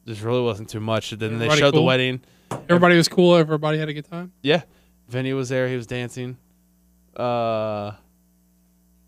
There 0.05 0.15
really 0.23 0.43
wasn't 0.43 0.69
too 0.69 0.79
much. 0.79 1.09
Then 1.09 1.19
they 1.39 1.45
Everybody 1.45 1.59
showed 1.59 1.73
the 1.73 1.81
wedding. 1.81 2.21
everybody 2.69 2.95
was 2.95 3.07
cool, 3.07 3.35
everybody 3.35 3.77
had 3.77 3.89
a 3.89 3.93
good 3.93 4.09
time. 4.09 4.31
Yeah, 4.41 4.61
Vinny 5.09 5.33
was 5.33 5.49
there. 5.49 5.67
He 5.67 5.75
was 5.75 5.87
dancing. 5.87 6.37
Uh. 7.15 7.93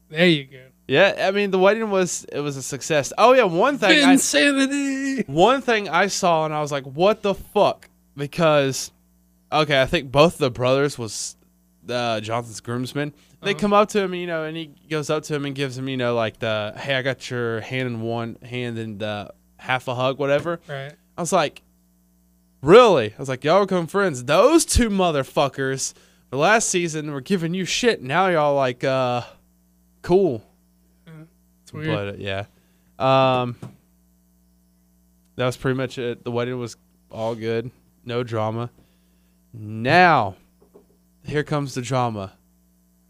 There 0.10 0.26
you 0.28 0.46
go. 0.46 0.66
Yeah, 0.90 1.28
I 1.28 1.32
mean 1.32 1.52
the 1.52 1.60
wedding 1.60 1.90
was 1.92 2.26
it 2.34 2.40
was 2.40 2.58
a 2.58 2.64
success. 2.64 3.14
Oh 3.18 3.34
yeah, 3.34 3.44
one 3.44 3.78
thing 3.78 3.92
I, 4.10 4.16
one 5.28 5.62
thing 5.62 5.88
I 5.88 6.08
saw 6.08 6.46
and 6.46 6.54
I 6.54 6.62
was 6.62 6.72
like, 6.72 6.84
what 6.86 7.22
the 7.22 7.36
fuck? 7.36 7.88
Because 8.18 8.92
okay, 9.52 9.82
I 9.82 9.86
think 9.86 10.12
both 10.12 10.38
the 10.40 10.50
brothers 10.50 10.98
was 10.98 11.36
uh, 11.88 12.20
Jonathan's 12.22 12.60
groomsmen. 12.60 13.14
They 13.42 13.52
Uh-huh. 13.52 13.60
come 13.60 13.74
up 13.74 13.90
to 13.90 14.02
him, 14.02 14.14
you 14.16 14.28
know, 14.28 14.44
and 14.44 14.58
he 14.58 14.72
goes 14.90 15.10
up 15.10 15.24
to 15.24 15.36
him 15.36 15.46
and 15.46 15.56
gives 15.56 15.78
him, 15.78 15.88
you 15.88 15.96
know, 15.96 16.14
like 16.16 16.40
the 16.40 16.74
hey, 16.76 16.96
I 16.96 17.02
got 17.04 17.30
your 17.30 17.62
hand 17.62 17.88
in 17.88 18.02
one 18.02 18.38
hand 18.44 18.78
and 18.80 19.02
uh, 19.02 19.28
half 19.58 19.88
a 19.88 19.94
hug, 19.96 20.18
whatever. 20.18 20.60
Right. 20.68 20.92
I 21.18 21.22
was 21.22 21.32
like, 21.32 21.62
really? 22.62 23.14
I 23.14 23.18
was 23.18 23.30
like, 23.30 23.44
y'all 23.44 23.66
become 23.66 23.88
friends. 23.88 24.24
Those 24.26 24.66
two 24.66 24.90
motherfuckers, 24.90 25.94
the 26.32 26.38
last 26.38 26.70
season 26.70 27.12
were 27.12 27.22
giving 27.22 27.54
you 27.54 27.66
shit. 27.66 28.02
Now 28.02 28.28
y'all 28.28 28.56
like, 28.56 28.84
uh, 28.84 29.22
cool. 30.02 30.44
It's 31.70 31.74
weird. 31.74 31.88
But 31.88 32.08
uh, 32.10 32.14
yeah, 32.18 32.46
um, 33.42 33.56
that 35.36 35.46
was 35.46 35.58
pretty 35.58 35.78
much 35.78 35.98
it. 35.98 36.24
The 36.24 36.32
wedding 36.32 36.58
was 36.60 36.78
all 37.12 37.36
good, 37.36 37.72
no 38.06 38.24
drama. 38.24 38.70
Now, 39.54 40.36
here 41.24 41.44
comes 41.44 41.74
the 41.74 41.82
drama. 41.82 42.34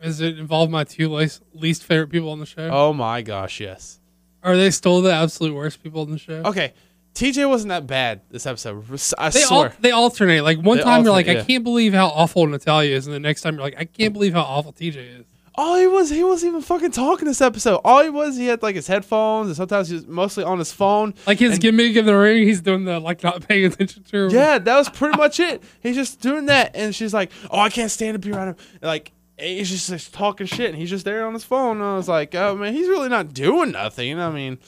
Does 0.02 0.22
it 0.22 0.40
involve 0.40 0.70
my 0.70 0.84
two 0.86 1.10
least, 1.14 1.42
least 1.54 1.84
favorite 1.84 2.08
people 2.10 2.30
on 2.32 2.40
the 2.40 2.46
show? 2.46 2.70
Oh 2.72 2.94
my 2.94 3.22
gosh, 3.22 3.60
yes. 3.60 4.00
Are 4.42 4.56
they 4.56 4.72
still 4.72 5.02
the 5.02 5.12
absolute 5.14 5.54
worst 5.54 5.84
people 5.84 6.02
on 6.02 6.12
the 6.12 6.18
show? 6.18 6.42
Okay, 6.46 6.74
TJ 7.14 7.50
wasn't 7.50 7.70
that 7.70 7.86
bad 7.88 8.22
this 8.30 8.46
episode. 8.46 8.86
I 9.18 9.30
They, 9.30 9.40
swear. 9.42 9.70
al- 9.70 9.76
they 9.82 9.92
alternate. 9.92 10.44
Like 10.44 10.60
one 10.60 10.78
They 10.78 10.84
time 10.84 11.04
you're 11.04 11.12
like, 11.12 11.26
alternate, 11.26 11.40
I 11.40 11.42
yeah. 11.42 11.48
can't 11.48 11.64
believe 11.66 11.94
how 11.94 12.08
awful 12.08 12.48
Natalya 12.48 12.96
is, 12.96 13.08
and 13.08 13.14
the 13.14 13.20
next 13.20 13.42
time 13.42 13.56
you're 13.56 13.64
like, 13.64 13.76
I 13.78 13.84
can't 13.84 14.14
believe 14.14 14.32
how 14.34 14.44
awful 14.44 14.72
TJ 14.72 15.20
is. 15.20 15.26
All 15.62 15.76
he 15.76 15.88
was, 15.88 16.10
he 16.10 16.24
wasn't 16.24 16.52
even 16.52 16.62
fucking 16.62 16.92
talking 16.92 17.28
this 17.28 17.42
episode. 17.42 17.82
All 17.84 18.02
he 18.02 18.10
was, 18.10 18.38
he 18.38 18.46
had 18.48 18.64
like 18.64 18.76
his 18.76 18.88
headphones, 18.88 19.48
and 19.48 19.58
sometimes 19.58 19.90
he 19.90 19.96
was 19.96 20.08
mostly 20.08 20.46
on 20.46 20.58
his 20.58 20.72
phone. 20.72 21.14
Like 21.28 21.38
his 21.40 21.54
And- 21.56 21.62
gimmick 21.62 21.98
in 21.98 22.06
the 22.06 22.16
ring, 22.16 22.44
he's 22.48 22.62
doing 22.62 22.86
the 22.86 22.98
like 23.02 23.22
not 23.24 23.46
paying 23.46 23.66
attention 23.66 24.04
to. 24.04 24.18
Her. 24.18 24.30
Yeah, 24.30 24.58
that 24.58 24.76
was 24.78 24.88
pretty 24.88 25.18
much 25.18 25.38
it. 25.42 25.62
He's 25.82 25.98
just 25.98 26.22
doing 26.22 26.46
that, 26.46 26.72
and 26.78 26.96
she's 26.96 27.14
like, 27.14 27.30
"Oh, 27.52 27.60
I 27.60 27.70
can't 27.70 27.92
stand 27.92 28.16
to 28.16 28.20
be 28.20 28.32
around 28.34 28.48
him." 28.50 28.56
Like 28.82 29.12
he's 29.38 29.70
just, 29.70 29.90
just 29.90 30.14
talking 30.14 30.48
shit, 30.48 30.70
and 30.70 30.78
he's 30.78 30.90
just 30.90 31.04
there 31.04 31.26
on 31.28 31.34
his 31.34 31.44
phone. 31.44 31.78
And 31.82 31.86
I 31.86 31.98
was 31.98 32.08
like, 32.08 32.34
"Oh 32.36 32.56
man, 32.56 32.74
he's 32.74 32.88
really 32.88 33.10
not 33.10 33.34
doing 33.34 33.72
nothing." 33.72 34.18
I 34.18 34.30
mean, 34.32 34.60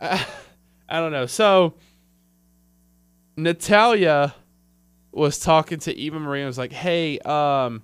I, 0.00 0.24
I 0.88 1.00
don't 1.00 1.10
know. 1.10 1.26
So 1.26 1.74
Natalya 3.36 4.34
was 5.10 5.38
talking 5.40 5.78
to 5.80 5.92
Eva 5.96 6.20
Marie 6.20 6.42
and 6.42 6.46
was 6.46 6.58
like, 6.58 6.72
"Hey, 6.72 7.18
um, 7.20 7.82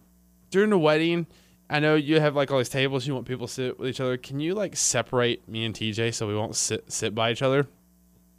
during 0.50 0.70
the 0.70 0.78
wedding." 0.78 1.26
I 1.72 1.80
know 1.80 1.94
you 1.94 2.20
have 2.20 2.36
like 2.36 2.50
all 2.50 2.58
these 2.58 2.68
tables. 2.68 3.06
You 3.06 3.14
want 3.14 3.26
people 3.26 3.46
to 3.46 3.52
sit 3.52 3.78
with 3.78 3.88
each 3.88 4.00
other. 4.00 4.16
Can 4.16 4.40
you 4.40 4.54
like 4.54 4.76
separate 4.76 5.48
me 5.48 5.64
and 5.64 5.74
TJ 5.74 6.12
so 6.14 6.28
we 6.28 6.34
won't 6.36 6.54
sit 6.54 6.92
sit 6.92 7.14
by 7.14 7.32
each 7.32 7.42
other? 7.42 7.66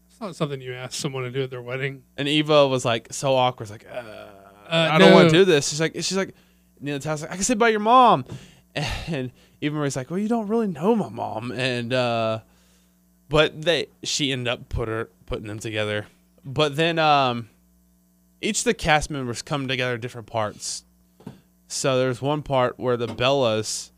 It's 0.09 0.21
not 0.21 0.35
something 0.35 0.61
you 0.61 0.73
ask 0.73 0.93
someone 0.93 1.23
to 1.23 1.31
do 1.31 1.41
at 1.41 1.49
their 1.49 1.61
wedding. 1.61 2.03
And 2.15 2.27
Eva 2.27 2.67
was 2.67 2.85
like 2.85 3.07
so 3.11 3.35
awkward. 3.35 3.69
Like, 3.71 3.85
uh, 3.91 3.95
Uh, 4.69 4.89
I 4.91 4.97
don't 4.97 5.13
want 5.13 5.29
to 5.31 5.35
do 5.35 5.45
this. 5.45 5.69
She's 5.69 5.81
like, 5.81 5.93
she's 5.95 6.15
like, 6.15 6.35
Neil 6.79 6.99
Tyler's 6.99 7.21
like, 7.23 7.31
I 7.31 7.35
can 7.35 7.43
sit 7.43 7.57
by 7.57 7.69
your 7.69 7.79
mom. 7.79 8.25
And 8.75 9.31
Eva 9.61 9.75
Marie's 9.75 9.95
like, 9.95 10.09
well, 10.09 10.17
you 10.17 10.27
don't 10.27 10.47
really 10.47 10.65
know 10.65 10.95
my 10.95 11.09
mom. 11.09 11.51
And, 11.51 11.93
uh, 11.93 12.39
but 13.29 13.61
they, 13.61 13.87
she 14.01 14.31
ended 14.31 14.47
up 14.47 14.67
put 14.69 14.87
her, 14.87 15.09
putting 15.27 15.45
them 15.47 15.59
together. 15.59 16.07
But 16.43 16.75
then, 16.75 16.97
um, 16.97 17.49
each 18.41 18.59
of 18.59 18.63
the 18.63 18.73
cast 18.73 19.11
members 19.11 19.43
come 19.43 19.67
together 19.67 19.97
different 19.99 20.25
parts. 20.27 20.85
So 21.73 21.97
there's 21.97 22.21
one 22.21 22.43
part 22.43 22.79
where 22.79 22.97
the 22.97 23.07
Bellas 23.07 23.91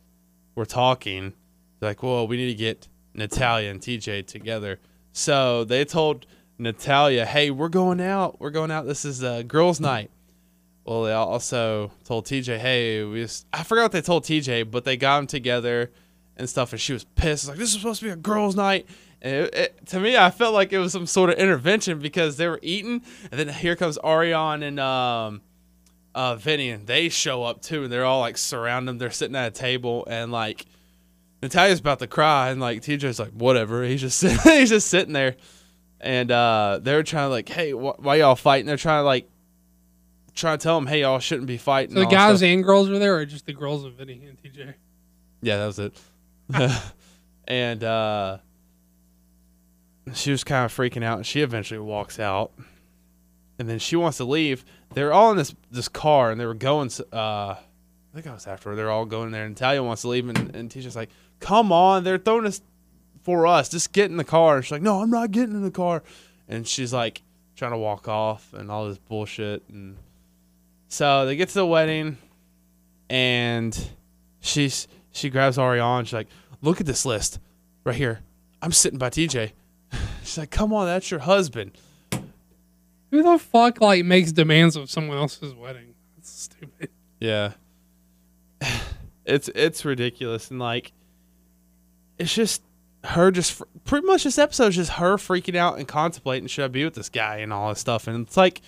were 0.56 0.66
talking. 0.66 1.34
Like, 1.82 2.02
well, 2.02 2.26
we 2.26 2.38
need 2.38 2.48
to 2.48 2.56
get 2.56 2.88
Natalya 3.14 3.70
and 3.70 3.82
TJ 3.82 4.28
together. 4.28 4.80
So 5.12 5.66
they 5.66 5.84
told 5.84 6.26
Natalya, 6.58 7.26
hey, 7.26 7.52
we're 7.52 7.70
going 7.70 8.00
out. 8.00 8.40
We're 8.40 8.52
going 8.52 8.72
out. 8.72 8.86
This 8.86 9.04
is 9.04 9.22
a 9.24 9.44
girls' 9.44 9.82
night. 9.82 10.10
Well, 10.86 11.04
they 11.04 11.12
also 11.12 11.92
told 12.06 12.26
TJ, 12.26 12.60
hey, 12.60 13.04
we 13.04 13.22
just, 13.22 13.46
I 13.52 13.64
forgot 13.64 13.84
what 13.84 13.92
they 13.92 14.02
told 14.02 14.24
TJ, 14.24 14.72
but 14.72 14.86
they 14.86 14.96
got 14.96 15.18
them 15.18 15.28
together 15.28 15.92
and 16.38 16.50
stuff. 16.50 16.72
And 16.72 16.80
she 16.80 16.94
was 16.94 17.04
pissed. 17.04 17.48
Like, 17.48 17.58
this 17.58 17.70
is 17.70 17.76
supposed 17.76 18.00
to 18.00 18.06
be 18.06 18.12
a 18.12 18.16
girls' 18.16 18.56
night. 18.56 18.88
And 19.22 19.36
it, 19.36 19.56
it, 19.56 19.86
to 19.88 20.00
me, 20.00 20.16
I 20.16 20.32
felt 20.32 20.54
like 20.54 20.72
it 20.72 20.80
was 20.80 20.94
some 20.94 21.08
sort 21.08 21.30
of 21.30 21.38
intervention 21.38 22.00
because 22.00 22.38
they 22.38 22.48
were 22.48 22.60
eating. 22.62 23.02
And 23.32 23.40
then 23.40 23.50
here 23.50 23.76
comes 23.76 23.98
Ariane 24.04 24.64
and 24.64 24.80
um, 24.80 25.42
uh, 26.16 26.36
Vinny, 26.38 26.70
and 26.70 26.88
they 26.88 27.10
show 27.10 27.44
up 27.44 27.62
too. 27.62 27.84
And 27.84 27.92
they're 27.92 28.06
all 28.06 28.22
like 28.22 28.38
surround 28.38 28.88
them. 28.88 28.98
They're 28.98 29.12
sitting 29.12 29.36
at 29.36 29.48
a 29.48 29.52
table. 29.52 30.08
And 30.10 30.32
like, 30.32 30.66
Natalya's 31.44 31.82
about 31.82 32.00
to 32.00 32.08
cry. 32.08 32.50
And 32.50 32.62
like, 32.62 32.82
TJ's 32.82 33.20
like, 33.20 33.32
whatever. 33.32 33.84
He's 33.84 34.02
just, 34.02 34.18
sitting, 34.20 34.40
he's 34.40 34.70
just 34.70 34.88
sitting 34.88 35.14
there. 35.14 35.36
And 36.00 36.32
uh, 36.32 36.80
they're 36.82 37.04
trying 37.04 37.26
to 37.26 37.30
like, 37.30 37.50
hey, 37.50 37.72
wh- 37.72 38.00
why 38.00 38.16
y'all 38.16 38.36
fighting? 38.36 38.66
They're 38.66 38.78
trying 38.78 39.02
to 39.02 39.06
like, 39.06 39.30
trying 40.34 40.58
to 40.58 40.64
tell 40.64 40.76
them, 40.76 40.88
hey, 40.88 41.02
y'all 41.02 41.20
shouldn't 41.20 41.48
be 41.48 41.58
fighting. 41.58 41.96
So 41.96 42.02
the 42.02 42.08
guys 42.08 42.42
and 42.42 42.64
girls 42.64 42.90
were 42.90 43.00
there, 43.00 43.18
or 43.18 43.26
just 43.26 43.46
the 43.46 43.54
girls 43.54 43.84
and 43.84 43.94
Vinny 43.94 44.22
and 44.26 44.42
TJ? 44.42 44.74
Yeah, 45.42 45.58
that 45.58 45.66
was 45.66 45.80
it. 45.80 46.82
and 47.48 47.84
uh, 47.84 48.38
she 50.14 50.32
was 50.32 50.44
kind 50.44 50.66
of 50.66 50.74
freaking 50.74 51.04
out, 51.04 51.18
and 51.18 51.26
she 51.26 51.42
eventually 51.42 51.80
walks 51.80 52.20
out. 52.20 52.52
And 53.58 53.70
then 53.70 53.80
she 53.80 53.96
wants 53.96 54.18
to 54.18 54.26
leave. 54.26 54.66
They're 54.96 55.12
all 55.12 55.32
in 55.32 55.38
this 55.38 55.54
this 55.70 55.90
car, 55.90 56.32
and 56.32 56.40
they 56.40 56.46
were 56.46 56.54
going. 56.54 56.90
Uh, 57.14 57.56
I 57.58 57.58
think 58.14 58.28
I 58.28 58.34
was 58.34 58.48
after. 58.48 58.76
They're 58.78 58.90
all 58.90 59.06
going 59.06 59.32
there, 59.32 59.46
and 59.46 59.56
Talia 59.56 59.84
wants 59.84 60.04
to 60.04 60.08
leave, 60.08 60.30
and, 60.30 60.56
and 60.56 60.72
Tisha's 60.72 60.96
like, 60.96 61.10
"Come 61.42 61.74
on, 61.74 62.06
they're 62.06 62.18
throwing 62.18 62.46
us 62.46 62.62
for 63.22 63.46
us. 63.46 63.68
Just 63.68 63.92
get 63.92 64.10
in 64.10 64.16
the 64.16 64.24
car." 64.24 64.56
And 64.56 64.66
she's 64.66 64.72
like, 64.72 64.82
"No, 64.82 65.02
I'm 65.02 65.10
not 65.10 65.32
getting 65.32 65.54
in 65.54 65.64
the 65.64 65.72
car." 65.72 66.02
And 66.48 66.66
she's 66.66 66.94
like 66.94 67.22
trying 67.58 67.72
to 67.72 67.78
walk 67.78 68.08
off, 68.08 68.54
and 68.54 68.72
all 68.72 68.88
this 68.88 68.98
bullshit. 68.98 69.64
And 69.68 69.98
so 70.88 71.26
they 71.26 71.36
get 71.36 71.50
to 71.50 71.56
the 71.56 71.66
wedding, 71.66 72.18
and 73.10 73.78
she's 74.40 74.88
she 75.12 75.30
grabs 75.30 75.60
Ariane. 75.60 76.06
She's 76.06 76.14
like, 76.14 76.30
"Look 76.62 76.80
at 76.80 76.88
this 76.88 77.06
list 77.06 77.40
right 77.84 77.98
here. 77.98 78.22
I'm 78.62 78.72
sitting 78.72 78.98
by 78.98 79.10
TJ." 79.10 79.52
She's 80.24 80.38
like, 80.38 80.52
"Come 80.52 80.72
on, 80.72 80.86
that's 80.86 81.12
your 81.12 81.20
husband." 81.20 81.74
Who 83.12 83.24
the 83.24 83.38
fuck 83.38 83.82
like 83.82 84.06
makes 84.06 84.32
demands 84.32 84.76
of 84.76 84.90
someone 84.90 85.18
else's 85.18 85.54
wedding? 85.54 85.94
That's 86.16 86.30
stupid. 86.30 86.90
Yeah. 87.20 87.54
it's 89.26 89.50
it's 89.50 89.86
ridiculous 89.86 90.52
and 90.52 90.60
like 90.60 90.92
it's 92.18 92.34
just 92.34 92.62
her 93.04 93.32
just 93.32 93.62
pretty 93.84 94.06
much 94.06 94.24
this 94.24 94.38
episode 94.38 94.68
is 94.68 94.76
just 94.76 94.92
her 94.94 95.16
freaking 95.18 95.56
out 95.56 95.78
and 95.78 95.88
contemplating 95.88 96.48
should 96.48 96.66
I 96.66 96.68
be 96.68 96.84
with 96.84 96.96
this 96.96 97.10
guy 97.10 97.38
and 97.38 97.54
all 97.54 97.70
this 97.70 97.80
stuff 97.80 98.08
and 98.08 98.28
it's 98.28 98.38
like 98.38 98.62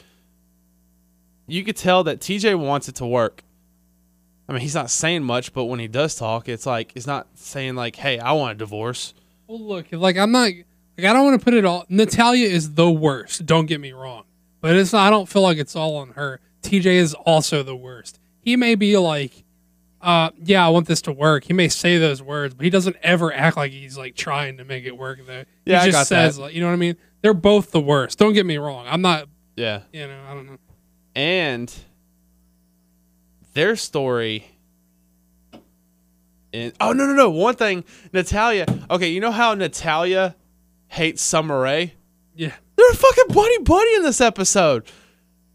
you 1.48 1.64
could 1.64 1.78
tell 1.78 2.04
that 2.04 2.20
TJ 2.20 2.60
wants 2.60 2.90
it 2.90 2.96
to 2.96 3.06
work. 3.06 3.44
I 4.50 4.54
mean, 4.54 4.62
he's 4.62 4.76
not 4.76 4.90
saying 4.90 5.24
much, 5.24 5.54
but 5.54 5.66
when 5.66 5.80
he 5.80 5.88
does 5.88 6.16
talk, 6.16 6.48
it's 6.48 6.66
like 6.66 6.92
he's 6.94 7.08
not 7.08 7.28
saying 7.36 7.76
like, 7.76 7.96
"Hey, 7.96 8.20
I 8.20 8.34
want 8.34 8.54
a 8.54 8.56
divorce." 8.56 9.14
Well, 9.48 9.60
look, 9.60 9.88
like 9.92 10.18
I'm 10.18 10.32
not 10.32 10.52
like 10.52 10.66
I 11.00 11.14
don't 11.14 11.26
want 11.26 11.40
to 11.40 11.44
put 11.44 11.54
it 11.54 11.66
all. 11.66 11.86
Natalya 11.90 12.48
is 12.48 12.74
the 12.74 12.90
worst. 12.90 13.46
Don't 13.46 13.66
get 13.66 13.82
me 13.82 13.92
wrong, 13.92 14.24
but 14.68 14.76
it's 14.76 14.94
not. 14.94 15.08
I 15.08 15.10
don't 15.10 15.28
feel 15.30 15.42
like 15.42 15.58
it's 15.58 15.76
all 15.76 15.96
on 15.98 16.10
her. 16.12 16.40
TJ 16.62 16.86
is 16.86 17.14
also 17.14 17.64
the 17.64 17.76
worst. 17.76 18.20
He 18.42 18.56
may 18.56 18.76
be 18.76 18.98
like, 18.98 19.44
uh, 20.02 20.32
yeah, 20.44 20.66
I 20.66 20.70
want 20.70 20.88
this 20.88 21.02
to 21.04 21.12
work. 21.12 21.46
He 21.46 21.54
may 21.54 21.68
say 21.70 21.98
those 21.98 22.22
words, 22.22 22.54
but 22.54 22.64
he 22.64 22.70
doesn't 22.70 22.96
ever 23.02 23.34
act 23.34 23.58
like 23.58 23.72
he's 23.72 23.98
like 23.98 24.16
trying 24.16 24.58
to 24.58 24.66
make 24.66 24.86
it 24.86 24.98
work. 24.98 25.20
Though 25.26 25.44
Yeah, 25.66 25.82
I 25.82 25.86
he 25.86 25.92
got 25.92 26.00
just 26.00 26.10
says, 26.10 26.36
that. 26.36 26.42
like, 26.42 26.54
you 26.54 26.62
know 26.62 26.68
what 26.68 26.74
I 26.74 26.78
mean? 26.78 26.98
They're 27.22 27.34
both 27.34 27.72
the 27.72 27.80
worst. 27.82 28.20
Don't 28.20 28.34
get 28.34 28.46
me 28.46 28.58
wrong. 28.58 28.86
I'm 28.88 29.02
not. 29.02 29.28
Yeah. 29.56 29.82
You 29.92 30.08
know, 30.08 30.22
I 30.30 30.34
don't 30.34 30.46
know. 30.46 30.58
and 31.16 31.74
their 33.54 33.76
story 33.76 34.46
and 36.54 36.74
oh 36.80 36.94
no 36.94 37.08
no 37.08 37.14
no 37.14 37.30
one 37.32 37.56
thing 37.56 37.84
natalya 38.14 38.66
okay 38.92 39.10
you 39.10 39.20
know 39.20 39.32
how 39.32 39.56
natalya 39.56 40.36
hates 40.90 41.24
summer 41.24 41.60
rae 41.62 41.94
Yeah, 42.38 42.54
they're 42.76 42.92
a 42.92 42.96
fucking 42.96 43.36
buddy 43.36 43.58
buddy 43.60 43.96
in 43.96 44.04
this 44.04 44.22
episode 44.22 44.86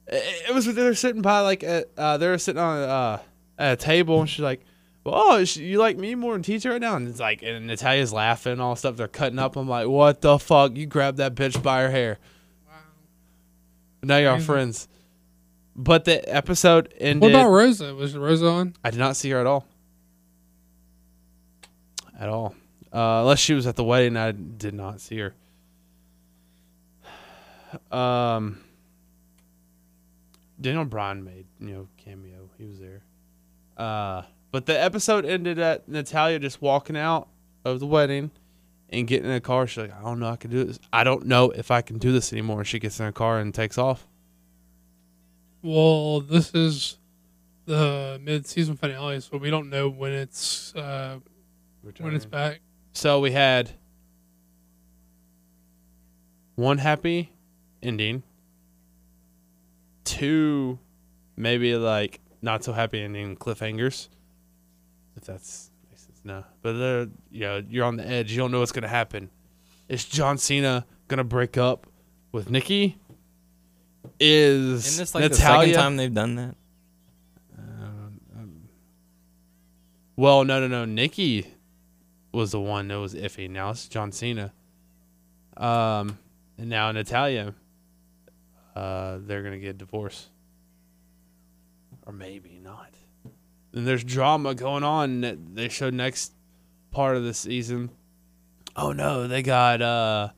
it, 0.06 0.48
it 0.48 0.54
was 0.54 0.72
they're 0.74 0.94
sitting 0.94 1.22
by 1.22 1.40
like 1.40 1.62
a, 1.62 1.84
uh 1.96 2.18
they're 2.18 2.36
sitting 2.38 2.60
on 2.60 2.78
uh 2.78 3.18
at 3.58 3.72
a 3.72 3.76
table 3.76 4.20
and 4.20 4.28
she's 4.28 4.40
like 4.40 4.62
well, 5.04 5.14
oh, 5.16 5.36
you 5.38 5.78
like 5.78 5.98
me 5.98 6.14
more 6.14 6.34
than 6.34 6.42
teacher 6.42 6.70
right 6.70 6.80
now? 6.80 6.94
And 6.94 7.08
it's 7.08 7.18
like, 7.18 7.42
and 7.42 7.66
Natalya's 7.66 8.12
laughing, 8.12 8.60
all 8.60 8.76
stuff. 8.76 8.96
They're 8.96 9.08
cutting 9.08 9.38
up. 9.38 9.56
I'm 9.56 9.68
like, 9.68 9.88
what 9.88 10.20
the 10.20 10.38
fuck? 10.38 10.76
You 10.76 10.86
grabbed 10.86 11.18
that 11.18 11.34
bitch 11.34 11.60
by 11.60 11.82
her 11.82 11.90
hair. 11.90 12.18
Now 14.02 14.18
you're 14.18 14.32
Crazy. 14.32 14.46
friends. 14.46 14.88
But 15.74 16.04
the 16.04 16.32
episode 16.32 16.94
ended. 17.00 17.22
What 17.22 17.30
about 17.30 17.50
Rosa? 17.50 17.94
Was 17.94 18.16
Rosa 18.16 18.46
on? 18.46 18.74
I 18.84 18.90
did 18.90 19.00
not 19.00 19.16
see 19.16 19.30
her 19.30 19.40
at 19.40 19.46
all. 19.46 19.66
At 22.18 22.28
all. 22.28 22.54
Uh, 22.92 23.20
unless 23.22 23.40
she 23.40 23.54
was 23.54 23.66
at 23.66 23.74
the 23.74 23.84
wedding, 23.84 24.16
I 24.16 24.32
did 24.32 24.74
not 24.74 25.00
see 25.00 25.18
her. 25.18 25.34
Um, 27.90 28.60
Daniel 30.60 30.84
Bryan 30.84 31.24
made 31.24 31.46
you 31.60 31.74
know 31.74 31.88
cameo. 31.96 32.50
He 32.58 32.64
was 32.64 32.78
there. 32.78 33.02
Uh, 33.76 34.22
but 34.50 34.66
the 34.66 34.80
episode 34.80 35.24
ended 35.24 35.58
at 35.58 35.88
Natalya 35.88 36.38
just 36.38 36.60
walking 36.60 36.96
out 36.96 37.28
of 37.64 37.80
the 37.80 37.86
wedding 37.86 38.30
and 38.90 39.06
getting 39.06 39.28
in 39.30 39.36
a 39.36 39.40
car. 39.40 39.66
She's 39.66 39.84
like, 39.84 39.96
I 39.96 40.02
don't 40.02 40.20
know, 40.20 40.28
I 40.28 40.36
can 40.36 40.50
do 40.50 40.64
this. 40.64 40.78
I 40.92 41.04
don't 41.04 41.26
know 41.26 41.50
if 41.50 41.70
I 41.70 41.80
can 41.80 41.98
do 41.98 42.12
this 42.12 42.32
anymore. 42.32 42.64
She 42.64 42.78
gets 42.78 43.00
in 43.00 43.06
a 43.06 43.12
car 43.12 43.38
and 43.38 43.54
takes 43.54 43.78
off. 43.78 44.06
Well, 45.62 46.20
this 46.20 46.54
is 46.54 46.98
the 47.64 48.20
mid-season 48.22 48.76
finale, 48.76 49.20
so 49.20 49.36
we 49.38 49.48
don't 49.48 49.70
know 49.70 49.88
when 49.88 50.12
it's 50.12 50.74
uh, 50.74 51.18
when 51.98 52.14
it's 52.14 52.26
back. 52.26 52.60
So 52.92 53.20
we 53.20 53.30
had 53.30 53.70
one 56.56 56.78
happy 56.78 57.31
ending, 57.82 58.22
two 60.04 60.78
maybe 61.36 61.74
like 61.76 62.20
not 62.40 62.64
so 62.64 62.72
happy 62.72 63.00
ending 63.00 63.36
cliffhangers. 63.36 64.08
If 65.16 65.24
that's 65.24 65.70
makes 65.90 66.02
sense. 66.02 66.20
No, 66.24 66.44
but 66.62 66.72
they're 66.74 67.08
you 67.30 67.40
know 67.40 67.62
you're 67.68 67.84
on 67.84 67.96
the 67.96 68.06
edge. 68.06 68.30
You 68.32 68.38
don't 68.38 68.50
know 68.50 68.60
what's 68.60 68.72
gonna 68.72 68.88
happen. 68.88 69.30
Is 69.88 70.04
John 70.04 70.38
Cena 70.38 70.86
gonna 71.08 71.24
break 71.24 71.56
up 71.56 71.86
with 72.32 72.50
Nikki? 72.50 72.98
Is 74.18 74.86
Isn't 74.86 75.02
this 75.02 75.14
like 75.14 75.22
Natalya? 75.22 75.68
the 75.68 75.72
second 75.74 75.82
time 75.82 75.96
they've 75.96 76.14
done 76.14 76.34
that? 76.36 76.54
Well, 80.16 80.44
no, 80.44 80.60
no, 80.60 80.68
no. 80.68 80.84
Nikki 80.84 81.46
was 82.32 82.52
the 82.52 82.60
one 82.60 82.88
that 82.88 82.98
was 82.98 83.14
iffy. 83.14 83.48
Now 83.48 83.70
it's 83.70 83.88
John 83.88 84.12
Cena. 84.12 84.52
Um, 85.56 86.18
and 86.58 86.68
now 86.68 86.92
Natalya, 86.92 87.54
uh, 88.74 89.18
they're 89.20 89.42
gonna 89.42 89.58
get 89.58 89.78
divorced, 89.78 90.28
or 92.06 92.12
maybe 92.12 92.58
not. 92.62 92.94
And 93.72 93.86
there's 93.86 94.04
drama 94.04 94.54
going 94.54 94.84
on 94.84 95.22
that 95.22 95.54
they 95.54 95.68
showed 95.68 95.94
next 95.94 96.32
part 96.90 97.16
of 97.16 97.24
the 97.24 97.34
season. 97.34 97.90
Oh 98.76 98.92
no, 98.92 99.26
they 99.26 99.42
got 99.42 99.80
uh, 99.82 100.28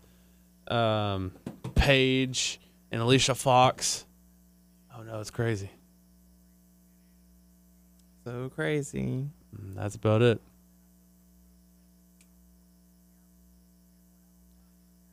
um, 0.72 1.32
Paige 1.74 2.60
and 2.92 3.02
Alicia 3.02 3.34
Fox. 3.34 4.06
Oh 4.96 5.02
no, 5.02 5.20
it's 5.20 5.30
crazy. 5.30 5.70
So 8.24 8.50
crazy. 8.54 9.28
Mm, 9.54 9.74
That's 9.74 9.96
about 9.96 10.22
it. 10.22 10.40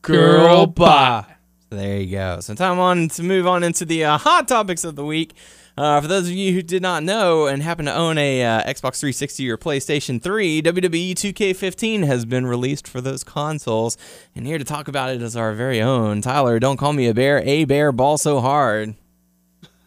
Girl, 0.02 0.66
bye. 0.66 1.26
So 1.72 1.78
there 1.78 2.02
you 2.02 2.12
go. 2.18 2.42
So 2.42 2.54
time 2.54 2.80
on 2.80 3.08
to 3.10 3.24
move 3.24 3.48
on 3.48 3.64
into 3.64 3.86
the 3.86 4.04
uh, 4.04 4.18
hot 4.18 4.46
topics 4.46 4.84
of 4.84 4.98
the 4.98 5.06
week. 5.06 5.36
Uh, 5.78 6.02
for 6.02 6.08
those 6.10 6.26
of 6.28 6.34
you 6.34 6.52
who 6.52 6.62
did 6.62 6.82
not 6.82 7.02
know 7.02 7.48
and 7.48 7.64
happen 7.64 7.86
to 7.86 7.96
own 7.96 8.18
a 8.18 8.44
uh, 8.44 8.62
Xbox 8.64 9.00
360 9.00 9.50
or 9.50 9.58
PlayStation 9.58 10.22
3, 10.22 10.58
E 10.58 10.62
WWE 10.62 11.14
2K15 11.14 12.06
has 12.06 12.26
been 12.26 12.46
released 12.46 12.90
for 12.90 13.00
those 13.00 13.24
consoles. 13.24 13.98
And 14.36 14.46
here 14.46 14.58
to 14.58 14.66
talk 14.66 14.90
about 14.90 15.12
it 15.12 15.22
is 15.22 15.38
our 15.38 15.54
very 15.54 15.82
own 15.82 16.22
Tyler. 16.22 16.60
Don't 16.60 16.76
call 16.76 16.92
me 16.92 17.08
a 17.08 17.14
bear. 17.14 17.42
A 17.46 17.64
bear 17.64 17.94
ball 17.94 18.18
so 18.18 18.42
hard. 18.42 18.96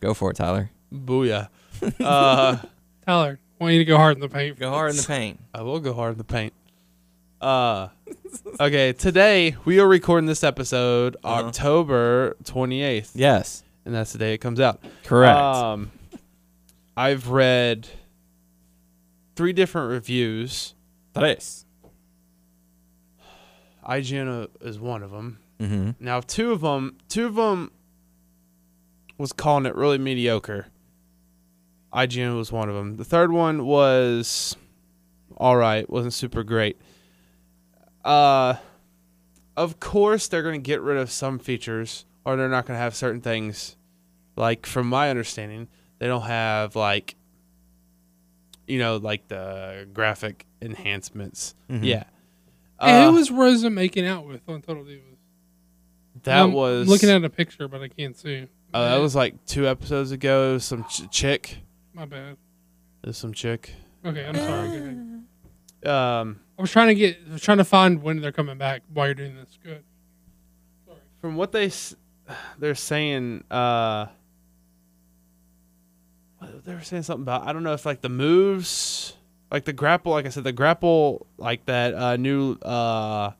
Go 0.00 0.14
for 0.14 0.30
it, 0.30 0.36
Tyler. 0.36 0.70
Booyah. 0.92 1.48
Uh, 2.00 2.56
Tyler, 3.04 3.38
I 3.60 3.62
want 3.62 3.74
you 3.74 3.80
to 3.80 3.84
go 3.84 3.98
hard 3.98 4.16
in 4.16 4.22
the 4.22 4.28
paint. 4.30 4.58
Go 4.58 4.70
hard 4.70 4.92
in 4.92 4.96
the 4.96 5.02
paint. 5.02 5.38
I 5.52 5.60
will 5.60 5.80
go 5.80 5.92
hard 5.92 6.12
in 6.12 6.18
the 6.18 6.24
paint. 6.24 6.54
Uh, 7.48 7.88
okay, 8.58 8.94
today 8.94 9.54
we 9.66 9.78
are 9.78 9.86
recording 9.86 10.24
this 10.26 10.42
episode 10.42 11.14
Uh-huh. 11.22 11.44
October 11.48 12.36
28th, 12.42 13.10
Yes, 13.14 13.62
and 13.84 13.94
that's 13.94 14.14
the 14.14 14.18
day 14.18 14.32
it 14.32 14.38
comes 14.38 14.60
out. 14.60 14.82
correct. 15.04 15.38
Um, 15.38 15.90
I've 16.96 17.28
read 17.28 17.86
three 19.36 19.52
different 19.52 19.90
reviews. 19.90 20.72
Tres. 21.14 21.66
IGN 23.86 24.48
is 24.62 24.80
one 24.80 25.02
of 25.02 25.10
them. 25.10 25.38
Mm-hmm. 25.60 25.90
Now, 26.02 26.20
two 26.20 26.50
of 26.50 26.62
them, 26.62 26.96
two 27.10 27.26
of 27.26 27.34
them 27.34 27.72
was 29.18 29.34
calling 29.34 29.66
it 29.66 29.74
really 29.74 29.98
mediocre. 29.98 30.68
IGN 31.92 32.38
was 32.38 32.50
one 32.50 32.70
of 32.70 32.74
them. 32.74 32.96
The 32.96 33.04
third 33.04 33.32
one 33.32 33.66
was 33.66 34.56
all 35.36 35.58
right, 35.58 35.88
wasn't 35.90 36.14
super 36.14 36.42
great. 36.42 36.78
Uh, 38.04 38.54
of 39.56 39.80
course, 39.80 40.28
they're 40.28 40.42
going 40.42 40.60
to 40.60 40.64
get 40.66 40.80
rid 40.80 40.96
of 40.98 41.10
some 41.10 41.38
features, 41.38 42.04
or 42.24 42.36
they're 42.36 42.48
not 42.48 42.66
going 42.66 42.76
to 42.76 42.82
have 42.82 42.94
certain 42.94 43.20
things. 43.20 43.76
Like 44.36 44.66
from 44.66 44.88
my 44.88 45.10
understanding, 45.10 45.68
they 46.00 46.06
don't 46.08 46.22
have 46.22 46.74
like, 46.76 47.14
you 48.66 48.78
know, 48.78 48.96
like 48.96 49.28
the 49.28 49.88
graphic 49.92 50.44
enhancements. 50.60 51.54
Mhm. 51.70 51.84
Yeah. 51.84 52.04
Hey, 52.80 53.04
Uh, 53.04 53.10
who 53.10 53.16
was 53.16 53.30
Rosa 53.30 53.70
making 53.70 54.04
out 54.06 54.26
with 54.26 54.40
on 54.48 54.60
Total 54.60 54.82
Divas? 54.84 55.00
that 56.24 56.42
I'm 56.42 56.52
was 56.52 56.88
looking 56.88 57.10
at 57.10 57.22
a 57.24 57.30
picture, 57.30 57.68
but 57.68 57.80
I 57.82 57.88
can't 57.88 58.16
see. 58.16 58.48
Uh, 58.72 58.88
that 58.90 59.00
was 59.00 59.14
like 59.14 59.44
two 59.46 59.68
episodes 59.68 60.10
ago. 60.10 60.58
Some 60.58 60.84
ch- 60.84 61.08
chick. 61.10 61.58
my 61.92 62.04
bad. 62.06 62.36
There's 63.02 63.16
some 63.18 63.32
chick. 63.34 63.72
Okay, 64.04 64.24
I'm 64.26 64.34
sorry. 64.34 64.96
Go. 65.84 65.94
Um, 65.94 66.40
I 66.58 66.62
was 66.62 66.70
trying 66.70 66.88
to 66.88 66.94
get, 66.94 67.18
I 67.28 67.32
was 67.32 67.42
trying 67.42 67.58
to 67.58 67.64
find 67.64 68.02
when 68.02 68.20
they're 68.20 68.32
coming 68.32 68.58
back 68.58 68.82
while 68.92 69.06
you're 69.06 69.14
doing 69.14 69.36
this. 69.36 69.58
Good. 69.62 69.82
Sorry. 70.86 70.98
from 71.20 71.36
what 71.36 71.52
they 71.52 71.70
they're 72.58 72.74
saying, 72.74 73.44
uh, 73.50 74.06
they 76.64 76.74
were 76.74 76.80
saying 76.80 77.02
something 77.02 77.22
about 77.22 77.46
I 77.46 77.52
don't 77.52 77.62
know 77.62 77.72
if 77.72 77.84
like 77.86 78.00
the 78.00 78.08
moves, 78.08 79.16
like 79.50 79.64
the 79.64 79.72
grapple. 79.72 80.12
Like 80.12 80.26
I 80.26 80.28
said, 80.28 80.44
the 80.44 80.52
grapple, 80.52 81.26
like 81.38 81.64
that 81.66 81.94
uh, 81.94 82.16
new 82.16 82.54
uh, 82.62 83.32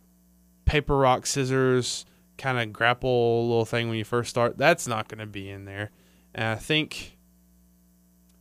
paper 0.65 0.97
rock 0.97 1.27
scissors 1.27 2.07
kind 2.37 2.59
of 2.59 2.73
grapple 2.73 3.49
little 3.49 3.65
thing 3.65 3.89
when 3.89 3.97
you 3.97 4.05
first 4.05 4.31
start. 4.31 4.59
That's 4.59 4.87
not 4.87 5.09
going 5.09 5.21
to 5.21 5.27
be 5.27 5.49
in 5.49 5.65
there, 5.65 5.91
and 6.35 6.47
I 6.47 6.57
think 6.57 7.17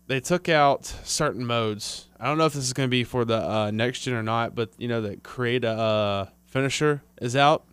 they 0.08 0.20
took 0.20 0.50
out 0.50 0.86
certain 1.04 1.46
modes. 1.46 2.08
I 2.20 2.26
don't 2.26 2.38
know 2.38 2.46
if 2.46 2.54
this 2.54 2.64
is 2.66 2.74
going 2.74 2.88
to 2.88 2.92
be 2.92 3.04
for 3.04 3.26
the 3.26 3.38
uh, 3.38 3.72
next 3.72 4.02
gen 4.02 4.14
or 4.14 4.24
not, 4.24 4.56
but 4.56 4.70
you 4.78 4.88
know 4.88 5.02
that 5.02 5.24
create 5.24 5.64
a 5.64 5.72
uh, 5.72 6.26
finisher 6.46 7.02
is 7.22 7.36
out. 7.36 7.64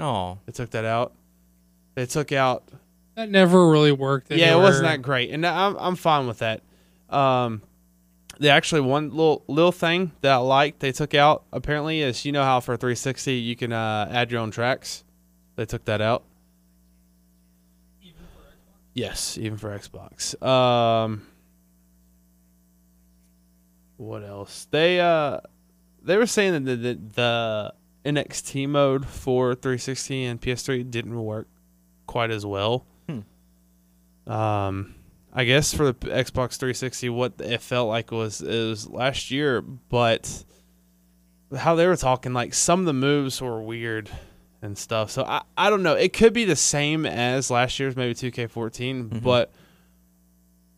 Oh, 0.00 0.38
They 0.46 0.52
took 0.52 0.70
that 0.70 0.84
out. 0.84 1.12
They 1.94 2.06
took 2.06 2.32
out. 2.32 2.64
That 3.16 3.30
never 3.30 3.68
really 3.68 3.92
worked. 3.92 4.30
Yeah, 4.30 4.54
it 4.56 4.60
wasn't 4.60 4.86
that 4.86 5.02
great, 5.02 5.30
and 5.30 5.44
I'm 5.44 5.76
I'm 5.78 5.96
fine 5.96 6.26
with 6.26 6.38
that. 6.38 6.62
Um, 7.10 7.62
they 8.38 8.48
actually 8.50 8.82
one 8.82 9.10
little 9.10 9.42
little 9.48 9.72
thing 9.72 10.12
that 10.20 10.32
I 10.32 10.36
liked 10.36 10.78
they 10.80 10.92
took 10.92 11.14
out 11.14 11.44
apparently 11.52 12.00
is 12.02 12.24
you 12.24 12.30
know 12.32 12.44
how 12.44 12.60
for 12.60 12.76
360 12.76 13.32
you 13.32 13.56
can 13.56 13.72
uh, 13.72 14.08
add 14.10 14.30
your 14.30 14.40
own 14.40 14.50
tracks. 14.52 15.02
They 15.56 15.64
took 15.66 15.84
that 15.86 16.00
out. 16.00 16.22
Yes, 18.94 19.38
even 19.38 19.58
for 19.58 19.76
Xbox. 19.76 20.40
Um, 20.44 21.26
what 23.98 24.24
else? 24.24 24.66
They 24.70 25.00
uh, 25.00 25.40
they 26.02 26.16
were 26.16 26.26
saying 26.26 26.52
that 26.54 26.64
the, 26.64 26.76
the, 26.76 26.94
the 27.14 27.74
NXT 28.06 28.68
mode 28.68 29.04
for 29.06 29.54
360 29.54 30.24
and 30.24 30.40
PS3 30.40 30.90
didn't 30.90 31.22
work 31.22 31.46
quite 32.06 32.30
as 32.30 32.46
well. 32.46 32.86
Um, 34.26 34.94
I 35.32 35.44
guess 35.44 35.74
for 35.74 35.86
the 35.86 35.94
Xbox 35.94 36.56
360, 36.56 37.10
what 37.10 37.34
it 37.38 37.60
felt 37.60 37.88
like 37.88 38.10
was 38.10 38.40
it 38.40 38.68
was 38.68 38.88
last 38.88 39.30
year, 39.30 39.60
but 39.60 40.44
how 41.56 41.74
they 41.74 41.86
were 41.86 41.96
talking, 41.96 42.32
like 42.32 42.54
some 42.54 42.80
of 42.80 42.86
the 42.86 42.92
moves 42.94 43.40
were 43.40 43.60
weird 43.62 44.10
and 44.62 44.76
stuff. 44.76 45.10
So 45.10 45.24
I, 45.24 45.42
I 45.56 45.70
don't 45.70 45.82
know. 45.82 45.94
It 45.94 46.12
could 46.12 46.32
be 46.32 46.44
the 46.44 46.56
same 46.56 47.04
as 47.06 47.50
last 47.50 47.78
year's, 47.78 47.96
maybe 47.96 48.14
2K14, 48.14 49.22
but 49.22 49.52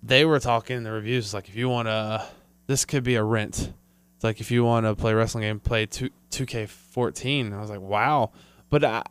they 0.03 0.25
were 0.25 0.39
talking 0.41 0.77
in 0.79 0.83
the 0.85 0.93
reviews 0.93 1.35
like 1.35 1.49
if 1.49 1.57
you 1.57 1.68
want 1.68 1.89
to, 1.89 2.27
this 2.71 2.85
could 2.85 3.03
be 3.03 3.16
a 3.16 3.25
rent. 3.25 3.73
It's 4.14 4.23
like 4.23 4.41
if 4.41 4.53
you 4.53 4.62
want 4.62 4.87
to 4.87 4.95
play 4.95 5.11
a 5.11 5.16
wrestling 5.16 5.43
game, 5.43 5.59
play 5.59 5.87
two 5.87 6.11
2K14. 6.31 7.53
I 7.53 7.61
was 7.61 7.68
like, 7.68 7.81
wow, 7.81 8.31
but 8.71 8.85
I. 8.85 9.03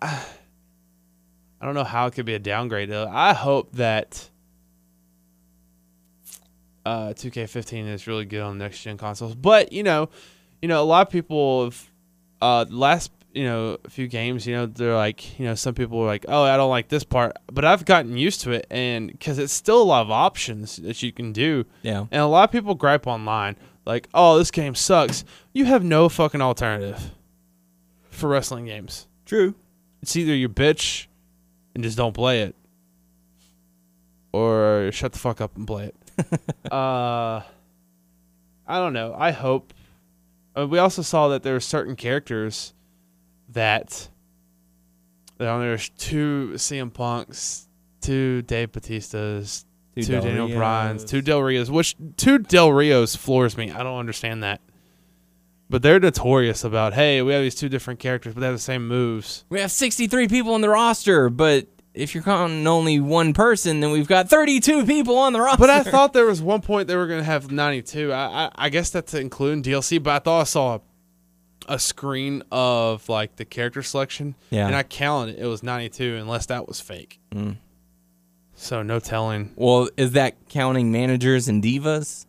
I 1.61 1.65
don't 1.65 1.75
know 1.75 1.83
how 1.83 2.05
it 2.05 2.13
could 2.13 2.25
be 2.25 2.35
a 2.35 2.39
downgrade. 2.39 2.89
I 2.89 3.33
hope 3.33 3.73
that 3.73 4.29
uh, 6.85 7.09
2K15 7.09 7.89
is 7.89 8.07
really 8.07 8.23
good 8.23 8.39
on 8.39 8.57
next 8.57 8.81
gen 8.81 8.97
consoles. 8.97 9.35
But 9.35 9.73
you 9.73 9.83
know, 9.83 10.09
you 10.61 10.69
know, 10.69 10.81
a 10.81 10.85
lot 10.85 11.05
of 11.05 11.11
people 11.11 11.65
have 11.65 11.89
uh, 12.41 12.65
last 12.69 13.11
you 13.33 13.43
know 13.43 13.77
a 13.83 13.89
few 13.89 14.07
games. 14.07 14.45
You 14.47 14.55
know, 14.55 14.65
they're 14.65 14.95
like 14.95 15.39
you 15.39 15.45
know 15.45 15.55
some 15.55 15.73
people 15.73 15.99
are 15.99 16.05
like, 16.05 16.25
oh, 16.27 16.43
I 16.43 16.57
don't 16.57 16.69
like 16.69 16.89
this 16.89 17.03
part, 17.03 17.33
but 17.51 17.65
I've 17.65 17.85
gotten 17.85 18.17
used 18.17 18.41
to 18.41 18.51
it, 18.51 18.67
and 18.69 19.11
because 19.11 19.37
it's 19.39 19.53
still 19.53 19.81
a 19.81 19.83
lot 19.83 20.01
of 20.01 20.11
options 20.11 20.77
that 20.77 21.01
you 21.03 21.11
can 21.11 21.31
do. 21.31 21.65
yeah. 21.81 22.05
And 22.11 22.21
a 22.21 22.27
lot 22.27 22.49
of 22.49 22.51
people 22.51 22.75
gripe 22.75 23.07
online, 23.07 23.55
like, 23.85 24.07
oh, 24.13 24.37
this 24.37 24.51
game 24.51 24.75
sucks. 24.75 25.23
You 25.53 25.65
have 25.65 25.83
no 25.83 26.09
fucking 26.09 26.41
alternative 26.41 27.11
for 28.09 28.29
wrestling 28.29 28.65
games. 28.65 29.07
True. 29.25 29.55
It's 30.01 30.15
either 30.15 30.33
you 30.33 30.49
bitch 30.49 31.07
and 31.75 31.83
just 31.83 31.97
don't 31.97 32.13
play 32.13 32.41
it, 32.41 32.55
or 34.31 34.89
shut 34.91 35.13
the 35.13 35.19
fuck 35.19 35.41
up 35.41 35.55
and 35.55 35.67
play 35.67 35.85
it. 35.85 35.95
uh, 36.71 37.41
I 38.67 38.77
don't 38.79 38.93
know. 38.93 39.15
I 39.17 39.31
hope. 39.31 39.73
Uh, 40.57 40.67
we 40.67 40.79
also 40.79 41.01
saw 41.01 41.27
that 41.29 41.43
there 41.43 41.53
were 41.53 41.59
certain 41.59 41.95
characters 41.95 42.73
that. 43.53 44.09
that 45.37 45.57
there's 45.57 45.89
two 45.89 46.51
CM 46.55 46.93
Punks, 46.93 47.67
two 48.01 48.41
Dave 48.43 48.71
Batistas, 48.71 49.65
two, 49.95 50.03
Del 50.03 50.21
Daniel 50.23 50.47
Rios. 50.47 50.57
Bryan's, 50.57 51.05
two 51.05 51.21
Del 51.21 51.41
Rios, 51.41 51.69
which 51.69 51.95
two 52.17 52.39
Del 52.39 52.71
Rios 52.71 53.15
floors 53.15 53.57
me. 53.57 53.71
I 53.71 53.83
don't 53.83 53.99
understand 53.99 54.43
that. 54.43 54.61
But 55.69 55.83
they're 55.83 55.99
notorious 55.99 56.63
about, 56.63 56.93
hey, 56.93 57.21
we 57.21 57.31
have 57.33 57.43
these 57.43 57.53
two 57.53 57.69
different 57.69 57.99
characters, 57.99 58.33
but 58.33 58.39
they 58.39 58.47
have 58.47 58.55
the 58.55 58.59
same 58.59 58.87
moves. 58.87 59.45
We 59.49 59.59
have 59.59 59.71
63 59.71 60.27
people 60.27 60.55
on 60.55 60.61
the 60.61 60.69
roster, 60.69 61.29
but 61.29 61.67
if 61.93 62.15
you're 62.15 62.23
counting 62.23 62.65
only 62.65 62.99
one 62.99 63.33
person, 63.33 63.79
then 63.79 63.91
we've 63.91 64.07
got 64.07 64.29
32 64.29 64.85
people 64.87 65.15
on 65.17 65.33
the 65.33 65.39
roster. 65.39 65.59
But 65.59 65.69
I 65.69 65.83
thought 65.83 66.13
there 66.13 66.25
was 66.25 66.41
one 66.41 66.61
point 66.61 66.87
they 66.87 66.95
were 66.95 67.05
going 67.05 67.19
to 67.19 67.25
have 67.25 67.51
92. 67.51 68.11
I, 68.11 68.45
I 68.45 68.51
I 68.55 68.69
guess 68.69 68.89
that's 68.89 69.13
including 69.13 69.61
DLC, 69.61 70.01
but 70.01 70.11
I 70.15 70.19
thought 70.19 70.41
I 70.41 70.43
saw 70.45 70.75
a, 70.75 70.81
a 71.67 71.77
screen 71.79 72.43
of 72.51 73.07
like 73.09 73.35
the 73.35 73.45
character 73.45 73.83
selection, 73.83 74.35
Yeah. 74.49 74.67
and 74.67 74.75
I 74.75 74.83
counted 74.83 75.35
it. 75.35 75.41
It 75.43 75.45
was 75.47 75.61
92, 75.63 76.15
unless 76.15 76.45
that 76.47 76.67
was 76.67 76.79
fake. 76.79 77.19
Mm. 77.31 77.57
So 78.55 78.81
no 78.83 78.99
telling. 78.99 79.53
Well, 79.55 79.89
is 79.97 80.11
that 80.13 80.35
counting 80.49 80.91
managers 80.91 81.47
and 81.47 81.63
divas? 81.63 82.25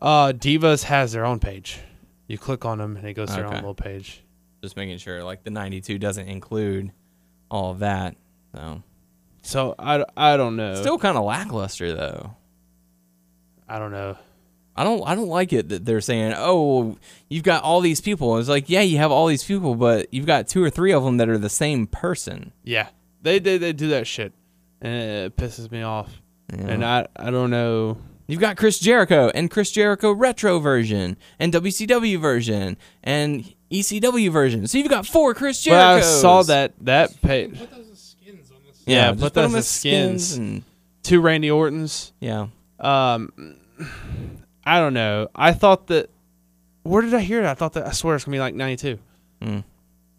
Uh, 0.00 0.32
Divas 0.32 0.84
has 0.84 1.12
their 1.12 1.24
own 1.24 1.40
page. 1.40 1.80
You 2.28 2.36
click 2.38 2.64
on 2.64 2.78
them 2.78 2.96
and 2.96 3.06
it 3.06 3.14
goes 3.14 3.28
to 3.30 3.36
their 3.36 3.46
own 3.46 3.54
little 3.54 3.74
page. 3.74 4.22
Just 4.62 4.76
making 4.76 4.98
sure 4.98 5.24
like 5.24 5.42
the 5.42 5.50
92 5.50 5.98
doesn't 5.98 6.28
include 6.28 6.92
all 7.50 7.70
of 7.72 7.78
that. 7.80 8.14
So 8.54 8.82
So 9.42 9.74
I, 9.78 10.04
I 10.16 10.36
don't 10.36 10.56
know. 10.56 10.74
still 10.74 10.98
kind 10.98 11.16
of 11.16 11.24
lackluster 11.24 11.94
though. 11.94 12.36
I 13.68 13.78
don't 13.78 13.90
know. 13.92 14.16
I 14.76 14.84
don't 14.84 15.02
I 15.06 15.14
don't 15.14 15.28
like 15.28 15.52
it 15.52 15.68
that 15.70 15.84
they're 15.84 16.00
saying, 16.00 16.34
"Oh, 16.36 16.96
you've 17.28 17.44
got 17.44 17.62
all 17.62 17.80
these 17.80 18.00
people." 18.00 18.36
It's 18.38 18.48
like, 18.48 18.68
"Yeah, 18.68 18.82
you 18.82 18.98
have 18.98 19.10
all 19.10 19.26
these 19.26 19.44
people, 19.44 19.74
but 19.74 20.12
you've 20.12 20.26
got 20.26 20.48
two 20.48 20.62
or 20.62 20.70
three 20.70 20.92
of 20.92 21.02
them 21.02 21.16
that 21.16 21.28
are 21.28 21.38
the 21.38 21.48
same 21.48 21.86
person." 21.86 22.52
Yeah, 22.62 22.88
they 23.22 23.38
they, 23.38 23.58
they 23.58 23.72
do 23.72 23.88
that 23.88 24.06
shit, 24.06 24.32
and 24.80 24.94
it 24.94 25.36
pisses 25.36 25.70
me 25.70 25.82
off. 25.82 26.20
Yeah. 26.52 26.66
And 26.68 26.84
I 26.84 27.06
I 27.16 27.30
don't 27.30 27.50
know. 27.50 27.98
You've 28.28 28.40
got 28.40 28.56
Chris 28.56 28.78
Jericho 28.80 29.30
and 29.34 29.50
Chris 29.50 29.70
Jericho 29.70 30.10
retro 30.12 30.58
version 30.58 31.16
and 31.38 31.52
WCW 31.52 32.18
version 32.20 32.76
and 33.04 33.54
ECW 33.70 34.30
version. 34.30 34.66
So 34.66 34.78
you've 34.78 34.88
got 34.88 35.06
four 35.06 35.32
Chris 35.32 35.64
But 35.64 35.74
I 35.74 36.00
saw 36.00 36.42
that 36.42 36.74
that 36.80 37.20
page. 37.22 37.58
Put 37.58 37.70
those 37.70 37.88
as 37.90 37.98
skins 38.00 38.50
on 38.50 38.58
this. 38.66 38.82
Yeah, 38.84 39.10
just 39.12 39.20
put 39.22 39.34
them 39.34 39.52
those 39.52 39.54
as 39.54 39.64
as 39.64 39.68
skins. 39.68 40.32
and 40.34 40.62
Two 41.04 41.20
Randy 41.20 41.50
Ortons. 41.52 42.12
yeah. 42.20 42.48
Um, 42.80 43.56
I 44.66 44.80
don't 44.80 44.94
know. 44.94 45.28
I 45.34 45.52
thought 45.52 45.86
that. 45.86 46.10
Where 46.82 47.02
did 47.02 47.14
I 47.14 47.20
hear 47.20 47.42
it? 47.42 47.46
I 47.46 47.54
thought 47.54 47.72
that 47.74 47.86
I 47.86 47.92
swear 47.92 48.16
it's 48.16 48.24
gonna 48.24 48.34
be 48.34 48.40
like 48.40 48.54
ninety 48.54 48.76
two. 48.76 48.98
Mm. 49.40 49.64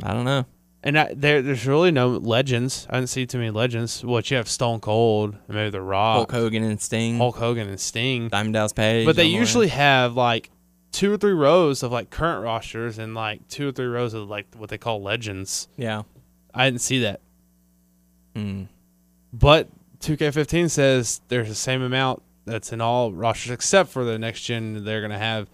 I 0.04 0.14
don't 0.14 0.26
know. 0.26 0.46
And 0.84 0.98
I, 0.98 1.14
there, 1.14 1.42
there's 1.42 1.66
really 1.66 1.92
no 1.92 2.10
legends. 2.10 2.88
I 2.90 2.96
didn't 2.96 3.10
see 3.10 3.26
too 3.26 3.40
many 3.40 3.50
legends. 3.50 4.06
What 4.06 4.30
you 4.32 4.38
have 4.38 4.48
Stone 4.48 4.80
Cold, 4.80 5.36
maybe 5.48 5.70
The 5.70 5.82
Rock, 5.82 6.16
Hulk 6.16 6.32
Hogan 6.32 6.64
and 6.64 6.80
Sting, 6.80 7.18
Hulk 7.18 7.36
Hogan, 7.36 7.68
and 7.68 7.80
Sting. 7.80 8.30
Diamond 8.30 8.54
Dallas 8.54 8.74
Page. 8.74 9.06
But 9.06 9.16
they 9.16 9.26
usually 9.26 9.68
have 9.70 10.16
like 10.16 10.50
two 10.92 11.12
or 11.12 11.18
three 11.18 11.34
rows 11.34 11.84
of 11.84 11.92
like 11.92 12.10
current 12.10 12.44
rosters 12.44 13.00
and 13.00 13.16
like 13.16 13.48
two 13.50 13.70
or 13.70 13.72
three 13.72 13.88
rows 13.88 14.14
of 14.14 14.30
like 14.30 14.46
what 14.56 14.70
they 14.70 14.78
call 14.78 15.02
legends. 15.02 15.68
yeah. 15.78 16.04
I 16.54 16.66
didn't 16.66 16.82
see 16.82 17.02
that. 17.02 17.22
Mm. 18.36 18.68
But 19.32 19.68
2K15 20.00 20.72
says 20.72 21.22
there's 21.28 21.50
the 21.50 21.56
same 21.56 21.84
amount 21.84 22.24
that's 22.48 22.74
in 22.74 22.82
all 22.82 23.12
rosters 23.14 23.52
except 23.52 23.90
for 23.92 24.04
the 24.04 24.18
next 24.18 24.42
gen 24.42 24.84
they're 24.84 25.02
going 25.02 25.12
to 25.12 25.18
have 25.18 25.50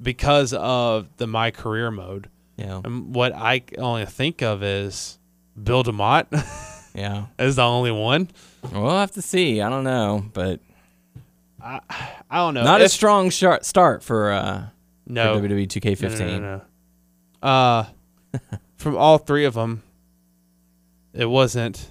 because 0.00 0.52
of 0.52 1.08
the 1.16 1.26
My 1.26 1.50
Career 1.50 1.90
mode. 1.90 2.28
Yeah. 2.56 2.80
And 2.84 3.14
what 3.14 3.32
I 3.34 3.62
only 3.78 4.04
think 4.06 4.42
of 4.42 4.62
is 4.62 5.18
Bill 5.60 5.82
DeMott 5.82 6.26
Yeah. 6.94 7.26
is 7.38 7.56
the 7.56 7.62
only 7.62 7.90
one. 7.90 8.28
We'll 8.72 8.90
have 8.90 9.12
to 9.12 9.22
see. 9.22 9.60
I 9.60 9.68
don't 9.68 9.84
know, 9.84 10.24
but 10.32 10.60
I 11.62 11.80
don't 12.32 12.54
know. 12.54 12.62
not 12.64 12.80
a 12.82 12.88
strong 12.88 13.30
shart 13.30 13.64
start 13.64 14.02
for 14.02 14.30
uh 14.32 14.66
no. 15.06 15.38
for 15.40 15.48
WWE 15.48 15.66
2K15. 15.66 16.18
No, 16.18 16.38
no, 16.38 16.62
no. 17.42 17.48
Uh, 17.48 17.86
from 18.76 18.96
all 18.96 19.18
three 19.18 19.44
of 19.44 19.54
them, 19.54 19.82
it 21.12 21.26
wasn't. 21.26 21.90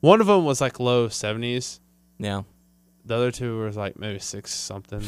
One 0.00 0.20
of 0.20 0.26
them 0.26 0.44
was 0.44 0.60
like 0.60 0.78
low 0.80 1.08
seventies. 1.08 1.80
Yeah. 2.18 2.42
The 3.04 3.14
other 3.16 3.30
two 3.30 3.58
was 3.60 3.76
like 3.76 3.98
maybe 3.98 4.18
six 4.18 4.52
something, 4.52 5.02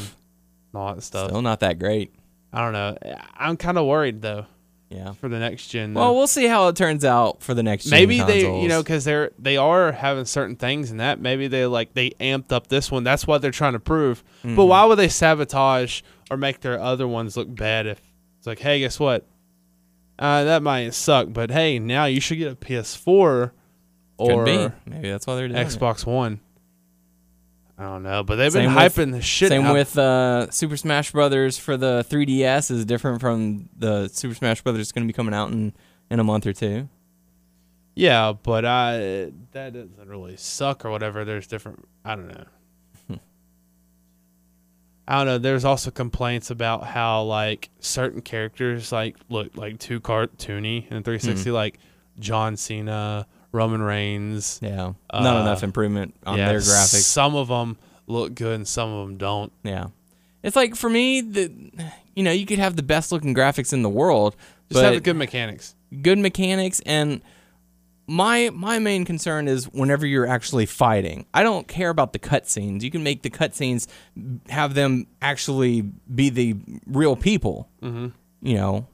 all 0.73 0.93
that 0.95 1.01
stuff. 1.03 1.29
Still 1.29 1.41
not 1.41 1.59
that 1.61 1.79
great. 1.79 2.13
I 2.53 2.61
don't 2.61 2.73
know. 2.73 2.97
I'm 3.35 3.57
kind 3.57 3.77
of 3.77 3.85
worried 3.85 4.21
though 4.21 4.45
Yeah. 4.89 5.11
for 5.13 5.27
the 5.29 5.37
next 5.39 5.67
gen. 5.67 5.93
Well, 5.93 6.07
though. 6.13 6.17
we'll 6.17 6.27
see 6.27 6.45
how 6.47 6.67
it 6.69 6.75
turns 6.75 7.03
out 7.03 7.41
for 7.43 7.53
the 7.53 7.61
next 7.63 7.85
gen 7.85 7.91
maybe 7.99 8.21
they, 8.21 8.41
you 8.61 8.67
know, 8.67 8.81
because 8.81 9.03
they're 9.03 9.31
they 9.39 9.57
are 9.57 9.91
having 9.91 10.25
certain 10.25 10.55
things 10.55 10.91
in 10.91 10.97
that. 10.97 11.19
Maybe 11.19 11.47
they 11.47 11.65
like 11.65 11.93
they 11.93 12.11
amped 12.21 12.51
up 12.51 12.67
this 12.67 12.89
one. 12.91 13.03
That's 13.03 13.25
what 13.27 13.41
they're 13.41 13.51
trying 13.51 13.73
to 13.73 13.79
prove. 13.79 14.23
But 14.43 14.49
Mhm. 14.49 14.67
why 14.67 14.85
would 14.85 14.97
they 14.97 15.09
sabotage 15.09 16.01
or 16.31 16.37
make 16.37 16.61
their 16.61 16.79
other 16.79 17.07
ones 17.07 17.35
look 17.35 17.53
bad 17.53 17.85
if 17.87 17.99
it's 18.37 18.47
like, 18.47 18.59
hey, 18.59 18.79
guess 18.79 18.99
what? 18.99 19.25
Uh, 20.19 20.43
that 20.45 20.63
might 20.63 20.93
suck, 20.93 21.27
but 21.31 21.51
hey, 21.51 21.77
now 21.79 22.05
you 22.05 22.19
should 22.19 22.37
get 22.39 22.51
a 22.51 22.55
PS4 22.55 23.51
Could 24.17 24.31
or 24.31 24.45
be. 24.45 24.69
Maybe 24.85 25.09
that's 25.11 25.27
why 25.27 25.35
they're 25.35 25.47
doing 25.47 25.59
it. 25.59 25.67
Xbox 25.67 26.05
One. 26.07 26.39
I 27.79 27.83
don't 27.83 28.01
know, 28.03 28.23
but 28.23 28.37
they've 28.37 28.51
been 28.51 28.67
Same 28.69 28.75
with- 28.75 28.95
hyping 28.95 29.11
the 29.11 29.21
shit. 29.21 29.49
Same 29.49 29.65
out- 29.65 29.73
with 29.73 29.97
uh, 29.97 30.49
Super 30.49 30.77
Smash 30.77 31.11
Brothers 31.11 31.57
for 31.59 31.77
the 31.77 32.03
3DS 32.09 32.71
is 32.71 32.85
different 32.85 33.21
from 33.21 33.69
the 33.77 34.07
Super 34.07 34.33
Smash 34.33 34.61
Brothers 34.63 34.91
going 34.91 35.07
to 35.07 35.11
be 35.11 35.15
coming 35.15 35.33
out 35.35 35.51
in 35.51 35.73
in 36.09 36.19
a 36.19 36.23
month 36.23 36.47
or 36.47 36.53
two. 36.53 36.89
yeah, 37.95 38.33
but 38.41 38.65
I 38.65 39.31
that 39.51 39.73
doesn't 39.73 40.07
really 40.07 40.37
suck 40.37 40.85
or 40.85 40.89
whatever. 40.91 41.23
There's 41.23 41.45
different. 41.47 41.87
I 42.03 42.15
don't 42.15 42.27
know. 42.29 42.45
I 45.07 45.17
don't 45.17 45.25
know. 45.27 45.37
There's 45.37 45.63
also 45.63 45.91
complaints 45.91 46.49
about 46.49 46.83
how 46.83 47.23
like 47.23 47.69
certain 47.79 48.21
characters 48.21 48.91
like 48.91 49.15
look 49.29 49.55
like 49.55 49.79
too 49.79 49.99
cartoony 49.99 50.83
in 50.91 51.03
360, 51.03 51.51
like 51.51 51.77
John 52.19 52.57
Cena, 52.57 53.27
Roman 53.51 53.81
Reigns. 53.81 54.59
Yeah, 54.61 54.93
not 55.13 55.37
Uh, 55.37 55.41
enough 55.41 55.63
improvement 55.63 56.15
on 56.25 56.37
yeah, 56.37 56.47
their 56.49 56.59
graphics. 56.59 57.03
Some 57.03 57.35
of 57.35 57.47
them 57.47 57.77
look 58.07 58.35
good 58.35 58.55
and 58.55 58.67
some 58.67 58.89
of 58.91 59.07
them 59.07 59.17
don't. 59.17 59.51
Yeah, 59.63 59.87
it's 60.43 60.55
like 60.55 60.75
for 60.75 60.89
me 60.89 61.21
the 61.21 61.51
you 62.15 62.23
know 62.23 62.31
you 62.31 62.45
could 62.45 62.59
have 62.59 62.75
the 62.75 62.83
best 62.83 63.11
looking 63.11 63.33
graphics 63.35 63.73
in 63.73 63.81
the 63.81 63.89
world, 63.89 64.35
Just 64.69 64.73
but 64.81 64.83
have 64.85 64.93
the 64.95 64.99
good 64.99 65.15
mechanics. 65.15 65.75
good 66.01 66.19
mechanics 66.19 66.81
and 66.85 67.21
my 68.09 68.49
my 68.53 68.79
main 68.79 69.03
concern 69.03 69.47
is 69.49 69.65
whenever 69.65 70.05
you're 70.05 70.27
actually 70.27 70.65
fighting. 70.65 71.25
I 71.33 71.43
don't 71.43 71.67
care 71.67 71.89
about 71.89 72.13
the 72.13 72.19
cutscenes. 72.19 72.81
You 72.81 72.89
can 72.91 73.03
make 73.03 73.21
the 73.21 73.29
cutscenes 73.29 73.87
have 74.49 74.73
them 74.75 75.07
actually 75.21 75.81
be 75.81 76.29
the 76.29 76.55
real 76.85 77.15
people. 77.17 77.67
Mhm. 77.81 78.13
You 78.41 78.55
know, 78.55 78.87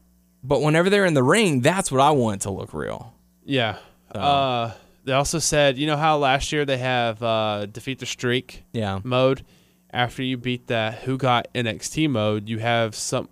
but 0.43 0.61
whenever 0.61 0.89
they're 0.89 1.05
in 1.05 1.13
the 1.13 1.21
ring, 1.23 1.61
that's 1.61 1.91
what 1.91 2.01
I 2.01 2.09
want 2.11 2.41
to 2.43 2.49
look 2.51 2.73
real. 2.73 3.13
Yeah. 3.45 3.77
So- 4.13 4.19
Uh, 4.19 4.73
they 5.05 5.11
also 5.13 5.39
said, 5.39 5.77
you 5.77 5.85
know 5.87 5.97
how 5.97 6.17
last 6.17 6.51
year 6.51 6.65
they 6.65 6.77
have 6.77 7.21
uh, 7.21 7.65
defeat 7.65 7.99
the 7.99 8.05
streak 8.05 8.63
Yeah. 8.73 8.99
mode. 9.03 9.45
After 9.91 10.23
you 10.23 10.37
beat 10.37 10.67
that 10.67 10.99
Who 11.03 11.17
Got 11.17 11.47
NXT 11.53 12.09
mode, 12.09 12.47
you 12.49 12.59
have 12.59 12.95
some 12.95 13.29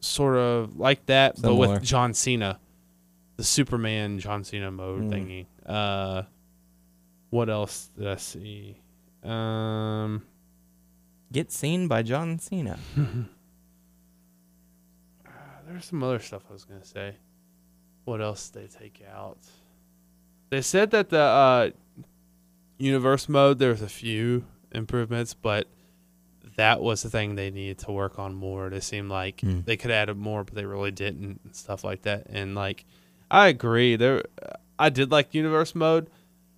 sort 0.00 0.36
of 0.36 0.76
like 0.78 1.06
that, 1.06 1.40
but 1.40 1.54
with 1.56 1.82
John 1.82 2.14
Cena, 2.14 2.60
the 3.36 3.42
Superman 3.44 4.18
John 4.20 4.44
Cena 4.44 4.70
mode 4.70 5.02
Mm. 5.04 5.10
thingy. 5.10 5.46
Uh, 5.66 6.22
what 7.30 7.48
else 7.50 7.90
did 7.98 8.06
I 8.06 8.16
see? 8.16 8.76
Um, 9.24 10.24
Get 11.32 11.50
seen 11.52 11.88
by 11.88 12.02
John 12.02 12.38
Cena. 12.38 12.78
there's 15.66 15.84
some 15.84 16.02
other 16.02 16.18
stuff 16.20 16.42
I 16.48 16.52
was 16.52 16.64
gonna 16.64 16.84
say. 16.84 17.16
What 18.04 18.20
else 18.22 18.48
did 18.50 18.62
they 18.70 18.78
take 18.78 19.02
out? 19.12 19.38
They 20.50 20.62
said 20.62 20.90
that 20.92 21.10
the 21.10 21.20
uh, 21.20 21.70
universe 22.78 23.28
mode 23.28 23.58
there 23.58 23.70
was 23.70 23.82
a 23.82 23.88
few 23.88 24.44
improvements, 24.72 25.34
but 25.34 25.66
that 26.56 26.80
was 26.80 27.02
the 27.02 27.10
thing 27.10 27.34
they 27.34 27.50
needed 27.50 27.78
to 27.78 27.92
work 27.92 28.18
on 28.18 28.34
more. 28.34 28.68
It 28.68 28.82
seemed 28.82 29.10
like 29.10 29.40
Hmm. 29.40 29.60
they 29.64 29.76
could 29.76 29.90
add 29.90 30.14
more, 30.16 30.44
but 30.44 30.54
they 30.54 30.64
really 30.64 30.90
didn't, 30.90 31.40
and 31.44 31.54
stuff 31.54 31.84
like 31.84 32.02
that. 32.02 32.26
And 32.28 32.54
like, 32.54 32.84
I 33.30 33.48
agree. 33.48 33.96
There, 33.96 34.24
I 34.78 34.88
did 34.90 35.10
like 35.10 35.34
universe 35.34 35.74
mode, 35.74 36.08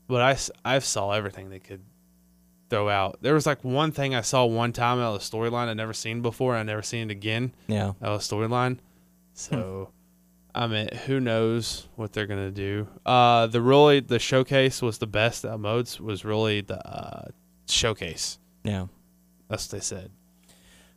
but 0.09 0.21
I 0.65 0.75
I 0.77 0.79
saw 0.79 1.13
everything 1.13 1.51
they 1.51 1.59
could 1.59 1.83
throw 2.69 2.89
out. 2.89 3.19
There 3.21 3.35
was 3.35 3.47
like 3.47 3.65
one 3.65 3.91
thing 3.91 4.15
I 4.15 4.21
saw 4.21 4.45
one 4.45 4.73
time 4.73 4.99
out 5.01 5.15
of 5.15 5.21
the 5.21 5.37
storyline 5.37 5.69
I'd 5.69 5.77
never 5.77 5.93
seen 5.93 6.23
before. 6.23 6.55
and 6.55 6.61
I 6.71 6.73
never 6.73 6.83
seen 6.83 7.11
it 7.11 7.13
again 7.13 7.53
Yeah. 7.67 7.95
uh, 8.01 8.19
storyline. 8.19 8.79
So, 9.35 9.91
I 10.55 10.67
mean, 10.67 10.89
who 11.07 11.21
knows 11.21 11.89
what 11.97 12.13
they're 12.13 12.27
gonna 12.27 12.51
do? 12.51 12.89
Uh, 13.05 13.47
the 13.47 13.61
really 13.61 14.01
the 14.01 14.19
showcase 14.19 14.83
was 14.83 14.99
the 14.99 15.07
best 15.07 15.45
uh, 15.45 15.57
modes 15.59 16.01
was 16.01 16.25
really 16.25 16.61
the 16.61 16.85
uh, 16.87 17.29
showcase. 17.69 18.39
Yeah. 18.65 18.87
That's 19.49 19.67
what 19.67 19.81
they 19.81 19.85
said. 19.85 20.11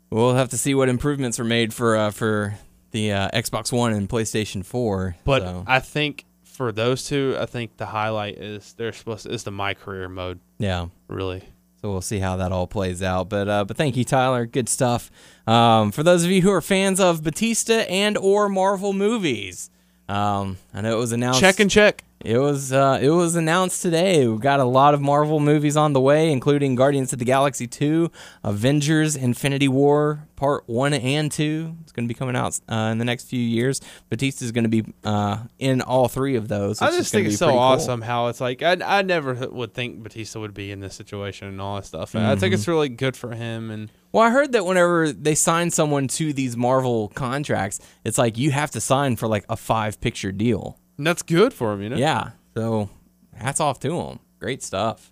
We'll 0.10 0.36
have 0.36 0.50
to 0.50 0.58
see 0.58 0.76
what 0.76 0.90
improvements 0.90 1.40
are 1.40 1.44
made 1.44 1.74
for 1.74 1.96
uh, 1.96 2.12
for 2.12 2.56
the 2.92 3.12
uh, 3.12 3.30
Xbox 3.32 3.72
One 3.72 3.94
and 3.94 4.08
PlayStation 4.08 4.64
4. 4.64 5.16
But 5.26 5.42
so, 5.42 5.64
I 5.66 5.80
think 5.80 6.26
for 6.44 6.72
those 6.72 7.08
two, 7.08 7.36
I 7.40 7.48
think 7.48 7.78
the 7.78 7.88
highlight 7.88 8.38
is 8.38 8.74
they're 8.74 8.94
supposed 8.94 9.24
to, 9.24 9.32
is 9.32 9.44
the 9.44 9.52
my 9.52 9.74
career 9.74 10.08
mode. 10.08 10.40
yeah. 10.60 10.88
Really, 11.08 11.44
So 11.84 11.92
we'll 11.92 12.00
see 12.00 12.20
how 12.20 12.38
that 12.38 12.54
all 12.54 12.66
plays 12.66 13.04
out. 13.04 13.28
But 13.28 13.50
uh, 13.50 13.66
but 13.66 13.76
thank 13.76 13.98
you, 13.98 14.06
Tyler. 14.06 14.46
Good 14.46 14.70
stuff. 14.70 15.12
Um, 15.46 15.92
for 15.92 16.02
those 16.02 16.24
of 16.24 16.32
you 16.32 16.42
who 16.42 16.50
are 16.50 16.62
fans 16.62 16.98
of 16.98 17.24
Batista 17.26 17.80
and 17.90 18.18
or 18.18 18.48
Marvel 18.48 18.94
movies, 18.94 19.70
um, 20.08 20.56
I 20.74 20.80
know 20.80 20.94
it 20.96 20.98
was 20.98 21.12
announced. 21.12 21.42
check 21.42 21.60
and 21.60 21.70
check. 21.70 22.06
It 22.24 22.38
was 22.38 22.72
uh, 22.72 23.00
it 23.02 23.10
was 23.10 23.36
announced 23.36 23.82
today. 23.82 24.26
We've 24.26 24.40
got 24.40 24.62
a 24.62 24.64
lot 24.64 24.94
of 24.94 25.02
Marvel 25.02 25.42
movies 25.42 25.76
on 25.76 25.92
the 25.92 26.00
way, 26.00 26.32
including 26.32 26.76
Guardians 26.76 27.12
of 27.12 27.20
the 27.20 27.26
Galaxy 27.26 27.68
2, 27.68 28.10
Avengers 28.46 29.18
Infinity 29.18 29.68
War 29.68 30.26
Part 30.38 30.64
1 30.68 30.94
and 30.94 31.30
2. 31.30 31.76
It's 31.82 31.92
going 31.92 32.08
to 32.08 32.14
be 32.14 32.18
coming 32.18 32.36
out 32.38 32.58
uh, 32.70 32.90
in 32.94 32.98
the 32.98 33.04
next 33.04 33.26
few 33.26 33.42
years. 33.42 33.82
Batista 34.10 34.46
is 34.46 34.54
going 34.54 34.64
to 34.64 34.70
be 34.70 34.86
uh, 35.04 35.40
in 35.60 35.82
all 35.82 36.08
three 36.08 36.36
of 36.38 36.48
those. 36.48 36.82
I 36.82 36.92
just 36.92 37.12
think 37.12 37.28
it's 37.28 37.38
so 37.38 37.48
pretty 37.48 37.58
cool. 37.58 37.62
awesome 37.64 38.02
how 38.02 38.28
it's 38.28 38.40
like 38.40 38.62
I 38.62 38.78
I 38.82 39.02
never 39.02 39.34
would 39.50 39.74
think 39.74 40.02
Batista 40.02 40.40
would 40.40 40.54
be 40.54 40.72
in 40.72 40.80
this 40.80 40.96
situation 40.96 41.50
and 41.50 41.60
all 41.60 41.76
that 41.76 41.86
stuff. 41.86 42.16
And 42.16 42.26
I 42.26 42.36
think 42.36 42.44
Mm-hmm. 42.44 42.54
it's 42.54 42.68
really 42.70 42.90
good 42.90 43.18
for 43.18 43.36
him 43.36 43.70
and 43.70 43.92
Well, 44.14 44.24
I 44.24 44.30
heard 44.30 44.54
that 44.54 44.66
whenever 44.66 45.12
they 45.12 45.36
sign 45.36 45.72
someone 45.72 46.08
to 46.10 46.32
these 46.32 46.56
Marvel 46.56 47.10
contracts, 47.10 47.80
it's 48.06 48.18
like 48.18 48.38
you 48.38 48.52
have 48.52 48.72
to 48.72 48.80
sign 48.82 49.18
for 49.18 49.28
like 49.28 49.44
a 49.50 49.58
five 49.58 50.00
picture 50.00 50.32
deal. 50.32 50.80
And 51.04 51.08
that's 51.08 51.22
good 51.22 51.54
for 51.54 51.74
him, 51.74 51.82
you 51.82 51.90
know. 51.90 51.98
Yeah. 51.98 52.30
So 52.56 52.90
hats 53.36 53.60
off 53.60 53.78
to 53.82 54.00
him. 54.00 54.20
Great 54.40 54.64
stuff. 54.64 55.12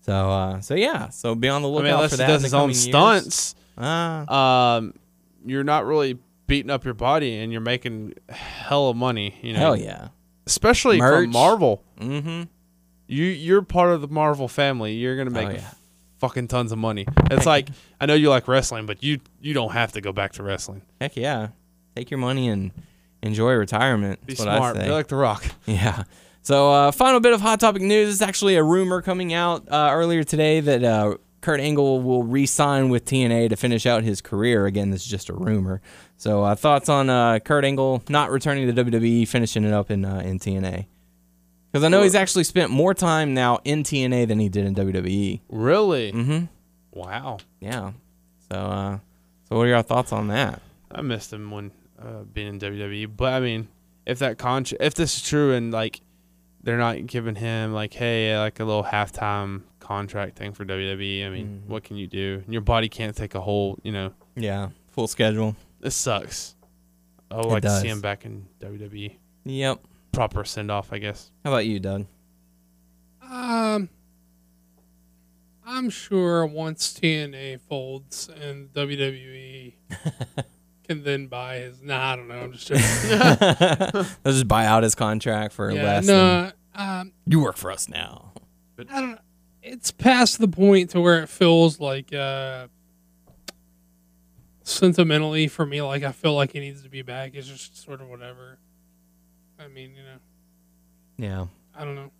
So 0.00 0.12
uh 0.12 0.60
so 0.60 0.74
yeah. 0.74 1.10
So 1.10 1.34
be 1.36 1.48
on 1.48 1.62
the 1.62 1.68
I 1.68 1.70
lookout 1.70 1.84
mean, 1.84 1.94
unless 1.94 2.10
for 2.10 2.16
he 2.16 2.18
that. 2.18 2.26
does 2.26 2.36
in 2.36 2.42
the 2.42 2.46
his 2.46 2.54
own 2.54 2.68
years. 2.70 2.80
stunts, 2.82 3.54
Ah, 3.78 4.76
um, 4.76 4.94
you're 5.44 5.62
not 5.64 5.84
really 5.86 6.18
beating 6.48 6.70
up 6.70 6.84
your 6.84 6.94
body 6.94 7.36
and 7.38 7.52
you're 7.52 7.60
making 7.60 8.14
hell 8.28 8.88
of 8.88 8.96
money. 8.96 9.36
You 9.42 9.52
know, 9.52 9.58
hell 9.58 9.76
yeah. 9.76 10.08
especially 10.46 10.98
Merch. 10.98 11.24
from 11.24 11.30
Marvel. 11.32 11.84
Mm-hmm. 12.00 12.42
You 13.06 13.24
you're 13.24 13.62
part 13.62 13.90
of 13.92 14.00
the 14.00 14.08
Marvel 14.08 14.48
family. 14.48 14.94
You're 14.94 15.16
gonna 15.16 15.30
make 15.30 15.48
Oh, 15.48 15.52
yeah. 15.52 15.70
fucking 16.18 16.48
tons 16.48 16.72
of 16.72 16.78
money. 16.78 17.06
It's 17.30 17.46
like 17.46 17.68
I 18.00 18.06
know 18.06 18.14
you 18.14 18.30
like 18.30 18.48
wrestling, 18.48 18.86
but 18.86 19.02
you 19.04 19.20
you 19.40 19.54
don't 19.54 19.72
have 19.72 19.92
to 19.92 20.00
go 20.00 20.12
back 20.12 20.32
to 20.34 20.42
wrestling. 20.42 20.82
Heck 21.00 21.16
yeah. 21.16 21.48
Take 21.94 22.10
your 22.10 22.18
money 22.18 22.48
and 22.48 22.70
enjoy 23.22 23.52
retirement. 23.54 24.24
Be 24.26 24.34
smart. 24.34 24.76
I 24.76 24.86
Be 24.86 24.90
like 24.90 25.08
The 25.08 25.16
Rock. 25.16 25.44
Yeah. 25.66 26.04
So, 26.42 26.70
uh, 26.70 26.92
final 26.92 27.18
bit 27.18 27.32
of 27.32 27.40
hot 27.40 27.58
topic 27.58 27.82
news. 27.82 28.08
It's 28.12 28.22
actually 28.22 28.54
a 28.54 28.62
rumor 28.62 29.02
coming 29.02 29.34
out 29.34 29.66
uh, 29.68 29.90
earlier 29.92 30.22
today 30.22 30.60
that 30.60 30.84
uh, 30.84 31.16
Kurt 31.40 31.58
Angle 31.58 32.02
will 32.02 32.22
re-sign 32.22 32.88
with 32.88 33.04
TNA 33.04 33.48
to 33.48 33.56
finish 33.56 33.84
out 33.84 34.04
his 34.04 34.20
career. 34.20 34.64
Again, 34.64 34.90
this 34.90 35.02
is 35.02 35.08
just 35.08 35.28
a 35.28 35.34
rumor. 35.34 35.80
So, 36.16 36.44
uh, 36.44 36.54
thoughts 36.54 36.88
on 36.88 37.10
uh, 37.10 37.40
Kurt 37.40 37.64
Angle 37.64 38.04
not 38.08 38.30
returning 38.30 38.72
to 38.72 38.84
WWE, 38.84 39.26
finishing 39.26 39.64
it 39.64 39.72
up 39.72 39.90
in 39.90 40.04
uh, 40.04 40.20
in 40.24 40.38
TNA? 40.38 40.86
Because 41.72 41.82
I 41.82 41.88
know 41.88 42.02
he's 42.04 42.14
actually 42.14 42.44
spent 42.44 42.70
more 42.70 42.94
time 42.94 43.34
now 43.34 43.58
in 43.64 43.82
TNA 43.82 44.28
than 44.28 44.38
he 44.38 44.48
did 44.48 44.66
in 44.66 44.74
WWE. 44.76 45.40
Really? 45.48 46.12
Mm-hmm. 46.12 46.44
Wow. 46.92 47.38
Yeah. 47.60 47.92
So, 48.50 48.56
uh, 48.56 48.98
so 49.48 49.56
what 49.56 49.62
are 49.64 49.66
your 49.66 49.82
thoughts 49.82 50.12
on 50.12 50.28
that? 50.28 50.62
I 50.90 51.02
missed 51.02 51.32
him 51.32 51.50
when 51.50 51.72
uh, 52.00 52.22
being 52.32 52.48
in 52.48 52.58
WWE. 52.58 53.16
But 53.16 53.32
I 53.34 53.40
mean, 53.40 53.68
if 54.04 54.18
that 54.20 54.38
contract, 54.38 54.82
if 54.82 54.94
this 54.94 55.16
is 55.16 55.22
true 55.28 55.52
and 55.54 55.72
like 55.72 56.00
they're 56.62 56.78
not 56.78 57.06
giving 57.06 57.34
him 57.36 57.72
like 57.72 57.92
hey 57.94 58.36
like 58.38 58.58
a 58.60 58.64
little 58.64 58.84
halftime 58.84 59.62
contract 59.80 60.36
thing 60.36 60.52
for 60.52 60.64
WWE, 60.64 61.24
I 61.26 61.30
mean, 61.30 61.62
Mhm. 61.64 61.68
what 61.68 61.84
can 61.84 61.96
you 61.96 62.06
do? 62.06 62.42
And 62.44 62.52
your 62.52 62.62
body 62.62 62.88
can't 62.88 63.16
take 63.16 63.34
a 63.34 63.40
whole. 63.40 63.78
You 63.82 63.92
know, 63.92 64.12
Yeah. 64.36 64.70
Full 64.90 65.06
schedule. 65.06 65.54
this 65.80 65.94
sucks. 65.94 66.54
I 67.30 67.36
would 67.36 67.46
It 67.46 67.48
like 67.48 67.62
to 67.62 67.80
see 67.80 67.88
him 67.88 68.00
back 68.00 68.24
in 68.24 68.46
WWE. 68.60 69.16
Yep. 69.44 69.80
Proper 70.12 70.44
send 70.44 70.70
off, 70.70 70.92
I 70.92 70.98
guess. 70.98 71.30
How 71.44 71.50
about 71.52 71.66
you, 71.66 71.78
Doug? 71.78 72.06
Um, 73.22 73.88
I'm 75.64 75.90
sure 75.90 76.46
once 76.46 76.92
TNA 76.98 77.58
folds 77.60 78.28
and 78.28 78.72
WWE 78.72 79.74
can 80.86 81.02
then 81.04 81.26
buy 81.26 81.56
his. 81.58 81.82
Nah, 81.82 82.12
I 82.12 82.16
don't 82.16 82.28
know. 82.28 82.34
I'm 82.34 82.52
just 82.52 82.66
joking. 82.68 82.84
They'll 84.22 84.32
just 84.32 84.48
buy 84.48 84.66
out 84.66 84.82
his 84.82 84.94
contract 84.94 85.52
for 85.54 85.70
yeah, 85.70 85.82
less. 85.82 86.06
than- 86.06 86.16
no. 86.16 86.52
Um, 86.74 87.12
you 87.26 87.40
work 87.40 87.56
for 87.56 87.70
us 87.70 87.88
now. 87.88 88.32
But 88.76 88.90
I 88.90 89.00
don't 89.00 89.10
know. 89.12 89.18
It's 89.62 89.90
past 89.90 90.38
the 90.38 90.46
point 90.48 90.90
to 90.90 91.00
where 91.00 91.22
it 91.22 91.28
feels 91.28 91.80
like 91.80 92.12
uh 92.14 92.68
sentimentally 94.62 95.48
for 95.48 95.64
me, 95.66 95.80
like 95.82 96.02
I 96.02 96.12
feel 96.12 96.34
like 96.34 96.52
he 96.52 96.60
needs 96.60 96.82
to 96.82 96.88
be 96.88 97.02
back. 97.02 97.32
It's 97.34 97.46
just 97.48 97.82
sort 97.82 98.00
of 98.00 98.08
whatever. 98.08 98.58
I 99.58 99.68
mean, 99.68 99.94
you 99.96 100.02
know, 100.02 100.18
Yeah. 101.28 101.46
I 101.74 101.84
don't 101.84 101.94
know. 101.94 102.10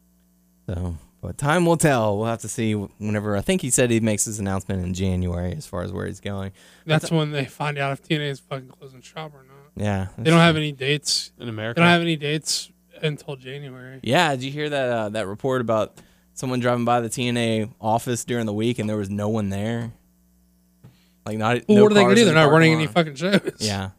So, 0.69 0.97
but 1.27 1.37
time 1.37 1.67
will 1.67 1.77
tell. 1.77 2.17
We'll 2.17 2.27
have 2.29 2.41
to 2.43 2.49
see 2.49 2.75
whenever. 2.75 3.37
I 3.37 3.41
think 3.41 3.61
he 3.61 3.71
said 3.71 3.91
he 3.91 3.99
makes 3.99 4.25
his 4.25 4.39
announcement 4.39 4.85
in 4.85 4.95
January 4.95 5.53
as 5.53 5.67
far 5.67 5.83
as 5.83 5.93
where 5.93 6.07
he's 6.07 6.21
going. 6.21 6.53
That's 6.87 7.11
when 7.11 7.33
they 7.33 7.45
find 7.45 7.79
out 7.79 7.93
if 7.93 8.03
TNA 8.03 8.31
is 8.31 8.41
fucking 8.41 8.69
closing 8.69 9.03
shop 9.03 9.33
or 9.35 9.43
not. 9.43 9.57
Yeah. 9.77 10.07
They 10.17 10.31
don't 10.31 10.39
have 10.39 10.57
any 10.57 10.71
dates. 10.71 11.33
In 11.41 11.49
America, 11.49 11.81
They 11.81 11.85
don't 11.85 11.93
have 11.93 12.01
any 12.01 12.15
dates 12.17 12.71
until 13.03 13.35
January. 13.35 13.99
Yeah. 14.05 14.31
Did 14.31 14.45
you 14.45 14.53
hear 14.53 14.71
that 14.71 14.89
uh, 14.89 15.09
that 15.11 15.27
report 15.27 15.61
about 15.61 15.99
someone 16.35 16.61
driving 16.61 16.85
by 16.85 17.01
the 17.01 17.09
TNA 17.09 17.73
office 17.81 18.25
during 18.25 18.47
the 18.47 18.55
week 18.55 18.79
and 18.79 18.89
there 18.89 18.97
was 18.97 19.11
no 19.11 19.29
one 19.29 19.49
there? 19.49 19.93
Like 21.27 21.39
not. 21.39 21.63
Well, 21.69 21.79
no 21.79 21.83
what 21.83 21.91
are 21.93 21.95
they 21.97 22.03
gonna 22.03 22.15
do? 22.15 22.25
They're 22.25 22.35
not 22.35 22.53
running 22.53 22.87
parking 22.87 23.09
any 23.09 23.17
fucking 23.17 23.17
shows. 23.17 23.57
Yeah. 23.59 23.91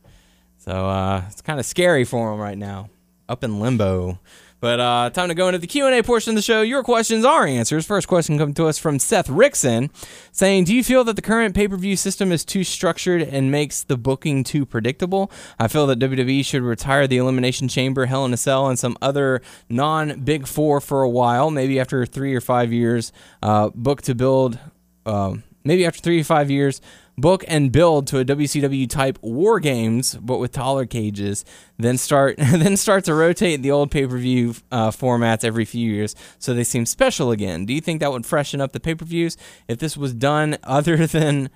So 0.59 0.71
uh, 0.71 1.23
it's 1.29 1.41
kind 1.41 1.59
of 1.59 1.65
scary 1.65 2.05
for 2.05 2.31
them 2.31 2.39
right 2.39 2.57
now, 2.57 2.89
up 3.27 3.43
in 3.43 3.59
limbo. 3.59 4.19
But 4.59 4.79
uh, 4.79 5.09
time 5.11 5.29
to 5.29 5.35
go 5.35 5.47
into 5.47 5.59
the 5.59 5.67
Q 5.67 5.85
and 5.85 5.93
A 5.93 6.01
portion 6.01 6.31
of 6.31 6.35
the 6.35 6.41
show. 6.41 6.61
Your 6.61 6.81
questions, 6.81 7.23
our 7.23 7.45
answers. 7.45 7.85
First 7.85 8.07
question 8.07 8.39
coming 8.39 8.55
to 8.55 8.65
us 8.65 8.79
from 8.79 8.97
Seth 8.97 9.27
Rickson, 9.27 9.91
saying, 10.31 10.63
"Do 10.63 10.75
you 10.75 10.83
feel 10.83 11.03
that 11.03 11.15
the 11.15 11.21
current 11.21 11.53
pay 11.53 11.67
per 11.67 11.77
view 11.77 11.95
system 11.95 12.31
is 12.31 12.43
too 12.43 12.63
structured 12.63 13.21
and 13.21 13.51
makes 13.51 13.83
the 13.83 13.97
booking 13.97 14.43
too 14.43 14.65
predictable? 14.65 15.31
I 15.59 15.67
feel 15.67 15.85
that 15.87 15.99
WWE 15.99 16.43
should 16.43 16.63
retire 16.63 17.05
the 17.05 17.17
Elimination 17.17 17.67
Chamber, 17.67 18.07
Hell 18.07 18.25
in 18.25 18.33
a 18.33 18.37
Cell, 18.37 18.67
and 18.67 18.79
some 18.79 18.97
other 18.99 19.41
non 19.69 20.21
Big 20.21 20.47
Four 20.47 20.81
for 20.81 21.03
a 21.03 21.09
while. 21.09 21.51
Maybe 21.51 21.79
after 21.79 22.05
three 22.07 22.33
or 22.33 22.41
five 22.41 22.73
years, 22.73 23.11
uh, 23.43 23.69
book 23.69 24.01
to 24.03 24.15
build." 24.15 24.57
Um, 25.05 25.43
maybe 25.63 25.85
after 25.85 26.01
three 26.01 26.19
or 26.19 26.23
five 26.23 26.49
years, 26.49 26.81
book 27.17 27.43
and 27.47 27.71
build 27.71 28.07
to 28.07 28.19
a 28.19 28.25
WCW 28.25 28.89
type 28.89 29.17
war 29.21 29.59
games, 29.59 30.15
but 30.15 30.37
with 30.37 30.51
taller 30.51 30.85
cages. 30.85 31.43
Then 31.77 31.97
start 31.97 32.37
then 32.37 32.77
start 32.77 33.05
to 33.05 33.13
rotate 33.13 33.61
the 33.61 33.71
old 33.71 33.91
pay 33.91 34.05
per 34.07 34.17
view 34.17 34.55
uh, 34.71 34.91
formats 34.91 35.43
every 35.43 35.65
few 35.65 35.91
years, 35.91 36.15
so 36.39 36.53
they 36.53 36.63
seem 36.63 36.85
special 36.85 37.31
again. 37.31 37.65
Do 37.65 37.73
you 37.73 37.81
think 37.81 37.99
that 37.99 38.11
would 38.11 38.25
freshen 38.25 38.61
up 38.61 38.71
the 38.71 38.79
pay 38.79 38.95
per 38.95 39.05
views 39.05 39.37
if 39.67 39.79
this 39.79 39.97
was 39.97 40.13
done 40.13 40.57
other 40.63 41.07
than 41.07 41.49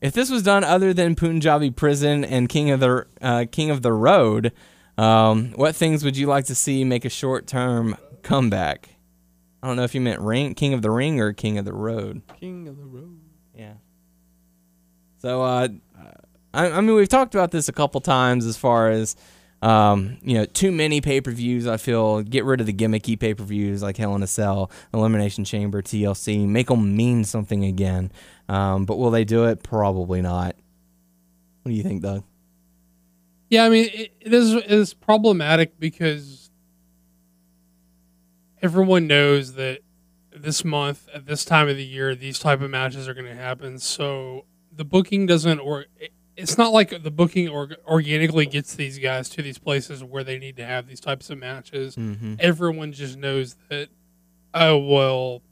if 0.00 0.12
this 0.12 0.30
was 0.30 0.42
done 0.42 0.64
other 0.64 0.92
than 0.92 1.14
Punjabi 1.14 1.70
Prison 1.70 2.24
and 2.24 2.48
King 2.48 2.70
of 2.70 2.80
the 2.80 3.06
uh, 3.20 3.44
King 3.50 3.70
of 3.70 3.82
the 3.82 3.92
Road? 3.92 4.52
Um, 4.96 5.52
what 5.56 5.74
things 5.74 6.04
would 6.04 6.16
you 6.16 6.28
like 6.28 6.44
to 6.46 6.54
see 6.54 6.84
make 6.84 7.04
a 7.04 7.10
short 7.10 7.46
term 7.46 7.96
comeback? 8.22 8.90
I 9.62 9.66
don't 9.66 9.76
know 9.76 9.84
if 9.84 9.94
you 9.94 10.00
meant 10.00 10.20
ring, 10.20 10.54
King 10.54 10.74
of 10.74 10.82
the 10.82 10.90
Ring 10.90 11.20
or 11.20 11.32
King 11.32 11.56
of 11.56 11.64
the 11.64 11.72
Road. 11.72 12.20
King 12.38 12.68
of 12.68 12.76
the 12.76 12.84
Road. 12.84 13.13
So, 15.24 15.40
uh, 15.40 15.68
I, 16.52 16.70
I 16.70 16.80
mean, 16.82 16.94
we've 16.96 17.08
talked 17.08 17.34
about 17.34 17.50
this 17.50 17.70
a 17.70 17.72
couple 17.72 17.98
times 18.02 18.44
as 18.44 18.58
far 18.58 18.90
as, 18.90 19.16
um, 19.62 20.18
you 20.20 20.34
know, 20.34 20.44
too 20.44 20.70
many 20.70 21.00
pay 21.00 21.22
per 21.22 21.30
views. 21.30 21.66
I 21.66 21.78
feel 21.78 22.20
get 22.20 22.44
rid 22.44 22.60
of 22.60 22.66
the 22.66 22.74
gimmicky 22.74 23.18
pay 23.18 23.32
per 23.32 23.42
views 23.42 23.82
like 23.82 23.96
Hell 23.96 24.14
in 24.16 24.22
a 24.22 24.26
Cell, 24.26 24.70
Elimination 24.92 25.46
Chamber, 25.46 25.80
TLC, 25.80 26.46
make 26.46 26.66
them 26.66 26.94
mean 26.94 27.24
something 27.24 27.64
again. 27.64 28.12
Um, 28.50 28.84
but 28.84 28.98
will 28.98 29.10
they 29.10 29.24
do 29.24 29.46
it? 29.46 29.62
Probably 29.62 30.20
not. 30.20 30.56
What 31.62 31.70
do 31.70 31.74
you 31.74 31.82
think, 31.82 32.02
Doug? 32.02 32.22
Yeah, 33.48 33.64
I 33.64 33.70
mean, 33.70 33.88
it, 33.94 34.12
it 34.20 34.34
is 34.34 34.52
it 34.52 34.70
is 34.70 34.92
problematic 34.92 35.80
because 35.80 36.50
everyone 38.60 39.06
knows 39.06 39.54
that 39.54 39.80
this 40.36 40.66
month 40.66 41.08
at 41.14 41.24
this 41.24 41.46
time 41.46 41.70
of 41.70 41.78
the 41.78 41.86
year 41.86 42.14
these 42.14 42.38
type 42.38 42.60
of 42.60 42.68
matches 42.68 43.08
are 43.08 43.14
going 43.14 43.24
to 43.24 43.34
happen. 43.34 43.78
So 43.78 44.44
the 44.76 44.84
booking 44.84 45.26
doesn't 45.26 45.58
or 45.60 45.86
it's 46.36 46.58
not 46.58 46.72
like 46.72 47.02
the 47.04 47.10
booking 47.10 47.48
or, 47.48 47.68
organically 47.86 48.44
gets 48.46 48.74
these 48.74 48.98
guys 48.98 49.28
to 49.30 49.42
these 49.42 49.58
places 49.58 50.02
where 50.02 50.24
they 50.24 50.38
need 50.38 50.56
to 50.56 50.64
have 50.66 50.88
these 50.88 50.98
types 51.00 51.30
of 51.30 51.38
matches. 51.38 51.94
Mm-hmm. 51.96 52.34
Everyone 52.40 52.92
just 52.92 53.16
knows 53.16 53.56
that 53.68 53.88
oh 54.52 54.76
well 54.78 55.42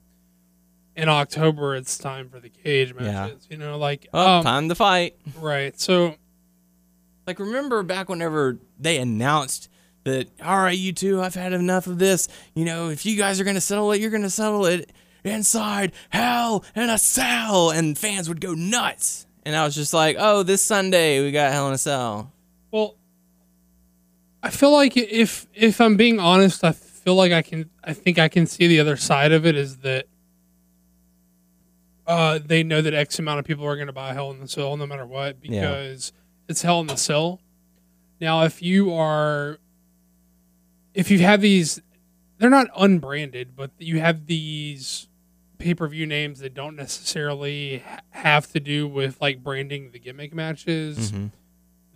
in 0.97 1.09
October 1.09 1.74
it's 1.77 1.97
time 1.99 2.28
for 2.28 2.39
the 2.40 2.49
cage 2.51 2.93
Yeah. 2.99 3.03
matches. 3.27 3.47
You 3.51 3.57
know, 3.57 3.78
like 3.78 4.09
Oh, 4.12 4.39
um, 4.39 4.44
time 4.44 4.69
to 4.69 4.74
fight. 4.74 5.16
right. 5.40 5.78
So 5.81 6.16
Like, 7.27 7.39
remember 7.39 7.82
back 7.85 8.09
whenever 8.09 8.59
they 8.78 8.99
announced 8.99 9.69
that, 10.05 10.28
all 10.43 10.57
right, 10.59 10.77
you 10.77 10.93
two, 10.93 11.23
I've 11.23 11.36
had 11.36 11.53
enough 11.53 11.86
of 11.86 11.99
this. 12.01 12.27
You 12.55 12.65
know, 12.65 12.89
if 12.89 13.07
you 13.07 13.16
guys 13.16 13.39
are 13.40 13.44
going 13.44 13.55
to 13.55 13.61
settle 13.61 13.93
it, 13.93 14.01
you're 14.01 14.11
going 14.11 14.24
to 14.24 14.31
settle 14.31 14.66
it 14.66 14.90
inside 15.24 15.93
Hell 16.11 16.65
in 16.74 16.90
a 16.90 16.99
Cell. 16.99 17.70
And 17.70 17.97
fans 17.97 18.28
would 18.28 18.40
go 18.40 18.55
nuts. 18.55 19.27
And 19.44 19.57
I 19.57 19.65
was 19.65 19.74
just 19.74 19.93
like, 19.93 20.16
oh, 20.19 20.43
this 20.43 20.62
Sunday 20.62 21.23
we 21.23 21.32
got 21.32 21.53
Hell 21.53 21.69
in 21.69 21.74
a 21.74 21.78
Cell. 21.78 22.32
Well, 22.70 22.97
I 24.43 24.51
feel 24.51 24.73
like 24.73 24.97
if 24.97 25.47
if 25.55 25.81
I'm 25.81 25.97
being 25.97 26.19
honest, 26.20 26.65
I 26.65 26.73
feel 26.73 27.15
like 27.15 27.32
I 27.32 27.43
can. 27.43 27.70
I 27.85 27.93
think 27.93 28.19
I 28.19 28.28
can 28.28 28.47
see 28.47 28.66
the 28.66 28.81
other 28.81 28.97
side 28.97 29.32
of 29.32 29.44
it 29.47 29.57
is 29.57 29.78
that 29.78 30.07
uh, 32.07 32.39
they 32.44 32.62
know 32.62 32.81
that 32.82 32.94
X 32.94 33.19
amount 33.19 33.39
of 33.39 33.44
people 33.44 33.65
are 33.66 33.77
going 33.77 33.86
to 33.86 33.93
buy 33.93 34.12
Hell 34.12 34.31
in 34.32 34.40
the 34.40 34.49
Cell 34.49 34.77
no 34.77 34.86
matter 34.86 35.07
what 35.07 35.36
Yeah. 35.43 35.61
because 35.61 36.12
it's 36.49 36.62
Hell 36.62 36.81
in 36.81 36.86
the 36.89 36.97
Cell. 36.97 37.40
Now, 38.20 38.43
if 38.44 38.62
you 38.62 38.93
are, 38.94 39.59
if 40.94 41.11
you 41.11 41.19
have 41.20 41.40
these, 41.40 41.81
they're 42.39 42.51
not 42.51 42.69
unbranded, 42.77 43.55
but 43.57 43.70
you 43.78 44.01
have 44.01 44.27
these 44.27 45.09
pay 45.62 45.74
per 45.74 45.86
view 45.86 46.06
names 46.06 46.40
that 46.40 46.55
don't 46.55 46.74
necessarily 46.76 47.82
have 48.10 48.51
to 48.52 48.59
do 48.60 48.89
with 48.89 49.20
like 49.20 49.43
branding 49.43 49.90
the 49.93 49.98
gimmick 49.98 50.34
matches. 50.34 51.12
Mhm. 51.12 51.30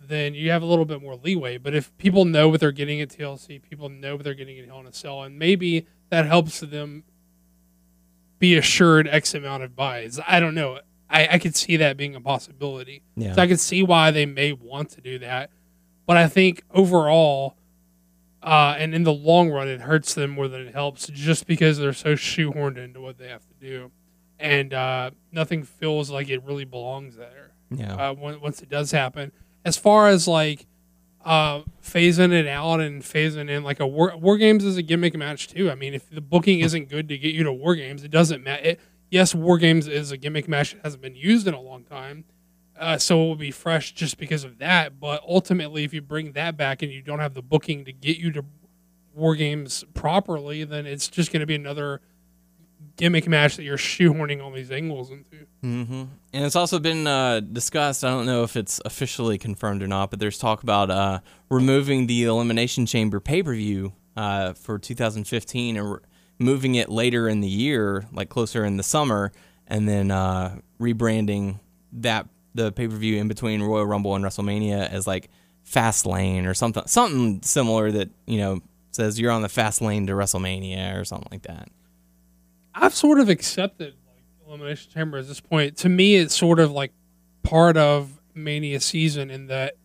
Then 0.07 0.33
you 0.33 0.51
have 0.51 0.61
a 0.61 0.65
little 0.65 0.85
bit 0.85 1.01
more 1.01 1.15
leeway. 1.17 1.57
But 1.57 1.75
if 1.75 1.95
people 1.97 2.23
know 2.23 2.47
what 2.47 2.61
they're 2.61 2.71
getting 2.71 3.01
at 3.01 3.09
TLC, 3.09 3.59
people 3.59 3.89
know 3.89 4.15
what 4.15 4.23
they're 4.23 4.33
getting 4.33 4.57
at 4.57 4.65
Hell 4.65 4.79
in 4.79 4.87
a 4.87 4.93
Cell, 4.93 5.21
and 5.23 5.37
maybe 5.37 5.85
that 6.09 6.25
helps 6.25 6.61
them 6.61 7.03
be 8.39 8.55
assured 8.55 9.07
X 9.07 9.33
amount 9.33 9.63
of 9.63 9.75
buys. 9.75 10.19
I 10.25 10.39
don't 10.39 10.55
know. 10.55 10.79
I, 11.09 11.27
I 11.33 11.39
could 11.39 11.55
see 11.55 11.75
that 11.77 11.97
being 11.97 12.15
a 12.15 12.21
possibility. 12.21 13.01
Yeah. 13.15 13.33
So 13.33 13.41
I 13.41 13.47
could 13.47 13.59
see 13.59 13.83
why 13.83 14.11
they 14.11 14.25
may 14.25 14.53
want 14.53 14.91
to 14.91 15.01
do 15.01 15.19
that. 15.19 15.49
But 16.05 16.15
I 16.17 16.27
think 16.27 16.63
overall, 16.71 17.57
uh, 18.47 18.77
and 18.79 18.95
in 18.95 19.03
the 19.03 19.11
long 19.11 19.49
run, 19.49 19.67
it 19.67 19.81
hurts 19.81 20.13
them 20.13 20.29
more 20.29 20.47
than 20.47 20.61
it 20.61 20.73
helps 20.73 21.07
just 21.07 21.47
because 21.47 21.77
they're 21.77 21.91
so 21.91 22.13
shoehorned 22.13 22.77
into 22.77 23.01
what 23.01 23.17
they 23.17 23.27
have 23.27 23.45
to 23.45 23.53
do. 23.59 23.91
And 24.39 24.73
uh, 24.73 25.11
nothing 25.33 25.63
feels 25.63 26.09
like 26.09 26.29
it 26.29 26.41
really 26.45 26.63
belongs 26.63 27.17
there 27.17 27.51
yeah. 27.69 27.95
uh, 27.95 28.13
when, 28.13 28.39
once 28.39 28.61
it 28.61 28.69
does 28.69 28.91
happen. 28.91 29.33
As 29.65 29.75
far 29.75 30.07
as 30.07 30.29
like 30.29 30.65
uh, 31.25 31.63
phasing 31.83 32.31
it 32.31 32.47
out 32.47 32.79
and 32.79 33.01
phasing 33.01 33.49
in, 33.49 33.65
like 33.65 33.81
a 33.81 33.87
war, 33.87 34.15
war 34.15 34.37
games 34.37 34.63
is 34.63 34.77
a 34.77 34.81
gimmick 34.81 35.17
match 35.17 35.49
too. 35.49 35.69
I 35.69 35.75
mean, 35.75 35.93
if 35.93 36.09
the 36.09 36.21
booking 36.21 36.61
isn't 36.61 36.87
good 36.87 37.09
to 37.09 37.17
get 37.17 37.35
you 37.35 37.43
to 37.43 37.51
war 37.51 37.75
games, 37.75 38.05
it 38.05 38.11
doesn't 38.11 38.45
matter. 38.45 38.77
Yes, 39.11 39.35
war 39.35 39.57
games 39.57 39.89
is 39.89 40.11
a 40.11 40.17
gimmick 40.17 40.47
match 40.47 40.71
that 40.71 40.83
hasn't 40.85 41.01
been 41.01 41.17
used 41.17 41.47
in 41.47 41.53
a 41.53 41.59
long 41.59 41.83
time, 41.83 42.23
uh, 42.79 42.97
so 42.97 43.23
it 43.23 43.27
will 43.27 43.35
be 43.35 43.51
fresh 43.51 43.93
just 43.93 44.17
because 44.17 44.43
of 44.43 44.59
that. 44.59 44.99
But 44.99 45.21
ultimately, 45.27 45.83
if 45.83 45.93
you 45.93 46.01
bring 46.01 46.33
that 46.33 46.57
back 46.57 46.81
and 46.81 46.91
you 46.91 47.01
don't 47.01 47.19
have 47.19 47.33
the 47.33 47.41
booking 47.41 47.85
to 47.85 47.91
get 47.91 48.17
you 48.17 48.31
to 48.33 48.45
war 49.13 49.35
games 49.35 49.83
properly, 49.93 50.63
then 50.63 50.85
it's 50.85 51.07
just 51.07 51.31
going 51.31 51.39
to 51.41 51.45
be 51.45 51.55
another 51.55 52.01
gimmick 52.95 53.27
match 53.27 53.55
that 53.55 53.63
you're 53.63 53.77
shoehorning 53.77 54.43
all 54.43 54.51
these 54.51 54.71
angles 54.71 55.11
into. 55.11 55.45
hmm 55.61 56.03
And 56.33 56.45
it's 56.45 56.55
also 56.55 56.79
been 56.79 57.07
uh, 57.07 57.39
discussed. 57.39 58.03
I 58.03 58.09
don't 58.09 58.25
know 58.25 58.43
if 58.43 58.55
it's 58.55 58.79
officially 58.85 59.37
confirmed 59.37 59.81
or 59.81 59.87
not, 59.87 60.09
but 60.11 60.19
there's 60.19 60.37
talk 60.37 60.63
about 60.63 60.89
uh, 60.91 61.19
removing 61.49 62.07
the 62.07 62.23
Elimination 62.25 62.85
Chamber 62.85 63.19
pay 63.19 63.41
per 63.43 63.53
view 63.53 63.93
uh, 64.15 64.53
for 64.53 64.79
2015 64.79 65.77
and 65.77 65.91
re- 65.93 65.99
moving 66.39 66.75
it 66.75 66.89
later 66.89 67.27
in 67.27 67.41
the 67.41 67.47
year, 67.47 68.05
like 68.11 68.29
closer 68.29 68.63
in 68.63 68.77
the 68.77 68.83
summer, 68.83 69.31
and 69.67 69.87
then 69.87 70.11
uh, 70.11 70.59
rebranding 70.79 71.59
that 71.91 72.27
the 72.57 72.71
pay 72.71 72.87
per 72.87 72.95
view 72.95 73.17
in 73.17 73.27
between 73.27 73.61
Royal 73.61 73.85
Rumble 73.85 74.15
and 74.15 74.25
WrestleMania 74.25 74.89
as 74.89 75.07
like 75.07 75.29
Fast 75.63 76.05
Lane 76.05 76.45
or 76.45 76.53
something, 76.53 76.83
something 76.87 77.41
similar 77.41 77.91
that 77.91 78.09
you 78.25 78.39
know 78.39 78.61
says 78.91 79.19
you're 79.19 79.31
on 79.31 79.43
the 79.43 79.49
fast 79.49 79.81
lane 79.81 80.07
to 80.07 80.13
WrestleMania 80.13 80.99
or 80.99 81.05
something 81.05 81.29
like 81.31 81.43
that. 81.43 81.69
I've 82.73 82.93
sort 82.93 83.19
of 83.19 83.29
accepted 83.29 83.95
like 84.07 84.23
Elimination 84.45 84.91
Chamber 84.91 85.19
at 85.19 85.27
this 85.27 85.39
point. 85.39 85.77
To 85.77 85.89
me, 85.89 86.15
it's 86.15 86.35
sort 86.35 86.59
of 86.59 86.71
like 86.71 86.91
part 87.43 87.77
of 87.77 88.19
Mania 88.33 88.79
season 88.79 89.29
in 89.31 89.47
that 89.47 89.75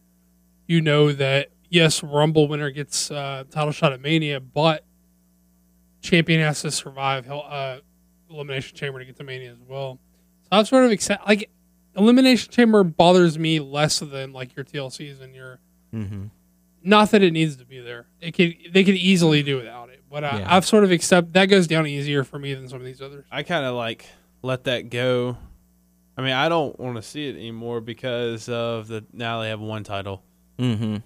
you 0.67 0.81
know 0.81 1.13
that 1.13 1.51
yes, 1.69 2.03
Rumble 2.03 2.49
winner 2.49 2.71
gets 2.71 3.11
uh, 3.11 3.45
title 3.51 3.73
shot 3.73 3.93
at 3.93 4.01
Mania, 4.01 4.41
but 4.41 4.85
champion 6.01 6.41
has 6.41 6.63
to 6.63 6.71
survive 6.71 7.31
uh, 7.31 7.79
Elimination 8.31 8.77
Chamber 8.77 8.99
to 8.99 9.05
get 9.05 9.17
to 9.17 9.25
Mania 9.25 9.53
as 9.53 9.63
well. 9.69 9.99
So 10.43 10.49
I've 10.53 10.69
sort 10.69 10.85
of 10.85 10.91
accept 10.91 11.27
like 11.27 11.51
Elimination 11.97 12.51
Chamber 12.51 12.85
bothers 12.85 13.39
me 13.39 13.61
less 13.61 13.99
than 13.99 14.33
like 14.33 14.57
your 14.57 14.65
TLCs 14.65 15.21
and 15.21 15.35
your. 15.35 15.59
Mm-hmm. 15.95 16.27
Not 16.85 17.11
that 17.13 17.23
it 17.23 17.33
needs 17.33 17.57
to 17.57 17.65
be 17.65 17.81
there. 17.81 18.07
It 18.21 18.33
could 18.33 18.55
they 18.73 18.83
could 18.83 18.97
easily 18.97 19.43
do 19.43 19.57
without 19.59 19.91
it, 19.91 20.03
but 20.11 20.25
I, 20.25 20.41
Yeah. 20.41 20.57
I've 20.57 20.67
sort 20.67 20.85
of 20.85 20.91
accept 20.91 21.33
that 21.35 21.47
goes 21.47 21.67
down 21.67 21.87
easier 21.87 22.25
for 22.25 22.39
me 22.39 22.55
than 22.55 22.69
some 22.69 22.79
of 22.79 22.85
these 22.85 23.01
others. 23.01 23.25
I 23.31 23.43
kind 23.43 23.65
of 23.65 23.75
like 23.75 24.07
let 24.43 24.65
that 24.65 24.91
go. 24.91 25.37
I 26.17 26.23
mean, 26.23 26.33
I 26.33 26.49
don't 26.49 26.79
want 26.79 26.97
to 26.97 27.03
see 27.03 27.29
it 27.29 27.37
anymore 27.37 27.81
because 27.81 28.49
of 28.49 28.89
the 28.89 29.05
now 29.13 29.41
they 29.43 29.49
have 29.49 29.61
one 29.61 29.85
title. 29.85 30.23
Mm-hmm. 30.59 30.97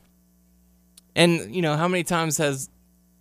And 1.15 1.55
you 1.55 1.63
know, 1.63 1.77
how 1.77 1.89
many 1.89 2.05
times 2.05 2.39
has 2.39 2.71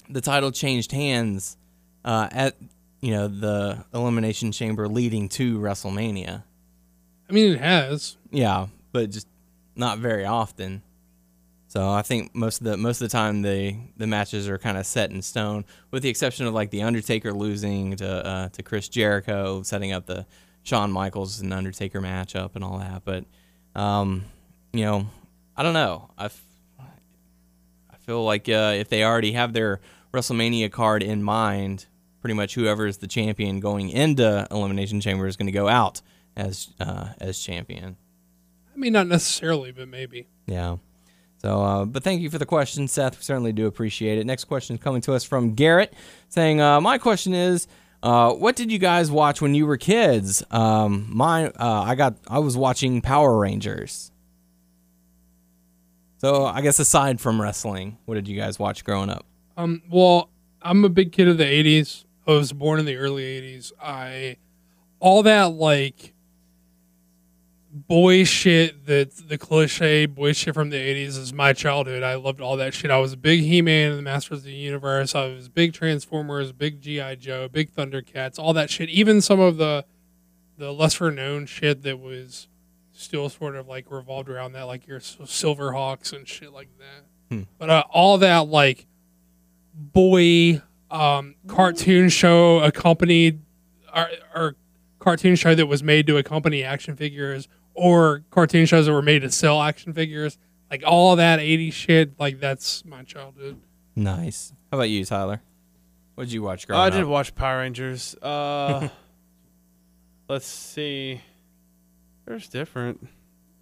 the 0.10 0.22
title 0.22 0.52
changed 0.52 0.92
hands 0.92 1.58
uh, 2.04 2.30
at 2.32 2.56
you 3.02 3.12
know 3.12 3.28
the 3.28 3.86
elimination 3.94 4.52
chamber 4.52 4.88
leading 4.88 5.30
to 5.30 5.60
WrestleMania? 5.60 6.44
I 7.30 7.34
mean, 7.34 7.54
it 7.54 7.60
has. 7.60 8.18
Yeah, 8.32 8.68
but 8.92 9.10
just 9.10 9.28
not 9.76 10.00
very 10.00 10.26
often. 10.26 10.82
So 11.68 11.90
I 11.90 12.04
think 12.04 12.34
most 12.34 12.62
of 12.62 12.66
the 12.66 12.78
most 12.78 13.02
of 13.02 13.10
the 13.10 13.12
time 13.12 13.42
the 13.42 13.76
the 13.98 14.08
matches 14.08 14.48
are 14.48 14.58
kind 14.58 14.78
of 14.78 14.86
set 14.86 15.12
in 15.12 15.22
stone, 15.22 15.66
with 15.92 16.04
the 16.04 16.10
exception 16.10 16.46
of 16.46 16.54
like 16.54 16.70
the 16.70 16.84
Undertaker 16.84 17.34
losing 17.34 17.98
to 17.98 18.26
uh, 18.26 18.50
to 18.50 18.64
Chris 18.64 18.88
Jericho, 18.88 19.62
setting 19.64 19.92
up 19.92 20.06
the 20.06 20.26
Shawn 20.64 20.92
Michaels 20.92 21.42
and 21.42 21.54
Undertaker 21.54 22.00
matchup 22.00 22.56
and 22.56 22.64
all 22.64 22.78
that. 22.80 23.04
But 23.04 23.26
um, 23.80 24.24
you 24.72 24.86
know, 24.86 25.08
I 25.58 25.64
don't 25.64 25.74
know. 25.74 26.12
I 26.18 26.30
feel 28.06 28.24
like 28.24 28.48
uh, 28.48 28.74
if 28.76 28.88
they 28.90 29.04
already 29.04 29.34
have 29.34 29.52
their 29.52 29.82
WrestleMania 30.14 30.72
card 30.72 31.04
in 31.04 31.24
mind, 31.24 31.88
pretty 32.22 32.36
much 32.36 32.56
whoever 32.56 32.88
is 32.88 32.98
the 32.98 33.08
champion 33.08 33.60
going 33.60 33.90
into 33.90 34.48
Elimination 34.52 35.02
Chamber 35.02 35.28
is 35.28 35.36
going 35.36 35.48
to 35.48 35.52
go 35.52 35.68
out 35.68 36.02
as 36.36 36.70
uh, 36.80 37.10
as 37.20 37.40
champion. 37.40 37.98
I 38.74 38.78
mean, 38.78 38.94
not 38.94 39.08
necessarily, 39.08 39.72
but 39.72 39.88
maybe. 39.88 40.28
Yeah. 40.48 40.78
So, 41.38 41.62
uh, 41.62 41.86
but 41.86 42.04
thank 42.04 42.22
you 42.22 42.30
for 42.30 42.38
the 42.40 42.46
question, 42.46 42.88
Seth. 42.88 43.18
We 43.18 43.24
certainly 43.24 43.54
do 43.54 43.68
appreciate 43.68 44.18
it. 44.18 44.26
Next 44.26 44.46
question 44.46 44.76
is 44.78 44.82
coming 44.82 45.02
to 45.02 45.14
us 45.14 45.24
from 45.24 45.54
Garrett, 45.54 45.94
saying, 46.28 46.60
uh, 46.60 46.82
"My 46.82 46.98
question 46.98 47.34
is, 47.34 47.68
uh, 48.02 48.32
what 48.34 48.56
did 48.56 48.72
you 48.72 48.80
guys 48.80 49.12
watch 49.12 49.42
when 49.42 49.54
you 49.54 49.66
were 49.68 49.78
kids? 49.78 50.44
Um, 50.52 51.08
mine, 51.10 51.52
uh, 51.60 51.82
I 51.82 51.96
got, 51.96 52.16
I 52.28 52.40
was 52.40 52.58
watching 52.58 53.02
Power 53.02 53.38
Rangers. 53.38 54.12
So, 56.18 56.46
I 56.46 56.62
guess 56.62 56.80
aside 56.80 57.22
from 57.22 57.40
wrestling, 57.40 57.98
what 58.06 58.16
did 58.16 58.28
you 58.28 58.36
guys 58.36 58.58
watch 58.58 58.84
growing 58.84 59.10
up? 59.10 59.26
Um, 59.58 59.84
well, 59.92 60.30
I'm 60.62 60.84
a 60.84 60.90
big 60.90 61.12
kid 61.12 61.28
of 61.28 61.38
the 61.38 61.46
'80s. 61.46 62.06
I 62.28 62.32
was 62.32 62.52
born 62.52 62.80
in 62.80 62.86
the 62.86 62.96
early 62.96 63.24
'80s. 63.24 63.72
I 63.80 64.38
all 65.00 65.22
that 65.24 65.54
like 65.54 66.15
boy 67.76 68.24
shit 68.24 68.86
that 68.86 69.12
the 69.28 69.38
cliche 69.38 70.06
boy 70.06 70.32
shit 70.32 70.54
from 70.54 70.70
the 70.70 70.78
80s 70.78 71.18
is 71.18 71.34
my 71.34 71.52
childhood. 71.52 72.04
I 72.04 72.16
loved 72.16 72.40
all 72.40 72.56
that 72.56 72.74
shit. 72.74 72.90
I 72.90 72.98
was 73.00 73.12
a 73.14 73.18
big 73.18 73.42
He-Man 73.42 73.90
and 73.90 74.00
the 74.00 74.02
Masters 74.02 74.40
of 74.40 74.44
the 74.46 74.54
Universe. 74.54 75.14
I 75.14 75.28
was 75.28 75.50
big 75.50 75.74
Transformers, 75.74 76.54
big 76.54 76.82
GI 76.82 77.18
Joe, 77.18 77.50
big 77.50 77.74
Thundercats, 77.76 78.40
all 78.40 78.54
that 78.54 78.70
shit. 78.70 78.90
Even 78.90 79.22
some 79.22 79.40
of 79.42 79.58
the 79.58 79.86
the 80.58 80.72
lesser 80.72 81.12
known 81.12 81.46
shit 81.46 81.82
that 81.84 82.00
was 82.00 82.48
still 82.94 83.28
sort 83.28 83.58
of 83.58 83.68
like 83.68 83.92
revolved 83.92 84.30
around 84.30 84.54
that 84.54 84.64
like 84.64 84.88
your 84.88 85.02
Silverhawks 85.02 86.14
and 86.14 86.26
shit 86.26 86.54
like 86.54 86.70
that. 86.80 87.04
But 87.58 87.70
uh, 87.70 87.84
all 87.90 88.18
that 88.20 88.48
like 88.48 88.88
boy 89.74 90.62
um, 90.90 91.36
cartoon 91.48 92.08
show 92.08 92.60
accompanied 92.60 93.42
or, 93.94 94.10
or 94.34 94.56
cartoon 95.00 95.36
show 95.36 95.54
that 95.54 95.66
was 95.66 95.84
made 95.84 96.08
to 96.08 96.16
accompany 96.16 96.64
action 96.64 96.96
figures 96.96 97.50
or 97.76 98.24
cartoon 98.32 98.66
shows 98.66 98.86
that 98.88 98.92
were 98.94 99.02
made 99.02 99.20
to 99.22 99.30
sell 99.32 99.62
action 99.62 99.94
figures 99.94 100.38
like 100.72 100.82
all 100.86 101.16
that 101.18 101.40
80s 101.40 101.74
shit 101.74 102.20
like 102.20 102.40
that's 102.40 102.84
my 102.86 103.04
childhood 103.04 103.60
Nice. 103.98 104.52
How 104.72 104.78
about 104.80 104.90
you, 104.90 105.06
Tyler? 105.06 105.42
What 106.16 106.26
did 106.26 106.34
you 106.34 106.42
watch 106.44 106.66
Oh, 106.66 106.68
growing 106.68 106.82
I 106.82 106.88
up? 106.88 106.94
did 106.94 107.06
watch 107.06 107.34
Power 107.36 107.60
Rangers. 107.60 108.16
Uh, 108.22 108.90
let's 110.28 110.46
see. 110.46 111.22
There's 112.26 112.48
different. 112.50 113.08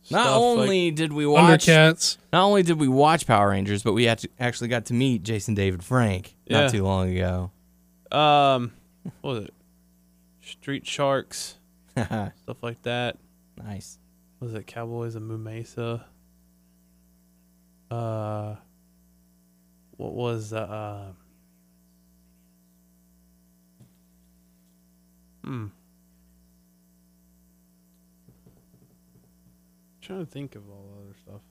Not 0.10 0.24
stuff, 0.24 0.26
like- 0.26 0.42
only 0.60 0.92
did 0.92 1.14
we 1.14 1.26
watch, 1.26 1.66
Thundercats 1.68 2.18
not 2.34 2.44
only 2.46 2.64
did 2.64 2.80
we 2.80 2.88
watch 2.88 3.26
Power 3.28 3.50
Rangers, 3.50 3.84
but 3.84 3.94
we 3.94 4.08
actually 4.08 4.68
got 4.70 4.86
to 4.86 4.94
meet 4.94 5.24
Jason 5.24 5.54
David 5.54 5.84
Frank 5.84 6.36
Yeah. 6.46 6.62
not 6.62 6.72
too 6.72 6.84
long 6.84 7.16
ago. 7.16 7.52
um, 8.12 8.74
what 9.22 9.34
was 9.36 9.44
it? 9.46 9.54
Street 10.42 10.86
Sharks, 10.86 11.58
stuff 11.96 12.58
like 12.62 12.82
that. 12.84 13.18
What 13.56 13.68
was 14.44 14.54
it 14.54 14.68
Cowboys 14.68 15.16
and 15.16 15.26
Moo 15.26 15.38
Mesa? 15.38 16.06
Uh, 17.90 18.56
what 19.98 20.14
was 20.14 20.52
uh, 20.52 20.58
uh 20.58 21.12
hmm. 25.46 25.68
trying 30.02 30.26
to 30.26 30.26
think 30.26 30.56
of 30.56 30.70
all 30.70 30.90
the 30.94 31.06
other 31.06 31.16
stuff. 31.18 31.42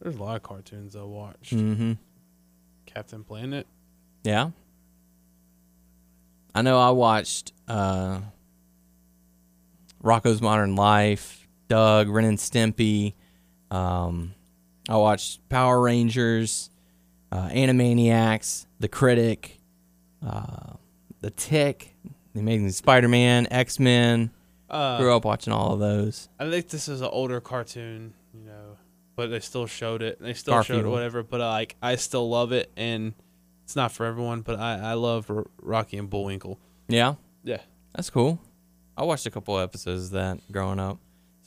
There's 0.00 0.16
a 0.16 0.22
lot 0.22 0.36
of 0.36 0.42
cartoons 0.42 0.96
I 0.96 1.02
watched. 1.02 1.54
Mm-hmm. 1.54 1.92
Captain 2.86 3.22
Planet. 3.22 3.66
Yeah. 4.22 4.50
I 6.54 6.62
know 6.62 6.80
I 6.80 6.90
watched 6.90 7.52
uh, 7.68 8.20
Rocko's 10.02 10.40
Modern 10.40 10.74
Life, 10.74 11.39
Doug, 11.70 12.08
Ren 12.08 12.24
and 12.24 12.36
Stimpy. 12.36 13.14
Um, 13.70 14.34
I 14.88 14.96
watched 14.96 15.48
Power 15.48 15.80
Rangers, 15.80 16.68
uh, 17.30 17.48
Animaniacs, 17.48 18.66
The 18.80 18.88
Critic, 18.88 19.60
uh, 20.26 20.74
The 21.20 21.30
Tick, 21.30 21.94
The 22.34 22.40
Amazing 22.40 22.72
Spider-Man, 22.72 23.46
X-Men. 23.52 24.32
Uh, 24.68 24.98
Grew 24.98 25.14
up 25.14 25.24
watching 25.24 25.52
all 25.52 25.72
of 25.74 25.78
those. 25.80 26.28
I 26.40 26.50
think 26.50 26.68
this 26.68 26.88
is 26.88 27.00
an 27.00 27.08
older 27.12 27.40
cartoon, 27.40 28.14
you 28.34 28.42
know, 28.44 28.76
but 29.14 29.28
they 29.30 29.38
still 29.40 29.66
showed 29.66 30.02
it. 30.02 30.20
They 30.20 30.34
still 30.34 30.62
showed 30.62 30.84
it, 30.84 30.88
whatever. 30.88 31.22
But 31.22 31.40
uh, 31.40 31.46
like, 31.48 31.76
I 31.80 31.94
still 31.96 32.28
love 32.28 32.50
it, 32.52 32.70
and 32.76 33.14
it's 33.64 33.76
not 33.76 33.92
for 33.92 34.06
everyone. 34.06 34.40
But 34.42 34.58
I, 34.58 34.74
I 34.78 34.92
love 34.94 35.30
R- 35.30 35.46
Rocky 35.62 35.98
and 35.98 36.10
Bullwinkle. 36.10 36.58
Yeah, 36.88 37.14
Yeah. 37.44 37.58
that's 37.94 38.10
cool. 38.10 38.40
I 38.96 39.04
watched 39.04 39.26
a 39.26 39.30
couple 39.30 39.56
episodes 39.58 40.06
of 40.06 40.10
that 40.12 40.40
growing 40.52 40.80
up. 40.80 40.98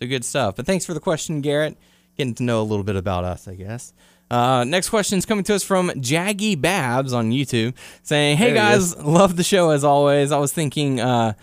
So 0.04 0.10
good 0.10 0.26
stuff. 0.26 0.58
But 0.58 0.66
thanks 0.66 0.86
for 0.86 0.94
the 0.94 1.00
question, 1.00 1.40
Garrett. 1.40 1.78
Getting 2.18 2.36
to 2.36 2.44
know 2.44 2.62
a 2.62 2.64
little 2.64 2.84
bit 2.84 2.98
about 2.98 3.24
us, 3.24 3.48
I 3.48 3.56
guess. 3.56 3.94
Uh, 4.30 4.66
next 4.66 4.90
question 4.90 5.18
is 5.18 5.26
coming 5.26 5.46
to 5.46 5.56
us 5.56 5.64
from 5.64 5.92
Jaggy 5.92 6.60
Babs 6.60 7.14
on 7.14 7.32
YouTube, 7.32 7.74
saying, 8.02 8.36
"Hey 8.36 8.48
There 8.48 8.56
guys, 8.56 8.98
love 8.98 9.38
the 9.38 9.44
show 9.44 9.70
as 9.70 9.86
always. 9.86 10.34
I 10.34 10.40
was 10.40 10.52
thinking, 10.52 11.00
uh, 11.00 11.34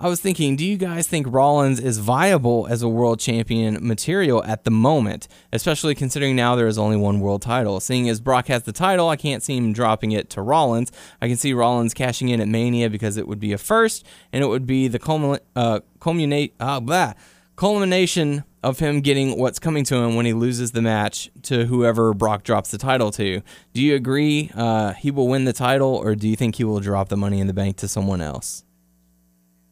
I 0.00 0.08
was 0.08 0.20
thinking, 0.20 0.56
do 0.56 0.66
you 0.66 0.76
guys 0.76 1.06
think 1.06 1.26
Rollins 1.28 1.78
is 1.78 1.98
viable 1.98 2.66
as 2.68 2.82
a 2.82 2.88
world 2.88 3.20
champion 3.20 3.78
material 3.86 4.42
at 4.44 4.64
the 4.64 4.70
moment, 4.72 5.28
especially 5.52 5.94
considering 5.94 6.34
now 6.34 6.56
there 6.56 6.66
is 6.66 6.78
only 6.78 6.96
one 6.96 7.20
world 7.20 7.42
title? 7.42 7.78
Seeing 7.78 8.08
as 8.08 8.20
Brock 8.20 8.48
has 8.48 8.64
the 8.64 8.72
title, 8.72 9.08
I 9.08 9.16
can't 9.16 9.44
see 9.44 9.56
him 9.56 9.72
dropping 9.72 10.10
it 10.10 10.28
to 10.30 10.42
Rollins. 10.42 10.90
I 11.22 11.28
can 11.28 11.36
see 11.36 11.52
Rollins 11.52 11.94
cashing 11.94 12.30
in 12.30 12.40
at 12.40 12.48
Mania 12.48 12.90
because 12.90 13.16
it 13.16 13.28
would 13.28 13.40
be 13.40 13.52
a 13.52 13.58
first, 13.58 14.04
and 14.32 14.42
it 14.42 14.48
would 14.48 14.66
be 14.66 14.88
the 14.88 14.98
culmin- 14.98 15.40
uh, 15.54 15.80
culminate, 16.00 16.54
uh, 16.58 16.80
blah, 16.80 17.14
culmination 17.58 18.44
of 18.62 18.78
him 18.78 19.00
getting 19.00 19.36
what's 19.36 19.58
coming 19.58 19.82
to 19.82 19.96
him 19.96 20.14
when 20.14 20.24
he 20.24 20.32
loses 20.32 20.70
the 20.70 20.80
match 20.80 21.28
to 21.42 21.66
whoever 21.66 22.14
Brock 22.14 22.44
drops 22.44 22.70
the 22.70 22.78
title 22.78 23.10
to. 23.12 23.42
Do 23.74 23.82
you 23.82 23.96
agree 23.96 24.50
uh, 24.54 24.92
he 24.92 25.10
will 25.10 25.26
win 25.26 25.44
the 25.44 25.52
title, 25.52 25.88
or 25.96 26.14
do 26.14 26.28
you 26.28 26.36
think 26.36 26.54
he 26.54 26.62
will 26.62 26.78
drop 26.78 27.08
the 27.08 27.16
Money 27.16 27.40
in 27.40 27.48
the 27.48 27.52
Bank 27.52 27.76
to 27.78 27.88
someone 27.88 28.20
else? 28.20 28.62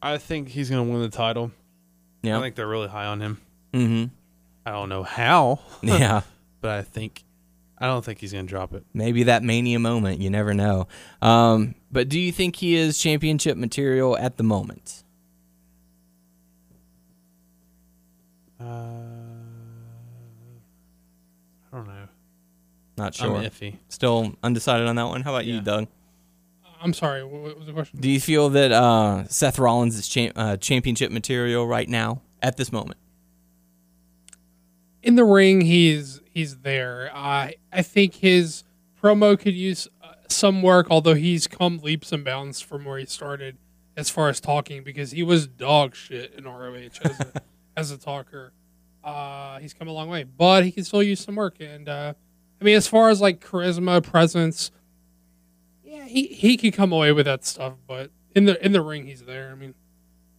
I 0.02 0.18
think 0.18 0.48
he's 0.48 0.68
gonna 0.68 0.82
win 0.82 1.00
the 1.00 1.08
title. 1.08 1.52
Yeah. 2.22 2.38
I 2.38 2.40
think 2.40 2.56
they're 2.56 2.66
really 2.66 2.88
high 2.88 3.06
on 3.06 3.20
him. 3.20 3.40
mm-hmm. 3.72 4.04
I 4.66 4.72
don't 4.72 4.88
know 4.88 5.04
how, 5.04 5.60
Yeah. 5.82 6.22
but 6.60 6.70
I 6.72 6.82
think 6.82 7.22
I 7.78 7.86
don't 7.86 8.04
think 8.04 8.18
he's 8.18 8.32
gonna 8.32 8.48
drop 8.48 8.74
it. 8.74 8.84
Maybe 8.94 9.22
that 9.24 9.44
mania 9.44 9.78
moment. 9.78 10.20
You 10.20 10.30
never 10.30 10.54
know. 10.54 10.88
Um, 11.22 11.76
but 11.92 12.08
do 12.08 12.18
you 12.18 12.32
think 12.32 12.56
he 12.56 12.74
is 12.74 12.98
championship 12.98 13.56
material 13.56 14.18
at 14.18 14.38
the 14.38 14.42
moment? 14.42 15.04
Uh, 18.60 18.64
I 21.72 21.76
don't 21.76 21.86
know. 21.86 22.08
Not 22.96 23.14
sure. 23.14 23.36
I'm 23.36 23.44
iffy. 23.44 23.76
Still 23.88 24.34
undecided 24.42 24.86
on 24.86 24.96
that 24.96 25.06
one. 25.08 25.22
How 25.22 25.32
about 25.34 25.44
you, 25.44 25.56
Yeah. 25.56 25.60
Doug? 25.60 25.88
I'm 26.80 26.92
sorry. 26.92 27.24
What, 27.24 27.42
what 27.42 27.58
was 27.58 27.66
the 27.66 27.72
question? 27.72 28.00
Do 28.00 28.08
you 28.10 28.20
feel 28.20 28.48
that 28.50 28.70
uh, 28.72 29.24
Seth 29.28 29.58
Rollins 29.58 29.96
is 29.98 30.08
cha- 30.08 30.30
uh, 30.36 30.56
championship 30.56 31.10
material 31.10 31.66
right 31.66 31.88
now 31.88 32.22
at 32.42 32.56
this 32.56 32.70
moment? 32.72 32.98
in 35.02 35.14
the 35.14 35.24
ring, 35.24 35.60
he's 35.60 36.20
he's 36.32 36.58
there. 36.58 37.10
I 37.14 37.54
I 37.72 37.82
think 37.82 38.14
his 38.14 38.64
promo 39.00 39.38
could 39.38 39.54
use 39.54 39.86
uh, 40.02 40.14
some 40.28 40.62
work, 40.62 40.88
although 40.90 41.14
he's 41.14 41.46
come 41.46 41.78
leaps 41.78 42.10
and 42.10 42.24
bounds 42.24 42.60
from 42.60 42.84
where 42.84 42.98
he 42.98 43.06
started 43.06 43.56
as 43.96 44.10
far 44.10 44.28
as 44.28 44.40
talking 44.40 44.82
because 44.82 45.12
he 45.12 45.22
was 45.22 45.46
dog 45.46 45.94
shit 45.94 46.34
in 46.36 46.44
ROH 46.44 46.74
as 47.04 47.20
a, 47.20 47.42
as 47.76 47.90
a 47.90 47.98
talker. 47.98 48.52
Uh, 49.04 49.58
he's 49.60 49.72
come 49.72 49.88
a 49.88 49.92
long 49.92 50.08
way, 50.08 50.24
but 50.24 50.64
he 50.64 50.72
can 50.72 50.84
still 50.84 51.02
use 51.02 51.20
some 51.20 51.36
work. 51.36 51.56
And 51.60 51.88
uh, 51.88 52.14
I 52.60 52.64
mean, 52.64 52.76
as 52.76 52.88
far 52.88 53.10
as 53.10 53.20
like 53.20 53.40
charisma, 53.40 54.02
presence, 54.02 54.70
yeah, 55.84 56.04
he 56.04 56.26
he 56.26 56.56
could 56.56 56.72
come 56.72 56.92
away 56.92 57.12
with 57.12 57.26
that 57.26 57.44
stuff. 57.44 57.74
But 57.86 58.10
in 58.34 58.46
the 58.46 58.64
in 58.64 58.72
the 58.72 58.80
ring, 58.80 59.06
he's 59.06 59.22
there. 59.22 59.50
I 59.50 59.54
mean. 59.54 59.74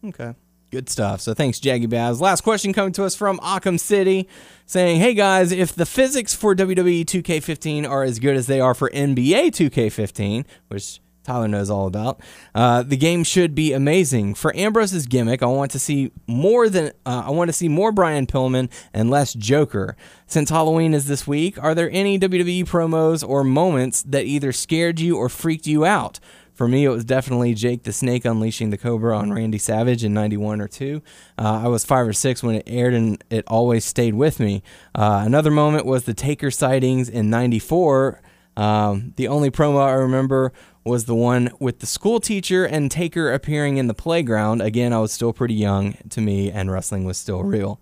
Okay. 0.06 0.34
Good 0.70 0.90
stuff. 0.90 1.22
So 1.22 1.34
thanks, 1.34 1.62
Jaggy 1.62 1.90
Babs. 1.90 2.20
Last 2.20 2.42
question 2.42 2.74
coming 2.74 2.92
to 2.94 3.06
us 3.06 3.16
from 3.16 3.40
Occam 3.42 3.78
City 3.78 4.28
saying, 4.66 5.00
Hey 5.00 5.14
guys, 5.14 5.54
if 5.54 5.74
the 5.74 5.86
physics 5.86 6.34
for 6.36 6.54
WWE 6.54 7.06
2K15 7.06 7.90
are 7.90 8.04
as 8.04 8.20
good 8.20 8.36
as 8.36 8.48
they 8.48 8.60
are 8.60 8.74
for 8.74 8.90
NBA 8.90 9.52
2K15, 9.52 10.44
which 10.68 11.00
Tyler 11.28 11.50
knows 11.50 11.70
all 11.70 11.88
about, 11.88 12.22
uh, 12.56 12.82
the 12.84 12.96
game 12.96 13.26
should 13.26 13.54
be 13.54 13.74
amazing. 13.74 14.34
For 14.34 14.56
Ambrose's 14.56 15.06
gimmick, 15.06 15.44
I 15.44 15.48
want 15.48 15.72
to 15.72 15.80
see 15.80 16.14
more 16.26 16.70
than 16.70 16.94
uh, 17.06 17.24
I 17.28 17.32
want 17.32 17.50
to 17.50 17.54
see 17.54 17.68
more 17.68 17.92
Brian 17.92 18.26
Pillman 18.26 18.72
and 18.94 19.10
less 19.10 19.34
Joker. 19.34 19.98
Since 20.26 20.50
Halloween 20.50 20.94
is 20.94 21.08
this 21.08 21.28
week, 21.28 21.62
are 21.62 21.76
there 21.76 21.90
any 21.92 22.18
WWE 22.18 22.64
promos 22.64 23.28
or 23.28 23.44
moments 23.44 24.02
that 24.04 24.24
either 24.24 24.54
scared 24.54 25.02
you 25.02 25.18
or 25.18 25.28
freaked 25.28 25.68
you 25.68 25.86
out? 25.86 26.22
For 26.54 26.68
me, 26.68 26.86
it 26.86 26.90
was 26.90 27.04
definitely 27.04 27.54
Jake 27.54 27.84
the 27.84 27.92
Snake 27.92 28.24
unleashing 28.24 28.70
the 28.70 28.78
Cobra 28.78 29.16
on 29.16 29.32
Randy 29.32 29.58
Savage 29.60 30.04
in 30.06 30.14
91 30.14 30.62
or 30.62 30.68
2. 30.68 31.04
Uh, 31.38 31.62
I 31.66 31.68
was 31.68 31.86
5 31.86 32.08
or 32.08 32.14
6 32.14 32.42
when 32.42 32.56
it 32.56 32.64
aired 32.66 32.94
and 32.94 33.24
it 33.30 33.44
always 33.48 33.84
stayed 33.84 34.16
with 34.16 34.40
me. 34.40 34.64
Uh, 34.96 35.24
another 35.26 35.52
moment 35.52 35.86
was 35.86 36.06
the 36.06 36.14
Taker 36.14 36.50
sightings 36.50 37.10
in 37.10 37.30
94. 37.30 38.22
Um, 38.58 39.14
the 39.18 39.28
only 39.28 39.52
promo 39.52 39.86
I 39.86 39.92
remember 39.92 40.52
was 40.88 41.06
the 41.06 41.16
one 41.16 41.52
with 41.60 41.80
the 41.80 41.86
school 41.86 42.20
teacher 42.20 42.66
and 42.66 42.90
Taker 42.90 43.32
appearing 43.34 43.78
in 43.78 43.88
the 43.88 43.94
playground. 43.94 44.62
Again, 44.62 44.94
I 44.94 45.00
was 45.00 45.12
still 45.12 45.34
pretty 45.34 45.54
young 45.54 45.96
to 46.10 46.22
me 46.22 46.50
and 46.52 46.72
wrestling 46.72 47.04
was 47.06 47.18
still 47.18 47.44
real. 47.44 47.80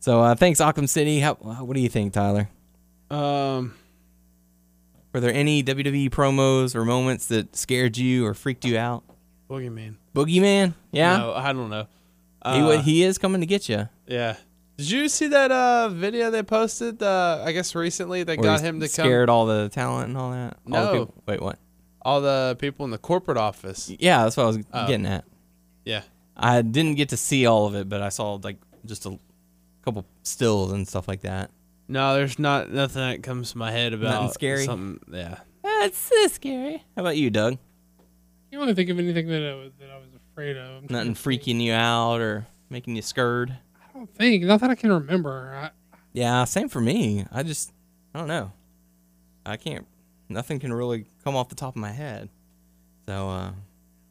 So 0.00 0.20
uh, 0.22 0.34
thanks, 0.34 0.60
Occam 0.60 0.86
City. 0.86 1.20
How, 1.20 1.34
what 1.34 1.74
do 1.74 1.80
you 1.80 1.88
think, 1.88 2.12
Tyler? 2.12 2.48
Um, 3.10 3.74
Were 5.12 5.20
there 5.20 5.32
any 5.32 5.62
WWE 5.62 6.10
promos 6.10 6.74
or 6.74 6.84
moments 6.84 7.26
that 7.26 7.56
scared 7.56 7.96
you 7.96 8.26
or 8.26 8.34
freaked 8.34 8.64
you 8.64 8.78
out? 8.78 9.04
Boogeyman. 9.48 9.96
Boogeyman? 10.14 10.74
Yeah? 10.92 11.16
No, 11.18 11.32
I 11.34 11.52
don't 11.52 11.70
know. 11.70 11.86
He, 12.44 12.50
Uh, 12.60 12.82
he 12.82 13.02
is 13.02 13.18
coming 13.18 13.40
to 13.40 13.46
get 13.46 13.68
you. 13.68 13.88
Yeah. 14.06 14.36
Did 14.76 14.90
you 14.90 15.08
see 15.08 15.28
that 15.28 15.50
uh 15.50 15.88
video 15.88 16.30
they 16.30 16.42
posted? 16.42 17.02
Uh, 17.02 17.42
I 17.44 17.52
guess 17.52 17.74
recently 17.74 18.24
that 18.24 18.36
got 18.36 18.60
him 18.60 18.78
to 18.80 18.86
come. 18.86 18.90
scared 19.06 19.30
all 19.30 19.46
the 19.46 19.70
talent 19.70 20.08
and 20.08 20.18
all 20.18 20.32
that. 20.32 20.58
No. 20.66 20.92
people- 20.92 21.14
wait, 21.26 21.40
what? 21.40 21.58
All 22.06 22.20
the 22.20 22.56
people 22.60 22.84
in 22.84 22.92
the 22.92 22.98
corporate 22.98 23.36
office. 23.36 23.90
Yeah, 23.98 24.22
that's 24.22 24.36
what 24.36 24.44
I 24.44 24.46
was 24.46 24.58
Oh. 24.72 24.86
getting 24.86 25.06
at. 25.06 25.24
Yeah. 25.84 26.02
I 26.36 26.62
didn't 26.62 26.94
get 26.94 27.08
to 27.08 27.16
see 27.16 27.46
all 27.46 27.66
of 27.66 27.74
it, 27.74 27.88
but 27.88 28.00
I 28.00 28.10
saw 28.10 28.34
like 28.34 28.58
just 28.84 29.06
a 29.06 29.18
couple 29.82 30.04
stills 30.22 30.70
and 30.70 30.86
stuff 30.86 31.08
like 31.08 31.22
that. 31.22 31.50
No, 31.88 32.14
there's 32.14 32.38
not 32.38 32.70
nothing 32.70 33.02
that 33.02 33.22
comes 33.24 33.52
to 33.52 33.58
my 33.58 33.70
head 33.72 33.92
about 33.92 34.32
scary? 34.34 34.64
Something. 34.64 35.00
Yeah. 35.12 35.38
Eh, 35.64 35.78
that's 35.80 35.98
so 35.98 36.26
scary. 36.28 36.84
How 36.94 37.02
about 37.02 37.16
you, 37.16 37.30
Doug? 37.30 37.58
You 38.52 38.60
only 38.60 38.74
think 38.74 38.88
of 38.90 38.98
anything 39.00 39.26
that 39.28 39.42
I 39.42 39.54
was, 39.54 39.72
that 39.80 39.90
I 39.90 39.96
was 39.96 40.06
afraid 40.32 40.56
of. 40.56 40.84
I'm 40.84 40.86
Nothing 40.90 41.14
freaking 41.14 41.60
you 41.60 41.72
out 41.72 42.20
or 42.20 42.46
making 42.70 42.94
you 42.96 43.02
scared? 43.02 43.56
I 43.84 43.98
don't 43.98 44.14
think. 44.14 44.44
Not 44.44 44.60
that 44.60 44.70
I 44.70 44.74
can 44.76 44.92
remember. 44.92 45.52
I, 45.54 45.70
Yeah, 46.12 46.44
same 46.44 46.68
for 46.68 46.80
me. 46.80 47.24
I 47.32 47.42
just, 47.42 47.72
I 48.14 48.18
don't 48.20 48.28
know. 48.28 48.52
I 49.44 49.56
can't, 49.56 49.86
nothing 50.28 50.58
can 50.58 50.72
really 50.72 51.06
come 51.24 51.36
off 51.36 51.48
the 51.48 51.54
top 51.54 51.74
of 51.74 51.80
my 51.80 51.92
head. 51.92 52.28
So, 53.06 53.28
uh, 53.28 53.50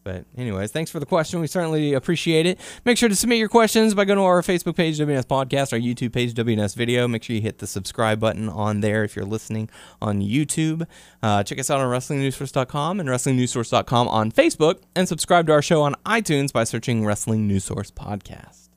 but 0.06 0.24
anyways, 0.38 0.72
thanks 0.72 0.92
for 0.92 1.00
the 1.00 1.06
question. 1.06 1.40
We 1.42 1.48
certainly 1.48 1.94
appreciate 1.94 2.46
it. 2.46 2.60
Make 2.86 2.96
sure 2.96 3.10
to 3.10 3.16
submit 3.16 3.40
your 3.40 3.50
questions 3.50 3.96
by 3.96 4.06
going 4.06 4.18
to 4.18 4.24
our 4.24 4.44
Facebook 4.44 4.76
page, 4.76 5.00
WNS 5.00 5.26
Podcast, 5.26 5.74
our 5.74 5.80
YouTube 5.80 6.14
page, 6.14 6.36
WNS 6.36 6.76
Video. 6.76 7.08
Make 7.08 7.24
sure 7.24 7.36
you 7.36 7.42
hit 7.42 7.58
the 7.58 7.66
subscribe 7.66 8.20
button 8.20 8.48
on 8.48 8.82
there 8.82 9.04
if 9.04 9.16
you're 9.16 9.26
listening 9.26 9.68
on 10.04 10.22
YouTube. 10.22 10.86
Uh, 11.24 11.42
check 11.44 11.58
us 11.58 11.72
out 11.72 11.82
on 11.82 11.88
WrestlingNewsSource.com 11.88 13.00
and 13.00 13.10
WrestlingNewsSource.com 13.10 14.08
on 14.08 14.32
Facebook, 14.32 14.84
and 14.96 15.08
subscribe 15.08 15.48
to 15.48 15.54
our 15.54 15.64
show 15.64 15.82
on 15.82 15.96
iTunes 16.06 16.54
by 16.54 16.66
searching 16.66 17.04
Wrestling 17.04 17.48
News 17.48 17.64
Source 17.64 17.90
Podcast. 17.90 18.70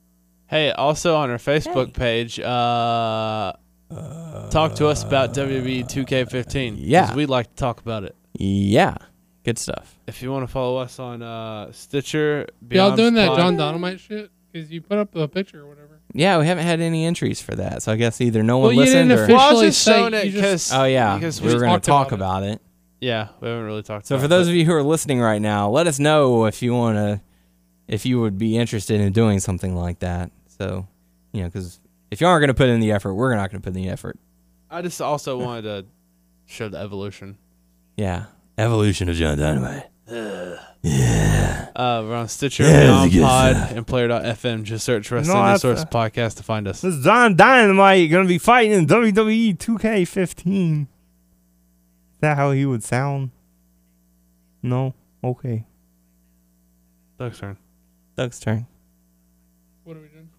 Hey, 0.47 0.71
also 0.71 1.15
on 1.15 1.29
our 1.29 1.37
Facebook 1.37 1.93
page, 1.93 2.39
uh, 2.39 3.53
talk 3.89 4.75
to 4.75 4.87
us 4.87 5.03
about 5.03 5.33
WWE 5.33 5.83
2K15. 5.89 6.75
Yeah. 6.77 7.13
we'd 7.15 7.27
like 7.29 7.47
to 7.47 7.55
talk 7.55 7.79
about 7.81 8.03
it. 8.03 8.15
Yeah, 8.33 8.95
good 9.43 9.57
stuff. 9.57 9.97
If 10.07 10.21
you 10.21 10.31
want 10.31 10.43
to 10.47 10.51
follow 10.51 10.77
us 10.77 10.99
on 10.99 11.21
uh, 11.21 11.71
Stitcher, 11.71 12.47
y'all 12.61 12.67
Beyond 12.67 12.97
doing 12.97 13.13
that 13.15 13.35
John 13.35 13.57
Dynamite 13.57 13.99
shit? 13.99 14.31
Because 14.51 14.71
you 14.71 14.81
put 14.81 14.97
up 14.97 15.15
a 15.15 15.27
picture 15.27 15.61
or 15.61 15.67
whatever. 15.67 15.99
Yeah, 16.13 16.39
we 16.39 16.47
haven't 16.47 16.65
had 16.65 16.79
any 16.81 17.05
entries 17.05 17.39
for 17.41 17.53
that, 17.55 17.83
so 17.83 17.91
I 17.91 17.95
guess 17.95 18.19
either 18.21 18.41
no 18.41 18.57
one 18.57 18.73
you 18.73 18.79
listened 18.79 19.11
or. 19.11 19.15
officially 19.25 19.35
Well, 19.37 19.49
I 19.49 19.53
was 19.53 19.61
just 19.61 19.81
say- 19.83 20.07
it 20.07 20.33
because 20.33 20.71
Oh 20.73 20.85
yeah, 20.85 21.15
because 21.15 21.41
we 21.41 21.49
we 21.49 21.53
were 21.55 21.59
going 21.61 21.79
to 21.79 21.85
talk 21.85 22.11
about 22.11 22.39
about 22.41 22.49
it. 22.53 22.61
yeah 22.99 23.27
we 23.41 23.47
haven't 23.47 23.65
really 23.65 23.83
talked. 23.83 24.07
So 24.07 24.15
about 24.15 24.23
for 24.23 24.27
those 24.27 24.47
but- 24.47 24.51
of 24.51 24.55
you 24.55 24.65
who 24.65 24.73
are 24.73 24.83
listening 24.83 25.19
right 25.19 25.41
now, 25.41 25.69
let 25.69 25.85
us 25.87 25.99
know 25.99 26.45
if 26.45 26.61
you 26.63 26.73
want 26.73 26.97
to, 26.97 27.21
if 27.87 28.05
you 28.05 28.19
would 28.21 28.37
be 28.39 28.57
interested 28.57 28.99
in 29.01 29.13
doing 29.13 29.39
something 29.39 29.75
like 29.75 29.99
that. 29.99 30.31
So, 30.57 30.87
you 31.31 31.41
know, 31.43 31.47
because 31.49 31.79
if 32.11 32.21
you 32.21 32.27
aren't 32.27 32.41
going 32.41 32.47
to 32.49 32.53
put 32.53 32.69
in 32.69 32.79
the 32.79 32.91
effort, 32.91 33.13
we're 33.13 33.35
not 33.35 33.51
going 33.51 33.61
to 33.61 33.65
put 33.65 33.75
in 33.75 33.81
the 33.83 33.89
effort. 33.89 34.17
I 34.69 34.81
just 34.81 35.01
also 35.01 35.37
wanted 35.37 35.61
to 35.63 35.85
show 36.45 36.69
the 36.69 36.77
evolution. 36.77 37.37
Yeah, 37.97 38.25
evolution 38.57 39.09
of 39.09 39.15
John 39.15 39.37
Dynamite. 39.37 39.87
Yeah. 40.81 41.67
Uh, 41.75 42.03
we're 42.05 42.15
on 42.15 42.27
Stitcher, 42.29 42.63
Yeah, 42.63 42.83
Beyond 42.83 43.11
good 43.11 43.21
Pod, 43.21 43.55
stuff. 43.55 43.71
and 43.71 43.87
Player.fm. 43.87 44.63
Just 44.63 44.85
search 44.85 45.11
Wrestling 45.11 45.35
No, 45.37 45.43
News 45.43 45.61
that's, 45.61 45.81
Source 45.81 45.85
Podcast 45.85 46.37
to 46.37 46.43
find 46.43 46.67
us. 46.67 46.81
This 46.81 46.95
is 46.95 47.03
John 47.03 47.35
Dynamite 47.35 48.09
gonna 48.09 48.27
be 48.27 48.37
fighting 48.37 48.71
in 48.71 48.87
WWE 48.87 49.57
2K15. 49.57 50.81
Is 50.83 50.87
that 52.21 52.37
how 52.37 52.51
he 52.51 52.65
would 52.65 52.83
sound? 52.83 53.31
No. 54.63 54.93
Okay. 55.23 55.65
Doug's 57.17 57.39
turn. 57.39 57.57
Doug's 58.15 58.39
turn. 58.39 58.65
What 59.83 59.97
are 59.97 60.01
we 60.01 60.07
doing? 60.07 60.29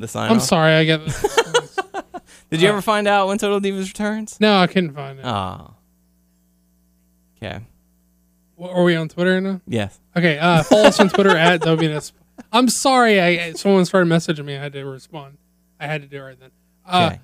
The 0.00 0.08
sign. 0.08 0.30
I'm 0.30 0.38
off. 0.38 0.42
sorry, 0.42 0.72
I 0.72 0.84
get. 0.84 1.00
Did 2.50 2.60
you 2.62 2.68
Uh, 2.68 2.72
ever 2.72 2.82
find 2.82 3.06
out 3.06 3.28
when 3.28 3.38
Total 3.38 3.60
Divas 3.60 3.86
returns? 3.86 4.38
no, 4.40 4.56
I 4.58 4.66
couldn't 4.66 4.94
find 4.94 5.18
it. 5.20 5.24
Oh. 5.24 5.74
Okay. 7.36 7.60
What, 8.56 8.72
are 8.72 8.82
we 8.82 8.96
on 8.96 9.08
Twitter 9.08 9.40
now? 9.40 9.60
Yes. 9.66 9.98
Okay, 10.16 10.38
uh, 10.38 10.62
follow 10.64 10.84
us 10.84 10.98
on 11.00 11.08
Twitter 11.08 11.36
at 11.36 11.60
WNS. 11.62 12.12
I'm 12.52 12.68
sorry, 12.68 13.20
I 13.20 13.52
someone 13.52 13.84
started 13.84 14.08
messaging 14.10 14.44
me. 14.44 14.56
I 14.56 14.60
had 14.60 14.72
to 14.72 14.84
respond. 14.84 15.38
I 15.78 15.86
had 15.86 16.02
to 16.02 16.08
do 16.08 16.16
it 16.16 16.20
right 16.20 16.40
then. 16.40 16.50
Uh, 16.84 17.10
Okay. 17.12 17.20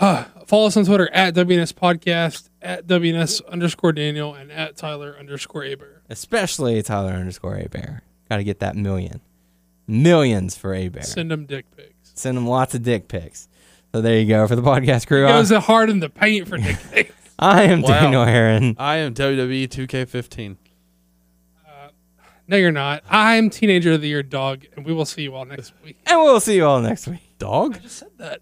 follow 0.46 0.66
us 0.68 0.76
on 0.76 0.84
Twitter 0.84 1.08
at 1.12 1.34
WNS 1.34 1.72
Podcast, 1.74 2.50
at 2.62 2.86
WNS 2.86 3.46
underscore 3.48 3.92
Daniel, 3.92 4.32
and 4.34 4.50
at 4.52 4.76
Tyler 4.76 5.16
underscore 5.18 5.64
Aber. 5.64 6.02
Especially 6.08 6.80
Tyler 6.82 7.12
underscore 7.12 7.56
A 7.56 7.68
Bear. 7.68 8.02
Got 8.28 8.36
to 8.36 8.44
get 8.44 8.60
that 8.60 8.76
million. 8.76 9.20
Millions 9.88 10.56
for 10.56 10.74
A 10.74 10.88
Bear. 10.88 11.02
Send 11.02 11.30
them 11.30 11.46
dick 11.46 11.64
pics. 11.76 12.12
Send 12.14 12.36
them 12.36 12.46
lots 12.46 12.74
of 12.74 12.82
dick 12.82 13.08
pics. 13.08 13.48
So 13.94 14.02
there 14.02 14.18
you 14.20 14.26
go 14.28 14.46
for 14.46 14.54
the 14.54 14.62
podcast 14.62 15.06
crew. 15.06 15.26
It 15.26 15.32
was 15.32 15.50
hard 15.50 15.88
in 15.90 16.00
the 16.00 16.10
paint 16.10 16.46
for 16.46 16.58
dick 16.58 16.76
pics. 16.92 17.12
I 17.38 17.62
am 17.62 17.82
Wow. 17.82 17.88
Daniel 17.88 18.24
Heron. 18.24 18.76
I 18.78 18.96
am 18.98 19.14
WWE 19.14 19.66
2K15. 19.68 20.56
Uh, 21.66 21.88
no, 22.46 22.56
you're 22.56 22.70
not. 22.72 23.02
I'm 23.08 23.48
Teenager 23.48 23.92
of 23.92 24.00
the 24.02 24.08
Year 24.08 24.22
Dog, 24.22 24.66
and 24.76 24.84
we 24.84 24.92
will 24.92 25.04
see 25.06 25.22
you 25.22 25.34
all 25.34 25.44
next 25.44 25.72
week. 25.84 25.96
And 26.06 26.20
we'll 26.20 26.40
see 26.40 26.56
you 26.56 26.66
all 26.66 26.80
next 26.80 27.06
week. 27.08 27.20
Dog? 27.38 27.76
I 27.76 27.78
just 27.78 27.96
said 27.98 28.10
that. 28.18 28.40